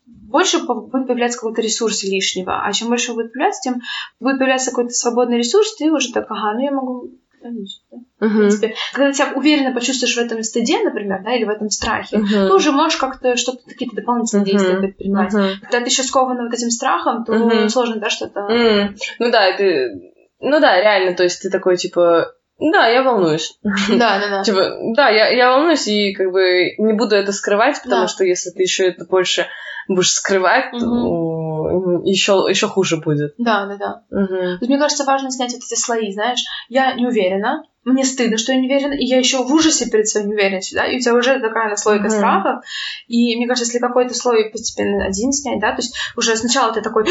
больше 0.07 0.59
будет 0.67 1.07
появляться 1.07 1.39
какой-то 1.39 1.63
ресурс 1.63 2.03
лишнего. 2.03 2.65
А 2.65 2.73
чем 2.73 2.89
больше 2.89 3.13
будет 3.13 3.33
появляться, 3.33 3.61
тем 3.63 3.81
будет 4.21 4.39
появляться 4.39 4.71
какой-то 4.71 4.91
свободный 4.91 5.39
ресурс, 5.39 5.77
ты 5.77 5.91
уже 5.91 6.13
так, 6.13 6.27
ага, 6.31 6.55
ну 6.55 6.61
я 6.61 6.71
могу 6.71 7.11
да? 7.45 7.99
Uh-huh. 8.27 8.29
В 8.29 8.39
принципе, 8.39 8.75
когда 8.93 9.11
ты 9.11 9.17
себя 9.17 9.33
уверенно 9.35 9.75
почувствуешь 9.75 10.17
в 10.17 10.19
этом 10.19 10.43
стыде, 10.43 10.83
например, 10.83 11.23
да, 11.23 11.35
или 11.35 11.45
в 11.45 11.51
этом 11.51 11.69
страхе, 11.69 12.17
uh-huh. 12.17 12.49
ты 12.49 12.53
уже 12.53 12.73
можешь 12.73 12.99
как-то 12.99 13.37
что-то, 13.37 13.59
какие-то 13.67 13.97
дополнительные 13.97 14.45
uh-huh. 14.45 14.51
действия 14.51 14.77
предпринимать. 14.79 15.35
Uh-huh. 15.35 15.53
Когда 15.61 15.81
ты 15.81 15.91
еще 15.91 16.03
скована 16.03 16.45
вот 16.45 16.55
этим 16.55 16.71
страхом, 16.71 17.25
то 17.25 17.35
uh-huh. 17.35 17.69
сложно, 17.69 17.97
да, 17.97 18.09
что-то... 18.09 18.41
Uh-huh. 18.41 18.97
Ну 19.19 19.31
да, 19.31 19.55
ты... 19.57 20.13
Ну 20.41 20.61
да, 20.61 20.81
реально, 20.81 21.15
то 21.15 21.23
есть 21.23 21.43
ты 21.43 21.51
такой, 21.51 21.77
типа, 21.77 22.34
да, 22.59 22.87
я 22.89 23.03
волнуюсь. 23.03 23.59
Да, 23.89 24.19
да, 24.19 24.29
да. 24.31 24.43
Типа, 24.43 24.77
да, 24.95 25.09
я, 25.09 25.29
я 25.29 25.51
волнуюсь 25.51 25.87
и 25.87 26.13
как 26.15 26.33
бы 26.33 26.75
не 26.79 26.93
буду 26.93 27.17
это 27.17 27.33
скрывать, 27.33 27.81
потому 27.83 28.03
да. 28.03 28.09
что 28.09 28.25
если 28.25 28.51
ты 28.51 28.63
еще 28.63 28.89
это 28.89 29.05
больше 29.05 29.47
будешь 29.89 30.13
скрывать, 30.13 30.73
угу. 30.73 30.81
то 30.81 32.01
еще, 32.05 32.47
еще 32.49 32.69
хуже 32.69 32.97
будет. 32.99 33.35
Да, 33.39 33.67
да, 33.67 33.77
да. 33.77 34.03
Угу. 34.11 34.59
Тут, 34.61 34.69
мне 34.69 34.79
кажется, 34.79 35.05
важно 35.05 35.31
снять 35.31 35.53
вот 35.53 35.63
эти 35.63 35.79
слои, 35.79 36.13
знаешь. 36.13 36.41
Я 36.69 36.95
не 36.95 37.07
уверена, 37.07 37.65
мне 37.85 38.05
стыдно, 38.05 38.39
что 38.39 38.53
я 38.53 38.61
не 38.61 38.67
уверена, 38.67 38.95
и 38.95 39.05
я 39.05 39.19
еще 39.19 39.45
в 39.45 39.53
ужасе 39.53 39.91
перед 39.91 40.09
своей 40.09 40.27
неуверенностью, 40.27 40.77
да, 40.77 40.87
и 40.87 40.97
у 40.97 41.01
тебя 41.01 41.15
уже 41.15 41.39
такая 41.41 41.69
наслойка 41.69 42.07
mm 42.07 42.11
страха. 42.11 42.63
И 43.09 43.37
мне 43.37 43.47
кажется, 43.47 43.71
если 43.71 43.79
какой-то 43.79 44.15
слой 44.15 44.51
постепенно 44.51 45.05
один 45.05 45.33
снять, 45.33 45.61
да, 45.61 45.73
то 45.73 45.83
есть 45.83 45.95
уже 46.17 46.35
сначала 46.37 46.73
ты 46.73 46.81
такой 46.81 47.05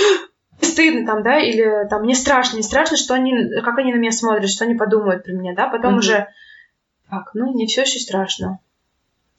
стыдно 0.64 1.05
там, 1.05 1.24
да, 1.24 1.39
или 1.39 1.88
там 1.89 2.03
мне 2.03 2.16
страшно, 2.16 2.57
не 2.57 2.64
страшно, 2.64 2.97
что 2.97 3.14
они, 3.14 3.34
как 3.64 3.78
они 3.78 3.93
на 3.93 3.97
меня 3.97 4.11
смотрят, 4.11 4.49
что 4.49 4.66
они 4.66 4.76
подумают 4.76 5.24
про 5.24 5.34
меня, 5.34 5.53
да, 5.55 5.68
потом 5.68 5.95
mm 5.95 5.99
уже 5.99 6.28
так, 7.09 7.30
ну, 7.34 7.53
не 7.53 7.68
все 7.68 7.82
еще 7.82 7.99
страшно 7.99 8.59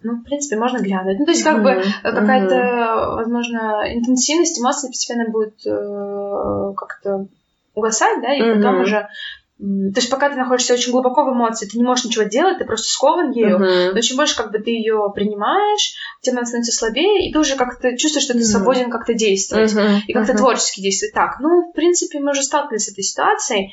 ну, 0.04 0.16
в 0.16 0.22
принципе, 0.22 0.56
можно 0.56 0.78
глянуть. 0.78 1.18
Ну, 1.18 1.24
то 1.24 1.32
есть, 1.32 1.42
как 1.42 1.56
mm-hmm. 1.56 1.62
бы 1.62 1.82
какая-то, 2.02 2.54
mm-hmm. 2.54 3.14
возможно, 3.16 3.84
интенсивность 3.86 4.60
эмоций 4.60 4.90
постепенно 4.90 5.28
будет 5.30 5.66
э, 5.66 6.74
как-то 6.76 7.26
угасать, 7.74 8.20
да, 8.22 8.32
и 8.34 8.40
mm-hmm. 8.40 8.56
потом 8.56 8.80
уже 8.82 9.08
то 9.56 10.00
есть 10.00 10.10
пока 10.10 10.30
ты 10.30 10.36
находишься 10.36 10.74
очень 10.74 10.90
глубоко 10.90 11.24
в 11.24 11.32
эмоции, 11.32 11.66
ты 11.66 11.78
не 11.78 11.84
можешь 11.84 12.04
ничего 12.04 12.24
делать, 12.24 12.58
ты 12.58 12.64
просто 12.64 12.88
скован 12.88 13.30
ею, 13.30 13.60
uh-huh. 13.60 13.92
но 13.92 14.00
чем 14.00 14.16
больше 14.16 14.36
как 14.36 14.50
бы 14.50 14.58
ты 14.58 14.70
ее 14.70 15.00
принимаешь, 15.14 15.94
тем 16.22 16.36
она 16.36 16.44
становится 16.44 16.72
слабее, 16.72 17.28
и 17.28 17.32
ты 17.32 17.38
уже 17.38 17.54
как-то 17.54 17.96
чувствуешь, 17.96 18.24
что 18.24 18.34
ты 18.34 18.40
uh-huh. 18.40 18.50
свободен 18.50 18.90
как-то 18.90 19.14
действовать, 19.14 19.72
uh-huh. 19.72 20.00
и 20.08 20.12
как-то 20.12 20.32
uh-huh. 20.32 20.38
творчески 20.38 20.80
действовать. 20.80 21.14
Так, 21.14 21.36
ну, 21.38 21.70
в 21.70 21.72
принципе, 21.72 22.18
мы 22.18 22.32
уже 22.32 22.42
сталкивались 22.42 22.86
с 22.86 22.92
этой 22.92 23.04
ситуацией, 23.04 23.72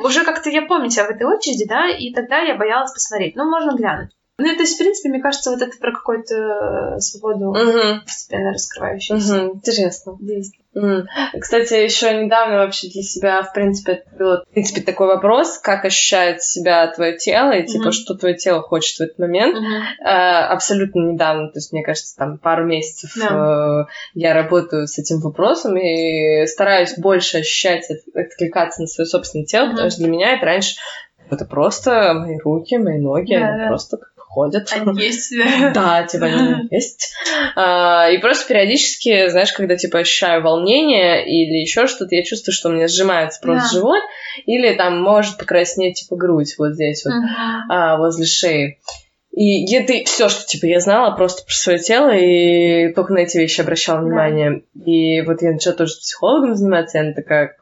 уже 0.02 0.24
как-то 0.24 0.48
я 0.48 0.62
помню 0.62 0.88
себя 0.88 1.06
в 1.06 1.10
этой 1.10 1.26
очереди, 1.26 1.66
да, 1.66 1.90
и 1.90 2.14
тогда 2.14 2.38
я 2.38 2.56
боялась 2.56 2.92
посмотреть, 2.92 3.36
ну, 3.36 3.50
можно 3.50 3.76
глянуть. 3.76 4.10
Ну, 4.40 4.54
то 4.54 4.62
есть, 4.62 4.74
в 4.74 4.78
принципе, 4.78 5.10
мне 5.10 5.20
кажется, 5.20 5.50
вот 5.50 5.60
это 5.60 5.76
про 5.78 5.92
какую-то 5.92 6.34
э, 6.34 6.98
свободу 7.00 7.50
угу. 7.50 8.00
постепенно 8.04 8.52
раскрывающуюся. 8.52 9.44
Угу. 9.44 9.54
Интересно. 9.56 10.18
Mm. 10.72 11.04
Кстати, 11.40 11.74
еще 11.74 12.24
недавно 12.24 12.58
вообще 12.58 12.88
для 12.88 13.02
себя, 13.02 13.42
в 13.42 13.52
принципе, 13.52 13.94
открыла, 13.94 14.44
в 14.48 14.52
принципе, 14.52 14.82
такой 14.82 15.08
вопрос, 15.08 15.58
как 15.58 15.84
ощущает 15.84 16.42
себя 16.42 16.86
твое 16.92 17.16
тело, 17.16 17.50
и 17.50 17.66
типа, 17.66 17.88
mm-hmm. 17.88 17.92
что 17.92 18.14
твое 18.14 18.36
тело 18.36 18.62
хочет 18.62 18.96
в 18.98 19.00
этот 19.00 19.18
момент. 19.18 19.56
Mm-hmm. 19.56 20.06
Э, 20.06 20.44
абсолютно 20.46 21.10
недавно, 21.10 21.48
то 21.48 21.56
есть, 21.56 21.72
мне 21.72 21.82
кажется, 21.82 22.16
там 22.16 22.38
пару 22.38 22.64
месяцев 22.66 23.16
yeah. 23.16 23.82
э, 23.82 23.86
я 24.14 24.32
работаю 24.32 24.86
с 24.86 24.96
этим 24.96 25.18
вопросом 25.20 25.76
и 25.76 26.46
стараюсь 26.46 26.96
больше 26.96 27.38
ощущать, 27.38 27.86
откликаться 28.14 28.82
на 28.82 28.86
свое 28.86 29.08
собственное 29.08 29.46
тело, 29.46 29.66
mm-hmm. 29.66 29.70
потому 29.72 29.90
что 29.90 30.00
для 30.00 30.08
меня 30.08 30.34
это 30.34 30.46
раньше 30.46 30.76
это 31.30 31.44
просто 31.44 32.14
мои 32.14 32.38
руки, 32.38 32.76
мои 32.76 32.98
ноги, 32.98 33.34
yeah, 33.34 33.64
yeah. 33.64 33.68
просто 33.68 33.98
ходят. 34.30 34.68
Они 34.72 35.02
есть. 35.02 35.34
Да, 35.74 36.04
типа 36.04 36.26
они 36.26 36.68
есть. 36.70 37.12
А, 37.56 38.08
и 38.10 38.18
просто 38.18 38.48
периодически, 38.48 39.28
знаешь, 39.28 39.52
когда 39.52 39.76
типа 39.76 39.98
ощущаю 39.98 40.42
волнение 40.42 41.26
или 41.26 41.60
еще 41.60 41.86
что-то, 41.86 42.14
я 42.14 42.22
чувствую, 42.22 42.54
что 42.54 42.68
у 42.68 42.72
меня 42.72 42.88
сжимается 42.88 43.40
просто 43.42 43.74
живот, 43.74 44.02
или 44.46 44.72
там 44.74 45.02
может 45.02 45.36
покраснеть 45.36 46.00
типа 46.00 46.16
грудь 46.16 46.54
вот 46.58 46.74
здесь 46.74 47.04
вот, 47.04 47.14
а, 47.68 47.96
возле 47.98 48.24
шеи. 48.24 48.78
И 49.32 49.72
это 49.74 50.04
все, 50.06 50.28
что 50.28 50.44
типа 50.44 50.66
я 50.66 50.80
знала 50.80 51.14
просто 51.14 51.44
про 51.44 51.52
свое 51.52 51.78
тело, 51.78 52.10
и 52.10 52.92
только 52.92 53.12
на 53.12 53.18
эти 53.18 53.38
вещи 53.38 53.60
обращала 53.60 54.00
внимание. 54.00 54.62
И 54.74 55.20
вот 55.22 55.42
я 55.42 55.52
начала 55.52 55.74
тоже 55.74 55.94
психологом 55.94 56.56
заниматься, 56.56 56.98
и 56.98 57.00
она 57.00 57.12
такая, 57.12 57.56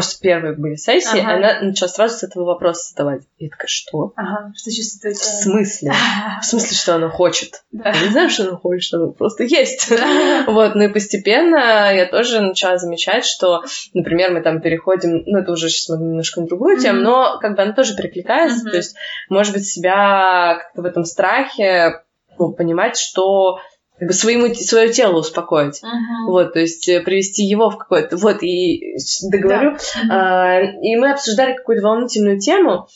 просто 0.00 0.20
первые 0.22 0.54
были 0.54 0.76
сессии, 0.76 1.20
ага. 1.20 1.34
она 1.34 1.60
начала 1.60 1.88
сразу 1.88 2.18
с 2.18 2.22
этого 2.22 2.44
вопроса 2.44 2.90
задавать. 2.90 3.22
И 3.38 3.44
я 3.44 3.50
такая, 3.50 3.68
что? 3.68 4.12
Ага, 4.16 4.52
что 4.56 4.70
чувствует 4.74 5.16
В 5.16 5.20
смысле? 5.20 5.92
В 6.40 6.44
смысле, 6.44 6.76
что 6.76 6.94
она 6.94 7.10
хочет? 7.10 7.62
Да. 7.70 7.90
Я 7.90 8.02
не 8.02 8.08
знаю, 8.08 8.30
что 8.30 8.44
она 8.44 8.56
хочет, 8.56 8.82
что 8.82 8.96
она 8.98 9.12
просто 9.12 9.44
есть. 9.44 9.90
Вот, 10.46 10.74
ну 10.74 10.82
и 10.84 10.88
постепенно 10.88 11.94
я 11.94 12.06
тоже 12.06 12.40
начала 12.40 12.78
замечать, 12.78 13.24
что, 13.24 13.62
например, 13.94 14.32
мы 14.32 14.40
там 14.42 14.60
переходим, 14.60 15.22
ну 15.26 15.38
это 15.38 15.52
уже 15.52 15.68
сейчас 15.68 15.88
немножко 15.98 16.40
на 16.40 16.46
другую 16.46 16.78
тему, 16.78 17.00
но 17.00 17.38
как 17.40 17.56
бы 17.56 17.62
она 17.62 17.72
тоже 17.72 17.94
перекликается, 17.94 18.64
то 18.64 18.76
есть, 18.76 18.96
может 19.28 19.52
быть, 19.52 19.66
себя 19.66 20.58
как-то 20.60 20.82
в 20.82 20.84
этом 20.84 21.04
страхе 21.04 22.02
ну, 22.38 22.52
понимать, 22.52 22.96
что 22.96 23.60
как 24.00 24.08
бы 24.08 24.14
своему, 24.14 24.54
свое 24.54 24.90
тело 24.90 25.18
успокоить. 25.18 25.82
Uh-huh. 25.82 26.28
Вот, 26.28 26.54
то 26.54 26.58
есть 26.58 26.88
э, 26.88 27.00
привести 27.02 27.42
его 27.42 27.68
в 27.68 27.76
какое-то... 27.76 28.16
Вот, 28.16 28.42
и 28.42 28.96
договорю. 29.30 29.76
Да. 30.08 30.56
А, 30.56 30.60
и 30.62 30.96
мы 30.96 31.12
обсуждали 31.12 31.54
какую-то 31.54 31.86
волнительную 31.86 32.40
тему. 32.40 32.88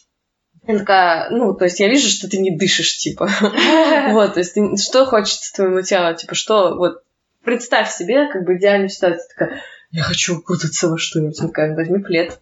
Я 0.66 0.78
такая, 0.78 1.28
ну, 1.28 1.52
то 1.52 1.66
есть 1.66 1.78
я 1.78 1.90
вижу, 1.90 2.09
что 2.09 2.26
ты 2.26 2.38
не 2.38 2.57
дышишь, 2.57 2.96
типа. 2.96 3.28
Вот, 4.12 4.32
то 4.32 4.40
есть 4.40 4.57
что 4.82 5.05
хочется 5.05 5.52
твоему 5.55 5.82
телу, 5.82 6.16
типа, 6.16 6.34
что, 6.34 6.74
вот, 6.74 7.02
представь 7.44 7.92
себе, 7.92 8.30
как 8.32 8.44
бы 8.46 8.57
идеальную 8.57 8.88
ситуацию, 8.88 9.28
такая, 9.28 9.62
я 9.90 10.02
хочу 10.02 10.38
укутаться 10.38 10.88
во 10.88 10.96
что-нибудь, 10.96 11.38
такая, 11.38 11.76
возьми 11.76 11.98
плед, 11.98 12.40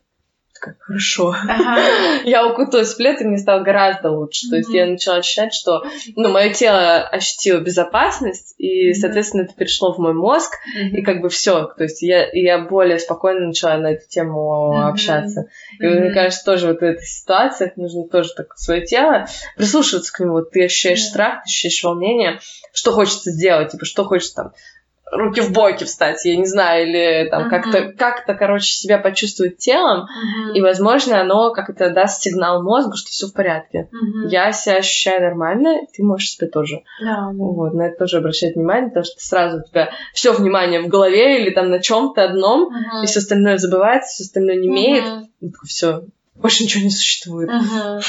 такая, 0.62 0.76
хорошо. 0.80 1.34
Я 2.24 2.46
укуталась 2.46 2.94
в 2.94 2.96
плед, 2.96 3.20
и 3.20 3.24
мне 3.24 3.38
стало 3.38 3.62
гораздо 3.62 4.10
лучше. 4.10 4.48
То 4.48 4.56
есть 4.56 4.72
я 4.72 4.86
начала 4.86 5.16
ощущать, 5.16 5.52
что, 5.52 5.84
ну, 6.16 6.28
мое 6.30 6.52
тело 6.52 7.02
ощутило 7.02 7.60
безопасность, 7.60 8.54
и, 8.58 8.92
соответственно, 8.94 9.42
это 9.42 9.54
перешло 9.54 9.92
в 9.92 9.98
мой 9.98 10.14
мозг, 10.14 10.52
и 10.76 11.02
как 11.02 11.20
бы 11.20 11.28
все. 11.28 11.66
То 11.76 11.84
есть 11.84 12.02
я, 12.02 12.28
я 12.32 12.58
более 12.58 12.98
спокойно 12.98 13.48
начала 13.48 13.76
на 13.76 13.92
эту 13.92 14.08
тему 14.08 14.86
общаться. 14.86 15.48
И 15.80 15.86
мне 15.86 16.10
кажется, 16.12 16.44
тоже 16.44 16.68
вот 16.68 16.80
в 16.80 16.84
этой 16.84 17.04
ситуации 17.04 17.72
нужно 17.76 18.04
тоже 18.04 18.30
так 18.36 18.56
свое 18.56 18.84
тело 18.84 19.26
прислушиваться 19.56 20.12
к 20.12 20.20
нему. 20.20 20.32
Вот 20.32 20.50
ты 20.50 20.64
ощущаешь 20.64 21.02
страх, 21.02 21.42
ты 21.42 21.48
ощущаешь 21.48 21.82
волнение, 21.82 22.38
что 22.72 22.92
хочется 22.92 23.30
сделать, 23.30 23.72
типа, 23.72 23.84
что 23.84 24.04
хочется 24.04 24.34
там 24.34 24.52
руки 25.12 25.42
в 25.42 25.52
боки 25.52 25.84
встать, 25.84 26.24
я 26.24 26.36
не 26.36 26.46
знаю, 26.46 26.88
или 26.88 27.28
там 27.28 27.46
uh-huh. 27.46 27.50
как-то, 27.50 27.92
как-то, 27.92 28.34
короче, 28.34 28.72
себя 28.72 28.98
почувствовать 28.98 29.58
телом, 29.58 30.06
uh-huh. 30.06 30.54
и, 30.54 30.60
возможно, 30.62 31.20
оно 31.20 31.52
как-то 31.52 31.90
даст 31.90 32.22
сигнал 32.22 32.62
мозгу, 32.62 32.96
что 32.96 33.10
все 33.10 33.26
в 33.26 33.34
порядке. 33.34 33.88
Uh-huh. 33.92 34.28
Я 34.28 34.52
себя 34.52 34.76
ощущаю 34.76 35.20
нормально, 35.20 35.80
ты 35.92 36.02
можешь 36.02 36.30
себя 36.30 36.48
тоже. 36.48 36.82
Да. 37.04 37.28
Вот, 37.34 37.74
на 37.74 37.88
это 37.88 37.98
тоже 37.98 38.18
обращать 38.18 38.56
внимание, 38.56 38.88
потому 38.88 39.04
что 39.04 39.20
сразу 39.20 39.58
у 39.58 39.62
тебя 39.62 39.90
все 40.14 40.32
внимание 40.32 40.80
в 40.80 40.88
голове 40.88 41.42
или 41.42 41.50
там 41.50 41.68
на 41.68 41.80
чем-то 41.80 42.24
одном, 42.24 42.74
uh-huh. 42.74 43.04
и 43.04 43.06
все 43.06 43.18
остальное 43.20 43.58
забывается, 43.58 44.14
все 44.14 44.24
остальное 44.24 44.56
не 44.56 44.68
имеет. 44.68 45.04
Uh-huh. 45.04 45.50
Все, 45.66 46.04
больше 46.34 46.64
ничего 46.64 46.84
не 46.84 46.90
существует. 46.90 47.50
Uh-huh. 47.50 48.02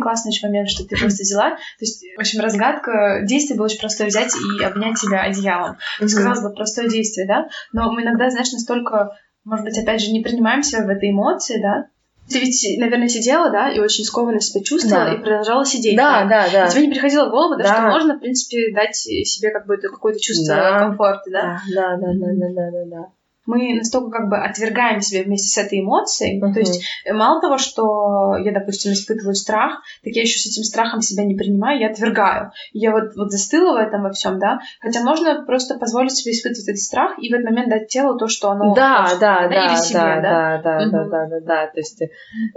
Классный 0.00 0.30
очень 0.30 0.48
момент, 0.48 0.68
что 0.68 0.84
ты 0.84 0.96
просто 0.96 1.22
взяла. 1.22 1.50
То 1.50 1.80
есть, 1.80 2.04
в 2.16 2.20
общем, 2.20 2.40
разгадка 2.40 3.22
действия 3.24 3.56
было 3.56 3.66
очень 3.66 3.78
простое 3.78 4.08
взять 4.08 4.32
и 4.34 4.64
обнять 4.64 4.98
себя 4.98 5.22
одеялом. 5.22 5.76
Mm-hmm. 6.00 6.14
Казалось 6.14 6.42
бы, 6.42 6.50
простое 6.52 6.88
действие, 6.88 7.26
да? 7.26 7.48
Но 7.72 7.92
мы 7.92 8.02
иногда, 8.02 8.30
знаешь, 8.30 8.52
настолько, 8.52 9.16
может 9.44 9.64
быть, 9.64 9.78
опять 9.78 10.00
же, 10.00 10.10
не 10.10 10.20
принимаем 10.20 10.62
себя 10.62 10.84
в 10.84 10.88
этой 10.88 11.10
эмоции, 11.10 11.60
да? 11.60 11.86
Ты 12.28 12.38
ведь, 12.38 12.64
наверное, 12.78 13.08
сидела, 13.08 13.50
да, 13.50 13.70
и 13.70 13.80
очень 13.80 14.04
скованно 14.04 14.40
себя 14.40 14.62
чувствовала, 14.62 15.06
да. 15.06 15.14
и 15.14 15.18
продолжала 15.18 15.64
сидеть. 15.64 15.96
Да, 15.96 16.26
да, 16.26 16.48
да. 16.52 16.66
И 16.66 16.70
тебе 16.70 16.86
не 16.86 16.92
приходило 16.92 17.26
в 17.26 17.30
голову, 17.30 17.56
да, 17.56 17.64
да, 17.64 17.74
что 17.74 17.82
можно, 17.88 18.16
в 18.16 18.20
принципе, 18.20 18.72
дать 18.72 18.94
себе 18.94 19.50
как 19.50 19.66
бы 19.66 19.78
какое-то 19.78 20.20
чувство 20.20 20.54
да. 20.54 20.78
комфорта, 20.78 21.30
да? 21.30 21.60
Да, 21.74 21.96
да, 21.96 22.12
да, 22.12 22.26
да, 22.32 22.48
да, 22.54 22.70
да, 22.70 22.84
да 22.84 23.06
мы 23.50 23.74
настолько 23.74 24.10
как 24.10 24.28
бы 24.28 24.38
отвергаем 24.38 25.00
себя 25.00 25.24
вместе 25.24 25.48
с 25.48 25.58
этой 25.58 25.80
эмоцией. 25.80 26.40
Uh-huh. 26.40 26.52
То 26.52 26.60
есть 26.60 26.84
э, 27.04 27.12
мало 27.12 27.40
того, 27.40 27.58
что 27.58 28.36
я, 28.36 28.52
допустим, 28.52 28.92
испытываю 28.92 29.34
страх, 29.34 29.82
так 30.04 30.12
я 30.14 30.22
еще 30.22 30.38
с 30.38 30.46
этим 30.46 30.62
страхом 30.62 31.00
себя 31.00 31.24
не 31.24 31.34
принимаю, 31.34 31.80
я 31.80 31.90
отвергаю. 31.90 32.52
Я 32.72 32.92
вот, 32.92 33.16
вот 33.16 33.30
застыла 33.30 33.74
в 33.74 33.76
этом 33.76 34.02
во 34.02 34.10
всем, 34.12 34.38
да. 34.38 34.60
Хотя 34.80 35.02
можно 35.02 35.44
просто 35.44 35.78
позволить 35.78 36.12
себе 36.12 36.32
испытывать 36.32 36.68
этот 36.68 36.80
страх 36.80 37.18
и 37.18 37.28
в 37.28 37.34
этот 37.34 37.50
момент 37.50 37.70
дать 37.70 37.88
телу 37.88 38.16
то, 38.16 38.28
что 38.28 38.50
оно 38.50 38.74
да, 38.74 39.04
хочет, 39.04 39.20
да, 39.20 39.48
да, 39.48 39.66
или 39.66 39.76
себе, 39.76 39.98
да, 39.98 40.20
да, 40.20 40.58
да, 40.62 40.78
да, 40.78 40.86
да, 40.86 41.04
да, 41.04 41.26
да, 41.26 41.40
да. 41.40 41.66
То 41.66 41.78
есть 41.78 42.02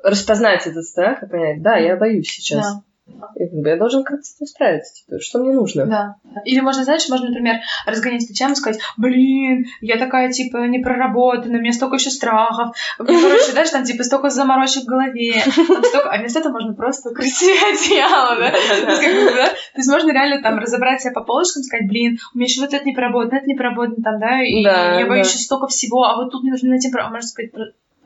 распознать 0.04 0.68
этот 0.68 0.84
страх 0.84 1.24
и 1.24 1.28
понять, 1.28 1.62
да, 1.62 1.76
я 1.78 1.96
боюсь 1.98 2.30
сейчас. 2.30 2.62
Да. 2.62 2.84
Я 3.06 3.78
должен 3.78 4.04
как-то 4.04 4.24
с 4.24 4.36
этим 4.36 4.46
справиться, 4.46 4.94
типа, 4.94 5.20
что 5.20 5.40
мне 5.40 5.52
нужно. 5.52 5.86
Да. 5.86 6.16
Или 6.46 6.62
можно, 6.62 6.84
знаешь, 6.84 7.08
можно, 7.10 7.28
например, 7.28 7.58
разгонять 7.86 8.24
эту 8.24 8.34
тему 8.34 8.54
и 8.54 8.56
сказать, 8.56 8.80
блин, 8.98 9.66
я 9.82 9.98
такая, 9.98 10.32
типа, 10.32 10.66
не 10.68 10.80
проработанная, 10.80 11.60
у 11.60 11.62
меня 11.62 11.74
столько 11.74 11.96
еще 11.96 12.10
страхов, 12.10 12.76
мне, 13.00 13.20
короче, 13.22 13.52
знаешь, 13.52 13.72
там, 13.72 13.84
типа, 13.84 14.04
столько 14.04 14.30
заморочек 14.30 14.84
в 14.84 14.88
голове, 14.88 15.34
там 15.44 15.84
столько... 15.84 16.12
а 16.12 16.18
вместо 16.18 16.40
этого 16.40 16.54
можно 16.54 16.74
просто 16.76 17.10
укрыть 17.10 17.34
себе 17.34 17.54
одеяло, 17.54 18.40
да? 18.40 18.52
То 18.52 19.78
есть 19.78 19.90
можно 19.90 20.12
реально 20.12 20.42
там 20.42 20.60
разобрать 20.60 21.02
себя 21.02 21.12
по 21.12 21.24
полочкам, 21.24 21.64
сказать, 21.64 21.88
блин, 21.88 22.18
у 22.34 22.38
меня 22.38 22.46
еще 22.46 22.62
вот 22.62 22.74
это 22.74 22.86
не 22.86 22.94
проработано, 22.94 23.38
это 23.38 23.48
не 23.48 23.56
проработано, 23.56 24.04
там, 24.04 24.20
да, 24.20 24.42
и 24.42 24.62
я 24.62 25.06
боюсь 25.08 25.28
еще 25.28 25.40
столько 25.40 25.68
всего, 25.68 26.04
а 26.04 26.16
вот 26.16 26.32
тут 26.32 26.44
мне 26.44 26.52
нужно 26.52 26.70
найти... 26.70 26.90
Можно 26.94 27.22
сказать, 27.22 27.52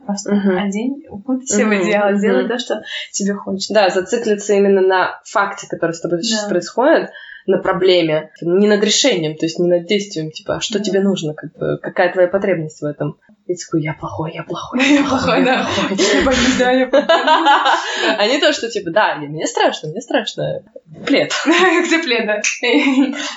Просто 0.06 0.32
uh-huh. 0.32 0.58
одень, 0.58 1.04
укутайся 1.10 1.62
uh-huh. 1.62 1.68
в 1.68 1.80
одеяло, 1.80 2.12
uh-huh. 2.12 2.16
сделай 2.16 2.48
то, 2.48 2.58
что 2.58 2.82
тебе 3.12 3.34
хочется. 3.34 3.74
Да, 3.74 3.90
зациклиться 3.90 4.54
именно 4.54 4.80
на 4.80 5.20
факте, 5.24 5.66
который 5.68 5.92
с 5.92 6.00
тобой 6.00 6.18
да. 6.18 6.22
сейчас 6.22 6.48
происходит, 6.48 7.10
на 7.48 7.58
проблеме, 7.58 8.30
не 8.42 8.68
над 8.68 8.84
решением, 8.84 9.34
то 9.34 9.46
есть 9.46 9.58
не 9.58 9.68
над 9.68 9.86
действием, 9.86 10.30
типа, 10.30 10.56
а 10.56 10.60
что 10.60 10.78
да. 10.78 10.84
тебе 10.84 11.00
нужно, 11.00 11.32
как 11.32 11.56
бы, 11.56 11.78
какая 11.78 12.12
твоя 12.12 12.28
потребность 12.28 12.82
в 12.82 12.84
этом. 12.84 13.18
И 13.46 13.54
такой, 13.54 13.82
я 13.82 13.94
плохой, 13.94 14.34
я 14.34 14.42
плохой, 14.42 14.80
я 14.84 15.02
плохой, 15.02 15.42
да. 15.42 15.66
Я 15.90 16.24
боюсь, 16.26 16.56
да, 16.58 16.70
я 16.72 16.86
А 18.18 18.26
не 18.26 18.38
то, 18.38 18.52
что, 18.52 18.68
типа, 18.68 18.90
да, 18.90 19.16
мне 19.16 19.46
страшно, 19.46 19.88
мне 19.88 20.02
страшно. 20.02 20.62
Плед. 21.06 21.32
Где 21.86 22.02
плед, 22.02 22.26
да? 22.26 22.42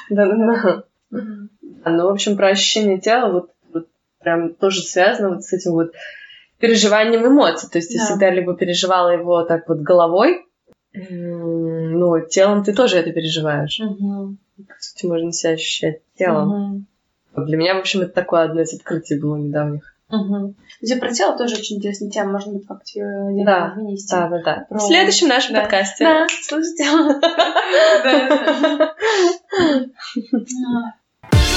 Да, 0.10 0.26
да, 0.26 0.84
да. 1.10 1.90
Ну, 1.90 2.08
в 2.08 2.12
общем, 2.12 2.36
про 2.36 2.50
ощущение 2.50 3.00
тела 3.00 3.32
вот 3.32 3.52
прям 4.20 4.54
тоже 4.56 4.82
связано 4.82 5.30
вот 5.30 5.44
с 5.44 5.54
этим 5.54 5.72
вот 5.72 5.94
переживанием 6.62 7.28
эмоций. 7.28 7.70
То 7.70 7.80
есть 7.80 7.94
да. 7.94 8.00
я 8.00 8.06
всегда 8.06 8.32
либо 8.32 8.56
переживала 8.56 9.10
его 9.10 9.44
так 9.44 9.68
вот 9.68 9.80
головой, 9.80 10.46
ну, 10.94 12.20
телом 12.28 12.64
ты 12.64 12.74
тоже 12.74 12.98
это 12.98 13.12
переживаешь. 13.12 13.80
Угу. 13.80 14.36
По 14.68 14.74
сути, 14.80 15.06
можно 15.06 15.32
себя 15.32 15.54
ощущать 15.54 16.02
телом. 16.18 16.88
Угу. 17.36 17.46
Для 17.46 17.58
меня, 17.58 17.76
в 17.76 17.80
общем, 17.80 18.02
это 18.02 18.12
такое 18.12 18.44
одно 18.44 18.62
из 18.62 18.74
открытий 18.74 19.18
было 19.18 19.38
недавних. 19.38 19.96
Угу. 20.10 20.56
Где 20.82 20.98
про 20.98 21.12
тело 21.12 21.38
тоже 21.38 21.56
очень 21.56 21.78
интересная 21.78 22.10
тема, 22.10 22.34
можно 22.34 22.52
будет 22.52 22.68
как-то 22.68 23.00
ее 23.00 23.46
да. 23.46 23.74
вынести. 23.76 24.12
Да, 24.12 24.28
да, 24.28 24.42
да. 24.44 24.66
Про... 24.70 24.80
В 24.80 24.82
следующем 24.82 25.30
нашем 25.30 25.54
да. 25.54 25.62
подкасте. 25.62 26.04
Да, 26.04 26.28
слушайте. 26.44 26.84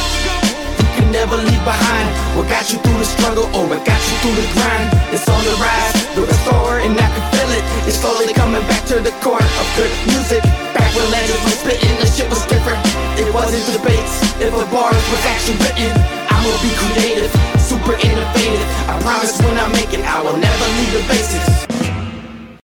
never 1.14 1.38
leave 1.38 1.62
behind. 1.62 2.06
What 2.34 2.50
got 2.50 2.66
you 2.74 2.78
through 2.82 2.98
the 2.98 3.06
struggle 3.06 3.46
or 3.54 3.62
what 3.70 3.86
got 3.86 4.02
you 4.02 4.14
through 4.20 4.34
the 4.34 4.46
grind? 4.50 4.88
It's 5.14 5.26
on 5.30 5.42
the 5.46 5.54
rise, 5.62 5.94
the 6.18 6.22
restore, 6.26 6.82
and 6.82 6.92
I 6.98 7.08
can 7.14 7.24
feel 7.30 7.50
it. 7.54 7.64
It's 7.86 7.98
slowly 8.02 8.34
coming 8.34 8.66
back 8.66 8.82
to 8.90 8.98
the 8.98 9.14
core 9.22 9.38
of 9.38 9.66
good 9.78 9.92
music. 10.10 10.42
Back 10.74 10.90
when 10.98 11.06
legends 11.14 11.42
were 11.46 11.58
spitting, 11.62 11.94
the 12.02 12.08
shit 12.10 12.26
was 12.26 12.42
different. 12.50 12.82
It 13.14 13.30
wasn't 13.30 13.62
debates, 13.70 14.14
if 14.42 14.50
the 14.50 14.66
bars 14.74 15.04
was 15.14 15.22
actually 15.30 15.58
written. 15.62 15.90
I'ma 16.34 16.50
be 16.66 16.70
creative, 16.82 17.30
super 17.62 17.94
innovative. 17.94 18.68
I 18.90 18.98
promise 19.06 19.38
when 19.46 19.56
I 19.56 19.66
make 19.78 19.94
it, 19.94 20.02
I 20.02 20.18
will 20.18 20.36
never 20.36 20.66
leave 20.76 20.92
the 20.98 21.02
basics. 21.06 21.50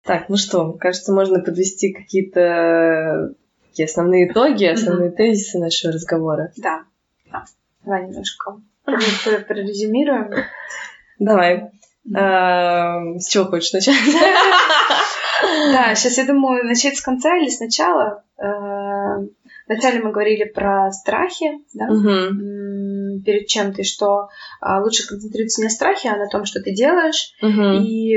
Так, 0.05 0.29
ну 0.29 0.37
что, 0.37 0.73
кажется, 0.75 1.13
можно 1.13 1.43
подвести 1.43 1.93
какие-то 1.93 3.35
такие 3.71 3.87
основные 3.87 4.31
итоги, 4.31 4.65
основные 4.65 5.11
mm-hmm. 5.11 5.17
тезисы 5.17 5.59
нашего 5.59 5.93
разговора. 5.93 6.53
Да. 6.57 6.85
Давай 7.87 8.09
немножко 8.09 8.61
прорезюмируем. 8.85 10.31
Давай. 11.19 11.71
С 12.05 13.29
чего 13.29 13.45
хочешь 13.47 13.73
начать? 13.73 13.97
Да, 15.71 15.95
сейчас 15.95 16.17
я 16.17 16.25
думаю, 16.25 16.65
начать 16.65 16.97
с 16.97 17.03
конца 17.03 17.37
или 17.37 17.51
сначала. 17.51 18.25
Вначале 19.69 20.01
мы 20.01 20.11
говорили 20.11 20.45
про 20.45 20.91
страхи, 20.93 21.59
да, 21.75 21.89
перед 23.23 23.47
чем-то, 23.47 23.85
что 23.85 24.29
а, 24.61 24.81
лучше 24.81 25.07
концентрироваться 25.07 25.61
не 25.61 25.67
на 25.67 25.71
страхе, 25.71 26.09
а 26.09 26.17
на 26.17 26.29
том, 26.29 26.47
что 26.47 26.63
ты 26.63 26.73
делаешь, 26.73 27.35
и 27.43 28.17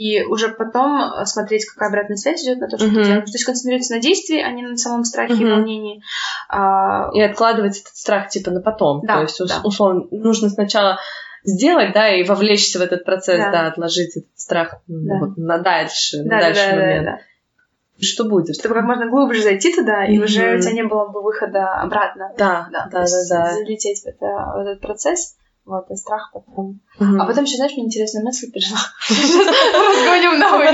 и 0.00 0.24
уже 0.24 0.48
потом 0.48 1.12
э, 1.12 1.26
смотреть, 1.26 1.66
какая 1.66 1.90
обратная 1.90 2.16
связь 2.16 2.42
идет 2.42 2.58
на 2.58 2.68
то, 2.68 2.78
что 2.78 2.86
uh-huh. 2.86 2.94
ты 2.94 3.04
делаешь. 3.04 3.24
То 3.26 3.34
есть 3.34 3.44
концентрироваться 3.44 3.94
на 3.94 4.00
действии, 4.00 4.40
а 4.40 4.50
не 4.50 4.62
на 4.62 4.78
самом 4.78 5.04
страхе 5.04 5.34
uh-huh. 5.34 5.42
и 5.42 5.50
волнении. 5.50 6.02
А... 6.48 7.10
И 7.12 7.20
откладывать 7.20 7.78
этот 7.78 7.94
страх 7.94 8.30
типа 8.30 8.50
на 8.50 8.62
потом. 8.62 9.02
Да, 9.04 9.16
то 9.16 9.22
есть, 9.24 9.46
да. 9.46 9.60
условно, 9.62 10.06
нужно 10.10 10.48
сначала 10.48 10.98
сделать, 11.44 11.92
да, 11.92 12.08
и 12.08 12.24
вовлечься 12.24 12.78
в 12.78 12.82
этот 12.82 13.04
процесс, 13.04 13.40
да, 13.40 13.50
да 13.50 13.66
отложить 13.66 14.16
этот 14.16 14.30
страх 14.36 14.76
да. 14.86 15.18
вот, 15.18 15.36
на 15.36 15.58
дальше, 15.58 16.22
да, 16.24 16.36
на 16.36 16.40
дальше 16.40 16.70
да, 16.70 16.76
момент. 16.76 17.04
Да, 17.04 17.10
да, 17.10 17.16
да. 17.18 18.02
Что 18.02 18.24
будет? 18.24 18.56
Чтобы 18.56 18.76
как 18.76 18.84
можно 18.84 19.06
глубже 19.06 19.42
зайти 19.42 19.76
туда, 19.76 20.06
mm-hmm. 20.06 20.12
и 20.12 20.18
уже 20.18 20.56
у 20.56 20.60
тебя 20.60 20.72
не 20.72 20.84
было 20.84 21.08
бы 21.08 21.22
выхода 21.22 21.74
обратно. 21.74 22.32
Да, 22.38 22.68
да, 22.72 22.88
да, 22.90 23.04
да, 23.04 23.24
да. 23.28 23.52
Залететь 23.52 24.00
в, 24.00 24.06
это, 24.06 24.26
в 24.54 24.60
этот 24.60 24.80
процесс. 24.80 25.36
Вот, 25.70 25.88
и 25.88 25.94
страх 25.94 26.32
потом. 26.34 26.80
Mm-hmm. 26.98 27.18
А 27.20 27.26
потом 27.26 27.44
еще, 27.44 27.54
знаешь, 27.54 27.74
мне 27.74 27.84
интересная 27.84 28.24
мысль 28.24 28.50
пришла. 28.50 28.78
Разгоним 29.08 30.40
новый. 30.40 30.66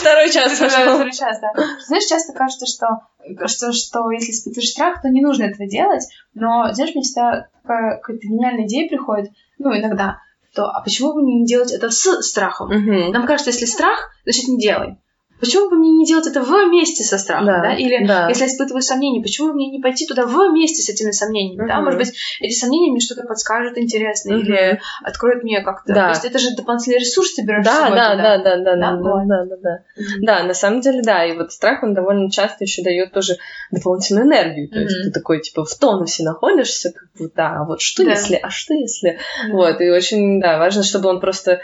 Второй 0.00 0.30
час 0.30 0.52
Второй 0.54 1.12
час, 1.12 1.38
да. 1.42 1.52
Знаешь, 1.86 2.06
часто 2.06 2.32
кажется, 2.32 2.64
что, 2.64 3.02
что, 3.46 3.72
что 3.74 4.10
если 4.10 4.32
испытываешь 4.32 4.70
страх, 4.70 5.02
то 5.02 5.10
не 5.10 5.20
нужно 5.20 5.42
этого 5.42 5.68
делать. 5.68 6.04
Но, 6.32 6.72
знаешь, 6.72 6.94
мне 6.94 7.02
всегда 7.02 7.48
какая-то 7.66 8.26
гениальная 8.26 8.64
идея 8.64 8.88
приходит, 8.88 9.30
ну, 9.58 9.76
иногда, 9.76 10.22
то 10.54 10.70
а 10.70 10.80
почему 10.80 11.12
бы 11.12 11.20
не 11.20 11.44
делать 11.44 11.70
это 11.70 11.90
с 11.90 12.22
страхом? 12.22 12.70
Нам 13.12 13.26
кажется, 13.26 13.50
если 13.50 13.66
страх, 13.66 14.10
значит, 14.24 14.48
не 14.48 14.58
делай. 14.58 14.96
Почему 15.40 15.70
бы 15.70 15.76
мне 15.76 15.92
не 15.92 16.04
делать 16.04 16.26
это 16.26 16.42
вместе 16.42 17.04
со 17.04 17.18
страхом, 17.18 17.46
да? 17.46 17.62
Да, 17.62 17.74
Или 17.74 18.06
да. 18.06 18.28
если 18.28 18.44
я 18.44 18.48
испытываю 18.48 18.82
сомнения, 18.82 19.22
почему 19.22 19.48
бы 19.48 19.54
мне 19.54 19.70
не 19.70 19.80
пойти 19.80 20.06
туда 20.06 20.26
вместе 20.26 20.82
с 20.82 20.88
этими 20.88 21.10
сомнениями, 21.10 21.66
да? 21.66 21.76
Мгм. 21.76 21.84
Может 21.84 21.98
быть, 22.00 22.14
эти 22.40 22.58
сомнения 22.58 22.90
мне 22.90 23.00
что-то 23.00 23.24
подскажут 23.26 23.78
интересное 23.78 24.36
Мгм. 24.36 24.44
или 24.44 24.80
откроют 25.02 25.42
мне 25.44 25.60
как-то. 25.62 25.92
Да. 25.94 26.06
То 26.06 26.10
есть 26.10 26.24
это 26.24 26.38
же 26.38 26.54
дополнительный 26.56 26.98
ресурс 26.98 27.34
ты 27.34 27.42
берешь 27.42 27.64
с 27.64 27.68
Да, 27.68 27.80
собой 27.84 27.96
да, 27.96 28.10
туда. 28.12 28.22
да, 28.22 28.38
да, 28.38 28.56
да, 28.56 28.76
Да, 28.76 28.90
да, 28.92 28.96
вот. 28.96 29.28
да, 29.28 29.44
да, 29.44 29.56
да. 29.62 29.78
Мгм. 29.96 30.24
Да, 30.24 30.42
на 30.44 30.54
самом 30.54 30.80
деле, 30.80 31.02
да. 31.02 31.24
И 31.24 31.36
вот 31.36 31.52
страх, 31.52 31.82
он 31.82 31.94
довольно 31.94 32.30
часто 32.30 32.64
еще 32.64 32.82
дает 32.82 33.12
тоже 33.12 33.36
дополнительную 33.70 34.26
энергию. 34.26 34.68
То 34.68 34.80
есть 34.80 34.96
Мгм. 34.96 35.04
ты 35.04 35.10
такой, 35.12 35.40
типа, 35.40 35.64
в 35.64 35.74
тонусе 35.74 36.24
находишься, 36.24 36.92
как 36.92 37.08
бы, 37.18 37.30
да, 37.34 37.58
а 37.60 37.64
вот 37.64 37.80
что 37.80 38.04
Да. 38.04 38.10
если, 38.10 38.34
а 38.36 38.50
что 38.50 38.74
если? 38.74 39.18
Да. 39.48 39.54
Вот, 39.54 39.80
и 39.80 39.90
очень, 39.90 40.40
да, 40.40 40.58
важно, 40.58 40.82
чтобы 40.82 41.08
он 41.08 41.20
просто 41.20 41.60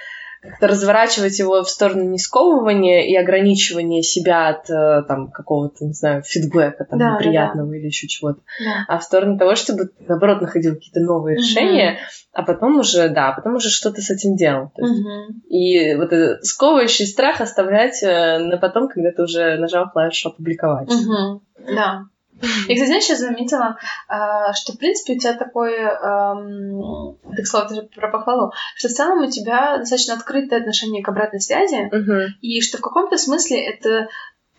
разворачивать 0.61 1.39
его 1.39 1.63
в 1.63 1.69
сторону 1.69 2.05
не 2.05 2.19
сковывания 2.19 3.03
и 3.07 3.15
ограничивания 3.17 4.03
себя 4.03 4.49
от 4.49 4.69
э, 4.71 5.03
там 5.07 5.31
какого-то, 5.31 5.85
не 5.85 5.93
знаю, 5.93 6.23
фидбэка 6.23 6.85
там 6.85 6.99
Да, 6.99 7.11
да, 7.11 7.15
неприятного 7.15 7.73
или 7.73 7.87
еще 7.87 8.07
чего-то, 8.09 8.41
Да. 8.65 8.85
а 8.89 8.99
в 8.99 9.03
сторону 9.05 9.39
того, 9.39 9.55
чтобы 9.55 9.91
наоборот 10.07 10.41
находил 10.43 10.75
какие-то 10.75 11.01
новые 11.01 11.37
Мгм. 11.37 11.43
решения, 11.43 11.99
а 12.33 12.43
потом 12.43 12.79
уже, 12.79 13.09
да, 13.09 13.33
потом 13.33 13.55
уже 13.57 13.69
что-то 13.71 14.01
с 14.01 14.11
этим 14.11 14.37
делал. 14.37 14.71
Мгм. 14.77 15.43
и 15.49 15.95
вот 15.95 16.13
этот 16.13 16.45
сковывающий 16.45 17.07
страх 17.07 17.41
оставлять 17.41 18.03
э, 18.03 18.39
на 18.39 18.57
потом, 18.59 18.89
когда 18.89 19.11
ты 19.13 19.23
уже 19.23 19.57
нажал 19.57 19.91
клавишу 19.91 20.31
опубликовать. 20.31 20.89
Мгм. 20.91 21.41
Да. 21.75 22.03
Я, 22.43 22.75
кстати, 22.75 22.87
знаешь, 22.87 23.09
я 23.09 23.17
заметила, 23.17 23.79
а, 24.09 24.53
что, 24.53 24.73
в 24.73 24.79
принципе, 24.79 25.15
у 25.15 25.19
тебя 25.19 25.35
такой, 25.35 25.73
эм, 25.75 27.17
ты, 27.37 27.43
к 27.43 27.47
слову, 27.47 27.69
тоже 27.69 27.83
про 27.95 28.11
похвалу, 28.11 28.53
что 28.77 28.89
в 28.89 28.93
целом 28.93 29.21
у 29.21 29.31
тебя 29.31 29.79
достаточно 29.79 30.15
открытое 30.15 30.61
отношение 30.61 31.03
к 31.03 31.09
обратной 31.09 31.41
связи, 31.41 31.89
Мгм. 31.93 32.35
и 32.41 32.61
что 32.61 32.79
в 32.79 32.81
каком-то 32.81 33.17
смысле 33.17 33.65
это 33.65 34.09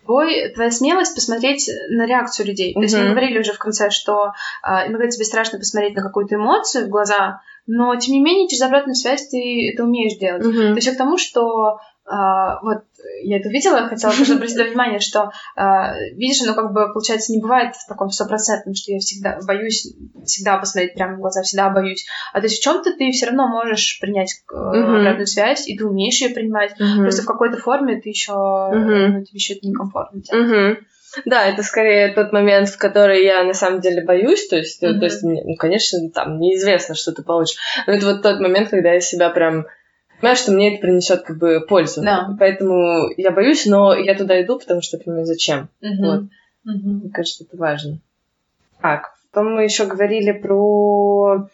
твой, 0.04 0.50
твоя 0.54 0.70
смелость 0.70 1.14
посмотреть 1.14 1.68
на 1.90 2.06
реакцию 2.06 2.46
людей. 2.46 2.74
То 2.74 2.80
есть 2.80 2.96
мы 2.96 3.10
говорили 3.10 3.40
уже 3.40 3.52
в 3.52 3.58
конце, 3.58 3.90
что 3.90 4.32
а, 4.62 4.86
иногда 4.86 5.08
тебе 5.08 5.24
страшно 5.24 5.58
посмотреть 5.58 5.96
на 5.96 6.02
какую-то 6.02 6.36
эмоцию 6.36 6.86
в 6.86 6.88
глаза, 6.88 7.40
но 7.66 7.94
тем 7.96 8.14
не 8.14 8.20
менее 8.20 8.48
через 8.48 8.62
обратную 8.62 8.94
связь 8.94 9.28
ты 9.28 9.72
это 9.72 9.82
умеешь 9.82 10.18
делать. 10.18 10.42
То 10.42 10.48
Мгм. 10.48 10.74
есть 10.76 10.94
к 10.94 10.96
тому, 10.96 11.18
что 11.18 11.78
вот 12.62 12.84
я 13.22 13.38
это 13.38 13.48
видела, 13.48 13.88
хотела 13.88 14.12
тоже 14.12 14.34
обратить 14.34 14.56
внимание, 14.56 15.00
что 15.00 15.32
а, 15.56 15.94
видишь, 16.12 16.42
оно 16.42 16.54
как 16.54 16.72
бы 16.72 16.92
получается 16.92 17.32
не 17.32 17.40
бывает 17.40 17.74
в 17.74 17.86
таком 17.86 18.10
стопроцентном, 18.10 18.74
что 18.74 18.92
я 18.92 18.98
всегда 18.98 19.38
боюсь 19.46 19.92
всегда 20.24 20.58
посмотреть 20.58 20.94
прямо 20.94 21.16
в 21.16 21.20
глаза, 21.20 21.42
всегда 21.42 21.70
боюсь. 21.70 22.06
А 22.32 22.40
то 22.40 22.46
есть 22.46 22.60
в 22.60 22.62
чем-то 22.62 22.92
ты 22.96 23.10
все 23.10 23.26
равно 23.26 23.48
можешь 23.48 23.98
принять 24.00 24.34
э, 24.52 24.56
обратную 24.56 25.26
связь, 25.26 25.68
и 25.68 25.76
ты 25.76 25.86
умеешь 25.86 26.20
ее 26.20 26.30
принимать. 26.30 26.74
Просто 26.76 27.22
в 27.22 27.26
какой-то 27.26 27.58
форме 27.58 28.00
ты 28.00 28.08
еще, 28.08 28.32
ну, 28.32 29.24
тебе 29.24 29.34
еще 29.34 29.54
это 29.54 29.66
некомфортно. 29.66 30.20
Мгм. 30.32 30.78
Да, 31.24 31.46
это 31.46 31.62
скорее 31.62 32.12
тот 32.12 32.32
момент, 32.32 32.68
в 32.68 32.78
который 32.78 33.24
я 33.24 33.42
на 33.44 33.54
самом 33.54 33.80
деле 33.80 34.04
боюсь. 34.04 34.46
То 34.48 34.56
есть, 34.56 34.82
Мгм. 34.82 34.98
то 34.98 35.04
есть 35.06 35.22
ну, 35.22 35.54
конечно, 35.56 36.10
там 36.10 36.38
неизвестно, 36.38 36.94
что 36.94 37.12
ты 37.12 37.22
получишь. 37.22 37.56
Но 37.86 37.94
это 37.94 38.06
вот 38.06 38.22
тот 38.22 38.40
момент, 38.40 38.68
когда 38.68 38.92
я 38.92 39.00
себя 39.00 39.30
прям 39.30 39.66
понимаю, 40.20 40.36
что 40.36 40.52
мне 40.52 40.72
это 40.72 40.82
принесет 40.82 41.22
как 41.22 41.38
бы 41.38 41.64
пользу. 41.66 42.02
Да. 42.02 42.34
Поэтому 42.38 43.08
я 43.16 43.30
боюсь, 43.30 43.66
но 43.66 43.94
я 43.94 44.14
туда 44.14 44.40
иду, 44.42 44.58
потому 44.58 44.82
что 44.82 44.98
понимаю, 44.98 45.26
зачем. 45.26 45.68
Мгм. 45.80 46.04
Вот. 46.04 46.22
Мгм. 46.64 46.98
Мне 47.00 47.10
кажется, 47.10 47.44
это 47.44 47.56
важно. 47.56 47.98
Так, 48.80 49.14
потом 49.30 49.54
мы 49.54 49.64
еще 49.64 49.86
говорили 49.86 50.32
про 50.32 51.48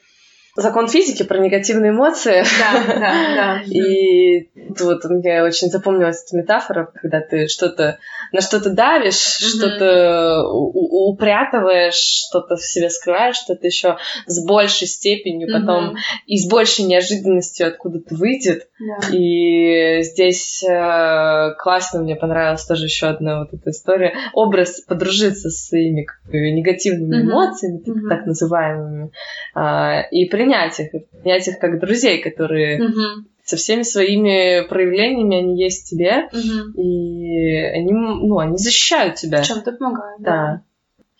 закон 0.56 0.88
физики, 0.88 1.22
про 1.22 1.38
негативные 1.38 1.90
эмоции. 1.92 2.44
Да, 2.58 2.94
да, 2.94 3.00
да. 3.34 3.62
И 3.66 4.50
вот 4.80 5.04
мне 5.04 5.42
очень 5.42 5.68
запомнилась 5.68 6.24
эта 6.26 6.36
метафора, 6.36 6.90
когда 6.94 7.20
ты 7.20 7.46
что-то 7.46 7.98
на 8.32 8.40
что-то 8.40 8.70
давишь, 8.70 9.14
что-то 9.14 10.42
упрятываешь, 10.48 11.94
что-то 11.94 12.56
в 12.56 12.62
себе 12.62 12.88
скрываешь, 12.88 13.36
что-то 13.36 13.66
еще 13.66 13.98
с 14.26 14.44
большей 14.46 14.86
степенью 14.86 15.48
потом 15.52 15.96
и 16.26 16.38
с 16.38 16.48
большей 16.48 16.86
неожиданностью 16.86 17.68
откуда-то 17.68 18.14
выйдет. 18.14 18.68
И 19.12 20.02
здесь 20.02 20.62
э, 20.64 21.54
классно 21.58 22.00
мне 22.00 22.16
понравилась 22.16 22.64
тоже 22.64 22.86
еще 22.86 23.06
одна 23.06 23.40
вот 23.40 23.52
эта 23.52 23.70
история. 23.70 24.14
Образ 24.32 24.80
подружиться 24.80 25.50
с 25.50 25.68
своими 25.68 26.06
негативными 26.32 27.22
эмоциями, 27.22 27.82
так, 28.08 28.26
называемыми, 28.26 29.12
а, 29.54 30.00
и 30.10 30.28
принять 30.44 30.80
их, 30.80 30.90
принять 31.22 31.48
их 31.48 31.58
как 31.58 31.80
друзей, 31.80 32.22
которые 32.22 32.78
Мгм. 32.82 33.28
со 33.44 33.56
всеми 33.56 33.82
своими 33.82 34.66
проявлениями 34.68 35.36
они 35.38 35.62
есть 35.62 35.86
в 35.86 35.90
тебе, 35.90 36.28
Мгм. 36.32 36.72
и 36.72 37.56
они, 37.56 37.92
ну, 37.92 38.38
они 38.38 38.56
защищают 38.56 39.16
тебя. 39.16 39.42
Чем-то 39.42 39.72
помогает. 39.72 40.20
Да. 40.20 40.62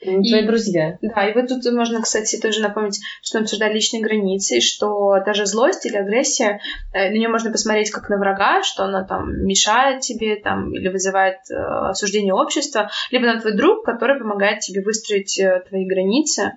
И- 0.01 0.28
твои 0.28 0.44
друзья. 0.44 0.99
Да, 1.01 1.28
и 1.28 1.32
вот 1.32 1.47
тут 1.47 1.65
можно, 1.73 2.03
кстати, 2.03 2.36
тоже 2.40 2.61
напомнить, 2.61 2.99
что 3.23 3.39
мы 3.39 3.43
обсуждали 3.44 3.74
личные 3.74 4.03
границы, 4.03 4.61
что 4.61 5.19
даже 5.24 5.47
злость 5.47 5.86
или 5.86 5.97
агрессия, 5.97 6.59
э, 6.93 7.09
на 7.11 7.15
нее 7.15 7.28
можно 7.28 7.53
посмотреть 7.53 7.93
как 7.93 8.09
на 8.09 8.19
врага, 8.19 8.65
что 8.65 8.82
она 8.85 9.05
там 9.05 9.31
мешает 9.47 10.01
тебе 10.01 10.35
там, 10.35 10.74
или 10.74 10.89
вызывает 10.89 11.36
э, 11.51 11.55
осуждение 11.55 12.35
общества, 12.35 12.90
либо 13.12 13.27
на 13.27 13.40
твой 13.40 13.55
друг, 13.57 13.85
который 13.85 14.19
помогает 14.19 14.59
тебе 14.59 14.82
выстроить 14.82 15.39
э, 15.39 15.62
твои 15.69 15.86
границы 15.86 16.55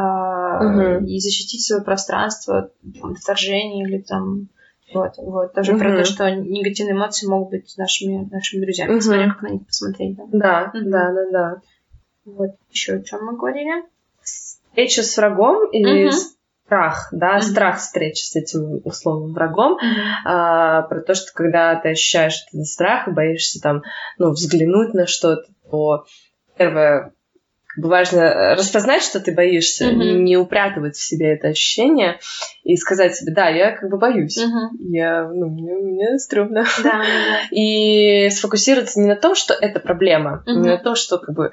Мгм. 0.00 1.04
и 1.06 1.18
защитить 1.20 1.64
свое 1.64 1.82
пространство 1.82 2.70
от 3.02 3.18
вторжения 3.18 3.86
или 3.86 3.98
там 3.98 4.48
вот, 4.92 5.12
вот. 5.16 5.52
Тоже 5.54 5.76
про 5.78 5.88
Мгм. 5.88 5.98
то, 5.98 6.04
что 6.04 6.30
негативные 6.30 6.94
эмоции 6.94 7.26
могут 7.26 7.50
быть 7.50 7.74
нашими, 7.78 8.28
нашими 8.30 8.62
друзьями. 8.64 8.92
Мгм. 8.92 9.00
Смотря 9.00 9.28
как 9.30 9.42
на 9.42 9.48
них 9.48 9.66
посмотреть. 9.66 10.16
Да. 10.16 10.26
Да, 10.32 10.70
Мгм. 10.74 10.90
да, 10.90 11.12
да, 11.12 11.30
да. 11.30 11.60
Вот 12.26 12.50
еще 12.70 12.94
о 12.94 13.02
чем 13.02 13.24
мы 13.24 13.36
говорили. 13.36 13.84
Встреча 14.22 15.02
с 15.02 15.16
врагом 15.16 15.70
или 15.70 16.06
Мгм. 16.08 16.12
страх, 16.66 17.08
да, 17.12 17.34
Мгм. 17.34 17.42
страх 17.42 17.78
встречи 17.78 18.22
с 18.24 18.36
этим 18.36 18.80
условным 18.84 19.32
врагом, 19.32 19.78
а, 20.24 20.82
про 20.82 21.00
то, 21.00 21.14
что 21.14 21.32
когда 21.32 21.76
ты 21.76 21.90
ощущаешь 21.90 22.44
этот 22.52 22.66
страх 22.66 23.08
и 23.08 23.12
боишься 23.12 23.60
там, 23.60 23.82
ну, 24.18 24.30
взглянуть 24.30 24.94
на 24.94 25.06
что-то, 25.06 25.46
то 25.70 26.04
первое, 26.56 27.12
важно 27.76 28.54
распознать, 28.54 29.02
что 29.02 29.20
ты 29.20 29.32
боишься, 29.32 29.88
и 29.90 30.12
не 30.12 30.36
упрятывать 30.36 30.96
в 30.96 31.02
себе 31.02 31.34
это 31.34 31.48
ощущение, 31.48 32.18
и 32.62 32.76
сказать 32.76 33.16
себе, 33.16 33.32
да, 33.34 33.48
я 33.48 33.72
как 33.72 33.90
бы 33.90 33.98
боюсь, 33.98 34.38
Мгм. 34.38 34.70
я, 34.90 35.28
ну, 35.28 35.48
мне, 35.50 35.74
мне 35.74 36.18
стрёмно. 36.18 36.64
Да, 36.82 36.92
да, 36.92 36.98
да. 36.98 37.38
И 37.50 38.30
сфокусироваться 38.30 39.00
не 39.00 39.06
на 39.08 39.16
том, 39.16 39.34
что 39.34 39.54
это 39.54 39.80
проблема, 39.80 40.42
Мгм. 40.46 40.62
не 40.62 40.68
на 40.70 40.78
том, 40.78 40.94
что 40.94 41.18
как 41.18 41.34
бы 41.34 41.50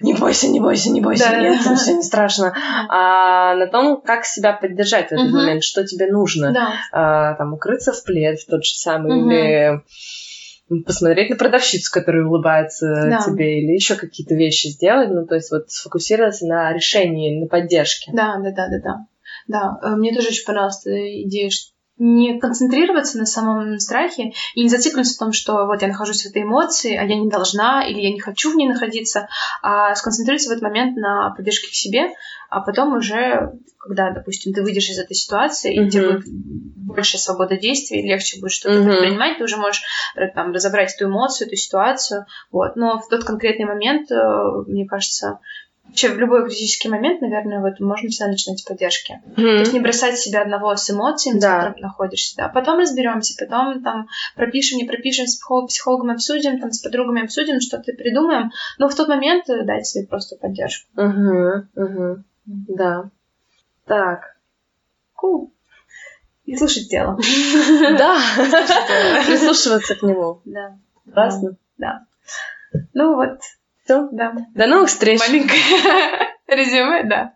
не 0.00 0.14
бойся, 0.14 0.48
не 0.48 0.60
бойся, 0.60 0.90
не 0.90 1.00
бойся, 1.00 1.30
Да. 1.30 1.40
нет, 1.40 1.60
все 1.60 1.94
не 1.94 2.02
страшно, 2.02 2.54
а 2.88 3.54
на 3.54 3.66
том, 3.66 4.00
как 4.00 4.24
себя 4.24 4.52
поддержать 4.52 5.08
в 5.08 5.12
этот 5.12 5.26
Мгм. 5.26 5.36
момент, 5.36 5.62
что 5.64 5.84
тебе 5.84 6.06
нужно. 6.10 6.52
Да. 6.52 6.72
А, 6.92 7.34
там, 7.34 7.54
укрыться 7.54 7.92
в 7.92 8.02
плед 8.04 8.40
в 8.40 8.46
тот 8.46 8.64
же 8.64 8.74
самый, 8.74 9.12
Мгм. 9.12 9.30
или 9.30 9.82
посмотреть 10.86 11.30
на 11.30 11.36
продавщицу, 11.36 11.90
которая 11.92 12.24
улыбается 12.24 13.08
Да. 13.10 13.18
тебе, 13.24 13.60
или 13.60 13.72
еще 13.72 13.96
какие-то 13.96 14.34
вещи 14.34 14.68
сделать. 14.68 15.10
Ну, 15.10 15.26
то 15.26 15.34
есть 15.34 15.50
вот 15.50 15.70
сфокусироваться 15.70 16.46
на 16.46 16.72
решении, 16.72 17.40
на 17.40 17.46
поддержке. 17.46 18.10
Да, 18.14 18.36
да, 18.42 18.50
да, 18.52 18.68
да, 18.68 18.78
да. 18.82 19.06
Да, 19.48 19.78
э, 19.82 19.96
мне 19.96 20.14
тоже 20.14 20.28
очень 20.28 20.44
понравилась 20.44 20.82
идея, 20.86 21.50
что 21.50 21.72
не 22.00 22.40
концентрироваться 22.40 23.18
на 23.18 23.26
самом 23.26 23.78
страхе 23.78 24.32
и 24.54 24.62
не 24.62 24.68
зацикливаться 24.68 25.14
в 25.14 25.18
том, 25.18 25.32
что 25.32 25.66
вот 25.66 25.82
я 25.82 25.88
нахожусь 25.88 26.24
в 26.24 26.30
этой 26.30 26.42
эмоции, 26.42 26.96
а 26.96 27.04
я 27.04 27.16
не 27.16 27.28
должна 27.28 27.86
или 27.86 28.00
я 28.00 28.10
не 28.10 28.18
хочу 28.18 28.52
в 28.52 28.56
ней 28.56 28.66
находиться, 28.66 29.28
а 29.62 29.94
сконцентрироваться 29.94 30.48
в 30.48 30.52
этот 30.52 30.62
момент 30.62 30.96
на 30.96 31.30
поддержке 31.36 31.68
к 31.68 31.74
себе, 31.74 32.08
а 32.48 32.62
потом 32.62 32.96
уже, 32.96 33.52
когда, 33.78 34.10
допустим, 34.10 34.54
ты 34.54 34.62
выйдешь 34.62 34.88
из 34.88 34.98
этой 34.98 35.14
ситуации, 35.14 35.74
и 35.74 35.80
у 35.80 35.90
тебя 35.90 36.02
Мгм. 36.02 36.14
будет 36.16 36.26
больше 36.90 37.18
свобода 37.18 37.56
действий, 37.56 38.02
легче 38.02 38.40
будет 38.40 38.52
что-то 38.52 38.80
Мгм. 38.80 38.88
предпринимать, 38.88 39.38
ты 39.38 39.44
уже 39.44 39.58
можешь 39.58 39.82
э, 40.16 40.26
там, 40.34 40.52
разобрать 40.52 40.94
эту 40.94 41.04
эмоцию, 41.04 41.48
эту 41.48 41.56
ситуацию. 41.56 42.24
Вот. 42.50 42.76
Но 42.76 42.98
в 42.98 43.08
тот 43.08 43.24
конкретный 43.24 43.66
момент, 43.66 44.10
э, 44.10 44.16
мне 44.66 44.86
кажется, 44.86 45.38
вообще 45.90 46.08
в 46.08 46.18
любой 46.18 46.46
критический 46.46 46.88
момент, 46.88 47.20
наверное, 47.20 47.60
вот 47.60 47.78
можно 47.80 48.08
всегда 48.08 48.30
начинать 48.30 48.58
с 48.60 48.62
поддержки. 48.62 49.20
То 49.36 49.42
есть 49.42 49.72
не 49.72 49.80
бросать 49.80 50.18
себя 50.18 50.42
одного 50.42 50.74
с 50.74 50.90
эмоциями, 50.90 51.38
с 51.38 51.42
Да. 51.42 51.58
которыми 51.58 51.80
находишься. 51.82 52.36
Да. 52.36 52.48
Потом 52.48 52.78
разберемся, 52.78 53.34
потом 53.38 53.82
там 53.82 54.06
пропишем, 54.36 54.78
не 54.78 54.84
пропишем, 54.84 55.26
с 55.26 55.36
психолог- 55.36 55.68
психологом 55.68 56.10
обсудим, 56.10 56.58
там, 56.60 56.72
с 56.72 56.80
подругами 56.80 57.24
обсудим, 57.24 57.60
что-то 57.60 57.92
придумаем. 57.92 58.50
Но 58.78 58.88
в 58.88 58.94
тот 58.94 59.08
момент 59.08 59.48
э, 59.50 59.64
дать 59.64 59.86
себе 59.86 60.06
просто 60.06 60.36
поддержку. 60.36 60.88
Угу, 60.96 61.66
угу. 61.76 62.24
Да. 62.46 63.10
Так. 63.86 64.36
Cool. 65.22 65.50
И 66.46 66.56
слушать 66.56 66.88
тело. 66.88 67.18
Да. 67.98 68.18
Прислушиваться 69.26 69.94
к 69.94 70.02
нему. 70.02 70.40
Да. 70.44 70.78
Классно. 71.12 71.56
Да. 71.78 72.04
Ну 72.94 73.16
вот, 73.16 73.38
Все. 73.90 74.06
да. 74.12 74.32
До 74.54 74.68
новых 74.68 74.88
встреч. 74.88 75.18
Маленькое 75.18 75.58
резюме, 76.46 77.02
да. 77.04 77.32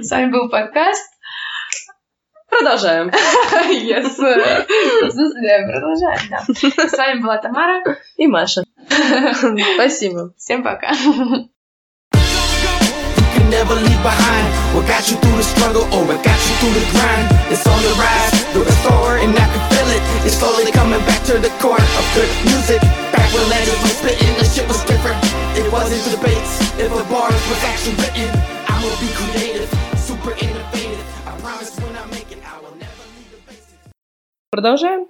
С 0.00 0.10
вами 0.10 0.30
был 0.30 0.48
подкаст. 0.48 1.02
Продолжаем. 2.48 3.10
Yes. 3.68 4.16
Продолжаем, 4.16 4.66
да. 6.30 6.40
С 6.88 6.96
вами 6.96 7.20
была 7.20 7.36
Тамара. 7.36 7.82
И 8.16 8.26
Маша. 8.26 8.64
Спасибо. 9.74 10.32
Всем 10.38 10.62
пока. 10.62 10.92
never 13.50 13.74
leave 13.74 14.02
behind 14.02 14.48
What 14.74 14.86
got 14.88 15.10
you 15.10 15.16
through 15.18 15.36
the 15.36 15.42
struggle 15.42 15.82
or 15.92 16.06
what 16.08 16.24
got 16.24 16.38
you 16.40 16.54
through 16.56 16.72
the 16.72 16.80
grind 16.90 17.28
It's 17.52 17.66
on 17.66 17.82
the 17.82 17.90
rise, 18.00 18.44
the 18.54 18.60
restore 18.60 19.18
and 19.18 19.36
I 19.36 19.44
can 19.44 19.60
feel 19.68 19.88
it 19.92 20.02
It's 20.24 20.36
slowly 20.40 20.72
coming 20.72 21.04
back 21.04 21.22
to 21.24 21.36
the 21.36 21.50
core 21.60 21.76
of 21.76 22.14
good 22.16 22.30
music 22.46 22.80
when 23.33 23.45
legends 23.49 23.81
was 23.81 23.95
spitting, 23.97 24.33
the 24.39 24.45
shit 24.45 24.67
was 24.67 24.83
different 24.85 25.19
It 25.55 25.67
wasn't 25.71 26.03
debates, 26.11 26.53
if 26.79 26.89
the 26.89 27.05
bars 27.11 27.41
was 27.51 27.61
actually 27.63 27.95
written 28.01 28.29
I'ma 28.67 28.89
be 28.99 29.09
creative, 29.13 29.69
super 29.97 30.33
innovative 30.37 31.05
I 31.27 31.33
promise 31.39 31.71
when 31.79 31.95
I 31.95 32.05
make 32.11 32.31
it 32.31 32.39
I 32.43 32.59
will 32.61 32.75
never 32.75 33.03
leave 33.15 33.31
the 33.31 33.39
basics 33.47 33.73
Продолжаем. 34.51 35.07